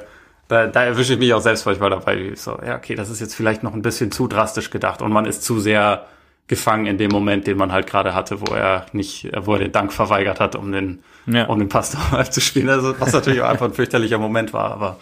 da, 0.49 0.67
da 0.67 0.85
erwische 0.85 1.15
ich 1.15 1.19
mich 1.19 1.33
auch 1.33 1.41
selbst 1.41 1.65
manchmal 1.65 1.91
dabei, 1.91 2.33
so, 2.35 2.59
ja, 2.65 2.77
okay, 2.77 2.95
das 2.95 3.09
ist 3.09 3.21
jetzt 3.21 3.35
vielleicht 3.35 3.63
noch 3.63 3.73
ein 3.73 3.83
bisschen 3.83 4.13
zu 4.13 4.29
drastisch 4.29 4.71
gedacht 4.71 5.01
und 5.01 5.13
man 5.13 5.25
ist 5.25 5.43
zu 5.43 5.59
sehr 5.59 6.07
gefangen 6.47 6.87
in 6.87 6.99
dem 6.99 7.11
Moment, 7.11 7.47
den 7.47 7.57
man 7.57 7.73
halt 7.73 7.87
gerade 7.87 8.15
hatte, 8.15 8.41
wo 8.43 8.55
er 8.55 8.85
nicht, 8.93 9.31
wo 9.35 9.55
er 9.55 9.61
den 9.61 9.73
Dank 9.73 9.93
verweigert 9.93 10.41
hat, 10.41 10.57
um 10.57 10.71
den, 10.73 11.03
ja. 11.27 11.47
um 11.47 11.59
den 11.59 11.69
Pass 11.69 11.97
zu 12.31 12.41
spielen. 12.41 12.69
Also, 12.69 12.99
was 13.01 13.13
natürlich 13.13 13.41
auch 13.41 13.49
einfach 13.49 13.67
ein 13.67 13.75
fürchterlicher 13.75 14.19
Moment 14.19 14.53
war, 14.53 14.71
aber 14.71 14.99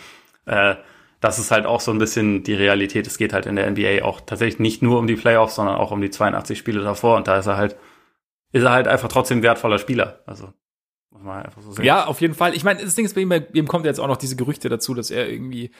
äh, 0.46 0.76
das 1.20 1.38
ist 1.38 1.50
halt 1.50 1.66
auch 1.66 1.80
so 1.80 1.92
ein 1.92 1.98
bisschen 1.98 2.42
die 2.42 2.54
Realität. 2.54 3.06
Es 3.06 3.16
geht 3.16 3.32
halt 3.32 3.46
in 3.46 3.56
der 3.56 3.70
NBA 3.70 4.04
auch 4.04 4.20
tatsächlich 4.20 4.58
nicht 4.58 4.82
nur 4.82 4.98
um 4.98 5.06
die 5.06 5.14
Playoffs, 5.14 5.54
sondern 5.54 5.76
auch 5.76 5.92
um 5.92 6.00
die 6.00 6.10
82 6.10 6.58
Spiele 6.58 6.82
davor 6.82 7.16
und 7.16 7.28
da 7.28 7.38
ist 7.38 7.46
er 7.46 7.56
halt, 7.56 7.76
ist 8.52 8.64
er 8.64 8.72
halt 8.72 8.88
einfach 8.88 9.08
trotzdem 9.08 9.42
wertvoller 9.42 9.78
Spieler. 9.78 10.20
Also, 10.26 10.52
muss 11.10 11.22
man 11.22 11.44
einfach 11.44 11.62
so 11.62 11.72
sehen. 11.72 11.84
Ja, 11.84 12.06
auf 12.06 12.20
jeden 12.20 12.34
Fall. 12.34 12.54
Ich 12.54 12.64
meine, 12.64 12.82
das 12.82 12.94
Ding 12.94 13.04
ist 13.04 13.14
bei 13.14 13.20
ihm, 13.20 13.28
bei 13.28 13.46
ihm 13.52 13.68
kommt 13.68 13.86
jetzt 13.86 14.00
auch 14.00 14.08
noch 14.08 14.16
diese 14.16 14.36
Gerüchte 14.36 14.68
dazu, 14.68 14.94
dass 14.94 15.10
er 15.10 15.28
irgendwie 15.28 15.70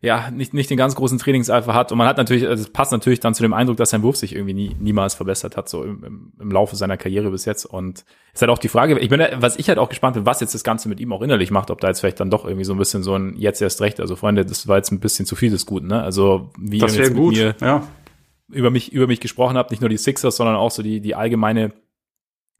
ja, 0.00 0.30
nicht, 0.30 0.54
nicht 0.54 0.70
den 0.70 0.76
ganz 0.76 0.94
großen 0.94 1.18
Trainingseifer 1.18 1.74
hat. 1.74 1.90
Und 1.90 1.98
man 1.98 2.06
hat 2.06 2.18
natürlich, 2.18 2.46
also 2.46 2.62
es 2.62 2.70
passt 2.70 2.92
natürlich 2.92 3.18
dann 3.18 3.34
zu 3.34 3.42
dem 3.42 3.52
Eindruck, 3.52 3.78
dass 3.78 3.90
sein 3.90 4.04
Wurf 4.04 4.14
sich 4.14 4.32
irgendwie 4.32 4.54
nie, 4.54 4.76
niemals 4.78 5.14
verbessert 5.14 5.56
hat, 5.56 5.68
so 5.68 5.82
im, 5.82 6.04
im, 6.04 6.32
im 6.38 6.50
Laufe 6.52 6.76
seiner 6.76 6.96
Karriere 6.96 7.32
bis 7.32 7.46
jetzt. 7.46 7.64
Und 7.66 8.04
ist 8.32 8.40
halt 8.40 8.50
auch 8.50 8.58
die 8.58 8.68
Frage, 8.68 8.96
ich 9.00 9.08
bin, 9.08 9.20
was 9.38 9.56
ich 9.56 9.68
halt 9.68 9.78
auch 9.78 9.88
gespannt 9.88 10.14
bin, 10.14 10.24
was 10.24 10.40
jetzt 10.40 10.54
das 10.54 10.62
Ganze 10.62 10.88
mit 10.88 11.00
ihm 11.00 11.12
auch 11.12 11.20
innerlich 11.20 11.50
macht, 11.50 11.72
ob 11.72 11.80
da 11.80 11.88
jetzt 11.88 11.98
vielleicht 11.98 12.20
dann 12.20 12.30
doch 12.30 12.44
irgendwie 12.44 12.64
so 12.64 12.74
ein 12.74 12.78
bisschen 12.78 13.02
so 13.02 13.16
ein 13.16 13.34
jetzt 13.36 13.60
erst 13.60 13.80
recht. 13.80 13.98
Also 13.98 14.14
Freunde, 14.14 14.46
das 14.46 14.68
war 14.68 14.76
jetzt 14.76 14.92
ein 14.92 15.00
bisschen 15.00 15.26
zu 15.26 15.34
viel 15.34 15.50
des 15.50 15.66
Guten, 15.66 15.88
ne? 15.88 16.00
Also 16.00 16.52
wie 16.56 16.78
das 16.78 16.94
ihr 16.96 17.02
jetzt 17.02 17.16
gut. 17.16 17.34
mir 17.34 17.56
ja. 17.60 17.82
über 18.52 18.70
mich, 18.70 18.92
über 18.92 19.08
mich 19.08 19.18
gesprochen 19.18 19.56
habt, 19.56 19.72
nicht 19.72 19.80
nur 19.80 19.90
die 19.90 19.96
Sixers, 19.96 20.36
sondern 20.36 20.54
auch 20.54 20.70
so 20.70 20.84
die, 20.84 21.00
die 21.00 21.16
allgemeine 21.16 21.72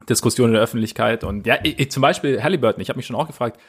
Diskussion 0.09 0.49
in 0.49 0.53
der 0.55 0.61
Öffentlichkeit. 0.61 1.23
Und 1.23 1.47
ja, 1.47 1.57
ich, 1.63 1.79
ich, 1.79 1.89
zum 1.89 2.01
Beispiel 2.01 2.43
Halliburton, 2.43 2.81
ich 2.81 2.89
habe 2.89 2.97
mich 2.97 3.05
schon 3.05 3.15
auch 3.15 3.27
gefragt, 3.27 3.61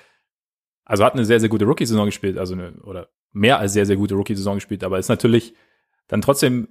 also 0.85 1.05
hat 1.05 1.13
eine 1.13 1.25
sehr, 1.25 1.39
sehr 1.39 1.49
gute 1.49 1.67
Rookie-Saison 1.67 2.07
gespielt, 2.07 2.37
also 2.37 2.55
eine, 2.55 2.73
oder 2.83 3.11
mehr 3.33 3.59
als 3.59 3.73
sehr, 3.73 3.87
sehr 3.87 3.97
gute 3.97 4.15
Rookie-Saison 4.15 4.57
gespielt, 4.57 4.85
aber 4.85 4.99
ist 4.99 5.09
natürlich 5.09 5.55
dann 6.09 6.21
trotzdem 6.21 6.69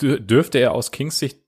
dürfte 0.00 0.58
er 0.58 0.72
aus 0.72 0.92
Kings 0.92 1.18
Sicht 1.18 1.40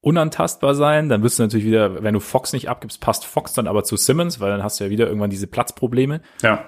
unantastbar 0.00 0.74
sein. 0.74 1.08
Dann 1.08 1.22
wirst 1.22 1.38
du 1.38 1.42
natürlich 1.42 1.66
wieder, 1.66 2.02
wenn 2.02 2.14
du 2.14 2.20
Fox 2.20 2.52
nicht 2.52 2.70
abgibst, 2.70 3.00
passt 3.00 3.26
Fox 3.26 3.52
dann 3.52 3.66
aber 3.66 3.84
zu 3.84 3.96
Simmons, 3.96 4.40
weil 4.40 4.50
dann 4.50 4.62
hast 4.62 4.80
du 4.80 4.84
ja 4.84 4.90
wieder 4.90 5.06
irgendwann 5.06 5.30
diese 5.30 5.46
Platzprobleme. 5.46 6.22
Ja. 6.42 6.64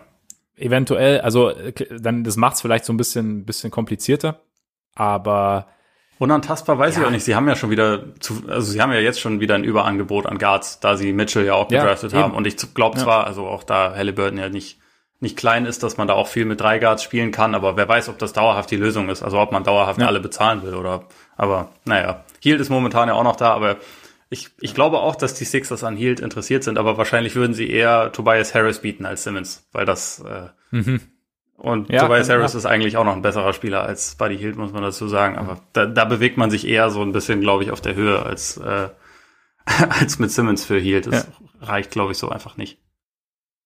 Eventuell, 0.57 1.21
also 1.21 1.53
dann 1.99 2.25
das 2.25 2.37
macht 2.37 2.57
es 2.57 2.61
vielleicht 2.61 2.85
so 2.85 2.93
ein 2.93 2.97
bisschen, 2.97 3.47
bisschen 3.47 3.71
komplizierter, 3.71 4.43
aber 4.95 5.69
Unantastbar 6.19 6.81
weiß 6.81 6.97
ja. 6.97 7.03
ich 7.03 7.07
auch 7.07 7.13
nicht. 7.13 7.23
Sie 7.23 7.37
haben 7.37 7.47
ja 7.47 7.55
schon 7.55 7.71
wieder, 7.71 8.13
zu, 8.19 8.43
also 8.49 8.73
sie 8.73 8.83
haben 8.83 8.93
ja 8.93 8.99
jetzt 8.99 9.21
schon 9.21 9.39
wieder 9.39 9.55
ein 9.55 9.63
Überangebot 9.63 10.27
an 10.27 10.39
Guards, 10.39 10.81
da 10.81 10.97
sie 10.97 11.13
Mitchell 11.13 11.47
ja 11.47 11.55
auch 11.55 11.69
gedraftet 11.69 12.13
ja, 12.13 12.23
haben. 12.23 12.35
Und 12.35 12.45
ich 12.45 12.57
glaube 12.75 12.99
zwar, 12.99 13.25
also 13.29 13.47
auch 13.47 13.63
da 13.63 13.95
Halliburton 13.95 14.37
ja 14.37 14.49
nicht, 14.49 14.81
nicht 15.21 15.37
klein 15.37 15.67
ist, 15.67 15.83
dass 15.83 15.97
man 15.97 16.07
da 16.07 16.15
auch 16.15 16.29
viel 16.29 16.45
mit 16.45 16.61
drei 16.61 16.79
Guards 16.79 17.03
spielen 17.03 17.33
kann, 17.33 17.55
aber 17.55 17.77
wer 17.77 17.89
weiß, 17.89 18.09
ob 18.09 18.19
das 18.19 18.33
dauerhaft 18.33 18.71
die 18.71 18.77
Lösung 18.77 19.09
ist. 19.09 19.23
Also 19.23 19.39
ob 19.39 19.51
man 19.51 19.65
dauerhaft 19.65 20.01
ja. 20.01 20.07
alle 20.07 20.21
bezahlen 20.21 20.63
will 20.63 20.75
oder, 20.75 21.05
aber 21.37 21.71
naja. 21.85 22.25
Hield 22.41 22.61
ist 22.61 22.69
momentan 22.69 23.09
ja 23.09 23.15
auch 23.15 23.25
noch 23.25 23.37
da, 23.37 23.53
aber 23.53 23.77
ich, 24.31 24.51
ich 24.61 24.75
glaube 24.75 24.99
auch, 24.99 25.17
dass 25.17 25.35
die 25.35 25.45
Sixers 25.45 25.83
an 25.83 25.97
Hield 25.97 26.21
interessiert 26.21 26.63
sind, 26.63 26.79
aber 26.79 26.99
wahrscheinlich 26.99 27.35
würden 27.35 27.55
sie 27.55 27.69
eher 27.69 28.13
Tobias 28.13 28.55
Harris 28.55 28.81
bieten 28.81 29.07
als 29.07 29.25
Simmons, 29.25 29.67
weil 29.73 29.87
das 29.87 30.21
äh, 30.21 30.49
mhm. 30.71 31.01
und 31.57 31.91
ja, 31.91 32.03
Tobias 32.03 32.29
Harris 32.29 32.53
ja. 32.53 32.59
ist 32.59 32.67
eigentlich 32.67 32.97
auch 32.97 33.05
noch 33.05 33.17
ein 33.17 33.23
besserer 33.23 33.53
Spieler 33.55 33.83
als 33.83 34.15
Buddy 34.15 34.39
Hield, 34.39 34.57
muss 34.57 34.73
man 34.73 34.83
dazu 34.83 35.09
sagen. 35.09 35.37
Aber 35.37 35.61
da, 35.73 35.87
da 35.87 36.05
bewegt 36.05 36.37
man 36.37 36.51
sich 36.51 36.69
eher 36.69 36.91
so 36.91 37.03
ein 37.03 37.13
bisschen, 37.13 37.41
glaube 37.41 37.65
ich, 37.65 37.71
auf 37.71 37.81
der 37.81 37.95
Höhe 37.95 38.23
als 38.23 38.59
äh, 38.59 38.89
als 39.89 40.19
mit 40.19 40.31
Simmons 40.31 40.65
für 40.65 40.79
Hield. 40.79 41.07
Das 41.07 41.29
reicht, 41.61 41.91
glaube 41.91 42.13
ich, 42.13 42.19
so 42.19 42.29
einfach 42.29 42.57
nicht. 42.57 42.79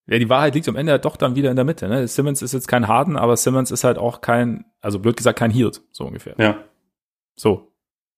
Ja, 0.06 0.18
die 0.18 0.28
Wahrheit 0.28 0.54
liegt 0.54 0.68
am 0.68 0.76
Ende 0.76 0.98
doch 0.98 1.16
dann 1.16 1.36
wieder 1.36 1.50
in 1.50 1.56
der 1.56 1.64
Mitte. 1.64 1.88
Ne? 1.88 2.08
Simmons 2.08 2.42
ist 2.42 2.52
jetzt 2.52 2.66
kein 2.66 2.88
Harden, 2.88 3.16
aber 3.16 3.36
Simmons 3.36 3.70
ist 3.70 3.84
halt 3.84 3.98
auch 3.98 4.20
kein, 4.20 4.64
also 4.80 4.98
blöd 4.98 5.16
gesagt, 5.16 5.38
kein 5.38 5.50
Hield, 5.50 5.82
so 5.92 6.04
ungefähr. 6.04 6.34
Ja. 6.38 6.64
So. 7.36 7.72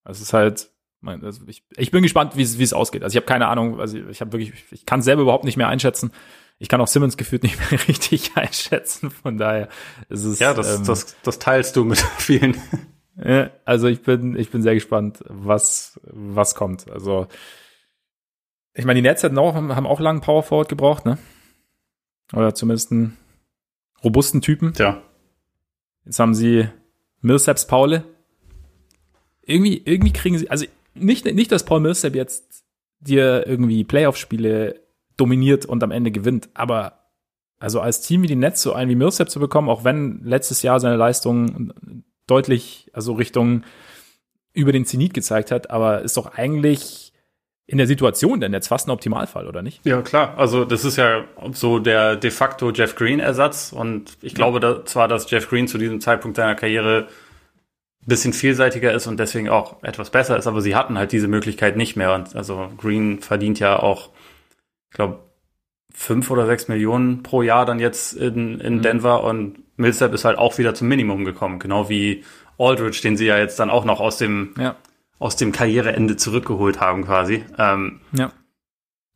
Es 0.04 0.20
ist 0.20 0.32
halt, 0.32 0.70
also 1.02 1.42
ich, 1.46 1.64
ich 1.76 1.90
bin 1.90 2.02
gespannt, 2.02 2.36
wie 2.36 2.42
es 2.42 2.72
ausgeht. 2.72 3.02
Also 3.02 3.14
ich 3.14 3.16
habe 3.16 3.26
keine 3.26 3.48
Ahnung, 3.48 3.80
also 3.80 3.98
ich 3.98 4.20
habe 4.20 4.32
wirklich, 4.32 4.52
ich 4.70 4.86
kann 4.86 5.02
selber 5.02 5.22
überhaupt 5.22 5.44
nicht 5.44 5.56
mehr 5.56 5.68
einschätzen. 5.68 6.12
Ich 6.58 6.68
kann 6.68 6.80
auch 6.80 6.86
Simmons 6.86 7.16
gefühlt 7.16 7.42
nicht 7.42 7.58
mehr 7.58 7.80
richtig 7.88 8.32
einschätzen. 8.36 9.10
Von 9.10 9.36
daher 9.36 9.68
ist 10.08 10.24
es. 10.24 10.38
Ja, 10.38 10.54
das, 10.54 10.78
ähm, 10.78 10.86
das, 10.86 11.16
das 11.22 11.38
teilst 11.38 11.76
du 11.76 11.84
mit 11.84 11.98
vielen. 12.18 12.56
Ja, 13.16 13.50
also 13.64 13.88
ich 13.88 14.02
bin, 14.02 14.36
ich 14.36 14.50
bin 14.50 14.62
sehr 14.62 14.74
gespannt, 14.74 15.22
was, 15.28 16.00
was 16.04 16.54
kommt. 16.54 16.90
Also 16.90 17.28
ich 18.72 18.84
meine, 18.84 18.98
die 18.98 19.08
Nets 19.08 19.22
hatten 19.22 19.38
auch, 19.38 19.54
haben 19.54 19.86
auch 19.86 20.00
lange 20.00 20.20
Power 20.20 20.42
Forward 20.42 20.68
gebraucht, 20.68 21.06
ne? 21.06 21.18
Oder 22.32 22.54
zumindest 22.54 22.92
einen 22.92 23.16
robusten 24.02 24.40
Typen. 24.40 24.72
Ja. 24.76 25.02
Jetzt 26.04 26.18
haben 26.18 26.34
sie 26.34 26.68
Millsaps 27.20 27.66
Paule. 27.66 28.04
Irgendwie, 29.42 29.82
irgendwie 29.84 30.12
kriegen 30.12 30.38
sie, 30.38 30.50
also 30.50 30.66
nicht, 30.94 31.24
nicht, 31.24 31.52
dass 31.52 31.64
Paul 31.64 31.80
Millsap 31.80 32.14
jetzt 32.14 32.64
dir 33.00 33.46
irgendwie 33.46 33.84
Playoff-Spiele 33.84 34.80
dominiert 35.16 35.66
und 35.66 35.82
am 35.82 35.90
Ende 35.90 36.10
gewinnt, 36.10 36.48
aber 36.54 37.04
also 37.58 37.80
als 37.80 38.00
Team 38.00 38.22
wie 38.22 38.26
die 38.26 38.36
Nets 38.36 38.62
so 38.62 38.72
einen 38.72 38.90
wie 38.90 38.96
Millsap 38.96 39.30
zu 39.30 39.40
bekommen, 39.40 39.68
auch 39.68 39.84
wenn 39.84 40.22
letztes 40.24 40.62
Jahr 40.62 40.80
seine 40.80 40.96
Leistung 40.96 41.72
deutlich, 42.26 42.90
also 42.92 43.12
Richtung 43.12 43.64
über 44.52 44.72
den 44.72 44.86
Zenit 44.86 45.14
gezeigt 45.14 45.50
hat, 45.50 45.70
aber 45.70 46.02
ist 46.02 46.16
doch 46.16 46.34
eigentlich 46.34 47.03
in 47.66 47.78
der 47.78 47.86
Situation 47.86 48.40
denn 48.40 48.52
jetzt 48.52 48.68
fast 48.68 48.88
ein 48.88 48.90
Optimalfall, 48.90 49.46
oder 49.46 49.62
nicht? 49.62 49.84
Ja, 49.86 50.02
klar. 50.02 50.36
Also 50.36 50.64
das 50.64 50.84
ist 50.84 50.96
ja 50.96 51.24
so 51.52 51.78
der 51.78 52.16
de 52.16 52.30
facto 52.30 52.70
Jeff 52.72 52.94
Green-Ersatz. 52.94 53.72
Und 53.72 54.18
ich 54.20 54.34
glaube 54.34 54.60
da, 54.60 54.84
zwar, 54.84 55.08
dass 55.08 55.30
Jeff 55.30 55.48
Green 55.48 55.66
zu 55.66 55.78
diesem 55.78 56.00
Zeitpunkt 56.00 56.36
seiner 56.36 56.54
Karriere 56.54 57.08
bisschen 58.06 58.34
vielseitiger 58.34 58.92
ist 58.92 59.06
und 59.06 59.18
deswegen 59.18 59.48
auch 59.48 59.82
etwas 59.82 60.10
besser 60.10 60.36
ist, 60.36 60.46
aber 60.46 60.60
sie 60.60 60.76
hatten 60.76 60.98
halt 60.98 61.10
diese 61.10 61.26
Möglichkeit 61.26 61.78
nicht 61.78 61.96
mehr. 61.96 62.12
Und 62.12 62.36
also 62.36 62.68
Green 62.76 63.20
verdient 63.20 63.60
ja 63.60 63.78
auch, 63.78 64.10
ich 64.90 64.96
glaube, 64.96 65.20
fünf 65.90 66.30
oder 66.30 66.44
sechs 66.44 66.68
Millionen 66.68 67.22
pro 67.22 67.40
Jahr 67.40 67.64
dann 67.64 67.78
jetzt 67.78 68.12
in, 68.12 68.60
in 68.60 68.76
mhm. 68.76 68.82
Denver 68.82 69.24
und 69.24 69.58
Millsap 69.78 70.12
ist 70.12 70.26
halt 70.26 70.36
auch 70.36 70.58
wieder 70.58 70.74
zum 70.74 70.88
Minimum 70.88 71.24
gekommen, 71.24 71.58
genau 71.58 71.88
wie 71.88 72.24
Aldridge, 72.58 73.00
den 73.02 73.16
sie 73.16 73.24
ja 73.24 73.38
jetzt 73.38 73.58
dann 73.58 73.70
auch 73.70 73.86
noch 73.86 74.00
aus 74.00 74.18
dem 74.18 74.54
ja 74.58 74.76
aus 75.24 75.36
dem 75.36 75.52
Karriereende 75.52 76.16
zurückgeholt 76.16 76.80
haben 76.80 77.06
quasi. 77.06 77.46
Ähm, 77.56 78.02
ja. 78.12 78.30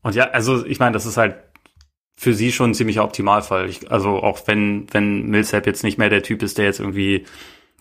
Und 0.01 0.15
ja, 0.15 0.31
also 0.31 0.65
ich 0.65 0.79
meine, 0.79 0.93
das 0.93 1.05
ist 1.05 1.19
halt 1.19 1.37
für 2.17 2.33
sie 2.33 2.51
schon 2.51 2.71
ein 2.71 2.75
ziemlicher 2.75 3.05
Optimalfall. 3.05 3.69
Ich, 3.69 3.93
also 3.93 4.23
auch 4.23 4.41
wenn, 4.47 4.87
wenn 4.91 5.27
Millsap 5.27 5.67
jetzt 5.67 5.85
nicht 5.85 5.99
mehr 5.99 6.09
der 6.09 6.23
Typ 6.23 6.43
ist, 6.43 6.57
der 6.57 6.65
jetzt 6.65 6.81
irgendwie 6.81 7.27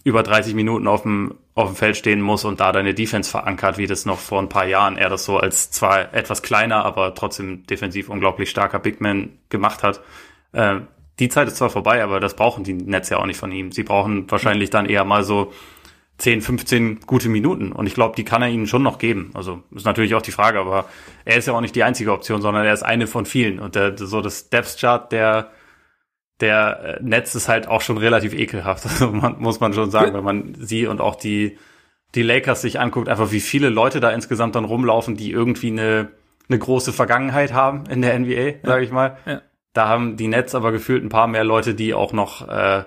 über 0.03 0.23
30 0.23 0.55
Minuten 0.55 0.89
auf 0.89 1.03
dem, 1.03 1.36
auf 1.55 1.69
dem 1.69 1.78
Feld 1.78 1.95
stehen 1.95 2.19
muss 2.19 2.43
und 2.43 2.59
da 2.59 2.73
deine 2.73 2.93
Defense 2.93 3.32
verankert, 3.32 3.78
wie 3.78 3.88
das 3.88 4.05
noch 4.05 4.19
vor 4.19 4.41
ein 4.41 4.49
paar 4.49 4.67
Jahren 4.67 4.97
er 4.97 5.07
das 5.07 5.23
so 5.23 5.38
als 5.38 5.71
zwar 5.71 6.13
etwas 6.13 6.41
kleiner, 6.41 6.84
aber 6.84 7.15
trotzdem 7.15 7.65
defensiv 7.65 8.09
unglaublich 8.09 8.49
starker 8.49 8.80
Big 8.80 8.99
Man 8.99 9.38
gemacht 9.47 9.84
hat. 9.84 10.01
Äh, 10.51 10.82
die 11.19 11.30
Zeit 11.30 11.47
ist 11.47 11.55
zwar 11.55 11.69
vorbei, 11.69 12.03
aber 12.03 12.19
das 12.19 12.36
brauchen 12.36 12.65
die 12.65 12.73
Netz 12.73 13.09
ja 13.09 13.19
auch 13.19 13.25
nicht 13.25 13.39
von 13.39 13.53
ihm. 13.53 13.71
Sie 13.71 13.84
brauchen 13.84 14.30
wahrscheinlich 14.30 14.69
dann 14.69 14.86
eher 14.86 15.05
mal 15.05 15.23
so 15.23 15.53
10, 16.18 16.41
15 16.41 16.99
gute 17.01 17.30
Minuten. 17.30 17.72
Und 17.72 17.86
ich 17.86 17.93
glaube, 17.93 18.15
die 18.15 18.24
kann 18.24 18.41
er 18.41 18.49
ihnen 18.49 18.68
schon 18.68 18.84
noch 18.84 18.97
geben. 18.97 19.32
Also 19.34 19.63
ist 19.76 19.86
natürlich 19.86 20.15
auch 20.15 20.22
die 20.22 20.32
Frage, 20.32 20.59
aber 20.59 20.86
er 21.26 21.38
ist 21.38 21.47
ja 21.47 21.53
auch 21.53 21.61
nicht 21.61 21.76
die 21.76 21.84
einzige 21.84 22.11
Option, 22.11 22.41
sondern 22.41 22.65
er 22.65 22.74
ist 22.74 22.84
eine 22.84 23.07
von 23.07 23.26
vielen. 23.26 23.59
Und 23.59 23.76
der, 23.76 23.97
so 23.97 24.22
das 24.22 24.49
Depth 24.49 24.78
Chart 24.80 25.11
der 25.11 25.51
der 26.39 26.99
äh, 26.99 27.03
Netz 27.03 27.34
ist 27.36 27.47
halt 27.47 27.68
auch 27.68 27.82
schon 27.82 27.97
relativ 27.97 28.34
ekelhaft, 28.34 28.86
also 28.89 29.11
man, 29.11 29.39
muss 29.39 29.59
man 29.59 29.74
schon 29.74 29.91
sagen, 29.91 30.13
wenn 30.13 30.24
man 30.24 30.55
sie 30.59 30.88
und 30.88 31.01
auch 31.01 31.15
die 31.15 31.57
die 32.15 32.24
Lakers 32.24 32.61
sich 32.61 32.80
anguckt, 32.80 33.09
einfach 33.09 33.32
wie 33.32 33.41
viele 33.41 33.70
Leute 33.70 33.99
da 33.99 34.11
insgesamt 34.11 34.55
dann 34.55 34.65
rumlaufen, 34.65 35.18
die 35.18 35.32
irgendwie 35.32 35.72
eine 35.72 36.11
eine 36.49 36.59
große 36.59 36.93
Vergangenheit 36.93 37.53
haben 37.53 37.86
in 37.88 38.01
der 38.01 38.18
NBA, 38.18 38.32
ja. 38.32 38.53
sage 38.63 38.86
ich 38.86 38.91
mal. 38.91 39.18
Ja. 39.26 39.41
Da 39.74 39.89
haben 39.89 40.15
die 40.15 40.30
Nets 40.30 40.55
aber 40.55 40.72
gefühlt 40.72 41.03
ein 41.03 41.09
paar 41.09 41.28
mehr 41.28 41.43
Leute, 41.43 41.76
die 41.76 41.93
auch 41.93 42.13
noch 42.13 42.47
äh, 42.47 42.84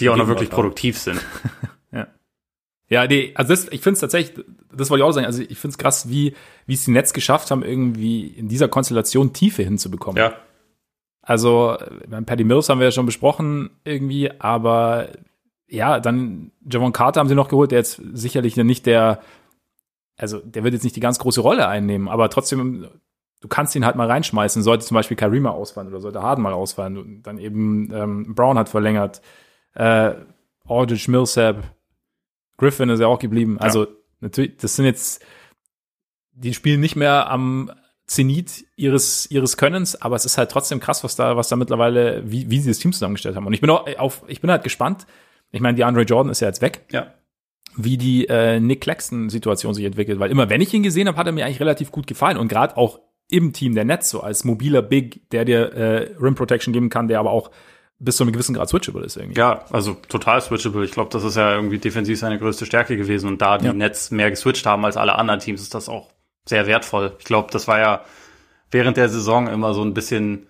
die 0.00 0.08
auch 0.08 0.16
noch 0.16 0.26
wirklich 0.26 0.50
produktiv 0.50 0.98
sind. 0.98 1.24
Ja, 2.94 3.08
nee, 3.08 3.32
also 3.34 3.52
das, 3.52 3.66
ich 3.72 3.80
finde 3.80 3.94
es 3.94 4.00
tatsächlich, 4.00 4.44
das 4.72 4.88
wollte 4.88 5.02
ich 5.02 5.08
auch 5.08 5.10
sagen, 5.10 5.26
also 5.26 5.42
ich 5.42 5.58
finde 5.58 5.72
es 5.72 5.78
krass, 5.78 6.08
wie, 6.08 6.36
wie 6.64 6.74
es 6.74 6.84
die 6.84 6.92
Netz 6.92 7.12
geschafft 7.12 7.50
haben, 7.50 7.64
irgendwie 7.64 8.24
in 8.24 8.46
dieser 8.46 8.68
Konstellation 8.68 9.32
Tiefe 9.32 9.64
hinzubekommen. 9.64 10.22
Ja. 10.22 10.34
Also, 11.20 11.76
beim 12.06 12.24
Paddy 12.24 12.44
Mills 12.44 12.68
haben 12.68 12.78
wir 12.78 12.86
ja 12.86 12.92
schon 12.92 13.06
besprochen 13.06 13.70
irgendwie, 13.82 14.30
aber 14.38 15.08
ja, 15.66 15.98
dann 15.98 16.52
Javon 16.70 16.92
Carter 16.92 17.18
haben 17.18 17.26
sie 17.28 17.34
noch 17.34 17.48
geholt, 17.48 17.72
der 17.72 17.78
jetzt 17.78 18.00
sicherlich 18.12 18.56
nicht 18.56 18.86
der, 18.86 19.20
also 20.16 20.38
der 20.38 20.62
wird 20.62 20.74
jetzt 20.74 20.84
nicht 20.84 20.94
die 20.94 21.00
ganz 21.00 21.18
große 21.18 21.40
Rolle 21.40 21.66
einnehmen, 21.66 22.08
aber 22.08 22.30
trotzdem, 22.30 22.86
du 23.40 23.48
kannst 23.48 23.74
ihn 23.74 23.84
halt 23.84 23.96
mal 23.96 24.06
reinschmeißen, 24.08 24.62
sollte 24.62 24.86
zum 24.86 24.94
Beispiel 24.94 25.16
Karima 25.16 25.50
ausfallen 25.50 25.88
oder 25.88 26.00
sollte 26.00 26.22
Harden 26.22 26.42
mal 26.42 26.52
ausfallen, 26.52 27.24
dann 27.24 27.38
eben 27.38 27.92
ähm, 27.92 28.34
Brown 28.36 28.56
hat 28.56 28.68
verlängert, 28.68 29.20
äh, 29.74 30.12
Aldridge 30.64 31.10
Millsap, 31.10 31.64
Griffin 32.56 32.88
ist 32.88 33.00
ja 33.00 33.06
auch 33.06 33.18
geblieben. 33.18 33.58
Also 33.58 33.84
ja. 33.84 33.90
natürlich, 34.20 34.56
das 34.56 34.76
sind 34.76 34.84
jetzt, 34.84 35.24
die 36.32 36.54
spielen 36.54 36.80
nicht 36.80 36.96
mehr 36.96 37.30
am 37.30 37.70
Zenit 38.06 38.66
ihres, 38.76 39.30
ihres 39.30 39.56
Könnens, 39.56 40.00
aber 40.00 40.16
es 40.16 40.24
ist 40.24 40.36
halt 40.36 40.50
trotzdem 40.50 40.78
krass, 40.78 41.02
was 41.04 41.16
da, 41.16 41.36
was 41.36 41.48
da 41.48 41.56
mittlerweile, 41.56 42.22
wie, 42.30 42.50
wie 42.50 42.60
sie 42.60 42.70
das 42.70 42.78
Team 42.78 42.92
zusammengestellt 42.92 43.36
haben. 43.36 43.46
Und 43.46 43.54
ich 43.54 43.60
bin 43.60 43.70
auch 43.70 43.86
auf, 43.98 44.22
ich 44.26 44.40
bin 44.40 44.50
halt 44.50 44.62
gespannt. 44.62 45.06
Ich 45.52 45.60
meine, 45.60 45.76
die 45.76 45.84
Andre 45.84 46.02
Jordan 46.02 46.30
ist 46.30 46.40
ja 46.40 46.48
jetzt 46.48 46.60
weg. 46.60 46.84
Ja. 46.92 47.14
Wie 47.76 47.96
die 47.96 48.28
äh, 48.28 48.60
Nick 48.60 48.82
Claxton-Situation 48.82 49.74
sich 49.74 49.84
entwickelt, 49.84 50.20
weil 50.20 50.30
immer, 50.30 50.50
wenn 50.50 50.60
ich 50.60 50.72
ihn 50.74 50.82
gesehen 50.82 51.08
habe, 51.08 51.16
hat 51.16 51.26
er 51.26 51.32
mir 51.32 51.46
eigentlich 51.46 51.60
relativ 51.60 51.90
gut 51.90 52.06
gefallen 52.06 52.36
und 52.36 52.48
gerade 52.48 52.76
auch 52.76 53.00
im 53.30 53.52
Team 53.52 53.74
der 53.74 53.84
Netz 53.84 54.10
so 54.10 54.20
als 54.20 54.44
mobiler 54.44 54.82
Big, 54.82 55.30
der 55.30 55.44
dir 55.44 55.72
äh, 55.72 56.14
Rim 56.20 56.34
Protection 56.34 56.72
geben 56.72 56.90
kann, 56.90 57.08
der 57.08 57.20
aber 57.20 57.30
auch 57.30 57.50
bis 58.04 58.16
zu 58.16 58.24
einem 58.24 58.32
gewissen 58.32 58.54
Grad 58.54 58.68
switchable 58.68 59.04
ist 59.04 59.16
irgendwie. 59.16 59.38
Ja, 59.38 59.64
also 59.70 59.94
total 60.08 60.40
switchable. 60.40 60.84
Ich 60.84 60.92
glaube, 60.92 61.10
das 61.10 61.24
ist 61.24 61.36
ja 61.36 61.54
irgendwie 61.54 61.78
defensiv 61.78 62.18
seine 62.18 62.38
größte 62.38 62.66
Stärke 62.66 62.96
gewesen 62.96 63.28
und 63.28 63.40
da 63.40 63.58
die 63.58 63.66
ja. 63.66 63.72
Nets 63.72 64.10
mehr 64.10 64.30
geswitcht 64.30 64.66
haben 64.66 64.84
als 64.84 64.96
alle 64.96 65.16
anderen 65.16 65.40
Teams, 65.40 65.62
ist 65.62 65.74
das 65.74 65.88
auch 65.88 66.10
sehr 66.46 66.66
wertvoll. 66.66 67.16
Ich 67.18 67.24
glaube, 67.24 67.50
das 67.50 67.66
war 67.68 67.78
ja 67.78 68.04
während 68.70 68.96
der 68.96 69.08
Saison 69.08 69.48
immer 69.48 69.74
so 69.74 69.82
ein 69.82 69.94
bisschen 69.94 70.48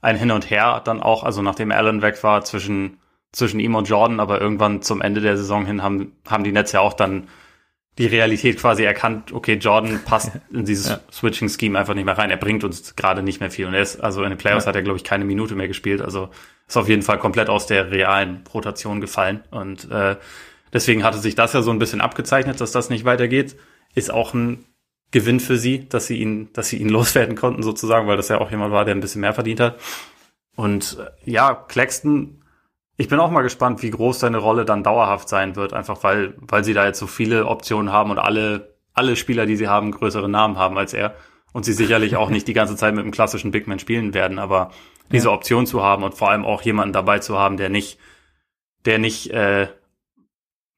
ein 0.00 0.16
Hin 0.16 0.30
und 0.30 0.50
Her 0.50 0.80
dann 0.84 1.02
auch, 1.02 1.24
also 1.24 1.42
nachdem 1.42 1.72
Allen 1.72 2.02
weg 2.02 2.22
war 2.22 2.44
zwischen 2.44 2.98
zwischen 3.32 3.60
ihm 3.60 3.74
und 3.74 3.88
Jordan, 3.88 4.20
aber 4.20 4.40
irgendwann 4.40 4.82
zum 4.82 5.00
Ende 5.00 5.20
der 5.20 5.36
Saison 5.36 5.64
hin 5.64 5.82
haben 5.82 6.12
haben 6.28 6.44
die 6.44 6.52
Nets 6.52 6.72
ja 6.72 6.80
auch 6.80 6.92
dann 6.92 7.28
die 7.98 8.06
Realität 8.06 8.58
quasi 8.58 8.84
erkannt, 8.84 9.32
okay, 9.32 9.54
Jordan 9.54 10.00
passt 10.04 10.32
in 10.50 10.64
dieses 10.64 10.88
ja. 10.88 11.00
Switching-Scheme 11.10 11.78
einfach 11.78 11.94
nicht 11.94 12.04
mehr 12.04 12.16
rein. 12.16 12.30
Er 12.30 12.36
bringt 12.36 12.64
uns 12.64 12.96
gerade 12.96 13.22
nicht 13.22 13.40
mehr 13.40 13.50
viel. 13.50 13.66
Und 13.66 13.74
er 13.74 13.82
ist, 13.82 14.00
also 14.00 14.22
in 14.22 14.30
den 14.30 14.38
Playoffs 14.38 14.64
ja. 14.64 14.68
hat 14.68 14.76
er, 14.76 14.82
glaube 14.82 14.96
ich, 14.96 15.04
keine 15.04 15.24
Minute 15.24 15.54
mehr 15.54 15.68
gespielt. 15.68 16.00
Also 16.00 16.30
ist 16.66 16.76
auf 16.76 16.88
jeden 16.88 17.02
Fall 17.02 17.18
komplett 17.18 17.50
aus 17.50 17.66
der 17.66 17.90
realen 17.90 18.44
Rotation 18.52 19.00
gefallen. 19.00 19.44
Und 19.50 19.90
äh, 19.90 20.16
deswegen 20.72 21.04
hatte 21.04 21.18
sich 21.18 21.34
das 21.34 21.52
ja 21.52 21.62
so 21.62 21.70
ein 21.70 21.78
bisschen 21.78 22.00
abgezeichnet, 22.00 22.60
dass 22.60 22.72
das 22.72 22.88
nicht 22.88 23.04
weitergeht. 23.04 23.56
Ist 23.94 24.10
auch 24.10 24.32
ein 24.32 24.64
Gewinn 25.10 25.40
für 25.40 25.58
sie, 25.58 25.86
dass 25.86 26.06
sie 26.06 26.16
ihn, 26.16 26.50
dass 26.54 26.68
sie 26.68 26.78
ihn 26.78 26.88
loswerden 26.90 27.36
konnten, 27.36 27.62
sozusagen, 27.62 28.08
weil 28.08 28.16
das 28.16 28.28
ja 28.28 28.40
auch 28.40 28.50
jemand 28.50 28.72
war, 28.72 28.86
der 28.86 28.94
ein 28.94 29.00
bisschen 29.00 29.20
mehr 29.20 29.34
verdient 29.34 29.60
hat. 29.60 29.78
Und 30.56 30.98
äh, 30.98 31.30
ja, 31.30 31.54
Claxton 31.54 32.41
ich 32.96 33.08
bin 33.08 33.18
auch 33.18 33.30
mal 33.30 33.42
gespannt, 33.42 33.82
wie 33.82 33.90
groß 33.90 34.20
seine 34.20 34.38
Rolle 34.38 34.64
dann 34.64 34.82
dauerhaft 34.82 35.28
sein 35.28 35.56
wird, 35.56 35.72
einfach 35.72 36.02
weil, 36.02 36.34
weil 36.38 36.64
sie 36.64 36.74
da 36.74 36.86
jetzt 36.86 36.98
so 36.98 37.06
viele 37.06 37.46
Optionen 37.46 37.92
haben 37.92 38.10
und 38.10 38.18
alle 38.18 38.72
alle 38.94 39.16
Spieler, 39.16 39.46
die 39.46 39.56
sie 39.56 39.68
haben, 39.68 39.90
größere 39.90 40.28
Namen 40.28 40.58
haben 40.58 40.76
als 40.78 40.92
er. 40.92 41.14
Und 41.52 41.64
sie 41.64 41.72
sicherlich 41.72 42.16
auch 42.16 42.30
nicht 42.30 42.48
die 42.48 42.54
ganze 42.54 42.76
Zeit 42.76 42.94
mit 42.94 43.02
einem 43.02 43.12
klassischen 43.12 43.50
Big 43.50 43.66
Man 43.66 43.78
spielen 43.78 44.14
werden, 44.14 44.38
aber 44.38 44.70
diese 45.10 45.28
ja. 45.28 45.34
Option 45.34 45.66
zu 45.66 45.82
haben 45.82 46.02
und 46.02 46.14
vor 46.14 46.30
allem 46.30 46.46
auch 46.46 46.62
jemanden 46.62 46.94
dabei 46.94 47.18
zu 47.18 47.38
haben, 47.38 47.58
der 47.58 47.68
nicht, 47.68 47.98
der 48.86 48.98
nicht 48.98 49.30
äh, 49.30 49.68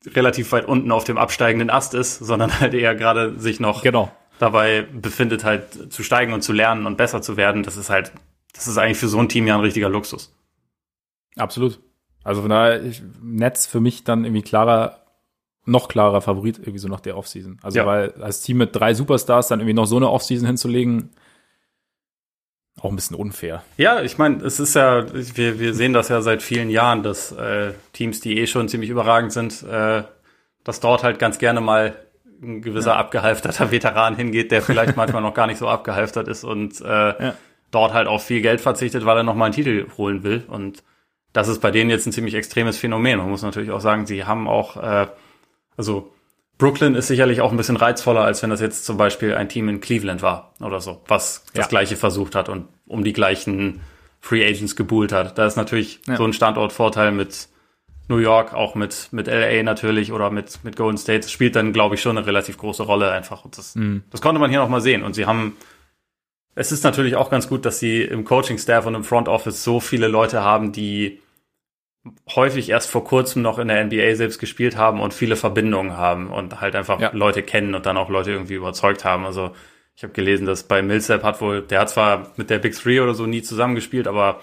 relativ 0.06 0.50
weit 0.50 0.66
unten 0.66 0.90
auf 0.90 1.04
dem 1.04 1.16
absteigenden 1.16 1.70
Ast 1.70 1.94
ist, 1.94 2.18
sondern 2.18 2.58
halt 2.60 2.74
eher 2.74 2.96
gerade 2.96 3.38
sich 3.38 3.60
noch 3.60 3.82
genau. 3.82 4.10
dabei 4.40 4.82
befindet, 4.82 5.44
halt 5.44 5.92
zu 5.92 6.02
steigen 6.02 6.32
und 6.32 6.42
zu 6.42 6.52
lernen 6.52 6.86
und 6.86 6.96
besser 6.96 7.22
zu 7.22 7.36
werden. 7.36 7.62
Das 7.62 7.76
ist 7.76 7.90
halt, 7.90 8.12
das 8.52 8.66
ist 8.66 8.76
eigentlich 8.76 8.98
für 8.98 9.08
so 9.08 9.20
ein 9.20 9.28
Team 9.28 9.46
ja 9.46 9.54
ein 9.54 9.60
richtiger 9.60 9.88
Luxus. 9.88 10.34
Absolut. 11.36 11.80
Also 12.24 12.40
von 12.40 12.50
daher, 12.50 12.82
ich, 12.82 13.02
Netz 13.22 13.66
für 13.66 13.80
mich 13.80 14.02
dann 14.02 14.24
irgendwie 14.24 14.42
klarer, 14.42 14.98
noch 15.66 15.88
klarer 15.88 16.20
Favorit 16.20 16.58
irgendwie 16.58 16.78
so 16.78 16.88
nach 16.88 17.00
der 17.00 17.16
Offseason. 17.16 17.58
Also 17.62 17.78
ja. 17.78 17.86
weil 17.86 18.12
als 18.20 18.40
Team 18.40 18.56
mit 18.56 18.74
drei 18.74 18.94
Superstars 18.94 19.48
dann 19.48 19.60
irgendwie 19.60 19.74
noch 19.74 19.86
so 19.86 19.96
eine 19.96 20.10
Offseason 20.10 20.46
hinzulegen, 20.46 21.10
auch 22.80 22.90
ein 22.90 22.96
bisschen 22.96 23.16
unfair. 23.16 23.62
Ja, 23.76 24.02
ich 24.02 24.18
meine, 24.18 24.42
es 24.44 24.58
ist 24.58 24.74
ja, 24.74 25.06
wir, 25.12 25.60
wir 25.60 25.74
sehen 25.74 25.92
das 25.92 26.08
ja 26.08 26.20
seit 26.22 26.42
vielen 26.42 26.70
Jahren, 26.70 27.02
dass 27.02 27.30
äh, 27.32 27.72
Teams, 27.92 28.20
die 28.20 28.38
eh 28.38 28.46
schon 28.46 28.68
ziemlich 28.68 28.90
überragend 28.90 29.32
sind, 29.32 29.62
äh, 29.62 30.02
dass 30.64 30.80
dort 30.80 31.02
halt 31.02 31.18
ganz 31.18 31.38
gerne 31.38 31.60
mal 31.60 31.94
ein 32.42 32.62
gewisser 32.62 32.92
ja. 32.92 32.96
abgehalfterter 32.96 33.70
Veteran 33.70 34.16
hingeht, 34.16 34.50
der 34.50 34.60
vielleicht 34.60 34.96
manchmal 34.98 35.22
noch 35.22 35.34
gar 35.34 35.46
nicht 35.46 35.58
so 35.58 35.68
abgehalftert 35.68 36.26
ist 36.26 36.44
und 36.44 36.80
äh, 36.80 36.84
ja. 36.86 37.34
dort 37.70 37.92
halt 37.92 38.08
auf 38.08 38.24
viel 38.24 38.40
Geld 38.42 38.60
verzichtet, 38.60 39.04
weil 39.04 39.18
er 39.18 39.22
noch 39.22 39.34
mal 39.34 39.46
einen 39.46 39.54
Titel 39.54 39.86
holen 39.96 40.22
will. 40.22 40.44
Und 40.48 40.82
das 41.34 41.48
ist 41.48 41.60
bei 41.60 41.70
denen 41.70 41.90
jetzt 41.90 42.06
ein 42.06 42.12
ziemlich 42.12 42.34
extremes 42.34 42.78
Phänomen. 42.78 43.18
Man 43.18 43.28
muss 43.28 43.42
natürlich 43.42 43.72
auch 43.72 43.80
sagen, 43.80 44.06
sie 44.06 44.24
haben 44.24 44.48
auch, 44.48 44.76
äh, 44.76 45.08
also 45.76 46.12
Brooklyn 46.58 46.94
ist 46.94 47.08
sicherlich 47.08 47.40
auch 47.40 47.50
ein 47.50 47.56
bisschen 47.56 47.76
reizvoller, 47.76 48.22
als 48.22 48.42
wenn 48.42 48.50
das 48.50 48.60
jetzt 48.60 48.86
zum 48.86 48.96
Beispiel 48.96 49.34
ein 49.34 49.48
Team 49.48 49.68
in 49.68 49.80
Cleveland 49.80 50.22
war 50.22 50.54
oder 50.60 50.80
so, 50.80 51.02
was 51.08 51.44
das 51.52 51.64
ja. 51.64 51.68
gleiche 51.68 51.96
versucht 51.96 52.36
hat 52.36 52.48
und 52.48 52.68
um 52.86 53.02
die 53.02 53.12
gleichen 53.12 53.80
Free 54.20 54.46
Agents 54.46 54.76
gebuhlt 54.76 55.12
hat. 55.12 55.36
Da 55.36 55.44
ist 55.44 55.56
natürlich 55.56 56.00
ja. 56.06 56.16
so 56.16 56.24
ein 56.24 56.32
Standortvorteil 56.32 57.10
mit 57.10 57.48
New 58.06 58.18
York, 58.18 58.54
auch 58.54 58.76
mit, 58.76 59.08
mit 59.10 59.26
LA 59.26 59.64
natürlich 59.64 60.12
oder 60.12 60.30
mit, 60.30 60.62
mit 60.62 60.76
Golden 60.76 60.98
State. 60.98 61.20
Das 61.20 61.32
spielt 61.32 61.56
dann, 61.56 61.72
glaube 61.72 61.96
ich, 61.96 62.00
schon 62.02 62.16
eine 62.16 62.26
relativ 62.26 62.58
große 62.58 62.84
Rolle 62.84 63.10
einfach. 63.10 63.44
Und 63.44 63.58
das, 63.58 63.74
mhm. 63.74 64.04
das 64.10 64.20
konnte 64.20 64.38
man 64.38 64.50
hier 64.50 64.60
noch 64.60 64.68
mal 64.68 64.80
sehen. 64.80 65.02
Und 65.02 65.14
sie 65.14 65.26
haben, 65.26 65.56
es 66.54 66.70
ist 66.70 66.84
natürlich 66.84 67.16
auch 67.16 67.28
ganz 67.28 67.48
gut, 67.48 67.66
dass 67.66 67.80
sie 67.80 68.02
im 68.02 68.24
Coaching-Staff 68.24 68.86
und 68.86 68.94
im 68.94 69.02
Front 69.02 69.26
Office 69.26 69.64
so 69.64 69.80
viele 69.80 70.06
Leute 70.06 70.42
haben, 70.42 70.70
die 70.70 71.20
häufig 72.34 72.68
erst 72.68 72.90
vor 72.90 73.04
kurzem 73.04 73.42
noch 73.42 73.58
in 73.58 73.68
der 73.68 73.84
NBA 73.84 74.14
selbst 74.14 74.38
gespielt 74.38 74.76
haben 74.76 75.00
und 75.00 75.14
viele 75.14 75.36
Verbindungen 75.36 75.96
haben 75.96 76.30
und 76.30 76.60
halt 76.60 76.76
einfach 76.76 77.00
ja. 77.00 77.10
Leute 77.12 77.42
kennen 77.42 77.74
und 77.74 77.86
dann 77.86 77.96
auch 77.96 78.10
Leute 78.10 78.32
irgendwie 78.32 78.54
überzeugt 78.54 79.04
haben. 79.04 79.24
Also 79.24 79.52
ich 79.96 80.02
habe 80.02 80.12
gelesen, 80.12 80.46
dass 80.46 80.64
bei 80.64 80.82
Millsap 80.82 81.22
hat 81.22 81.40
wohl, 81.40 81.62
der 81.62 81.80
hat 81.80 81.90
zwar 81.90 82.32
mit 82.36 82.50
der 82.50 82.58
Big 82.58 82.74
Three 82.74 83.00
oder 83.00 83.14
so 83.14 83.26
nie 83.26 83.42
zusammengespielt, 83.42 84.06
aber 84.06 84.40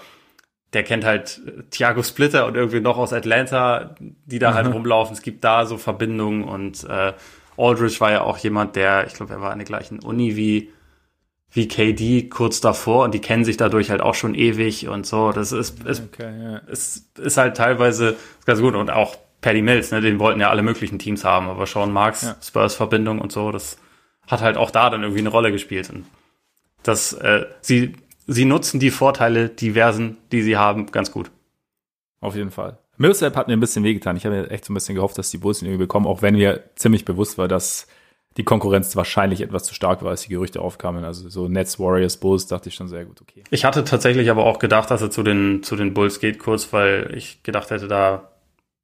der 0.72 0.82
kennt 0.82 1.04
halt 1.04 1.40
Thiago 1.70 2.02
Splitter 2.02 2.46
und 2.46 2.56
irgendwie 2.56 2.80
noch 2.80 2.96
aus 2.96 3.12
Atlanta, 3.12 3.94
die 4.00 4.38
da 4.38 4.54
halt 4.54 4.64
mhm. 4.64 4.68
halt 4.68 4.76
rumlaufen. 4.76 5.14
Es 5.14 5.22
gibt 5.22 5.44
da 5.44 5.66
so 5.66 5.76
Verbindungen 5.76 6.44
und 6.44 6.84
äh, 6.84 7.12
Aldridge 7.56 8.00
war 8.00 8.10
ja 8.10 8.22
auch 8.22 8.38
jemand, 8.38 8.76
der, 8.76 9.06
ich 9.06 9.12
glaube, 9.14 9.34
er 9.34 9.40
war 9.40 9.52
an 9.52 9.58
der 9.58 9.66
gleichen 9.66 10.00
Uni 10.00 10.36
wie 10.36 10.72
wie 11.52 11.68
KD 11.68 12.28
kurz 12.30 12.60
davor 12.60 13.04
und 13.04 13.12
die 13.14 13.20
kennen 13.20 13.44
sich 13.44 13.58
dadurch 13.58 13.90
halt 13.90 14.00
auch 14.00 14.14
schon 14.14 14.34
ewig 14.34 14.88
und 14.88 15.06
so. 15.06 15.32
Das 15.32 15.52
ist, 15.52 15.84
ist, 15.84 16.02
okay, 16.02 16.32
ja. 16.42 16.56
ist, 16.58 17.18
ist 17.18 17.36
halt 17.36 17.56
teilweise 17.56 18.16
ganz 18.46 18.60
gut 18.60 18.74
und 18.74 18.90
auch 18.90 19.16
Paddy 19.42 19.60
Mills, 19.60 19.90
ne, 19.90 20.00
den 20.00 20.18
wollten 20.18 20.40
ja 20.40 20.50
alle 20.50 20.62
möglichen 20.62 20.98
Teams 20.98 21.24
haben, 21.24 21.48
aber 21.48 21.66
Sean 21.66 21.92
Marks, 21.92 22.22
ja. 22.22 22.36
Spurs-Verbindung 22.40 23.20
und 23.20 23.32
so, 23.32 23.52
das 23.52 23.76
hat 24.26 24.40
halt 24.40 24.56
auch 24.56 24.70
da 24.70 24.88
dann 24.88 25.02
irgendwie 25.02 25.20
eine 25.20 25.28
Rolle 25.28 25.52
gespielt. 25.52 25.90
Und 25.90 26.06
das, 26.84 27.12
äh, 27.12 27.46
sie, 27.60 27.96
sie 28.26 28.44
nutzen 28.44 28.80
die 28.80 28.90
Vorteile 28.90 29.48
diversen, 29.48 30.16
die 30.30 30.42
sie 30.42 30.56
haben, 30.56 30.86
ganz 30.86 31.10
gut. 31.10 31.30
Auf 32.20 32.36
jeden 32.36 32.52
Fall. 32.52 32.78
Millsap 32.96 33.36
hat 33.36 33.48
mir 33.48 33.54
ein 33.54 33.60
bisschen 33.60 33.84
wehgetan. 33.84 34.16
Ich 34.16 34.24
habe 34.24 34.36
mir 34.36 34.50
echt 34.50 34.64
so 34.64 34.72
ein 34.72 34.74
bisschen 34.74 34.94
gehofft, 34.94 35.18
dass 35.18 35.30
die 35.30 35.38
Bulls 35.38 35.60
ihn 35.60 35.66
irgendwie 35.66 35.84
bekommen, 35.84 36.06
auch 36.06 36.22
wenn 36.22 36.34
mir 36.34 36.62
ziemlich 36.76 37.04
bewusst 37.04 37.36
war, 37.36 37.48
dass 37.48 37.88
die 38.36 38.44
Konkurrenz 38.44 38.96
wahrscheinlich 38.96 39.40
etwas 39.40 39.64
zu 39.64 39.74
stark 39.74 40.02
war, 40.02 40.10
als 40.10 40.22
die 40.22 40.30
Gerüchte 40.30 40.60
aufkamen. 40.60 41.04
Also 41.04 41.28
so 41.28 41.48
Nets, 41.48 41.78
Warriors, 41.78 42.16
Bulls 42.16 42.46
dachte 42.46 42.68
ich 42.68 42.74
schon 42.74 42.88
sehr 42.88 43.04
gut, 43.04 43.20
okay. 43.20 43.44
Ich 43.50 43.64
hatte 43.64 43.84
tatsächlich 43.84 44.30
aber 44.30 44.44
auch 44.44 44.58
gedacht, 44.58 44.90
dass 44.90 45.02
er 45.02 45.10
zu 45.10 45.22
den, 45.22 45.62
zu 45.62 45.76
den 45.76 45.94
Bulls 45.94 46.20
geht 46.20 46.38
kurz, 46.38 46.72
weil 46.72 47.12
ich 47.14 47.42
gedacht 47.42 47.70
hätte, 47.70 47.88
da 47.88 48.30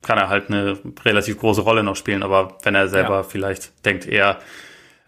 kann 0.02 0.18
er 0.18 0.28
halt 0.28 0.50
eine 0.50 0.78
relativ 1.04 1.38
große 1.38 1.62
Rolle 1.62 1.82
noch 1.82 1.96
spielen. 1.96 2.22
Aber 2.22 2.58
wenn 2.62 2.74
er 2.74 2.88
selber 2.88 3.16
ja. 3.16 3.22
vielleicht 3.22 3.84
denkt, 3.84 4.06
eher 4.06 4.38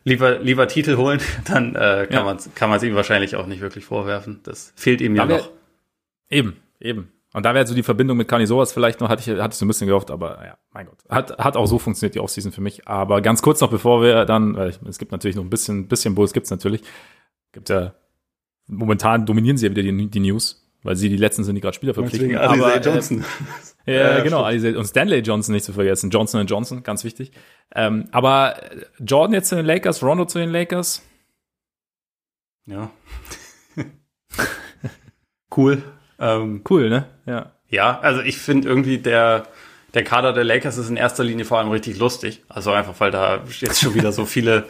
lieber, 0.05 0.38
lieber 0.38 0.68
Titel 0.68 0.97
holen, 0.97 1.20
dann 1.47 1.74
äh, 1.74 2.07
kann 2.07 2.12
ja. 2.12 2.24
man 2.24 2.38
kann 2.55 2.70
man 2.70 2.78
es 2.78 2.82
ihm 2.82 2.95
wahrscheinlich 2.95 3.36
auch 3.36 3.47
nicht 3.47 3.61
wirklich 3.61 3.84
vorwerfen. 3.84 4.41
Das 4.43 4.72
fehlt 4.76 5.01
ihm 5.01 5.16
ja 5.16 5.26
noch. 5.26 5.51
Eben, 6.28 6.57
eben. 6.80 7.12
Und 7.33 7.47
da 7.47 7.55
wäre 7.55 7.66
so 7.66 7.74
die 7.74 7.85
Verbindung 7.85 8.16
mit 8.16 8.26
Canisoas 8.26 8.72
vielleicht 8.72 9.01
noch, 9.01 9.09
hatte 9.09 9.20
ich, 9.20 9.41
hatte 9.41 9.53
ich 9.53 9.59
so 9.59 9.64
ein 9.64 9.68
bisschen 9.68 9.87
gehofft, 9.87 10.11
aber 10.11 10.45
ja, 10.45 10.59
mein 10.72 10.87
Gott. 10.87 10.99
Hat, 11.09 11.39
hat 11.39 11.57
auch 11.57 11.66
so 11.66 11.78
funktioniert 11.78 12.16
die 12.16 12.20
Offseason 12.20 12.51
für 12.51 12.61
mich. 12.61 12.89
Aber 12.89 13.20
ganz 13.20 13.41
kurz 13.41 13.61
noch, 13.61 13.70
bevor 13.70 14.03
wir 14.03 14.24
dann, 14.24 14.57
weil 14.57 14.74
es 14.89 14.99
gibt 14.99 15.12
natürlich 15.12 15.37
noch 15.37 15.45
ein 15.45 15.51
bisschen, 15.51 15.87
bisschen 15.87 16.16
Bulls 16.16 16.33
gibt's 16.33 16.51
natürlich. 16.51 16.83
Gibt 17.53 17.68
ja, 17.68 17.95
momentan 18.66 19.26
dominieren 19.26 19.57
sie 19.57 19.66
ja 19.66 19.70
wieder 19.70 19.83
die, 19.83 20.11
die 20.11 20.20
News, 20.20 20.68
weil 20.83 20.97
sie 20.97 21.09
die 21.09 21.16
letzten 21.16 21.45
sind, 21.45 21.55
die 21.55 21.61
gerade 21.61 21.74
Spieler 21.74 21.95
verpflichten. 21.95 22.37
Aber, 22.37 22.74
äh, 22.74 22.81
Johnson. 22.81 23.24
Äh, 23.87 23.95
ja, 23.95 24.18
ja, 24.18 24.22
genau, 24.22 24.43
Alisei 24.43 24.76
und 24.76 24.85
Stanley 24.85 25.20
Johnson 25.20 25.55
nicht 25.55 25.64
zu 25.64 25.72
vergessen. 25.72 26.11
Johnson 26.11 26.47
Johnson, 26.47 26.83
ganz 26.83 27.03
wichtig. 27.03 27.33
Ähm, 27.74 28.09
aber 28.12 28.61
Jordan 28.99 29.33
jetzt 29.33 29.49
zu 29.49 29.57
den 29.57 29.64
Lakers, 29.64 30.03
Rondo 30.03 30.26
zu 30.26 30.39
den 30.39 30.51
Lakers. 30.51 31.03
Ja. 32.66 32.91
cool. 35.57 35.83
Ähm, 36.21 36.62
cool, 36.68 36.91
ne? 36.91 37.07
Ja. 37.27 37.53
Ja, 37.68 38.01
also 38.01 38.21
ich 38.21 38.37
finde 38.39 38.68
irgendwie 38.68 38.99
der, 38.99 39.47
der 39.95 40.05
Kader 40.05 40.33
der 40.33 40.45
Lakers 40.45 40.77
ist 40.77 40.91
in 40.91 40.97
erster 40.97 41.25
Linie 41.25 41.45
vor 41.45 41.59
allem 41.59 41.71
richtig 41.71 41.99
lustig. 41.99 42.43
Also 42.49 42.73
einfach, 42.73 42.95
weil 42.99 43.11
da 43.11 43.43
jetzt 43.61 43.81
schon 43.81 43.95
wieder 43.95 44.12
so 44.12 44.25
viele, 44.27 44.66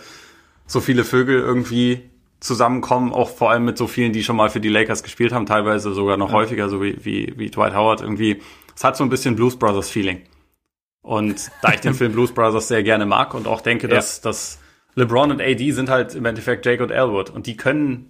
so 0.66 0.80
viele 0.80 1.04
Vögel 1.04 1.40
irgendwie 1.40 2.10
zusammenkommen, 2.40 3.12
auch 3.12 3.30
vor 3.30 3.50
allem 3.50 3.64
mit 3.64 3.78
so 3.78 3.86
vielen, 3.86 4.12
die 4.12 4.22
schon 4.22 4.36
mal 4.36 4.50
für 4.50 4.60
die 4.60 4.68
Lakers 4.68 5.02
gespielt 5.02 5.32
haben, 5.32 5.46
teilweise 5.46 5.92
sogar 5.92 6.16
noch 6.16 6.30
ja. 6.30 6.34
häufiger, 6.34 6.68
so 6.68 6.82
wie, 6.82 7.04
wie, 7.04 7.34
wie 7.36 7.50
Dwight 7.50 7.74
Howard 7.74 8.00
irgendwie. 8.00 8.40
Es 8.74 8.84
hat 8.84 8.96
so 8.96 9.04
ein 9.04 9.10
bisschen 9.10 9.36
Blues 9.36 9.58
Brothers 9.58 9.90
Feeling. 9.90 10.22
Und 11.02 11.50
da 11.62 11.72
ich 11.72 11.80
den 11.80 11.94
Film 11.94 12.12
Blues 12.12 12.32
Brothers 12.32 12.68
sehr 12.68 12.82
gerne 12.82 13.06
mag 13.06 13.34
und 13.34 13.46
auch 13.46 13.60
denke, 13.60 13.88
dass, 13.88 14.18
ja. 14.18 14.22
dass 14.24 14.58
LeBron 14.94 15.30
und 15.30 15.40
AD 15.40 15.70
sind 15.72 15.88
halt 15.88 16.14
im 16.14 16.24
Endeffekt 16.24 16.66
Jake 16.66 16.82
und 16.82 16.90
Elwood 16.90 17.30
und 17.30 17.46
die 17.46 17.56
können, 17.56 18.09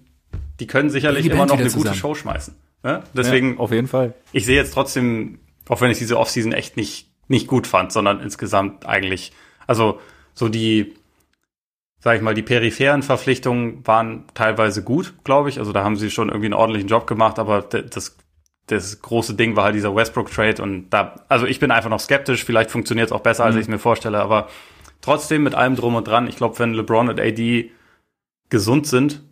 die 0.61 0.67
können 0.67 0.91
sicherlich 0.91 1.23
die 1.23 1.31
immer 1.31 1.47
noch 1.47 1.57
eine 1.57 1.63
zusammen. 1.63 1.85
gute 1.85 1.95
Show 1.95 2.13
schmeißen. 2.13 2.55
Ne? 2.83 3.01
Deswegen, 3.15 3.53
ja, 3.53 3.59
auf 3.59 3.71
jeden 3.71 3.87
Fall. 3.87 4.13
Ich 4.31 4.45
sehe 4.45 4.55
jetzt 4.55 4.75
trotzdem, 4.75 5.39
auch 5.67 5.81
wenn 5.81 5.89
ich 5.89 5.97
diese 5.97 6.19
Offseason 6.19 6.51
echt 6.51 6.77
nicht, 6.77 7.09
nicht 7.27 7.47
gut 7.47 7.65
fand, 7.65 7.91
sondern 7.91 8.19
insgesamt 8.19 8.85
eigentlich, 8.85 9.31
also 9.65 9.99
so 10.35 10.49
die, 10.49 10.93
sag 11.97 12.15
ich 12.15 12.21
mal, 12.21 12.35
die 12.35 12.43
peripheren 12.43 13.01
Verpflichtungen 13.01 13.85
waren 13.87 14.25
teilweise 14.35 14.83
gut, 14.83 15.15
glaube 15.23 15.49
ich. 15.49 15.57
Also 15.57 15.73
da 15.73 15.83
haben 15.83 15.95
sie 15.95 16.11
schon 16.11 16.29
irgendwie 16.29 16.45
einen 16.45 16.53
ordentlichen 16.53 16.87
Job 16.87 17.07
gemacht, 17.07 17.39
aber 17.39 17.63
das, 17.63 18.17
das 18.67 19.01
große 19.01 19.33
Ding 19.33 19.55
war 19.55 19.63
halt 19.63 19.75
dieser 19.75 19.95
Westbrook-Trade 19.95 20.61
und 20.61 20.91
da, 20.91 21.25
also 21.27 21.47
ich 21.47 21.59
bin 21.59 21.71
einfach 21.71 21.89
noch 21.89 21.99
skeptisch, 21.99 22.45
vielleicht 22.45 22.69
funktioniert 22.69 23.07
es 23.07 23.11
auch 23.11 23.21
besser, 23.21 23.45
als 23.45 23.55
mhm. 23.55 23.61
ich 23.61 23.65
es 23.65 23.71
mir 23.71 23.79
vorstelle, 23.79 24.19
aber 24.19 24.47
trotzdem 25.01 25.41
mit 25.41 25.55
allem 25.55 25.75
drum 25.75 25.95
und 25.95 26.07
dran, 26.07 26.27
ich 26.27 26.35
glaube, 26.35 26.59
wenn 26.59 26.75
LeBron 26.75 27.09
und 27.09 27.19
AD 27.19 27.71
gesund 28.49 28.85
sind, 28.85 29.23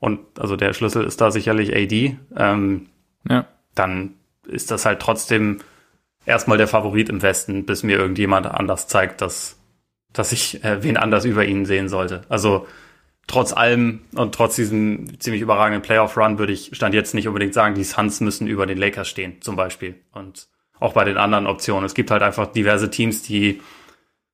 und 0.00 0.20
also 0.38 0.56
der 0.56 0.72
Schlüssel 0.72 1.04
ist 1.04 1.20
da 1.20 1.30
sicherlich 1.30 1.74
AD, 1.74 2.16
ähm, 2.36 2.86
ja. 3.28 3.46
dann 3.74 4.14
ist 4.46 4.70
das 4.70 4.84
halt 4.84 5.00
trotzdem 5.00 5.58
erstmal 6.26 6.58
der 6.58 6.68
Favorit 6.68 7.08
im 7.08 7.22
Westen, 7.22 7.64
bis 7.64 7.82
mir 7.82 7.98
irgendjemand 7.98 8.46
anders 8.46 8.88
zeigt, 8.88 9.20
dass, 9.20 9.58
dass 10.12 10.32
ich 10.32 10.62
äh, 10.64 10.82
wen 10.82 10.96
anders 10.96 11.24
über 11.24 11.44
ihn 11.44 11.66
sehen 11.66 11.88
sollte. 11.88 12.22
Also 12.28 12.66
trotz 13.26 13.52
allem 13.52 14.02
und 14.14 14.34
trotz 14.34 14.56
diesem 14.56 15.18
ziemlich 15.20 15.42
überragenden 15.42 15.82
Playoff-Run 15.82 16.38
würde 16.38 16.52
ich 16.52 16.70
Stand 16.74 16.94
jetzt 16.94 17.14
nicht 17.14 17.28
unbedingt 17.28 17.54
sagen, 17.54 17.74
die 17.74 17.84
Suns 17.84 18.20
müssen 18.20 18.46
über 18.46 18.66
den 18.66 18.78
Lakers 18.78 19.08
stehen, 19.08 19.40
zum 19.40 19.56
Beispiel. 19.56 19.96
Und 20.12 20.48
auch 20.80 20.92
bei 20.92 21.04
den 21.04 21.16
anderen 21.16 21.46
Optionen. 21.46 21.84
Es 21.84 21.94
gibt 21.94 22.10
halt 22.10 22.22
einfach 22.22 22.46
diverse 22.48 22.90
Teams, 22.90 23.22
die 23.22 23.62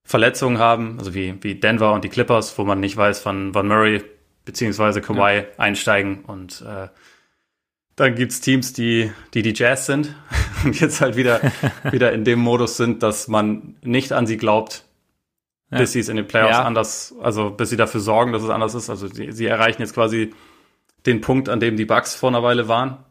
Verletzungen 0.02 0.58
haben, 0.58 0.98
also 0.98 1.14
wie, 1.14 1.34
wie 1.42 1.54
Denver 1.54 1.92
und 1.92 2.02
die 2.02 2.08
Clippers, 2.08 2.58
wo 2.58 2.64
man 2.64 2.80
nicht 2.80 2.96
weiß, 2.96 3.24
wann, 3.26 3.54
wann 3.54 3.68
Murray 3.68 4.02
beziehungsweise 4.45 5.01
Kawhi 5.01 5.38
ja. 5.38 5.45
einsteigen 5.59 6.24
und 6.24 6.62
äh, 6.62 6.88
dann 7.97 8.14
gibt's 8.14 8.41
Teams, 8.41 8.72
die, 8.72 9.12
die 9.34 9.43
die 9.43 9.53
Jazz 9.55 9.86
sind 9.86 10.14
und 10.64 10.80
jetzt 10.80 11.01
halt 11.01 11.16
wieder, 11.16 11.41
wieder 11.91 12.12
in 12.12 12.24
dem 12.24 12.38
Modus 12.38 12.76
sind, 12.76 13.03
dass 13.03 13.28
man 13.28 13.76
nicht 13.82 14.12
an 14.12 14.26
sie 14.26 14.36
glaubt, 14.36 14.84
ja. 15.70 15.78
bis 15.78 15.93
sie 15.93 16.01
es 16.01 16.09
in 16.09 16.16
den 16.16 16.26
Playoffs 16.26 16.57
ja. 16.57 16.64
anders, 16.64 17.14
also 17.20 17.51
bis 17.51 17.70
sie 17.70 17.76
dafür 17.76 18.01
sorgen, 18.01 18.32
dass 18.32 18.43
es 18.43 18.51
anders 18.51 18.74
ist. 18.74 18.91
Also 18.91 19.07
sie, 19.07 19.32
sie 19.32 19.47
erreichen 19.47 19.82
jetzt 19.82 19.95
quasi 19.95 20.32
den 21.07 21.20
Punkt, 21.20 21.49
an 21.49 21.61
dem 21.61 21.76
die 21.76 21.84
Bucks 21.84 22.14
vor 22.14 22.30
einer 22.30 22.43
Weile 22.43 22.68
waren. 22.68 23.05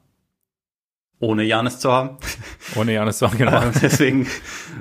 Ohne 1.20 1.44
Janis 1.44 1.80
zu 1.80 1.92
haben. 1.92 2.18
Ohne 2.76 2.94
Janis 2.94 3.18
zu 3.18 3.28
haben, 3.28 3.38
genau. 3.38 3.62
deswegen, 3.82 4.28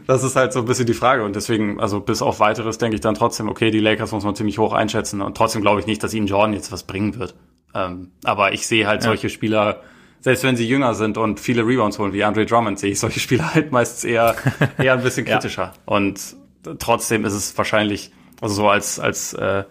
das 0.07 0.23
ist 0.23 0.37
halt 0.37 0.53
so 0.53 0.61
ein 0.61 0.67
bisschen 0.67 0.87
die 0.87 0.95
Frage. 0.95 1.25
Und 1.25 1.35
deswegen, 1.35 1.81
also 1.81 2.01
bis 2.01 2.23
auf 2.23 2.39
weiteres 2.39 2.79
denke 2.79 2.95
ich 2.95 3.01
dann 3.01 3.15
trotzdem, 3.15 3.49
okay, 3.49 3.71
die 3.71 3.81
Lakers 3.81 4.13
muss 4.13 4.25
man 4.25 4.37
ziemlich 4.37 4.59
hoch 4.59 4.73
einschätzen. 4.73 5.21
Und 5.21 5.37
trotzdem 5.37 5.63
glaube 5.63 5.81
ich 5.81 5.87
nicht, 5.87 6.03
dass 6.03 6.15
ihnen 6.15 6.27
Jordan 6.27 6.53
jetzt 6.53 6.71
was 6.71 6.85
bringen 6.85 7.19
wird. 7.19 7.35
Ähm, 7.75 8.13
aber 8.25 8.53
ich 8.53 8.67
sehe 8.67 8.87
halt 8.87 9.03
ja. 9.03 9.09
solche 9.09 9.31
Spieler, 9.31 9.83
selbst 10.21 10.45
wenn 10.45 10.57
sie 10.57 10.69
jünger 10.69 10.95
sind 10.95 11.19
und 11.19 11.41
viele 11.41 11.67
Rebounds 11.67 11.99
holen, 11.99 12.13
wie 12.13 12.23
Andre 12.23 12.47
Drummond, 12.47 12.79
sehe 12.79 12.93
ich 12.93 13.01
solche 13.01 13.21
Spieler 13.21 13.55
halt 13.55 13.73
meistens 13.73 14.05
eher, 14.05 14.37
eher 14.79 14.93
ein 14.93 15.03
bisschen 15.03 15.27
kritischer. 15.27 15.63
ja. 15.63 15.73
Und 15.87 16.37
trotzdem 16.79 17.25
ist 17.25 17.35
es 17.35 17.57
wahrscheinlich, 17.59 18.13
also 18.41 18.55
so 18.55 18.69
als, 18.69 19.01
als 19.01 19.33
äh, 19.33 19.65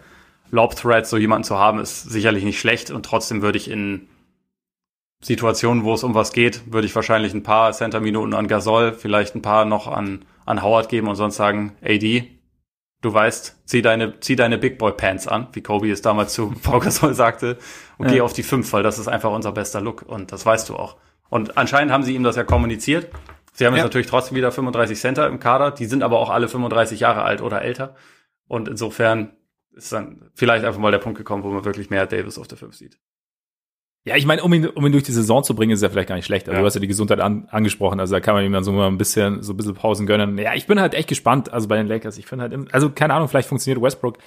Lob-Thread 0.50 1.06
so 1.06 1.16
jemanden 1.16 1.44
zu 1.44 1.58
haben, 1.58 1.78
ist 1.78 2.02
sicherlich 2.02 2.44
nicht 2.44 2.60
schlecht. 2.60 2.90
Und 2.90 3.06
trotzdem 3.06 3.40
würde 3.40 3.56
ich 3.56 3.70
in 3.70 4.08
Situationen, 5.20 5.84
wo 5.84 5.94
es 5.94 6.04
um 6.04 6.14
was 6.14 6.32
geht, 6.32 6.72
würde 6.72 6.86
ich 6.86 6.94
wahrscheinlich 6.94 7.34
ein 7.34 7.42
paar 7.42 7.72
Center-Minuten 7.72 8.34
an 8.34 8.46
Gasol, 8.46 8.92
vielleicht 8.92 9.34
ein 9.34 9.42
paar 9.42 9.64
noch 9.64 9.88
an, 9.88 10.24
an 10.46 10.62
Howard 10.62 10.88
geben 10.88 11.08
und 11.08 11.16
sonst 11.16 11.36
sagen, 11.36 11.76
AD, 11.82 12.38
du 13.00 13.12
weißt, 13.12 13.62
zieh 13.64 13.82
deine, 13.82 14.20
zieh 14.20 14.36
deine 14.36 14.58
Big 14.58 14.78
Boy 14.78 14.92
Pants 14.92 15.26
an, 15.26 15.48
wie 15.52 15.62
Kobe 15.62 15.90
es 15.90 16.02
damals 16.02 16.34
zu 16.34 16.50
Pau 16.62 16.78
Gasol 16.78 17.14
sagte, 17.14 17.58
und 17.98 18.06
ja. 18.06 18.14
geh 18.14 18.20
auf 18.20 18.32
die 18.32 18.44
fünf, 18.44 18.72
weil 18.72 18.84
das 18.84 18.98
ist 18.98 19.08
einfach 19.08 19.32
unser 19.32 19.52
bester 19.52 19.80
Look 19.80 20.02
und 20.02 20.30
das 20.30 20.46
weißt 20.46 20.68
du 20.68 20.76
auch. 20.76 20.96
Und 21.30 21.58
anscheinend 21.58 21.92
haben 21.92 22.04
sie 22.04 22.14
ihm 22.14 22.22
das 22.22 22.36
ja 22.36 22.44
kommuniziert. 22.44 23.10
Sie 23.52 23.66
haben 23.66 23.74
ja. 23.74 23.78
jetzt 23.78 23.86
natürlich 23.86 24.06
trotzdem 24.06 24.36
wieder 24.36 24.52
35 24.52 24.98
Center 24.98 25.26
im 25.26 25.40
Kader, 25.40 25.72
die 25.72 25.86
sind 25.86 26.04
aber 26.04 26.20
auch 26.20 26.30
alle 26.30 26.48
35 26.48 27.00
Jahre 27.00 27.22
alt 27.22 27.42
oder 27.42 27.62
älter. 27.62 27.96
Und 28.46 28.68
insofern 28.68 29.36
ist 29.72 29.92
dann 29.92 30.30
vielleicht 30.34 30.64
einfach 30.64 30.80
mal 30.80 30.92
der 30.92 30.98
Punkt 30.98 31.18
gekommen, 31.18 31.42
wo 31.42 31.50
man 31.50 31.64
wirklich 31.64 31.90
mehr 31.90 32.06
Davis 32.06 32.38
auf 32.38 32.48
der 32.48 32.56
5 32.56 32.74
sieht. 32.74 32.98
Ja, 34.08 34.16
ich 34.16 34.26
meine, 34.26 34.42
um 34.42 34.52
ihn, 34.52 34.66
um 34.66 34.84
ihn 34.86 34.92
durch 34.92 35.04
die 35.04 35.12
Saison 35.12 35.44
zu 35.44 35.54
bringen, 35.54 35.72
ist 35.72 35.82
ja 35.82 35.88
vielleicht 35.88 36.08
gar 36.08 36.16
nicht 36.16 36.24
schlecht. 36.24 36.48
Also 36.48 36.56
ja. 36.56 36.60
du 36.60 36.66
hast 36.66 36.74
ja 36.74 36.80
die 36.80 36.88
Gesundheit 36.88 37.20
an, 37.20 37.46
angesprochen, 37.50 38.00
also 38.00 38.14
da 38.14 38.20
kann 38.20 38.34
man 38.34 38.44
ihm 38.44 38.52
dann 38.52 38.64
so 38.64 38.72
mal 38.72 38.88
ein 38.88 38.98
bisschen, 38.98 39.42
so 39.42 39.52
ein 39.52 39.56
bisschen 39.56 39.74
Pausen 39.74 40.06
gönnen. 40.06 40.38
Ja, 40.38 40.54
ich 40.54 40.66
bin 40.66 40.80
halt 40.80 40.94
echt 40.94 41.08
gespannt, 41.08 41.52
also 41.52 41.68
bei 41.68 41.76
den 41.76 41.86
Lakers. 41.86 42.18
Ich 42.18 42.26
finde 42.26 42.44
halt, 42.44 42.74
also 42.74 42.90
keine 42.90 43.14
Ahnung, 43.14 43.28
vielleicht 43.28 43.48
funktioniert 43.48 43.82
Westbrook, 43.82 44.18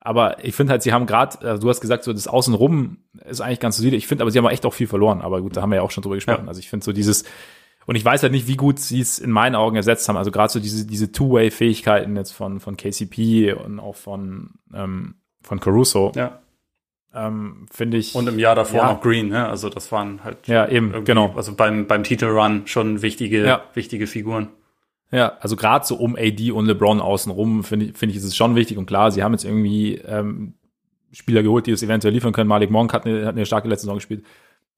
aber 0.00 0.44
ich 0.44 0.54
finde 0.56 0.72
halt, 0.72 0.82
sie 0.82 0.92
haben 0.92 1.06
gerade, 1.06 1.40
also 1.46 1.62
du 1.62 1.68
hast 1.68 1.80
gesagt, 1.80 2.02
so 2.02 2.12
das 2.12 2.26
Außenrum 2.26 2.98
ist 3.24 3.40
eigentlich 3.40 3.60
ganz 3.60 3.76
solide. 3.76 3.96
Ich 3.96 4.08
finde, 4.08 4.22
aber 4.22 4.32
sie 4.32 4.38
haben 4.38 4.48
echt 4.48 4.66
auch 4.66 4.74
viel 4.74 4.88
verloren. 4.88 5.22
Aber 5.22 5.40
gut, 5.40 5.56
da 5.56 5.62
haben 5.62 5.70
wir 5.70 5.76
ja 5.76 5.82
auch 5.82 5.92
schon 5.92 6.02
drüber 6.02 6.16
gesprochen. 6.16 6.42
Ja. 6.44 6.48
Also 6.48 6.58
ich 6.58 6.68
finde 6.68 6.84
so 6.84 6.92
dieses, 6.92 7.22
und 7.86 7.94
ich 7.94 8.04
weiß 8.04 8.24
halt 8.24 8.32
nicht, 8.32 8.48
wie 8.48 8.56
gut 8.56 8.80
sie 8.80 9.00
es 9.00 9.20
in 9.20 9.30
meinen 9.30 9.54
Augen 9.54 9.76
ersetzt 9.76 10.08
haben. 10.08 10.16
Also 10.16 10.32
gerade 10.32 10.52
so 10.52 10.58
diese, 10.58 10.86
diese 10.86 11.12
Two-Way-Fähigkeiten 11.12 12.16
jetzt 12.16 12.32
von, 12.32 12.58
von 12.58 12.76
KCP 12.76 13.52
und 13.52 13.78
auch 13.78 13.94
von, 13.94 14.50
ähm, 14.74 15.14
von 15.40 15.60
Caruso. 15.60 16.10
Ja 16.16 16.40
ähm, 17.14 17.66
finde 17.70 17.96
ich. 17.98 18.14
Und 18.14 18.28
im 18.28 18.38
Jahr 18.38 18.54
davor 18.54 18.80
ja. 18.80 18.92
noch 18.92 19.00
Green, 19.00 19.28
ne? 19.28 19.48
Also 19.48 19.68
das 19.68 19.92
waren 19.92 20.24
halt 20.24 20.48
ja 20.48 20.66
eben 20.68 21.04
genau. 21.04 21.32
Also 21.36 21.54
beim 21.54 21.86
beim 21.86 22.04
Titelrun 22.04 22.66
schon 22.66 23.02
wichtige 23.02 23.44
ja. 23.44 23.62
wichtige 23.74 24.06
Figuren. 24.06 24.48
Ja, 25.10 25.36
also 25.40 25.56
gerade 25.56 25.84
so 25.84 25.96
um 25.96 26.16
AD 26.16 26.52
und 26.52 26.66
LeBron 26.66 27.00
außenrum 27.00 27.64
finde 27.64 27.86
ich 27.86 27.98
finde 27.98 28.12
ich 28.12 28.16
ist 28.16 28.24
es 28.24 28.36
schon 28.36 28.54
wichtig 28.54 28.78
und 28.78 28.86
klar. 28.86 29.10
Sie 29.10 29.22
haben 29.22 29.32
jetzt 29.32 29.44
irgendwie 29.44 29.96
ähm, 29.96 30.54
Spieler 31.12 31.42
geholt, 31.42 31.66
die 31.66 31.70
das 31.70 31.82
eventuell 31.82 32.14
liefern 32.14 32.32
können. 32.32 32.48
Malik 32.48 32.70
Monk 32.70 32.92
hat 32.94 33.04
eine, 33.04 33.26
hat 33.26 33.34
eine 33.34 33.44
starke 33.44 33.68
letzte 33.68 33.82
Saison 33.82 33.96
gespielt. 33.96 34.24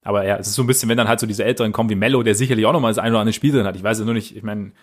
Aber 0.03 0.25
ja, 0.25 0.35
es 0.37 0.47
ist 0.47 0.55
so 0.55 0.63
ein 0.63 0.67
bisschen, 0.67 0.89
wenn 0.89 0.97
dann 0.97 1.07
halt 1.07 1.19
so 1.19 1.25
diese 1.25 1.45
Älteren 1.45 1.71
kommen 1.71 1.89
wie 1.89 1.95
Mello, 1.95 2.21
der 2.21 2.35
sicherlich 2.35 2.65
auch 2.65 2.73
noch 2.73 2.81
mal 2.81 2.89
das 2.89 2.99
ein 2.99 3.11
oder 3.11 3.21
andere 3.21 3.33
Spiel 3.33 3.53
drin 3.53 3.65
hat. 3.65 3.75
Ich 3.75 3.83
weiß 3.83 3.99
es 3.99 4.05
nur 4.05 4.13
nicht. 4.13 4.35
Ich 4.35 4.43
meine, 4.43 4.73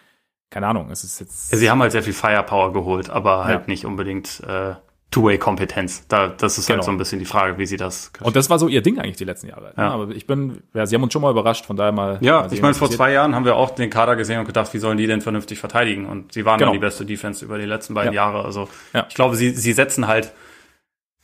keine 0.50 0.66
Ahnung. 0.66 0.90
Es 0.90 1.04
ist 1.04 1.20
jetzt. 1.20 1.52
Ja, 1.52 1.58
sie 1.58 1.70
haben 1.70 1.80
halt 1.82 1.92
sehr 1.92 2.02
viel 2.02 2.14
Firepower 2.14 2.72
geholt, 2.72 3.10
aber 3.10 3.44
halt 3.44 3.60
ja. 3.60 3.66
nicht 3.66 3.84
unbedingt. 3.84 4.42
Äh 4.48 4.74
Two-Way-Kompetenz. 5.12 6.08
Da, 6.08 6.28
das 6.28 6.58
ist 6.58 6.64
halt 6.64 6.66
genau. 6.66 6.76
halt 6.78 6.84
so 6.86 6.90
ein 6.90 6.96
bisschen 6.96 7.18
die 7.18 7.26
Frage, 7.26 7.58
wie 7.58 7.66
sie 7.66 7.76
das. 7.76 8.10
Und 8.20 8.34
das 8.34 8.50
war 8.50 8.58
so 8.58 8.66
ihr 8.66 8.82
Ding 8.82 8.98
eigentlich 8.98 9.18
die 9.18 9.24
letzten 9.24 9.46
Jahre. 9.46 9.74
Ja. 9.76 9.90
Aber 9.90 10.08
ich 10.08 10.26
bin, 10.26 10.62
ja, 10.74 10.86
sie 10.86 10.96
haben 10.96 11.02
uns 11.02 11.12
schon 11.12 11.20
mal 11.22 11.30
überrascht, 11.30 11.66
von 11.66 11.76
daher 11.76 11.92
mal. 11.92 12.18
Ja, 12.22 12.40
mal 12.40 12.52
ich 12.52 12.62
meine, 12.62 12.74
vor 12.74 12.90
zwei 12.90 13.12
Jahren 13.12 13.34
haben 13.34 13.44
wir 13.44 13.54
auch 13.54 13.70
den 13.70 13.90
Kader 13.90 14.16
gesehen 14.16 14.40
und 14.40 14.46
gedacht, 14.46 14.72
wie 14.72 14.78
sollen 14.78 14.96
die 14.96 15.06
denn 15.06 15.20
vernünftig 15.20 15.60
verteidigen? 15.60 16.06
Und 16.06 16.32
sie 16.32 16.46
waren 16.46 16.58
genau. 16.58 16.70
dann 16.70 16.80
die 16.80 16.84
beste 16.84 17.04
Defense 17.04 17.44
über 17.44 17.58
die 17.58 17.66
letzten 17.66 17.92
beiden 17.92 18.14
ja. 18.14 18.24
Jahre. 18.24 18.44
Also 18.44 18.68
ja. 18.94 19.04
ich 19.06 19.14
glaube, 19.14 19.36
sie, 19.36 19.50
sie 19.50 19.72
setzen 19.72 20.08
halt 20.08 20.32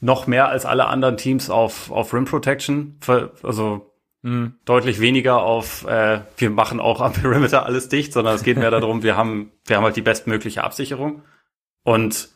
noch 0.00 0.26
mehr 0.26 0.48
als 0.48 0.66
alle 0.66 0.86
anderen 0.86 1.16
Teams 1.16 1.48
auf, 1.48 1.90
auf 1.90 2.12
Rim 2.12 2.26
Protection. 2.26 2.98
Also 3.42 3.90
mhm. 4.20 4.54
deutlich 4.66 5.00
weniger 5.00 5.42
auf, 5.42 5.86
äh, 5.86 6.20
wir 6.36 6.50
machen 6.50 6.78
auch 6.78 7.00
am 7.00 7.14
Perimeter 7.14 7.64
alles 7.64 7.88
dicht, 7.88 8.12
sondern 8.12 8.34
es 8.34 8.42
geht 8.42 8.58
mehr 8.58 8.70
darum, 8.70 9.02
wir 9.02 9.16
haben, 9.16 9.50
wir 9.66 9.78
haben 9.78 9.84
halt 9.84 9.96
die 9.96 10.02
bestmögliche 10.02 10.62
Absicherung. 10.62 11.22
Und 11.84 12.28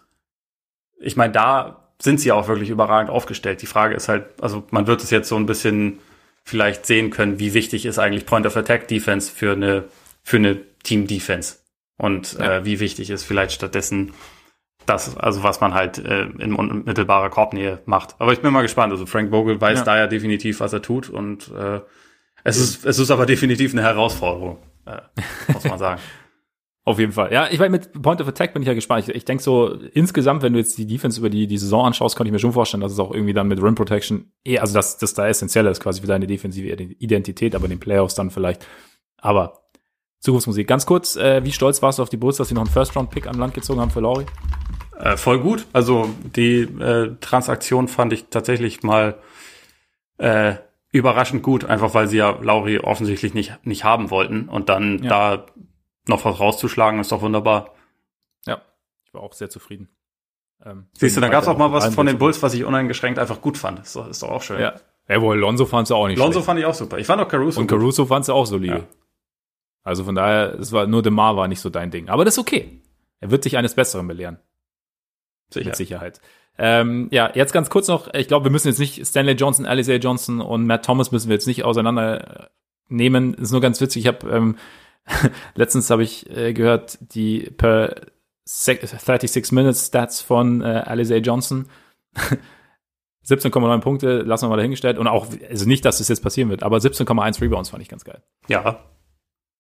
ich 1.03 1.17
meine, 1.17 1.33
da 1.33 1.83
sind 2.01 2.21
sie 2.21 2.33
auch 2.33 2.49
wirklich 2.49 2.71
überragend 2.71 3.11
aufgestellt. 3.11 3.63
Die 3.63 3.67
Frage 3.67 3.95
ist 3.95 4.09
halt, 4.09 4.27
also 4.41 4.65
man 4.71 4.87
wird 4.87 5.03
es 5.03 5.11
jetzt 5.11 5.29
so 5.29 5.37
ein 5.37 5.47
bisschen 5.47 6.01
vielleicht 6.45 6.87
sehen 6.87 7.11
können, 7.11 7.39
wie 7.39 7.55
wichtig 7.55 7.87
ist 7.87 7.99
eigentlich 7.99 8.27
Point 8.27 8.47
of 8.47 8.57
Attack 8.57 8.89
Defense 8.89 9.31
für 9.31 9.53
eine 9.53 9.85
für 10.25 10.37
eine 10.37 10.59
Team 10.83 11.07
Defense 11.07 11.57
und 11.97 12.35
ja. 12.35 12.59
äh, 12.59 12.65
wie 12.65 12.81
wichtig 12.81 13.11
ist 13.11 13.25
vielleicht 13.25 13.53
stattdessen 13.53 14.13
das, 14.87 15.17
also 15.17 15.45
was 15.45 15.61
man 15.61 15.75
halt 15.75 15.99
äh, 15.99 16.23
in 16.39 16.55
unmittelbarer 16.55 17.31
Korbnähe 17.31 17.81
macht. 17.85 18.17
Aber 18.19 18.33
ich 18.33 18.41
bin 18.41 18.53
mal 18.53 18.63
gespannt. 18.63 18.93
Also 18.93 19.07
Frank 19.07 19.31
Vogel 19.31 19.61
weiß 19.61 19.81
ja. 19.81 19.85
da 19.85 19.99
ja 19.99 20.07
definitiv, 20.09 20.59
was 20.59 20.73
er 20.73 20.83
tut 20.83 21.09
und 21.09 21.51
äh, 21.53 21.81
es 22.45 22.59
ist 22.59 22.85
es 22.85 22.99
ist 22.99 23.13
aber 23.13 23.27
definitiv 23.27 23.73
eine 23.73 23.83
Herausforderung, 23.83 24.59
äh, 24.87 25.01
muss 25.53 25.65
man 25.65 25.79
sagen. 25.79 26.01
Auf 26.85 26.99
jeden 26.99 27.12
Fall. 27.12 27.33
Ja, 27.33 27.49
ich 27.49 27.61
meine, 27.61 27.70
mit 27.70 28.03
Point 28.03 28.20
of 28.20 28.26
Attack 28.26 28.55
bin 28.55 28.62
ich 28.62 28.68
ja 28.68 28.74
gespannt. 28.74 29.09
Ich, 29.09 29.14
ich 29.14 29.24
denke 29.24 29.43
so, 29.43 29.68
insgesamt, 29.93 30.43
wenn 30.43 30.53
du 30.53 30.59
jetzt 30.59 30.76
die 30.78 30.87
Defense 30.87 31.20
über 31.20 31.30
die, 31.30 31.47
die 31.47 31.59
Saison 31.59 31.87
anschaust, 31.87 32.16
kann 32.16 32.26
ich 32.26 32.33
mir 32.33 32.41
schon 32.41 32.53
vorstellen, 32.53 32.80
dass 32.80 32.91
es 32.91 32.99
auch 32.99 33.12
irgendwie 33.12 33.33
dann 33.33 33.47
mit 33.47 33.62
Rim 33.62 33.76
Protection, 33.76 34.33
eh, 34.45 34.59
also 34.59 34.74
das, 34.74 34.99
das 34.99 35.14
da 35.14 35.28
essentiell 35.28 35.66
ist, 35.66 35.80
quasi 35.80 36.01
für 36.01 36.09
deine 36.09 36.26
defensive 36.26 36.66
Identität, 36.66 37.55
aber 37.55 37.66
in 37.66 37.70
den 37.70 37.80
Playoffs 37.80 38.16
dann 38.16 38.30
vielleicht. 38.30 38.66
Aber 39.18 39.62
Zukunftsmusik. 40.22 40.66
Ganz 40.66 40.87
kurz, 40.87 41.16
äh, 41.16 41.45
wie 41.45 41.53
stolz 41.53 41.83
warst 41.83 41.99
du 41.99 42.03
auf 42.03 42.09
die 42.09 42.16
Bulls, 42.16 42.37
dass 42.37 42.49
sie 42.49 42.55
noch 42.55 42.62
einen 42.62 42.70
First-Round-Pick 42.70 43.26
am 43.26 43.39
Land 43.39 43.55
gezogen 43.55 43.80
haben 43.80 43.91
für 43.91 44.01
Laurie? 44.01 44.26
Äh, 44.99 45.16
voll 45.16 45.41
gut. 45.41 45.66
Also 45.72 46.09
die 46.37 46.61
äh, 46.62 47.16
Transaktion 47.20 47.89
fand 47.89 48.12
ich 48.12 48.26
tatsächlich 48.30 48.83
mal 48.83 49.16
äh, 50.18 50.55
überraschend 50.93 51.43
gut, 51.43 51.64
einfach 51.64 51.95
weil 51.95 52.07
sie 52.07 52.18
ja 52.18 52.39
Lauri 52.41 52.78
offensichtlich 52.78 53.35
nicht, 53.35 53.59
nicht 53.64 53.83
haben 53.83 54.11
wollten 54.11 54.49
und 54.49 54.68
dann 54.68 55.03
ja. 55.03 55.09
da 55.09 55.47
noch 56.07 56.25
was 56.25 56.41
rauszuschlagen, 56.41 57.01
ist 57.01 57.13
doch 57.13 57.23
wunderbar. 57.23 57.75
Ja, 58.47 58.63
ich 59.05 59.15
war 59.15 59.23
auch 59.23 59.33
sehr 59.33 59.51
zufrieden. 59.51 59.89
Ähm, 60.65 60.87
Siehst 60.93 61.17
du, 61.17 61.21
da 61.21 61.29
gab 61.29 61.43
es 61.43 61.49
auch 61.49 61.59
mal 61.59 61.73
was 61.73 61.95
von 61.95 62.07
den 62.07 62.19
Bulls, 62.19 62.43
was 62.43 62.55
ich 62.55 62.65
uneingeschränkt 62.65 63.19
einfach 63.19 63.41
gut 63.41 63.59
fand. 63.59 63.81
Ist 63.81 63.97
doch, 63.97 64.09
ist 64.09 64.23
doch 64.23 64.31
auch 64.31 64.43
schön. 64.43 64.61
Ja. 64.61 64.75
Ja, 65.09 65.21
wohl, 65.21 65.37
Lonzo 65.37 65.67
fandst 65.67 65.91
du 65.91 65.97
auch 65.97 66.07
nicht 66.07 66.19
Lonzo 66.19 66.35
schlecht. 66.35 66.47
fand 66.47 66.61
ich 66.61 66.67
auch 66.67 66.75
super. 66.75 66.99
Ich 66.99 67.07
fand 67.07 67.21
auch 67.21 67.29
Caruso 67.29 67.61
Und 67.61 67.67
Caruso 67.67 68.07
fandst 68.07 68.29
du 68.29 68.35
auch 68.35 68.47
solide. 68.47 68.77
Ja. 68.77 68.87
Also 69.83 70.05
von 70.05 70.15
daher, 70.15 70.55
es 70.61 70.71
war 70.71 70.87
nur 70.87 71.03
DeMar 71.03 71.37
war 71.37 71.49
nicht 71.49 71.61
so 71.61 71.71
dein 71.71 71.91
Ding. 71.91 72.09
Aber 72.09 72.25
das 72.25 72.35
ist 72.35 72.39
okay. 72.39 72.81
Er 73.19 73.31
wird 73.31 73.43
sich 73.43 73.57
eines 73.57 73.75
Besseren 73.75 74.07
belehren. 74.07 74.39
Sicher. 75.51 75.67
Mit 75.67 75.77
Sicherheit. 75.77 76.21
Ähm, 76.57 77.09
ja, 77.11 77.31
jetzt 77.35 77.53
ganz 77.53 77.69
kurz 77.69 77.89
noch, 77.89 78.13
ich 78.15 78.29
glaube, 78.29 78.45
wir 78.45 78.53
müssen 78.53 78.69
jetzt 78.69 78.79
nicht 78.79 79.05
Stanley 79.05 79.35
Johnson, 79.35 79.67
Alice 79.67 79.89
Johnson 80.01 80.41
und 80.41 80.67
Matt 80.67 80.85
Thomas 80.85 81.11
müssen 81.11 81.29
wir 81.29 81.35
jetzt 81.35 81.47
nicht 81.47 81.65
auseinander 81.65 82.51
nehmen. 82.89 83.35
Ist 83.35 83.51
nur 83.51 83.61
ganz 83.61 83.81
witzig. 83.81 84.03
Ich 84.03 84.09
habe 84.09 84.31
ähm, 84.31 84.57
Letztens 85.55 85.91
habe 85.91 86.03
ich 86.03 86.29
äh, 86.31 86.53
gehört, 86.53 86.99
die 87.01 87.51
per 87.57 87.95
36 88.45 89.53
Minutes 89.53 89.87
Stats 89.87 90.21
von 90.21 90.63
äh, 90.63 90.83
Alize 90.87 91.17
Johnson. 91.17 91.69
17,9 93.27 93.79
Punkte, 93.81 94.23
lassen 94.23 94.47
wir 94.47 94.51
mal 94.51 94.57
dahingestellt. 94.57 94.99
Und 94.99 95.07
auch, 95.07 95.27
also 95.49 95.67
nicht, 95.67 95.85
dass 95.85 95.99
das 95.99 96.09
jetzt 96.09 96.23
passieren 96.23 96.51
wird, 96.51 96.63
aber 96.63 96.79
17,1 96.79 97.41
Rebounds 97.41 97.71
fand 97.71 97.83
ich 97.83 97.89
ganz 97.89 98.05
geil. 98.05 98.23
Ja. 98.49 98.81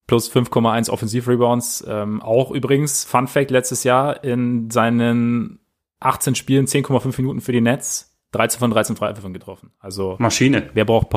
Plus 0.08 0.32
5,1 0.32 0.90
Offensiv-Rebounds. 0.90 1.84
Ähm, 1.86 2.20
auch 2.22 2.50
übrigens, 2.50 3.04
Fun 3.04 3.28
Fact, 3.28 3.52
letztes 3.52 3.84
Jahr 3.84 4.24
in 4.24 4.68
seinen 4.70 5.60
18 6.00 6.34
Spielen 6.34 6.66
10,5 6.66 7.16
Minuten 7.18 7.40
für 7.40 7.52
die 7.52 7.60
Nets, 7.60 8.18
13 8.32 8.58
von 8.58 8.70
13 8.70 8.96
Freiwürfen 8.96 9.32
getroffen. 9.32 9.70
Also 9.78 10.16
Maschine. 10.18 10.70
Wer 10.74 10.84
braucht, 10.84 11.08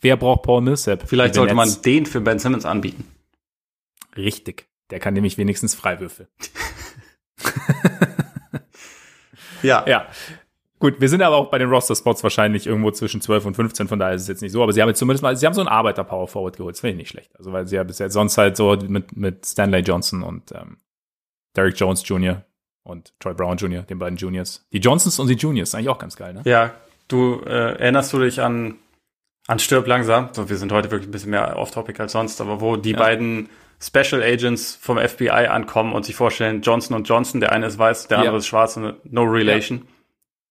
wer 0.00 0.16
braucht 0.16 0.42
Paul 0.42 0.62
Millsap? 0.62 1.04
Vielleicht 1.06 1.34
sollte 1.34 1.54
Nets? 1.54 1.74
man 1.76 1.82
den 1.82 2.06
für 2.06 2.20
Ben 2.20 2.40
Simmons 2.40 2.64
anbieten. 2.64 3.04
Richtig. 4.16 4.68
Der 4.90 5.00
kann 5.00 5.14
nämlich 5.14 5.38
wenigstens 5.38 5.74
Freiwürfe. 5.74 6.28
ja. 9.62 9.84
Ja. 9.86 10.06
Gut, 10.78 11.00
wir 11.00 11.08
sind 11.08 11.22
aber 11.22 11.36
auch 11.36 11.48
bei 11.48 11.58
den 11.58 11.70
Roster-Spots 11.70 12.24
wahrscheinlich 12.24 12.66
irgendwo 12.66 12.90
zwischen 12.90 13.20
12 13.20 13.46
und 13.46 13.54
15, 13.54 13.86
von 13.86 14.00
daher 14.00 14.16
ist 14.16 14.22
es 14.22 14.28
jetzt 14.28 14.42
nicht 14.42 14.50
so. 14.50 14.64
Aber 14.64 14.72
sie 14.72 14.82
haben 14.82 14.88
jetzt 14.88 14.98
zumindest 14.98 15.22
mal, 15.22 15.36
sie 15.36 15.46
haben 15.46 15.54
so 15.54 15.60
einen 15.60 15.68
Arbeiter-Power-Forward 15.68 16.56
geholt. 16.56 16.74
Das 16.74 16.80
finde 16.80 16.94
ich 16.94 16.98
nicht 16.98 17.10
schlecht. 17.10 17.30
Also, 17.38 17.52
weil 17.52 17.68
sie 17.68 17.76
ja 17.76 17.84
bis 17.84 18.00
jetzt 18.00 18.14
sonst 18.14 18.36
halt 18.36 18.56
so 18.56 18.76
mit, 18.88 19.16
mit 19.16 19.46
Stanley 19.46 19.82
Johnson 19.82 20.24
und 20.24 20.50
ähm, 20.50 20.78
Derek 21.54 21.78
Jones 21.78 22.06
Jr. 22.06 22.44
und 22.82 23.14
Troy 23.20 23.32
Brown 23.32 23.58
Jr., 23.58 23.82
den 23.82 24.00
beiden 24.00 24.16
Juniors. 24.16 24.66
Die 24.72 24.78
Johnsons 24.78 25.20
und 25.20 25.28
die 25.28 25.34
Juniors, 25.34 25.72
eigentlich 25.74 25.88
auch 25.88 25.98
ganz 25.98 26.16
geil, 26.16 26.34
ne? 26.34 26.42
Ja, 26.44 26.74
du 27.06 27.40
äh, 27.46 27.78
erinnerst 27.78 28.12
du 28.12 28.18
dich 28.18 28.40
an, 28.40 28.74
an 29.46 29.60
Stirb 29.60 29.86
langsam? 29.86 30.30
So, 30.32 30.50
wir 30.50 30.56
sind 30.56 30.72
heute 30.72 30.90
wirklich 30.90 31.08
ein 31.08 31.12
bisschen 31.12 31.30
mehr 31.30 31.56
off-topic 31.58 32.02
als 32.02 32.10
sonst, 32.10 32.40
aber 32.40 32.60
wo 32.60 32.76
die 32.76 32.90
ja. 32.90 32.98
beiden 32.98 33.48
Special 33.82 34.22
Agents 34.22 34.78
vom 34.80 34.96
FBI 34.96 35.48
ankommen 35.48 35.92
und 35.92 36.04
sich 36.04 36.14
vorstellen, 36.14 36.62
Johnson 36.62 36.94
und 36.94 37.08
Johnson, 37.08 37.40
der 37.40 37.50
eine 37.50 37.66
ist 37.66 37.78
weiß, 37.78 38.06
der 38.06 38.18
andere 38.18 38.34
ja. 38.34 38.38
ist 38.38 38.46
schwarz 38.46 38.76
und 38.76 38.94
no 39.12 39.24
relation. 39.24 39.78
Ja. 39.78 39.84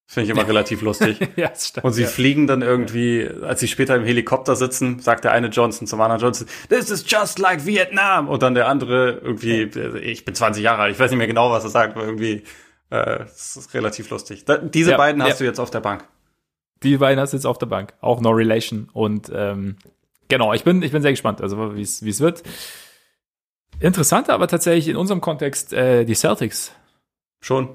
Finde 0.05 0.25
ich 0.25 0.37
immer 0.37 0.45
relativ 0.47 0.81
lustig. 0.81 1.17
ja, 1.37 1.49
stimmt, 1.55 1.85
und 1.85 1.93
sie 1.93 2.01
ja. 2.01 2.09
fliegen 2.09 2.45
dann 2.45 2.61
irgendwie, 2.61 3.29
als 3.43 3.61
sie 3.61 3.69
später 3.69 3.95
im 3.95 4.03
Helikopter 4.03 4.57
sitzen, 4.57 4.99
sagt 4.99 5.23
der 5.23 5.31
eine 5.31 5.47
Johnson 5.47 5.87
zum 5.87 6.01
anderen 6.01 6.21
Johnson, 6.21 6.45
this 6.67 6.89
is 6.89 7.05
just 7.07 7.39
like 7.39 7.65
Vietnam. 7.65 8.27
Und 8.27 8.43
dann 8.43 8.53
der 8.53 8.67
andere 8.67 9.21
irgendwie, 9.23 9.61
ich 10.01 10.25
bin 10.25 10.35
20 10.35 10.61
Jahre 10.61 10.81
alt, 10.81 10.93
ich 10.93 10.99
weiß 10.99 11.09
nicht 11.11 11.17
mehr 11.17 11.27
genau, 11.27 11.51
was 11.51 11.63
er 11.63 11.69
sagt, 11.69 11.95
aber 11.95 12.05
irgendwie, 12.05 12.43
äh, 12.89 13.19
das 13.19 13.55
ist 13.55 13.73
relativ 13.73 14.09
lustig. 14.09 14.43
Da, 14.43 14.57
diese 14.57 14.91
ja, 14.91 14.97
beiden 14.97 15.23
hast 15.23 15.39
du 15.39 15.45
jetzt 15.45 15.59
auf 15.59 15.71
der 15.71 15.79
Bank. 15.79 16.03
Die 16.83 16.97
beiden 16.97 17.21
hast 17.21 17.31
du 17.31 17.37
jetzt 17.37 17.45
auf 17.45 17.59
der 17.59 17.67
Bank. 17.67 17.93
Auch 18.01 18.19
No 18.19 18.31
Relation. 18.31 18.89
Und 18.91 19.31
ähm, 19.33 19.77
genau, 20.27 20.51
ich 20.51 20.65
bin, 20.65 20.81
ich 20.81 20.91
bin 20.91 21.01
sehr 21.01 21.11
gespannt, 21.11 21.41
also 21.41 21.75
wie 21.77 21.81
es 21.81 22.19
wird. 22.19 22.43
Interessanter 23.79 24.33
aber 24.33 24.47
tatsächlich 24.47 24.87
in 24.87 24.95
unserem 24.95 25.21
Kontext 25.21 25.73
äh, 25.73 26.05
die 26.05 26.15
Celtics. 26.15 26.73
Schon. 27.41 27.69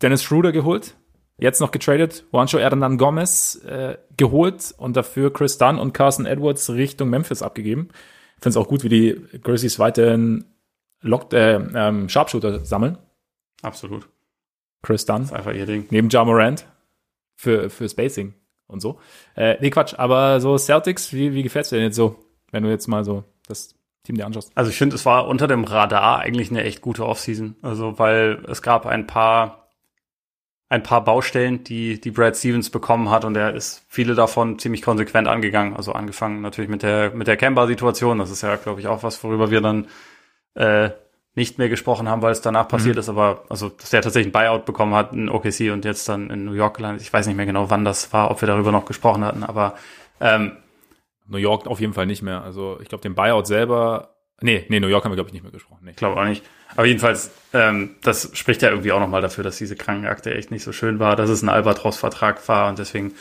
Dennis 0.00 0.22
Schroeder 0.22 0.52
geholt 0.52 0.96
Jetzt 1.38 1.60
noch 1.60 1.70
getradet, 1.70 2.24
Juancho 2.32 2.58
Hernan 2.58 2.96
Gomez 2.96 3.56
äh, 3.66 3.98
geholt 4.16 4.74
und 4.78 4.96
dafür 4.96 5.30
Chris 5.30 5.58
Dunn 5.58 5.78
und 5.78 5.92
Carson 5.92 6.24
Edwards 6.24 6.70
Richtung 6.70 7.10
Memphis 7.10 7.42
abgegeben. 7.42 7.88
Ich 8.36 8.42
finde 8.42 8.50
es 8.50 8.56
auch 8.56 8.68
gut, 8.68 8.84
wie 8.84 8.88
die 8.88 9.20
Grizzlies 9.42 9.78
weiterhin 9.78 10.46
Locked, 11.02 11.34
äh, 11.34 11.56
ähm, 11.56 12.08
Sharpshooter 12.08 12.64
sammeln. 12.64 12.96
Absolut. 13.60 14.08
Chris 14.82 15.04
Dunn. 15.04 15.22
Das 15.22 15.30
ist 15.30 15.36
einfach 15.36 15.52
ihr 15.52 15.66
Ding. 15.66 15.86
Neben 15.90 16.08
Ja 16.08 16.24
Morant 16.24 16.66
für, 17.36 17.68
für 17.68 17.86
Spacing 17.86 18.32
und 18.66 18.80
so. 18.80 18.98
Äh, 19.34 19.58
nee, 19.60 19.68
Quatsch, 19.68 19.94
aber 19.98 20.40
so 20.40 20.56
Celtics, 20.56 21.12
wie, 21.12 21.34
wie 21.34 21.42
gefällt's 21.42 21.68
dir 21.68 21.76
denn 21.76 21.86
jetzt 21.86 21.96
so, 21.96 22.16
wenn 22.50 22.62
du 22.62 22.70
jetzt 22.70 22.86
mal 22.86 23.04
so 23.04 23.24
das 23.46 23.74
Team 24.06 24.16
dir 24.16 24.26
anschaust? 24.26 24.50
Also 24.54 24.70
ich 24.70 24.78
finde, 24.78 24.96
es 24.96 25.04
war 25.04 25.26
unter 25.28 25.46
dem 25.46 25.64
Radar 25.64 26.20
eigentlich 26.20 26.50
eine 26.50 26.64
echt 26.64 26.80
gute 26.80 27.06
Offseason. 27.06 27.56
Also, 27.62 27.98
weil 27.98 28.44
es 28.48 28.62
gab 28.62 28.86
ein 28.86 29.06
paar 29.06 29.66
ein 30.68 30.82
paar 30.82 31.04
Baustellen, 31.04 31.62
die, 31.62 32.00
die 32.00 32.10
Brad 32.10 32.36
Stevens 32.36 32.70
bekommen 32.70 33.10
hat 33.10 33.24
und 33.24 33.36
er 33.36 33.54
ist 33.54 33.84
viele 33.88 34.14
davon 34.16 34.58
ziemlich 34.58 34.82
konsequent 34.82 35.28
angegangen. 35.28 35.76
Also 35.76 35.92
angefangen 35.92 36.40
natürlich 36.40 36.70
mit 36.70 36.82
der, 36.82 37.12
mit 37.12 37.28
der 37.28 37.36
Kemba-Situation. 37.36 38.18
Das 38.18 38.30
ist 38.30 38.42
ja, 38.42 38.56
glaube 38.56 38.80
ich, 38.80 38.88
auch 38.88 39.04
was, 39.04 39.22
worüber 39.22 39.50
wir 39.52 39.60
dann 39.60 39.86
äh, 40.54 40.90
nicht 41.36 41.58
mehr 41.58 41.68
gesprochen 41.68 42.08
haben, 42.08 42.22
weil 42.22 42.32
es 42.32 42.40
danach 42.40 42.66
passiert 42.66 42.96
mhm. 42.96 43.00
ist. 43.00 43.08
Aber 43.08 43.44
also, 43.48 43.68
dass 43.68 43.92
er 43.92 44.02
tatsächlich 44.02 44.30
ein 44.30 44.32
Buyout 44.32 44.64
bekommen 44.64 44.94
hat 44.94 45.12
in 45.12 45.28
OKC 45.28 45.70
und 45.72 45.84
jetzt 45.84 46.08
dann 46.08 46.30
in 46.30 46.44
New 46.44 46.54
York 46.54 46.78
gelandet. 46.78 47.02
Ich 47.02 47.12
weiß 47.12 47.28
nicht 47.28 47.36
mehr 47.36 47.46
genau, 47.46 47.70
wann 47.70 47.84
das 47.84 48.12
war, 48.12 48.32
ob 48.32 48.40
wir 48.40 48.48
darüber 48.48 48.72
noch 48.72 48.86
gesprochen 48.86 49.24
hatten, 49.24 49.44
aber 49.44 49.74
ähm, 50.18 50.56
New 51.28 51.38
York 51.38 51.66
auf 51.66 51.80
jeden 51.80 51.92
Fall 51.92 52.06
nicht 52.06 52.22
mehr. 52.22 52.42
Also 52.42 52.78
ich 52.80 52.88
glaube, 52.88 53.02
den 53.02 53.14
Buyout 53.14 53.46
selber 53.46 54.16
Nee, 54.42 54.66
nee, 54.68 54.80
New 54.80 54.88
York 54.88 55.04
haben 55.04 55.12
wir, 55.12 55.16
glaube 55.16 55.30
ich, 55.30 55.32
nicht 55.32 55.42
mehr 55.42 55.52
gesprochen. 55.52 55.80
Nee. 55.84 55.92
Ich 55.92 55.96
glaube 55.96 56.20
auch 56.20 56.24
nicht. 56.24 56.44
Aber 56.74 56.86
jedenfalls, 56.86 57.30
ähm, 57.54 57.96
das 58.02 58.30
spricht 58.34 58.60
ja 58.60 58.68
irgendwie 58.68 58.92
auch 58.92 59.00
nochmal 59.00 59.22
dafür, 59.22 59.44
dass 59.44 59.56
diese 59.56 59.76
Krankenakte 59.76 60.34
echt 60.34 60.50
nicht 60.50 60.62
so 60.62 60.72
schön 60.72 60.98
war, 60.98 61.16
dass 61.16 61.30
es 61.30 61.42
ein 61.42 61.48
Albatros-Vertrag 61.48 62.46
war 62.48 62.68
und 62.68 62.78
deswegen 62.78 63.14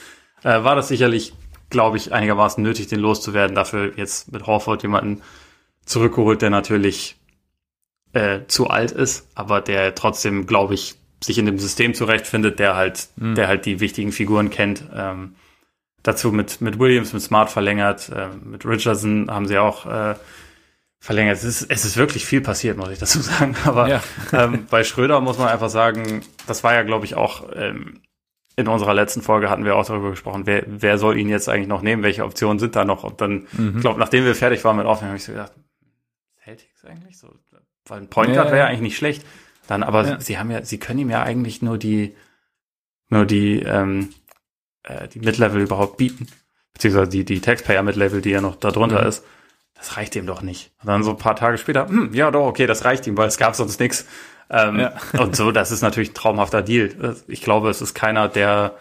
äh, 0.43 0.63
war 0.63 0.75
das 0.75 0.89
sicherlich, 0.89 1.33
glaube 1.69 1.97
ich, 1.97 2.11
einigermaßen 2.11 2.61
nötig, 2.61 2.87
den 2.87 2.99
loszuwerden. 2.99 3.55
Dafür 3.55 3.93
jetzt 3.95 4.31
mit 4.31 4.45
Horford 4.45 4.83
jemanden 4.83 5.21
zurückgeholt, 5.85 6.41
der 6.41 6.49
natürlich 6.49 7.15
äh, 8.11 8.41
zu 8.47 8.67
alt 8.67 8.91
ist, 8.91 9.29
aber 9.35 9.61
der 9.61 9.95
trotzdem, 9.95 10.47
glaube 10.47 10.73
ich, 10.73 10.95
sich 11.23 11.37
in 11.37 11.45
dem 11.45 11.59
System 11.59 11.93
zurechtfindet, 11.93 12.59
der 12.59 12.75
halt, 12.75 13.07
mhm. 13.15 13.35
der 13.35 13.47
halt 13.47 13.65
die 13.65 13.79
wichtigen 13.79 14.11
Figuren 14.11 14.49
kennt. 14.49 14.83
Ähm, 14.93 15.35
dazu 16.05 16.31
mit, 16.31 16.61
mit 16.61 16.79
Williams, 16.79 17.13
mit 17.13 17.21
Smart 17.21 17.49
verlängert, 17.49 18.09
äh, 18.09 18.27
mit 18.43 18.65
Richardson 18.65 19.29
haben 19.29 19.47
sie 19.47 19.57
auch 19.57 19.85
äh, 19.87 20.15
verlängert. 20.99 21.37
Es 21.37 21.43
ist, 21.43 21.63
es 21.63 21.83
ist 21.83 21.97
wirklich 21.97 22.25
viel 22.25 22.41
passiert, 22.41 22.77
muss 22.77 22.89
ich 22.89 22.99
dazu 22.99 23.19
sagen. 23.21 23.55
Aber 23.65 23.87
ja. 23.87 24.03
ähm, 24.31 24.67
bei 24.69 24.83
Schröder 24.83 25.19
muss 25.19 25.39
man 25.39 25.47
einfach 25.47 25.69
sagen, 25.69 26.21
das 26.45 26.63
war 26.63 26.73
ja, 26.75 26.83
glaube 26.83 27.05
ich, 27.05 27.15
auch 27.15 27.49
ähm, 27.55 28.01
in 28.55 28.67
unserer 28.67 28.93
letzten 28.93 29.21
Folge 29.21 29.49
hatten 29.49 29.65
wir 29.65 29.75
auch 29.75 29.85
darüber 29.85 30.11
gesprochen, 30.11 30.43
wer, 30.45 30.63
wer 30.67 30.97
soll 30.97 31.17
ihn 31.17 31.27
jetzt 31.27 31.49
eigentlich 31.49 31.67
noch 31.67 31.81
nehmen, 31.81 32.03
welche 32.03 32.23
Optionen 32.23 32.59
sind 32.59 32.75
da 32.75 32.85
noch? 32.85 33.03
Und 33.03 33.19
dann, 33.19 33.47
mhm. 33.51 33.73
ich 33.75 33.81
glaube, 33.81 33.99
nachdem 33.99 34.25
wir 34.25 34.35
fertig 34.35 34.63
waren 34.63 34.77
mit 34.77 34.85
Aufnehmen, 34.85 35.09
habe 35.09 35.17
ich 35.17 35.25
so 35.25 35.33
gedacht, 35.33 35.53
Celtics 36.43 36.85
eigentlich 36.85 37.17
so, 37.17 37.33
weil 37.87 38.01
ein 38.01 38.09
Point 38.09 38.33
Guard 38.33 38.47
ja, 38.47 38.51
wäre 38.51 38.59
ja 38.59 38.67
eigentlich 38.67 38.81
nicht 38.81 38.97
schlecht. 38.97 39.25
Dann, 39.67 39.81
aber 39.81 40.07
ja. 40.07 40.19
sie 40.19 40.37
haben 40.37 40.51
ja, 40.51 40.63
sie 40.63 40.77
können 40.77 40.99
ihm 40.99 41.09
ja 41.09 41.23
eigentlich 41.23 41.63
nur 41.63 41.79
die, 41.79 42.15
nur 43.09 43.25
die, 43.25 43.59
ähm, 43.59 44.13
äh, 44.85 45.07
die 45.07 45.19
Mid-Level 45.19 45.61
überhaupt 45.61 45.97
bieten. 45.97 46.27
Beziehungsweise 46.73 47.09
die, 47.09 47.25
die 47.25 47.41
Taxpayer-Mid-Level, 47.41 48.21
die 48.21 48.31
ja 48.31 48.41
noch 48.41 48.55
da 48.55 48.71
drunter 48.71 49.01
mhm. 49.01 49.07
ist 49.07 49.23
das 49.75 49.97
reicht 49.97 50.15
ihm 50.15 50.25
doch 50.25 50.41
nicht. 50.41 50.71
Und 50.81 50.87
dann 50.87 51.03
so 51.03 51.11
ein 51.11 51.17
paar 51.17 51.35
Tage 51.35 51.57
später, 51.57 51.87
hm, 51.87 52.13
ja 52.13 52.31
doch, 52.31 52.47
okay, 52.47 52.65
das 52.65 52.85
reicht 52.85 53.05
ihm, 53.07 53.17
weil 53.17 53.27
es 53.27 53.37
gab 53.37 53.55
sonst 53.55 53.79
nichts. 53.79 54.07
Ähm, 54.49 54.79
ja. 54.79 54.93
und 55.19 55.35
so, 55.35 55.51
das 55.51 55.71
ist 55.71 55.81
natürlich 55.81 56.11
ein 56.11 56.15
traumhafter 56.15 56.61
Deal. 56.61 57.15
Ich 57.27 57.41
glaube, 57.41 57.69
es 57.69 57.81
ist 57.81 57.93
keiner, 57.93 58.27
der, 58.27 58.77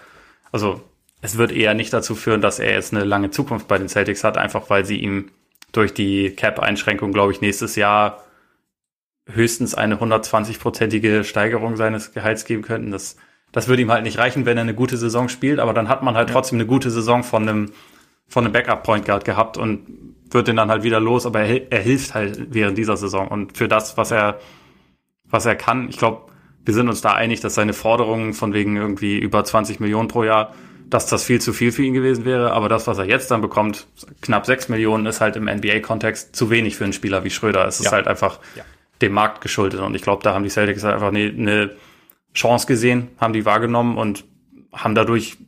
also 0.53 0.83
es 1.21 1.37
wird 1.37 1.53
eher 1.53 1.75
nicht 1.75 1.93
dazu 1.93 2.15
führen, 2.15 2.41
dass 2.41 2.59
er 2.59 2.73
jetzt 2.73 2.95
eine 2.95 3.05
lange 3.05 3.31
Zukunft 3.31 3.67
bei 3.67 3.79
den 3.79 3.89
Celtics 3.89 4.25
hat, 4.25 4.39
einfach 4.39 4.71
weil 4.71 4.85
sie 4.85 4.99
ihm 4.99 5.31
durch 5.73 5.93
die 5.93 6.31
Cap-Einschränkung, 6.31 7.13
glaube 7.13 7.33
ich, 7.33 7.41
nächstes 7.41 7.77
Jahr 7.77 8.23
höchstens 9.27 9.75
eine 9.75 9.97
120-prozentige 9.97 11.25
Steigerung 11.25 11.77
seines 11.77 12.13
Gehalts 12.13 12.45
geben 12.45 12.63
könnten. 12.63 12.91
Das, 12.93 13.17
das 13.55 13.69
würde 13.69 13.83
ihm 13.83 13.93
halt 13.93 14.03
nicht 14.03 14.19
reichen, 14.19 14.47
wenn 14.47 14.59
er 14.59 14.63
eine 14.63 14.75
gute 14.75 14.97
Saison 14.97 15.29
spielt, 15.29 15.61
aber 15.61 15.73
dann 15.73 15.89
hat 15.89 16.03
man 16.03 16.17
halt 16.17 16.29
ja. 16.29 16.35
trotzdem 16.35 16.59
eine 16.59 16.67
gute 16.67 16.91
Saison 16.91 17.23
von 17.23 17.49
einem, 17.49 17.71
von 18.27 18.45
einem 18.45 18.53
Backup-Point 18.53 19.07
Guard 19.07 19.25
gehabt 19.25 19.57
und 19.57 19.87
wird 20.29 20.49
den 20.49 20.57
dann 20.57 20.71
halt 20.71 20.83
wieder 20.83 20.99
los, 20.99 21.25
aber 21.25 21.43
er, 21.43 21.71
er 21.71 21.81
hilft 21.81 22.15
halt 22.15 22.53
während 22.53 22.77
dieser 22.77 22.97
Saison. 22.97 23.29
Und 23.29 23.57
für 23.57 23.69
das, 23.69 23.97
was 23.97 24.11
er, 24.11 24.41
was 25.25 25.47
er 25.47 25.55
kann, 25.55 25.89
ich 25.89 25.99
glaube, 25.99 26.33
wir 26.65 26.75
sind 26.75 26.89
uns 26.89 27.01
da 27.01 27.13
einig, 27.13 27.41
dass 27.41 27.55
seine 27.55 27.75
Forderungen 27.75 28.33
von 28.33 28.53
wegen 28.55 28.77
irgendwie 28.77 29.19
über 29.19 29.45
20 29.45 29.79
Millionen 29.79 30.09
pro 30.09 30.25
Jahr, 30.25 30.53
dass 30.91 31.07
das 31.07 31.23
viel 31.23 31.41
zu 31.41 31.53
viel 31.53 31.71
für 31.71 31.85
ihn 31.85 31.95
gewesen 31.95 32.25
wäre. 32.25 32.55
Aber 32.55 32.69
das, 32.69 32.89
was 32.89 32.99
er 32.99 33.05
jetzt 33.05 33.31
dann 33.31 33.41
bekommt, 33.41 33.87
knapp 34.21 34.47
6 34.47 34.69
Millionen, 34.69 35.07
ist 35.07 35.21
halt 35.21 35.37
im 35.37 35.45
NBA-Kontext 35.45 36.35
zu 36.35 36.51
wenig 36.51 36.75
für 36.75 36.83
einen 36.83 36.93
Spieler 36.93 37.23
wie 37.23 37.31
Schröder. 37.31 37.69
Es 37.69 37.79
ist 37.79 37.87
ja. 37.87 37.93
halt 37.93 38.09
einfach 38.09 38.41
ja. 38.57 38.65
dem 39.01 39.13
Markt 39.13 39.43
geschuldet. 39.43 39.79
Und 39.79 39.95
ich 39.95 40.03
glaube, 40.03 40.25
da 40.25 40.35
haben 40.35 40.43
die 40.43 40.51
Celtics 40.51 40.83
halt 40.83 40.95
einfach 40.95 41.09
eine, 41.09 41.27
eine 41.29 41.71
Chance 42.35 42.67
gesehen, 42.67 43.09
haben 43.19 43.33
die 43.33 43.45
wahrgenommen 43.45 43.97
und 43.97 44.25
haben 44.73 44.95
dadurch 44.95 45.39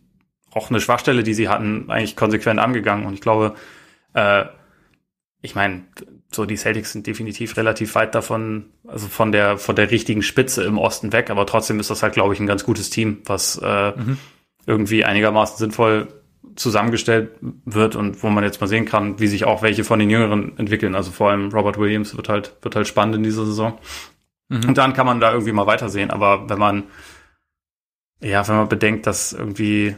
auch 0.53 0.71
eine 0.71 0.81
Schwachstelle, 0.81 1.23
die 1.23 1.35
sie 1.35 1.49
hatten, 1.49 1.91
eigentlich 1.91 2.17
konsequent 2.17 2.61
angegangen. 2.61 3.07
Und 3.07 3.15
ich 3.15 3.21
glaube, 3.21 3.55
äh, 4.15 4.45
ich 5.43 5.55
meine, 5.55 5.85
so 6.33 6.45
die 6.45 6.57
Celtics 6.57 6.93
sind 6.93 7.07
definitiv 7.07 7.57
relativ 7.57 7.95
weit 7.95 8.15
davon, 8.15 8.67
also 8.87 9.07
von 9.07 9.33
der 9.33 9.59
von 9.59 9.77
der 9.77 9.91
richtigen 9.91 10.23
Spitze 10.23 10.65
im 10.65 10.79
Osten 10.79 11.13
weg, 11.13 11.31
aber 11.31 11.47
trotzdem 11.47 11.79
ist 11.79 11.91
das 11.91 12.03
halt, 12.03 12.15
glaube 12.15 12.35
ich, 12.35 12.41
ein 12.41 12.47
ganz 12.47 12.65
gutes 12.65 12.91
Team, 12.91 13.19
was 13.25 13.61
äh, 13.63 13.93
mhm. 13.93 14.19
irgendwie 14.67 15.05
einigermaßen 15.05 15.59
sinnvoll 15.59 16.09
zusammengestellt 16.57 17.33
wird 17.65 17.97
und 17.97 18.23
wo 18.23 18.29
man 18.29 18.43
jetzt 18.43 18.61
mal 18.61 18.67
sehen 18.67 18.87
kann, 18.87 19.21
wie 19.21 19.27
sich 19.27 19.45
auch 19.45 19.63
welche 19.63 19.85
von 19.85 19.99
den 19.99 20.11
Jüngeren 20.11 20.57
entwickeln. 20.59 20.95
Also 20.95 21.11
vor 21.11 21.31
allem 21.31 21.51
Robert 21.51 21.79
Williams 21.79 22.17
wird 22.17 22.29
halt 22.29 22.57
wird 22.63 22.75
halt 22.75 22.87
spannend 22.87 23.17
in 23.17 23.23
dieser 23.23 23.45
Saison. 23.45 23.79
Mhm. 24.49 24.69
Und 24.69 24.79
dann 24.79 24.93
kann 24.93 25.07
man 25.07 25.21
da 25.21 25.33
irgendwie 25.33 25.53
mal 25.53 25.67
weitersehen. 25.67 26.11
Aber 26.11 26.49
wenn 26.49 26.59
man 26.59 26.85
ja, 28.21 28.47
wenn 28.49 28.57
man 28.57 28.69
bedenkt, 28.69 29.07
dass 29.07 29.33
irgendwie 29.33 29.97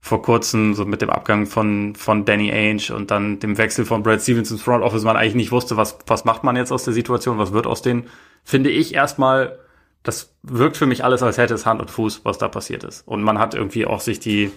vor 0.00 0.22
kurzem, 0.22 0.74
so 0.74 0.84
mit 0.84 1.02
dem 1.02 1.10
Abgang 1.10 1.46
von, 1.46 1.94
von 1.94 2.24
Danny 2.24 2.50
Ainge 2.50 2.94
und 2.94 3.10
dann 3.10 3.38
dem 3.38 3.58
Wechsel 3.58 3.84
von 3.84 4.02
Brad 4.02 4.22
Stevens 4.22 4.50
ins 4.50 4.62
Front 4.62 4.82
Office, 4.82 5.04
man 5.04 5.16
eigentlich 5.16 5.34
nicht 5.34 5.52
wusste, 5.52 5.76
was, 5.76 5.98
was 6.06 6.24
macht 6.24 6.42
man 6.42 6.56
jetzt 6.56 6.72
aus 6.72 6.84
der 6.84 6.94
Situation, 6.94 7.38
was 7.38 7.52
wird 7.52 7.66
aus 7.66 7.82
denen, 7.82 8.08
finde 8.42 8.70
ich 8.70 8.94
erstmal, 8.94 9.58
das 10.02 10.34
wirkt 10.42 10.78
für 10.78 10.86
mich 10.86 11.04
alles, 11.04 11.22
als 11.22 11.36
hätte 11.36 11.52
es 11.52 11.66
Hand 11.66 11.80
und 11.80 11.90
Fuß, 11.90 12.24
was 12.24 12.38
da 12.38 12.48
passiert 12.48 12.82
ist. 12.82 13.06
Und 13.06 13.22
man 13.22 13.38
hat 13.38 13.54
irgendwie 13.54 13.84
auch 13.84 14.00
sich 14.00 14.18
die, 14.20 14.50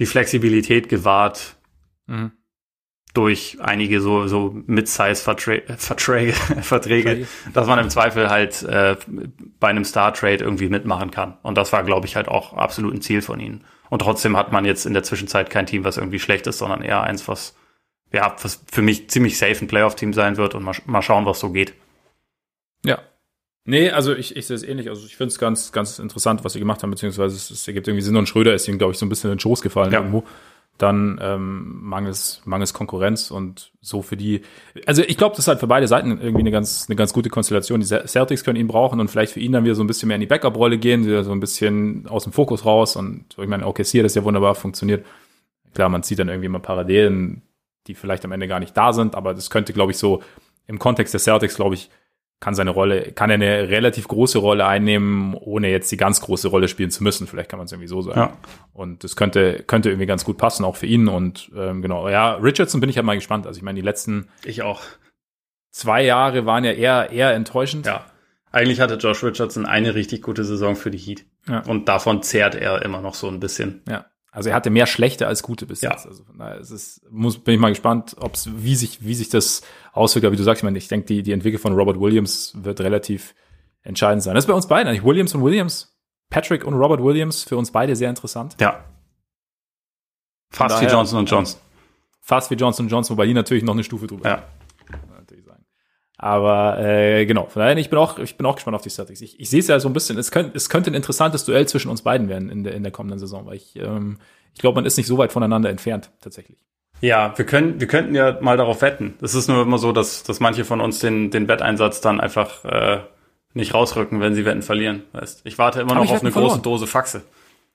die 0.00 0.06
Flexibilität 0.06 0.88
gewahrt, 0.88 1.56
mhm. 2.06 2.32
Durch 3.14 3.58
einige 3.60 4.00
so, 4.00 4.28
so 4.28 4.54
Mid-Size-Verträge, 4.66 5.64
Verträge, 5.76 6.32
Verträge, 6.32 7.26
dass 7.52 7.66
man 7.66 7.78
im 7.78 7.90
Zweifel 7.90 8.30
halt 8.30 8.62
äh, 8.62 8.96
bei 9.58 9.68
einem 9.68 9.84
Star-Trade 9.84 10.36
irgendwie 10.36 10.68
mitmachen 10.68 11.10
kann. 11.10 11.36
Und 11.42 11.56
das 11.56 11.72
war, 11.72 11.82
glaube 11.82 12.06
ich, 12.06 12.16
halt 12.16 12.28
auch 12.28 12.54
absolut 12.54 12.94
ein 12.94 13.00
Ziel 13.00 13.22
von 13.22 13.40
ihnen. 13.40 13.64
Und 13.88 14.00
trotzdem 14.00 14.36
hat 14.36 14.52
man 14.52 14.64
jetzt 14.64 14.86
in 14.86 14.94
der 14.94 15.02
Zwischenzeit 15.02 15.50
kein 15.50 15.66
Team, 15.66 15.82
was 15.82 15.96
irgendwie 15.96 16.20
schlecht 16.20 16.46
ist, 16.46 16.58
sondern 16.58 16.82
eher 16.82 17.02
eins, 17.02 17.26
was, 17.26 17.56
ja, 18.12 18.34
was 18.40 18.62
für 18.70 18.82
mich 18.82 19.10
ziemlich 19.10 19.36
safe 19.36 19.64
ein 19.64 19.68
Playoff-Team 19.68 20.12
sein 20.12 20.36
wird 20.36 20.54
und 20.54 20.62
mal, 20.62 20.76
mal 20.86 21.02
schauen, 21.02 21.26
was 21.26 21.40
so 21.40 21.50
geht. 21.50 21.74
Ja. 22.84 23.00
Nee, 23.64 23.90
also 23.90 24.14
ich, 24.14 24.36
ich 24.36 24.46
sehe 24.46 24.56
es 24.56 24.62
ähnlich. 24.62 24.88
Also 24.88 25.04
ich 25.04 25.16
finde 25.16 25.32
es 25.32 25.38
ganz, 25.38 25.72
ganz 25.72 25.98
interessant, 25.98 26.44
was 26.44 26.52
sie 26.52 26.60
gemacht 26.60 26.82
haben, 26.82 26.90
beziehungsweise 26.90 27.34
es, 27.34 27.50
es 27.50 27.66
ergibt 27.66 27.88
irgendwie 27.88 28.02
Sinn 28.02 28.16
und 28.16 28.28
Schröder 28.28 28.54
ist 28.54 28.68
ihnen, 28.68 28.78
glaube 28.78 28.92
ich, 28.92 28.98
so 28.98 29.04
ein 29.04 29.08
bisschen 29.08 29.30
in 29.30 29.36
den 29.36 29.40
Schoß 29.40 29.60
gefallen 29.62 29.92
ja. 29.92 29.98
irgendwo 29.98 30.24
dann 30.82 31.20
ähm, 31.22 31.78
mangels, 31.82 32.40
mangels 32.44 32.72
Konkurrenz 32.72 33.30
und 33.30 33.72
so 33.80 34.02
für 34.02 34.16
die. 34.16 34.42
Also 34.86 35.02
ich 35.02 35.18
glaube, 35.18 35.36
das 35.36 35.44
ist 35.44 35.48
halt 35.48 35.60
für 35.60 35.66
beide 35.66 35.86
Seiten 35.86 36.18
irgendwie 36.20 36.40
eine 36.40 36.50
ganz, 36.50 36.86
eine 36.88 36.96
ganz 36.96 37.12
gute 37.12 37.28
Konstellation. 37.28 37.80
Die 37.80 37.86
Celtics 37.86 38.44
können 38.44 38.58
ihn 38.58 38.66
brauchen 38.66 38.98
und 38.98 39.08
vielleicht 39.08 39.32
für 39.32 39.40
ihn 39.40 39.52
dann 39.52 39.64
wieder 39.64 39.74
so 39.74 39.84
ein 39.84 39.86
bisschen 39.86 40.08
mehr 40.08 40.14
in 40.14 40.22
die 40.22 40.26
Backup-Rolle 40.26 40.78
gehen, 40.78 41.04
wieder 41.04 41.22
so 41.22 41.32
ein 41.32 41.40
bisschen 41.40 42.06
aus 42.08 42.24
dem 42.24 42.32
Fokus 42.32 42.64
raus. 42.64 42.96
Und 42.96 43.26
ich 43.36 43.48
meine, 43.48 43.66
okay, 43.66 43.84
hier 43.84 44.02
das 44.02 44.14
ja 44.14 44.24
wunderbar 44.24 44.54
funktioniert. 44.54 45.04
Klar, 45.74 45.88
man 45.90 46.02
sieht 46.02 46.18
dann 46.18 46.28
irgendwie 46.28 46.48
mal 46.48 46.60
Parallelen, 46.60 47.42
die 47.86 47.94
vielleicht 47.94 48.24
am 48.24 48.32
Ende 48.32 48.48
gar 48.48 48.60
nicht 48.60 48.76
da 48.76 48.92
sind, 48.92 49.14
aber 49.14 49.34
das 49.34 49.50
könnte, 49.50 49.72
glaube 49.72 49.92
ich, 49.92 49.98
so 49.98 50.22
im 50.66 50.78
Kontext 50.78 51.12
der 51.12 51.20
Celtics, 51.20 51.56
glaube 51.56 51.74
ich, 51.74 51.90
kann 52.40 52.54
seine 52.54 52.70
Rolle, 52.70 53.12
kann 53.12 53.28
er 53.28 53.34
eine 53.34 53.68
relativ 53.68 54.08
große 54.08 54.38
Rolle 54.38 54.66
einnehmen, 54.66 55.34
ohne 55.34 55.70
jetzt 55.70 55.92
die 55.92 55.98
ganz 55.98 56.22
große 56.22 56.48
Rolle 56.48 56.68
spielen 56.68 56.90
zu 56.90 57.04
müssen. 57.04 57.26
Vielleicht 57.26 57.50
kann 57.50 57.58
man 57.58 57.66
es 57.66 57.72
irgendwie 57.72 57.88
so 57.88 58.00
sagen. 58.00 58.18
Ja. 58.18 58.32
Und 58.72 59.04
das 59.04 59.14
könnte, 59.14 59.62
könnte 59.66 59.90
irgendwie 59.90 60.06
ganz 60.06 60.24
gut 60.24 60.38
passen, 60.38 60.64
auch 60.64 60.76
für 60.76 60.86
ihn. 60.86 61.08
Und 61.08 61.50
ähm, 61.54 61.82
genau, 61.82 62.08
ja, 62.08 62.34
Richardson 62.36 62.80
bin 62.80 62.88
ich 62.88 62.96
halt 62.96 63.04
mal 63.04 63.14
gespannt. 63.14 63.46
Also 63.46 63.58
ich 63.58 63.62
meine, 63.62 63.76
die 63.76 63.84
letzten 63.84 64.28
ich 64.42 64.62
auch. 64.62 64.80
zwei 65.70 66.02
Jahre 66.02 66.46
waren 66.46 66.64
ja 66.64 66.72
eher, 66.72 67.10
eher 67.10 67.34
enttäuschend. 67.34 67.84
Ja. 67.86 68.06
Eigentlich 68.52 68.80
hatte 68.80 68.94
Josh 68.94 69.22
Richardson 69.22 69.66
eine 69.66 69.94
richtig 69.94 70.22
gute 70.22 70.42
Saison 70.42 70.74
für 70.76 70.90
die 70.90 70.98
Heat. 70.98 71.26
Ja. 71.46 71.60
Und 71.66 71.88
davon 71.88 72.22
zehrt 72.22 72.54
er 72.54 72.82
immer 72.82 73.00
noch 73.00 73.14
so 73.14 73.28
ein 73.28 73.38
bisschen. 73.38 73.82
Ja. 73.86 74.06
Also 74.32 74.48
er 74.50 74.54
hatte 74.54 74.70
mehr 74.70 74.86
schlechte 74.86 75.26
als 75.26 75.42
gute 75.42 75.66
bis 75.66 75.80
ja. 75.80 75.90
jetzt. 75.90 76.06
Also 76.06 76.24
von 76.24 76.38
daher 76.38 76.58
ist 76.58 76.70
es, 76.70 77.02
muss, 77.10 77.38
bin 77.38 77.54
ich 77.54 77.60
mal 77.60 77.70
gespannt, 77.70 78.16
ob's, 78.20 78.48
wie 78.54 78.76
sich, 78.76 79.04
wie 79.04 79.14
sich 79.14 79.28
das 79.28 79.62
auswirkt. 79.92 80.24
Aber 80.24 80.32
wie 80.32 80.36
du 80.36 80.44
sagst, 80.44 80.60
ich 80.60 80.64
meine, 80.64 80.78
ich 80.78 80.88
denke, 80.88 81.06
die, 81.06 81.22
die 81.22 81.32
Entwicklung 81.32 81.60
von 81.60 81.72
Robert 81.74 81.98
Williams 81.98 82.52
wird 82.56 82.80
relativ 82.80 83.34
entscheidend 83.82 84.22
sein. 84.22 84.34
Das 84.34 84.44
ist 84.44 84.48
bei 84.48 84.54
uns 84.54 84.68
beiden 84.68 84.88
eigentlich. 84.88 85.04
Williams 85.04 85.34
und 85.34 85.42
Williams, 85.42 85.96
Patrick 86.28 86.64
und 86.64 86.74
Robert 86.74 87.02
Williams, 87.02 87.42
für 87.42 87.56
uns 87.56 87.72
beide 87.72 87.96
sehr 87.96 88.08
interessant. 88.08 88.56
Ja. 88.60 88.84
Fast 90.50 90.76
daher, 90.76 90.88
wie 90.88 90.92
Johnson 90.92 91.18
und 91.18 91.30
Johnson. 91.30 91.60
Fast 92.20 92.50
wie 92.50 92.54
Johnson 92.54 92.86
und 92.86 92.90
Johnson, 92.90 93.16
wobei 93.16 93.26
die 93.26 93.34
natürlich 93.34 93.64
noch 93.64 93.74
eine 93.74 93.82
Stufe 93.84 94.06
drüber 94.06 94.28
ja. 94.28 94.42
Aber 96.22 96.78
äh, 96.78 97.24
genau, 97.24 97.46
von 97.46 97.60
daher, 97.60 97.74
ich 97.78 97.88
bin 97.88 97.98
auch, 97.98 98.18
ich 98.18 98.36
bin 98.36 98.44
auch 98.44 98.54
gespannt 98.56 98.74
auf 98.74 98.82
die 98.82 98.90
Celtics. 98.90 99.22
Ich, 99.22 99.40
ich 99.40 99.48
sehe 99.48 99.60
es 99.60 99.68
ja 99.68 99.80
so 99.80 99.88
ein 99.88 99.94
bisschen, 99.94 100.18
es 100.18 100.30
könnte, 100.30 100.54
es 100.54 100.68
könnte 100.68 100.90
ein 100.90 100.94
interessantes 100.94 101.46
Duell 101.46 101.66
zwischen 101.66 101.90
uns 101.90 102.02
beiden 102.02 102.28
werden 102.28 102.50
in 102.50 102.62
der, 102.62 102.74
in 102.74 102.82
der 102.82 102.92
kommenden 102.92 103.18
Saison, 103.18 103.46
weil 103.46 103.56
ich, 103.56 103.74
ähm, 103.76 104.18
ich 104.52 104.60
glaube, 104.60 104.74
man 104.74 104.84
ist 104.84 104.98
nicht 104.98 105.06
so 105.06 105.16
weit 105.16 105.32
voneinander 105.32 105.70
entfernt, 105.70 106.10
tatsächlich. 106.20 106.58
Ja, 107.00 107.32
wir 107.38 107.46
können, 107.46 107.80
wir 107.80 107.86
könnten 107.86 108.14
ja 108.14 108.36
mal 108.42 108.58
darauf 108.58 108.82
wetten. 108.82 109.14
Es 109.22 109.34
ist 109.34 109.48
nur 109.48 109.62
immer 109.62 109.78
so, 109.78 109.92
dass, 109.92 110.22
dass 110.22 110.40
manche 110.40 110.66
von 110.66 110.82
uns 110.82 110.98
den, 110.98 111.30
den 111.30 111.48
Wetteinsatz 111.48 112.02
dann 112.02 112.20
einfach 112.20 112.66
äh, 112.66 112.98
nicht 113.54 113.72
rausrücken, 113.72 114.20
wenn 114.20 114.34
sie 114.34 114.44
Wetten 114.44 114.60
verlieren. 114.60 115.04
Weißt, 115.12 115.40
ich 115.44 115.56
warte 115.56 115.80
immer 115.80 115.94
noch 115.94 116.02
auf 116.02 116.20
eine 116.20 116.32
verloren. 116.32 116.50
große 116.50 116.62
Dose 116.62 116.86
Faxe. 116.86 117.22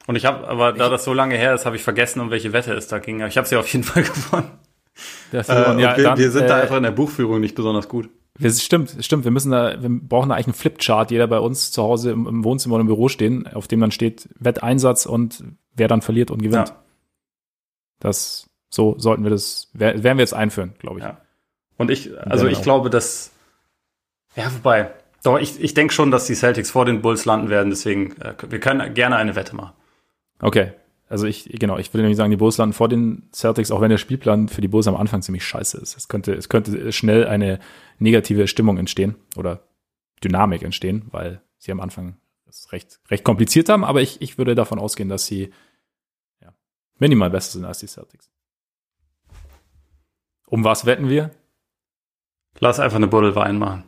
Und 0.05 0.17
ich 0.17 0.27
habe, 0.27 0.47
aber 0.47 0.73
ich, 0.73 0.77
da 0.77 0.89
das 0.89 1.03
so 1.03 1.15
lange 1.15 1.35
her 1.35 1.55
ist, 1.55 1.65
habe 1.65 1.77
ich 1.77 1.81
vergessen, 1.81 2.19
um 2.19 2.29
welche 2.29 2.53
Wette 2.53 2.73
es 2.73 2.87
da 2.87 2.99
ging. 2.99 3.21
Aber 3.21 3.29
ich 3.29 3.37
habe 3.37 3.47
sie 3.47 3.55
auf 3.55 3.67
jeden 3.73 3.83
Fall 3.83 4.03
gewonnen. 4.03 4.51
Äh, 5.33 5.37
ja, 5.39 5.97
wir, 5.97 6.03
dann, 6.03 6.17
wir, 6.19 6.29
sind 6.29 6.43
äh, 6.43 6.47
da 6.47 6.57
einfach 6.57 6.77
in 6.77 6.83
der 6.83 6.91
Buchführung 6.91 7.39
nicht 7.39 7.55
besonders 7.55 7.89
gut. 7.89 8.09
Es 8.39 8.63
stimmt, 8.63 8.97
stimmt. 8.99 9.23
Wir 9.23 9.31
müssen 9.31 9.51
da, 9.51 9.81
wir 9.81 9.89
brauchen 9.89 10.29
da 10.29 10.35
eigentlich 10.35 10.47
einen 10.47 10.55
Flipchart, 10.55 11.11
jeder 11.11 11.27
bei 11.27 11.39
uns 11.39 11.71
zu 11.71 11.81
Hause 11.81 12.11
im, 12.11 12.27
im, 12.27 12.43
Wohnzimmer 12.43 12.75
oder 12.75 12.81
im 12.81 12.87
Büro 12.87 13.07
stehen, 13.07 13.47
auf 13.47 13.67
dem 13.67 13.79
dann 13.79 13.91
steht 13.91 14.27
Wetteinsatz 14.37 15.05
und 15.05 15.43
wer 15.73 15.87
dann 15.87 16.01
verliert 16.01 16.31
und 16.31 16.41
gewinnt. 16.41 16.69
Ja. 16.69 16.83
Das, 17.99 18.49
so 18.69 18.95
sollten 18.97 19.23
wir 19.23 19.29
das, 19.29 19.69
werden 19.73 20.03
wir 20.03 20.23
jetzt 20.23 20.33
einführen, 20.33 20.73
glaube 20.79 20.99
ich. 20.99 21.05
Ja. 21.05 21.21
Und 21.77 21.91
ich, 21.91 22.17
also 22.19 22.47
ich 22.47 22.61
glaube, 22.61 22.89
dass, 22.89 23.31
ja, 24.35 24.53
wobei, 24.53 24.91
doch, 25.23 25.39
ich, 25.39 25.61
ich 25.61 25.73
denke 25.73 25.93
schon, 25.93 26.11
dass 26.11 26.25
die 26.25 26.35
Celtics 26.35 26.71
vor 26.71 26.85
den 26.85 27.01
Bulls 27.01 27.25
landen 27.25 27.49
werden, 27.49 27.69
deswegen, 27.69 28.19
äh, 28.21 28.35
wir 28.49 28.59
können 28.59 28.93
gerne 28.93 29.15
eine 29.15 29.35
Wette 29.35 29.55
machen. 29.55 29.73
Okay, 30.39 30.73
also 31.07 31.27
ich, 31.27 31.45
genau, 31.45 31.77
ich 31.77 31.93
will 31.93 32.01
nämlich 32.01 32.17
sagen, 32.17 32.31
die 32.31 32.37
Bulls 32.37 32.57
landen 32.57 32.73
vor 32.73 32.89
den 32.89 33.29
Celtics, 33.31 33.71
auch 33.71 33.81
wenn 33.81 33.91
der 33.91 33.97
Spielplan 33.97 34.47
für 34.47 34.61
die 34.61 34.67
Bulls 34.67 34.87
am 34.87 34.95
Anfang 34.95 35.21
ziemlich 35.21 35.45
scheiße 35.45 35.77
ist. 35.77 35.95
Es 35.95 36.07
könnte, 36.07 36.33
es 36.33 36.49
könnte 36.49 36.91
schnell 36.91 37.27
eine 37.27 37.59
negative 37.99 38.47
Stimmung 38.47 38.77
entstehen 38.77 39.15
oder 39.35 39.67
Dynamik 40.23 40.63
entstehen, 40.63 41.05
weil 41.11 41.41
sie 41.57 41.71
am 41.71 41.79
Anfang 41.79 42.17
es 42.47 42.71
recht, 42.71 42.99
recht 43.09 43.23
kompliziert 43.23 43.69
haben, 43.69 43.83
aber 43.83 44.01
ich, 44.01 44.21
ich 44.21 44.37
würde 44.37 44.55
davon 44.55 44.79
ausgehen, 44.79 45.09
dass 45.09 45.27
sie 45.27 45.51
ja, 46.41 46.53
minimal 46.97 47.29
besser 47.29 47.51
sind 47.51 47.65
als 47.65 47.79
die 47.79 47.87
Celtics. 47.87 48.31
Um 50.47 50.63
was 50.63 50.85
wetten 50.85 51.09
wir? 51.09 51.31
Lass 52.59 52.79
einfach 52.79 52.97
eine 52.97 53.07
Buddel 53.07 53.35
Wein 53.35 53.57
machen. 53.57 53.83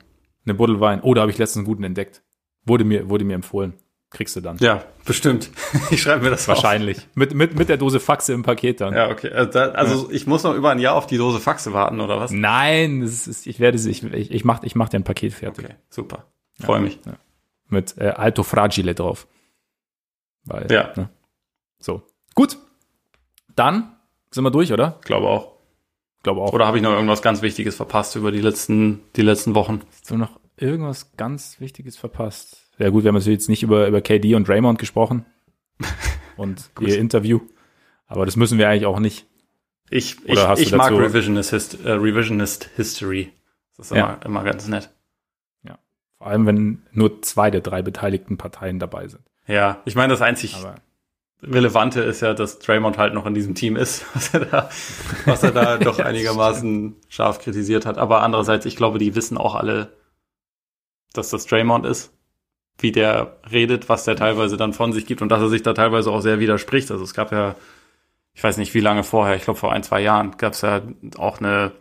Eine 0.46 0.54
Buddel 0.54 0.80
Wein. 0.80 1.02
Oh, 1.02 1.14
da 1.14 1.22
habe 1.22 1.32
ich 1.32 1.38
letztens 1.38 1.62
einen 1.62 1.68
guten 1.68 1.84
entdeckt. 1.84 2.24
Wurde 2.66 2.84
mir, 2.84 3.10
wurde 3.10 3.26
mir 3.26 3.36
empfohlen. 3.36 3.74
Kriegst 4.10 4.38
du 4.38 4.42
dann. 4.42 4.58
Ja, 4.60 4.86
bestimmt. 5.06 5.50
Ich 5.92 6.02
schreibe 6.02 6.24
mir 6.24 6.30
das 6.30 6.48
Wahrscheinlich. 6.48 6.98
Auf. 6.98 7.16
Mit, 7.16 7.34
mit, 7.34 7.56
mit 7.58 7.70
der 7.70 7.78
Dose 7.78 8.00
Faxe 8.00 8.34
im 8.34 8.44
Paket 8.44 8.80
dann. 8.80 8.94
Ja, 8.94 9.10
okay. 9.10 9.32
Also, 9.32 9.52
da, 9.52 9.66
also 9.72 10.08
ja. 10.08 10.16
ich 10.16 10.28
muss 10.28 10.44
noch 10.44 10.54
über 10.54 10.72
ein 10.72 10.80
Jahr 10.80 10.96
auf 10.96 11.08
die 11.08 11.18
Dose 11.18 11.40
Faxe 11.40 11.74
warten, 11.74 12.00
oder 12.00 12.20
was? 12.20 12.32
Nein, 12.32 13.02
ist, 13.02 13.46
ich 13.46 13.60
werde 13.60 13.78
sie, 13.78 13.92
ich, 13.92 14.04
ich, 14.04 14.32
ich 14.32 14.46
mach, 14.46 14.64
ich 14.64 14.76
mach 14.76 14.90
dir 14.90 15.00
ein 15.00 15.04
Paket 15.04 15.34
fertig. 15.34 15.66
Okay, 15.66 15.76
super. 15.90 16.26
Freue 16.60 16.78
ja, 16.78 16.82
mich. 16.84 17.00
Ja. 17.06 17.14
Mit 17.68 17.98
äh, 17.98 18.10
Alto 18.10 18.44
Fragile 18.44 18.96
drauf. 18.96 19.28
Weil, 20.46 20.72
ja. 20.72 20.94
Ne? 20.96 21.10
So. 21.80 22.04
Gut. 22.34 22.58
Dann 23.56 23.98
sind 24.32 24.44
wir 24.44 24.52
durch, 24.52 24.72
oder? 24.72 25.00
Glaube 25.04 25.28
auch. 25.28 25.58
Glaube 26.24 26.42
auch. 26.42 26.54
Oder 26.54 26.66
habe 26.66 26.78
ich 26.78 26.84
noch 26.84 26.92
irgendwas 26.92 27.22
ganz 27.22 27.42
Wichtiges 27.42 27.76
verpasst 27.76 28.16
über 28.16 28.32
die 28.32 28.42
letzten, 28.42 29.02
die 29.16 29.22
letzten 29.22 29.56
Wochen? 29.56 29.82
Hast 29.92 30.10
du 30.10 30.18
noch 30.18 30.40
irgendwas 30.56 31.16
ganz 31.18 31.60
Wichtiges 31.60 31.98
verpasst? 31.98 32.67
Ja 32.78 32.90
gut, 32.90 33.04
wir 33.04 33.10
haben 33.10 33.16
natürlich 33.16 33.40
jetzt 33.40 33.50
nicht 33.50 33.64
über, 33.64 33.88
über 33.88 34.02
KD 34.02 34.36
und 34.36 34.48
Draymond 34.48 34.80
gesprochen 34.80 35.26
und 36.38 36.70
ihr 36.80 36.98
Interview, 37.00 37.42
aber 38.06 38.26
das 38.26 38.36
müssen 38.36 38.58
wir 38.58 38.70
eigentlich 38.70 38.86
auch 38.86 39.00
nicht. 39.00 39.26
Ich, 39.90 40.18
ich, 40.26 40.40
ich 40.58 40.72
mag 40.74 40.92
Revisionist, 40.92 41.52
Hist 41.52 41.86
äh, 41.86 41.92
Revisionist 41.92 42.70
History. 42.76 43.32
Das 43.78 43.88
ist 43.88 43.92
immer, 43.92 44.00
ja. 44.00 44.20
immer 44.26 44.44
ganz 44.44 44.68
nett. 44.68 44.90
Ja, 45.64 45.80
vor 46.18 46.28
allem, 46.28 46.46
wenn 46.46 46.82
nur 46.92 47.22
zwei 47.22 47.50
der 47.52 47.62
drei 47.62 47.82
beteiligten 47.82 48.38
Parteien 48.38 48.80
dabei 48.80 49.08
sind. 49.08 49.24
Ja, 49.48 49.82
ich 49.86 49.96
meine, 49.96 50.12
das 50.12 50.22
einzig 50.22 50.56
aber 50.56 50.76
Relevante 51.42 52.02
ist 52.02 52.22
ja, 52.22 52.34
dass 52.34 52.60
Draymond 52.60 52.98
halt 52.98 53.14
noch 53.14 53.26
in 53.26 53.34
diesem 53.34 53.54
Team 53.56 53.76
ist, 53.76 54.06
was 54.14 54.34
er 54.34 54.46
da, 54.46 54.70
was 55.26 55.44
er 55.44 55.52
da 55.52 55.78
doch 55.80 56.00
einigermaßen 56.00 56.96
scharf 57.10 57.40
kritisiert 57.40 57.86
hat. 57.86 57.98
Aber 57.98 58.22
andererseits, 58.24 58.66
ich 58.66 58.76
glaube, 58.76 59.00
die 59.00 59.16
wissen 59.16 59.38
auch 59.38 59.56
alle, 59.56 59.94
dass 61.14 61.30
das 61.30 61.46
Draymond 61.46 61.86
ist 61.86 62.14
wie 62.80 62.92
der 62.92 63.38
redet, 63.52 63.90
was 63.90 64.04
der 64.04 64.16
teilweise 64.16 64.58
dann 64.58 64.74
von 64.74 64.94
sich 64.94 65.06
gibt 65.06 65.22
und 65.22 65.30
dass 65.30 65.42
er 65.42 65.50
sich 65.50 65.64
da 65.64 65.74
teilweise 65.74 66.12
auch 66.12 66.22
sehr 66.22 66.40
widerspricht. 66.40 66.92
Also 66.92 67.04
es 67.04 67.14
gab 67.14 67.32
ja, 67.32 67.56
ich 68.34 68.44
weiß 68.44 68.58
nicht 68.58 68.74
wie 68.74 68.80
lange 68.80 69.04
vorher, 69.04 69.36
ich 69.36 69.44
glaube 69.44 69.60
vor 69.60 69.74
ein, 69.74 69.84
zwei 69.84 70.02
Jahren, 70.02 70.38
gab 70.38 70.54
es 70.54 70.62
ja 70.62 70.82
auch 71.18 71.40
eine 71.40 71.72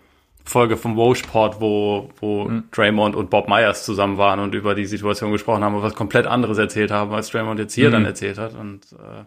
Folge 0.44 0.76
vom 0.76 0.96
Wojport, 0.96 1.60
wo, 1.60 2.10
wo 2.20 2.44
mhm. 2.44 2.64
Draymond 2.70 3.16
und 3.16 3.30
Bob 3.30 3.48
Myers 3.48 3.84
zusammen 3.84 4.16
waren 4.16 4.40
und 4.40 4.54
über 4.54 4.74
die 4.74 4.86
Situation 4.86 5.32
gesprochen 5.32 5.64
haben 5.64 5.74
und 5.74 5.82
was 5.82 5.94
komplett 5.94 6.26
anderes 6.26 6.56
erzählt 6.56 6.90
haben, 6.90 7.12
als 7.12 7.30
Draymond 7.30 7.58
jetzt 7.58 7.74
hier 7.74 7.88
mhm. 7.88 7.92
dann 7.92 8.04
erzählt 8.06 8.38
hat. 8.38 8.54
Und 8.54 8.92
äh, 8.92 9.24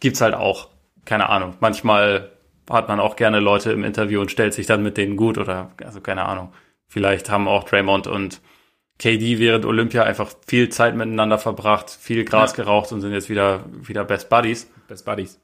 gibt's 0.00 0.20
halt 0.20 0.34
auch, 0.34 0.68
keine 1.04 1.28
Ahnung. 1.28 1.54
Manchmal 1.60 2.30
hat 2.70 2.88
man 2.88 3.00
auch 3.00 3.16
gerne 3.16 3.40
Leute 3.40 3.72
im 3.72 3.82
Interview 3.82 4.20
und 4.20 4.30
stellt 4.30 4.54
sich 4.54 4.66
dann 4.66 4.82
mit 4.82 4.96
denen 4.96 5.16
gut 5.16 5.38
oder, 5.38 5.72
also 5.84 6.00
keine 6.00 6.24
Ahnung. 6.24 6.52
Vielleicht 6.86 7.30
haben 7.30 7.48
auch 7.48 7.64
Draymond 7.64 8.06
und 8.06 8.40
KD 8.98 9.38
während 9.38 9.64
Olympia 9.64 10.02
einfach 10.02 10.32
viel 10.46 10.68
Zeit 10.70 10.96
miteinander 10.96 11.38
verbracht, 11.38 11.90
viel 11.90 12.24
Gras 12.24 12.52
ja. 12.52 12.64
geraucht 12.64 12.92
und 12.92 13.00
sind 13.00 13.12
jetzt 13.12 13.28
wieder, 13.28 13.64
wieder 13.82 14.04
Best 14.04 14.28
Buddies. 14.28 14.70
Best 14.88 15.04
Buddies. 15.04 15.40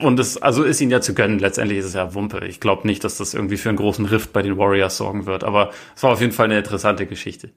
Und 0.00 0.18
es, 0.20 0.40
also 0.40 0.62
ist 0.62 0.80
ihnen 0.80 0.90
ja 0.90 1.00
zu 1.00 1.14
gönnen. 1.14 1.38
Letztendlich 1.38 1.78
ist 1.78 1.86
es 1.86 1.94
ja 1.94 2.14
Wumpe. 2.14 2.46
Ich 2.46 2.60
glaube 2.60 2.86
nicht, 2.86 3.02
dass 3.02 3.18
das 3.18 3.34
irgendwie 3.34 3.56
für 3.56 3.68
einen 3.68 3.78
großen 3.78 4.04
Rift 4.06 4.32
bei 4.32 4.42
den 4.42 4.56
Warriors 4.56 4.96
sorgen 4.96 5.26
wird. 5.26 5.42
Aber 5.42 5.70
es 5.96 6.02
war 6.02 6.12
auf 6.12 6.20
jeden 6.20 6.32
Fall 6.32 6.46
eine 6.46 6.58
interessante 6.58 7.06
Geschichte. 7.06 7.50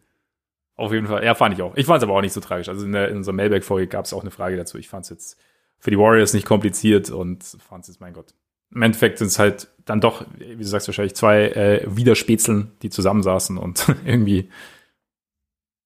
Auf 0.76 0.92
jeden 0.92 1.06
Fall. 1.06 1.24
Ja, 1.24 1.36
fand 1.36 1.54
ich 1.54 1.62
auch. 1.62 1.76
Ich 1.76 1.86
fand 1.86 1.98
es 1.98 2.04
aber 2.04 2.18
auch 2.18 2.22
nicht 2.22 2.34
so 2.34 2.40
tragisch. 2.40 2.70
Also 2.70 2.86
in, 2.86 2.92
der, 2.94 3.10
in 3.10 3.18
unserer 3.18 3.36
Mailback-Folge 3.36 3.88
gab 3.88 4.06
es 4.06 4.14
auch 4.14 4.22
eine 4.22 4.32
Frage 4.32 4.58
dazu. 4.58 4.78
Ich 4.80 4.90
fand 4.90 5.04
es 5.04 5.10
jetzt 5.12 5.40
für 5.78 5.92
die 5.92 5.98
Warriors 5.98 6.34
nicht 6.34 6.46
kompliziert 6.46 7.12
und 7.12 7.44
fand 7.44 7.84
es 7.84 7.90
jetzt, 7.90 8.02
mein 8.02 8.14
Gott. 8.14 8.34
Im 8.74 8.82
Endeffekt 8.82 9.20
sind 9.20 9.28
es 9.28 9.38
halt 9.38 9.68
dann 9.86 10.02
doch, 10.02 10.26
wie 10.38 10.56
du 10.56 10.64
sagst, 10.64 10.88
wahrscheinlich 10.88 11.16
zwei 11.16 11.50
äh, 11.50 11.86
Widerspätzeln, 11.86 12.72
die 12.82 12.90
zusammensaßen 12.90 13.58
und 13.58 13.86
irgendwie 14.06 14.50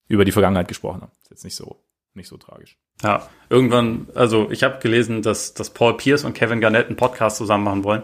über 0.07 0.25
die 0.25 0.31
Vergangenheit 0.31 0.67
gesprochen 0.67 1.01
haben. 1.01 1.11
Ist 1.23 1.31
jetzt 1.31 1.43
nicht 1.43 1.55
so, 1.55 1.83
nicht 2.13 2.27
so 2.27 2.37
tragisch. 2.37 2.77
Ja, 3.03 3.27
irgendwann, 3.49 4.07
also 4.15 4.49
ich 4.51 4.63
habe 4.63 4.79
gelesen, 4.79 5.21
dass, 5.21 5.53
dass 5.53 5.69
Paul 5.71 5.97
Pierce 5.97 6.23
und 6.23 6.33
Kevin 6.33 6.61
Garnett 6.61 6.87
einen 6.87 6.95
Podcast 6.95 7.37
zusammen 7.37 7.63
machen 7.63 7.83
wollen. 7.83 8.03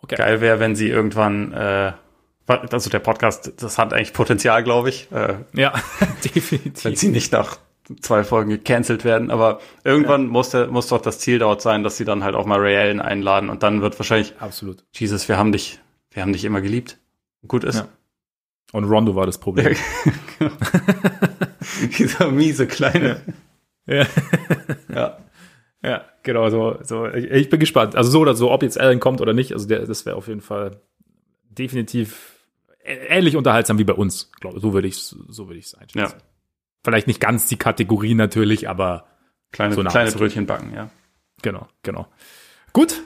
Okay. 0.00 0.16
Geil 0.16 0.40
wäre, 0.40 0.60
wenn 0.60 0.76
sie 0.76 0.88
irgendwann, 0.88 1.52
äh, 1.52 1.92
also 2.46 2.90
der 2.90 2.98
Podcast, 2.98 3.52
das 3.62 3.78
hat 3.78 3.92
eigentlich 3.92 4.12
Potenzial, 4.12 4.64
glaube 4.64 4.88
ich. 4.88 5.10
Äh, 5.12 5.36
ja, 5.54 5.74
definitiv. 6.24 6.84
Wenn 6.84 6.96
sie 6.96 7.08
nicht 7.08 7.32
nach 7.32 7.58
zwei 8.00 8.24
Folgen 8.24 8.50
gecancelt 8.50 9.04
werden, 9.04 9.30
aber 9.30 9.60
irgendwann 9.84 10.24
ja. 10.24 10.28
muss, 10.28 10.50
der, 10.50 10.66
muss 10.68 10.88
doch 10.88 11.00
das 11.00 11.20
Ziel 11.20 11.38
dort 11.38 11.62
sein, 11.62 11.82
dass 11.82 11.96
sie 11.96 12.04
dann 12.04 12.24
halt 12.24 12.34
auch 12.34 12.46
mal 12.46 12.58
Ray 12.58 12.76
Allen 12.76 13.00
einladen 13.00 13.48
und 13.50 13.62
dann 13.62 13.80
wird 13.80 13.98
wahrscheinlich, 13.98 14.34
absolut. 14.40 14.84
Jesus, 14.92 15.28
wir 15.28 15.38
haben 15.38 15.52
dich, 15.52 15.80
wir 16.10 16.22
haben 16.22 16.32
dich 16.32 16.44
immer 16.44 16.60
geliebt. 16.60 16.98
Gut 17.46 17.64
ist. 17.64 17.76
Ja. 17.76 17.88
Und 18.72 18.84
Rondo 18.84 19.14
war 19.14 19.26
das 19.26 19.38
Problem. 19.38 19.74
Ja, 20.40 20.50
Dieser 21.98 22.30
miese 22.30 22.66
kleine. 22.66 23.20
Ja. 23.86 24.06
ja. 24.92 25.18
Ja, 25.82 26.04
genau, 26.24 26.50
so, 26.50 26.78
so. 26.82 27.06
Ich, 27.06 27.30
ich, 27.30 27.50
bin 27.50 27.60
gespannt. 27.60 27.94
Also 27.94 28.10
so 28.10 28.20
oder 28.20 28.34
so, 28.34 28.50
ob 28.50 28.62
jetzt 28.62 28.80
Allen 28.80 28.98
kommt 28.98 29.20
oder 29.20 29.32
nicht, 29.32 29.52
also 29.52 29.68
der, 29.68 29.86
das 29.86 30.04
wäre 30.06 30.16
auf 30.16 30.26
jeden 30.26 30.40
Fall 30.40 30.80
definitiv 31.50 32.38
ähnlich 32.84 33.36
unterhaltsam 33.36 33.78
wie 33.78 33.84
bei 33.84 33.92
uns, 33.92 34.32
glaube 34.40 34.60
So 34.60 34.72
würde 34.72 34.88
ich 34.88 34.96
so 34.96 35.46
würde 35.46 35.58
ich 35.58 35.66
es 35.66 35.74
einschätzen. 35.74 36.16
Ja. 36.16 36.22
Vielleicht 36.82 37.06
nicht 37.06 37.20
ganz 37.20 37.48
die 37.48 37.56
Kategorie 37.56 38.14
natürlich, 38.14 38.68
aber 38.68 39.06
kleine, 39.52 39.74
so 39.74 39.84
kleine 39.84 40.10
Brötchen 40.12 40.46
backen, 40.46 40.72
ja. 40.74 40.90
Genau, 41.42 41.68
genau. 41.82 42.08
Gut, 42.72 43.02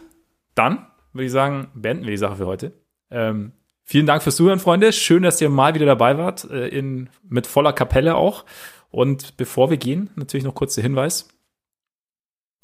dann 0.54 0.86
würde 1.12 1.26
ich 1.26 1.32
sagen, 1.32 1.70
beenden 1.74 2.04
wir 2.04 2.10
die 2.10 2.16
Sache 2.16 2.36
für 2.36 2.46
heute. 2.46 2.72
Ähm, 3.10 3.52
Vielen 3.84 4.06
Dank 4.06 4.22
fürs 4.22 4.36
Zuhören, 4.36 4.60
Freunde. 4.60 4.92
Schön, 4.92 5.22
dass 5.22 5.40
ihr 5.40 5.50
mal 5.50 5.74
wieder 5.74 5.86
dabei 5.86 6.16
wart, 6.16 6.44
äh, 6.50 6.68
in, 6.68 7.10
mit 7.28 7.46
voller 7.46 7.72
Kapelle 7.72 8.14
auch. 8.14 8.44
Und 8.90 9.36
bevor 9.36 9.70
wir 9.70 9.76
gehen, 9.76 10.10
natürlich 10.16 10.44
noch 10.44 10.54
kurz 10.54 10.74
der 10.74 10.82
Hinweis. 10.82 11.28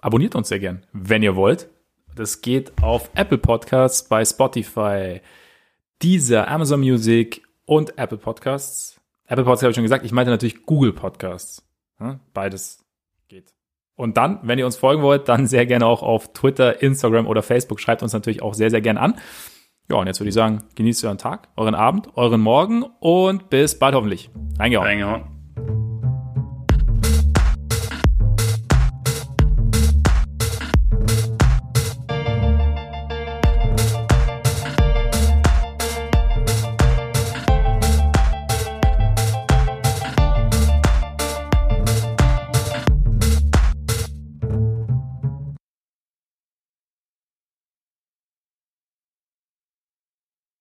Abonniert 0.01 0.35
uns 0.35 0.49
sehr 0.49 0.61
gern, 0.61 0.87
wenn 0.93 1.23
ihr 1.23 1.35
wollt. 1.35 1.69
Das 2.15 2.41
geht 2.41 2.73
auf 2.83 3.11
Apple 3.15 3.39
Podcasts, 3.39 4.09
bei 4.09 4.25
Spotify, 4.25 5.21
Deezer, 6.03 6.49
Amazon 6.49 6.81
Music 6.81 7.43
und 7.65 7.99
Apple 7.99 8.19
Podcasts. 8.19 9.01
Apple 9.27 9.45
Podcasts 9.45 9.63
habe 9.63 9.71
ich 9.71 9.77
schon 9.77 9.85
gesagt, 9.85 10.05
ich 10.05 10.13
meinte 10.13 10.31
natürlich 10.31 10.65
Google 10.65 10.93
Podcasts. 10.93 11.63
Beides 12.33 12.85
geht. 13.29 13.55
Und 13.97 14.17
dann, 14.17 14.39
wenn 14.43 14.59
ihr 14.59 14.67
uns 14.67 14.77
folgen 14.77 15.03
wollt, 15.03 15.29
dann 15.29 15.47
sehr 15.49 15.67
gerne 15.67 15.87
auch 15.87 16.03
auf 16.03 16.33
Twitter, 16.33 16.81
Instagram 16.81 17.27
oder 17.27 17.43
Facebook. 17.43 17.81
Schreibt 17.81 18.03
uns 18.03 18.13
natürlich 18.13 18.43
auch 18.43 18.55
sehr, 18.55 18.71
sehr 18.71 18.81
gerne 18.81 19.01
an. 19.01 19.21
Ja, 19.91 19.97
und 19.97 20.07
jetzt 20.07 20.21
würde 20.21 20.29
ich 20.29 20.35
sagen, 20.35 20.65
genießt 20.75 21.05
euren 21.07 21.19
Tag, 21.19 21.49
euren 21.57 21.75
Abend, 21.75 22.09
euren 22.15 22.43
Morgen 22.43 22.85
und 23.01 23.49
bis 23.49 23.79
bald 23.79 23.95
hoffentlich. 23.95 24.31
Reingehauen. 24.59 24.87
Reingehauen. 24.87 25.38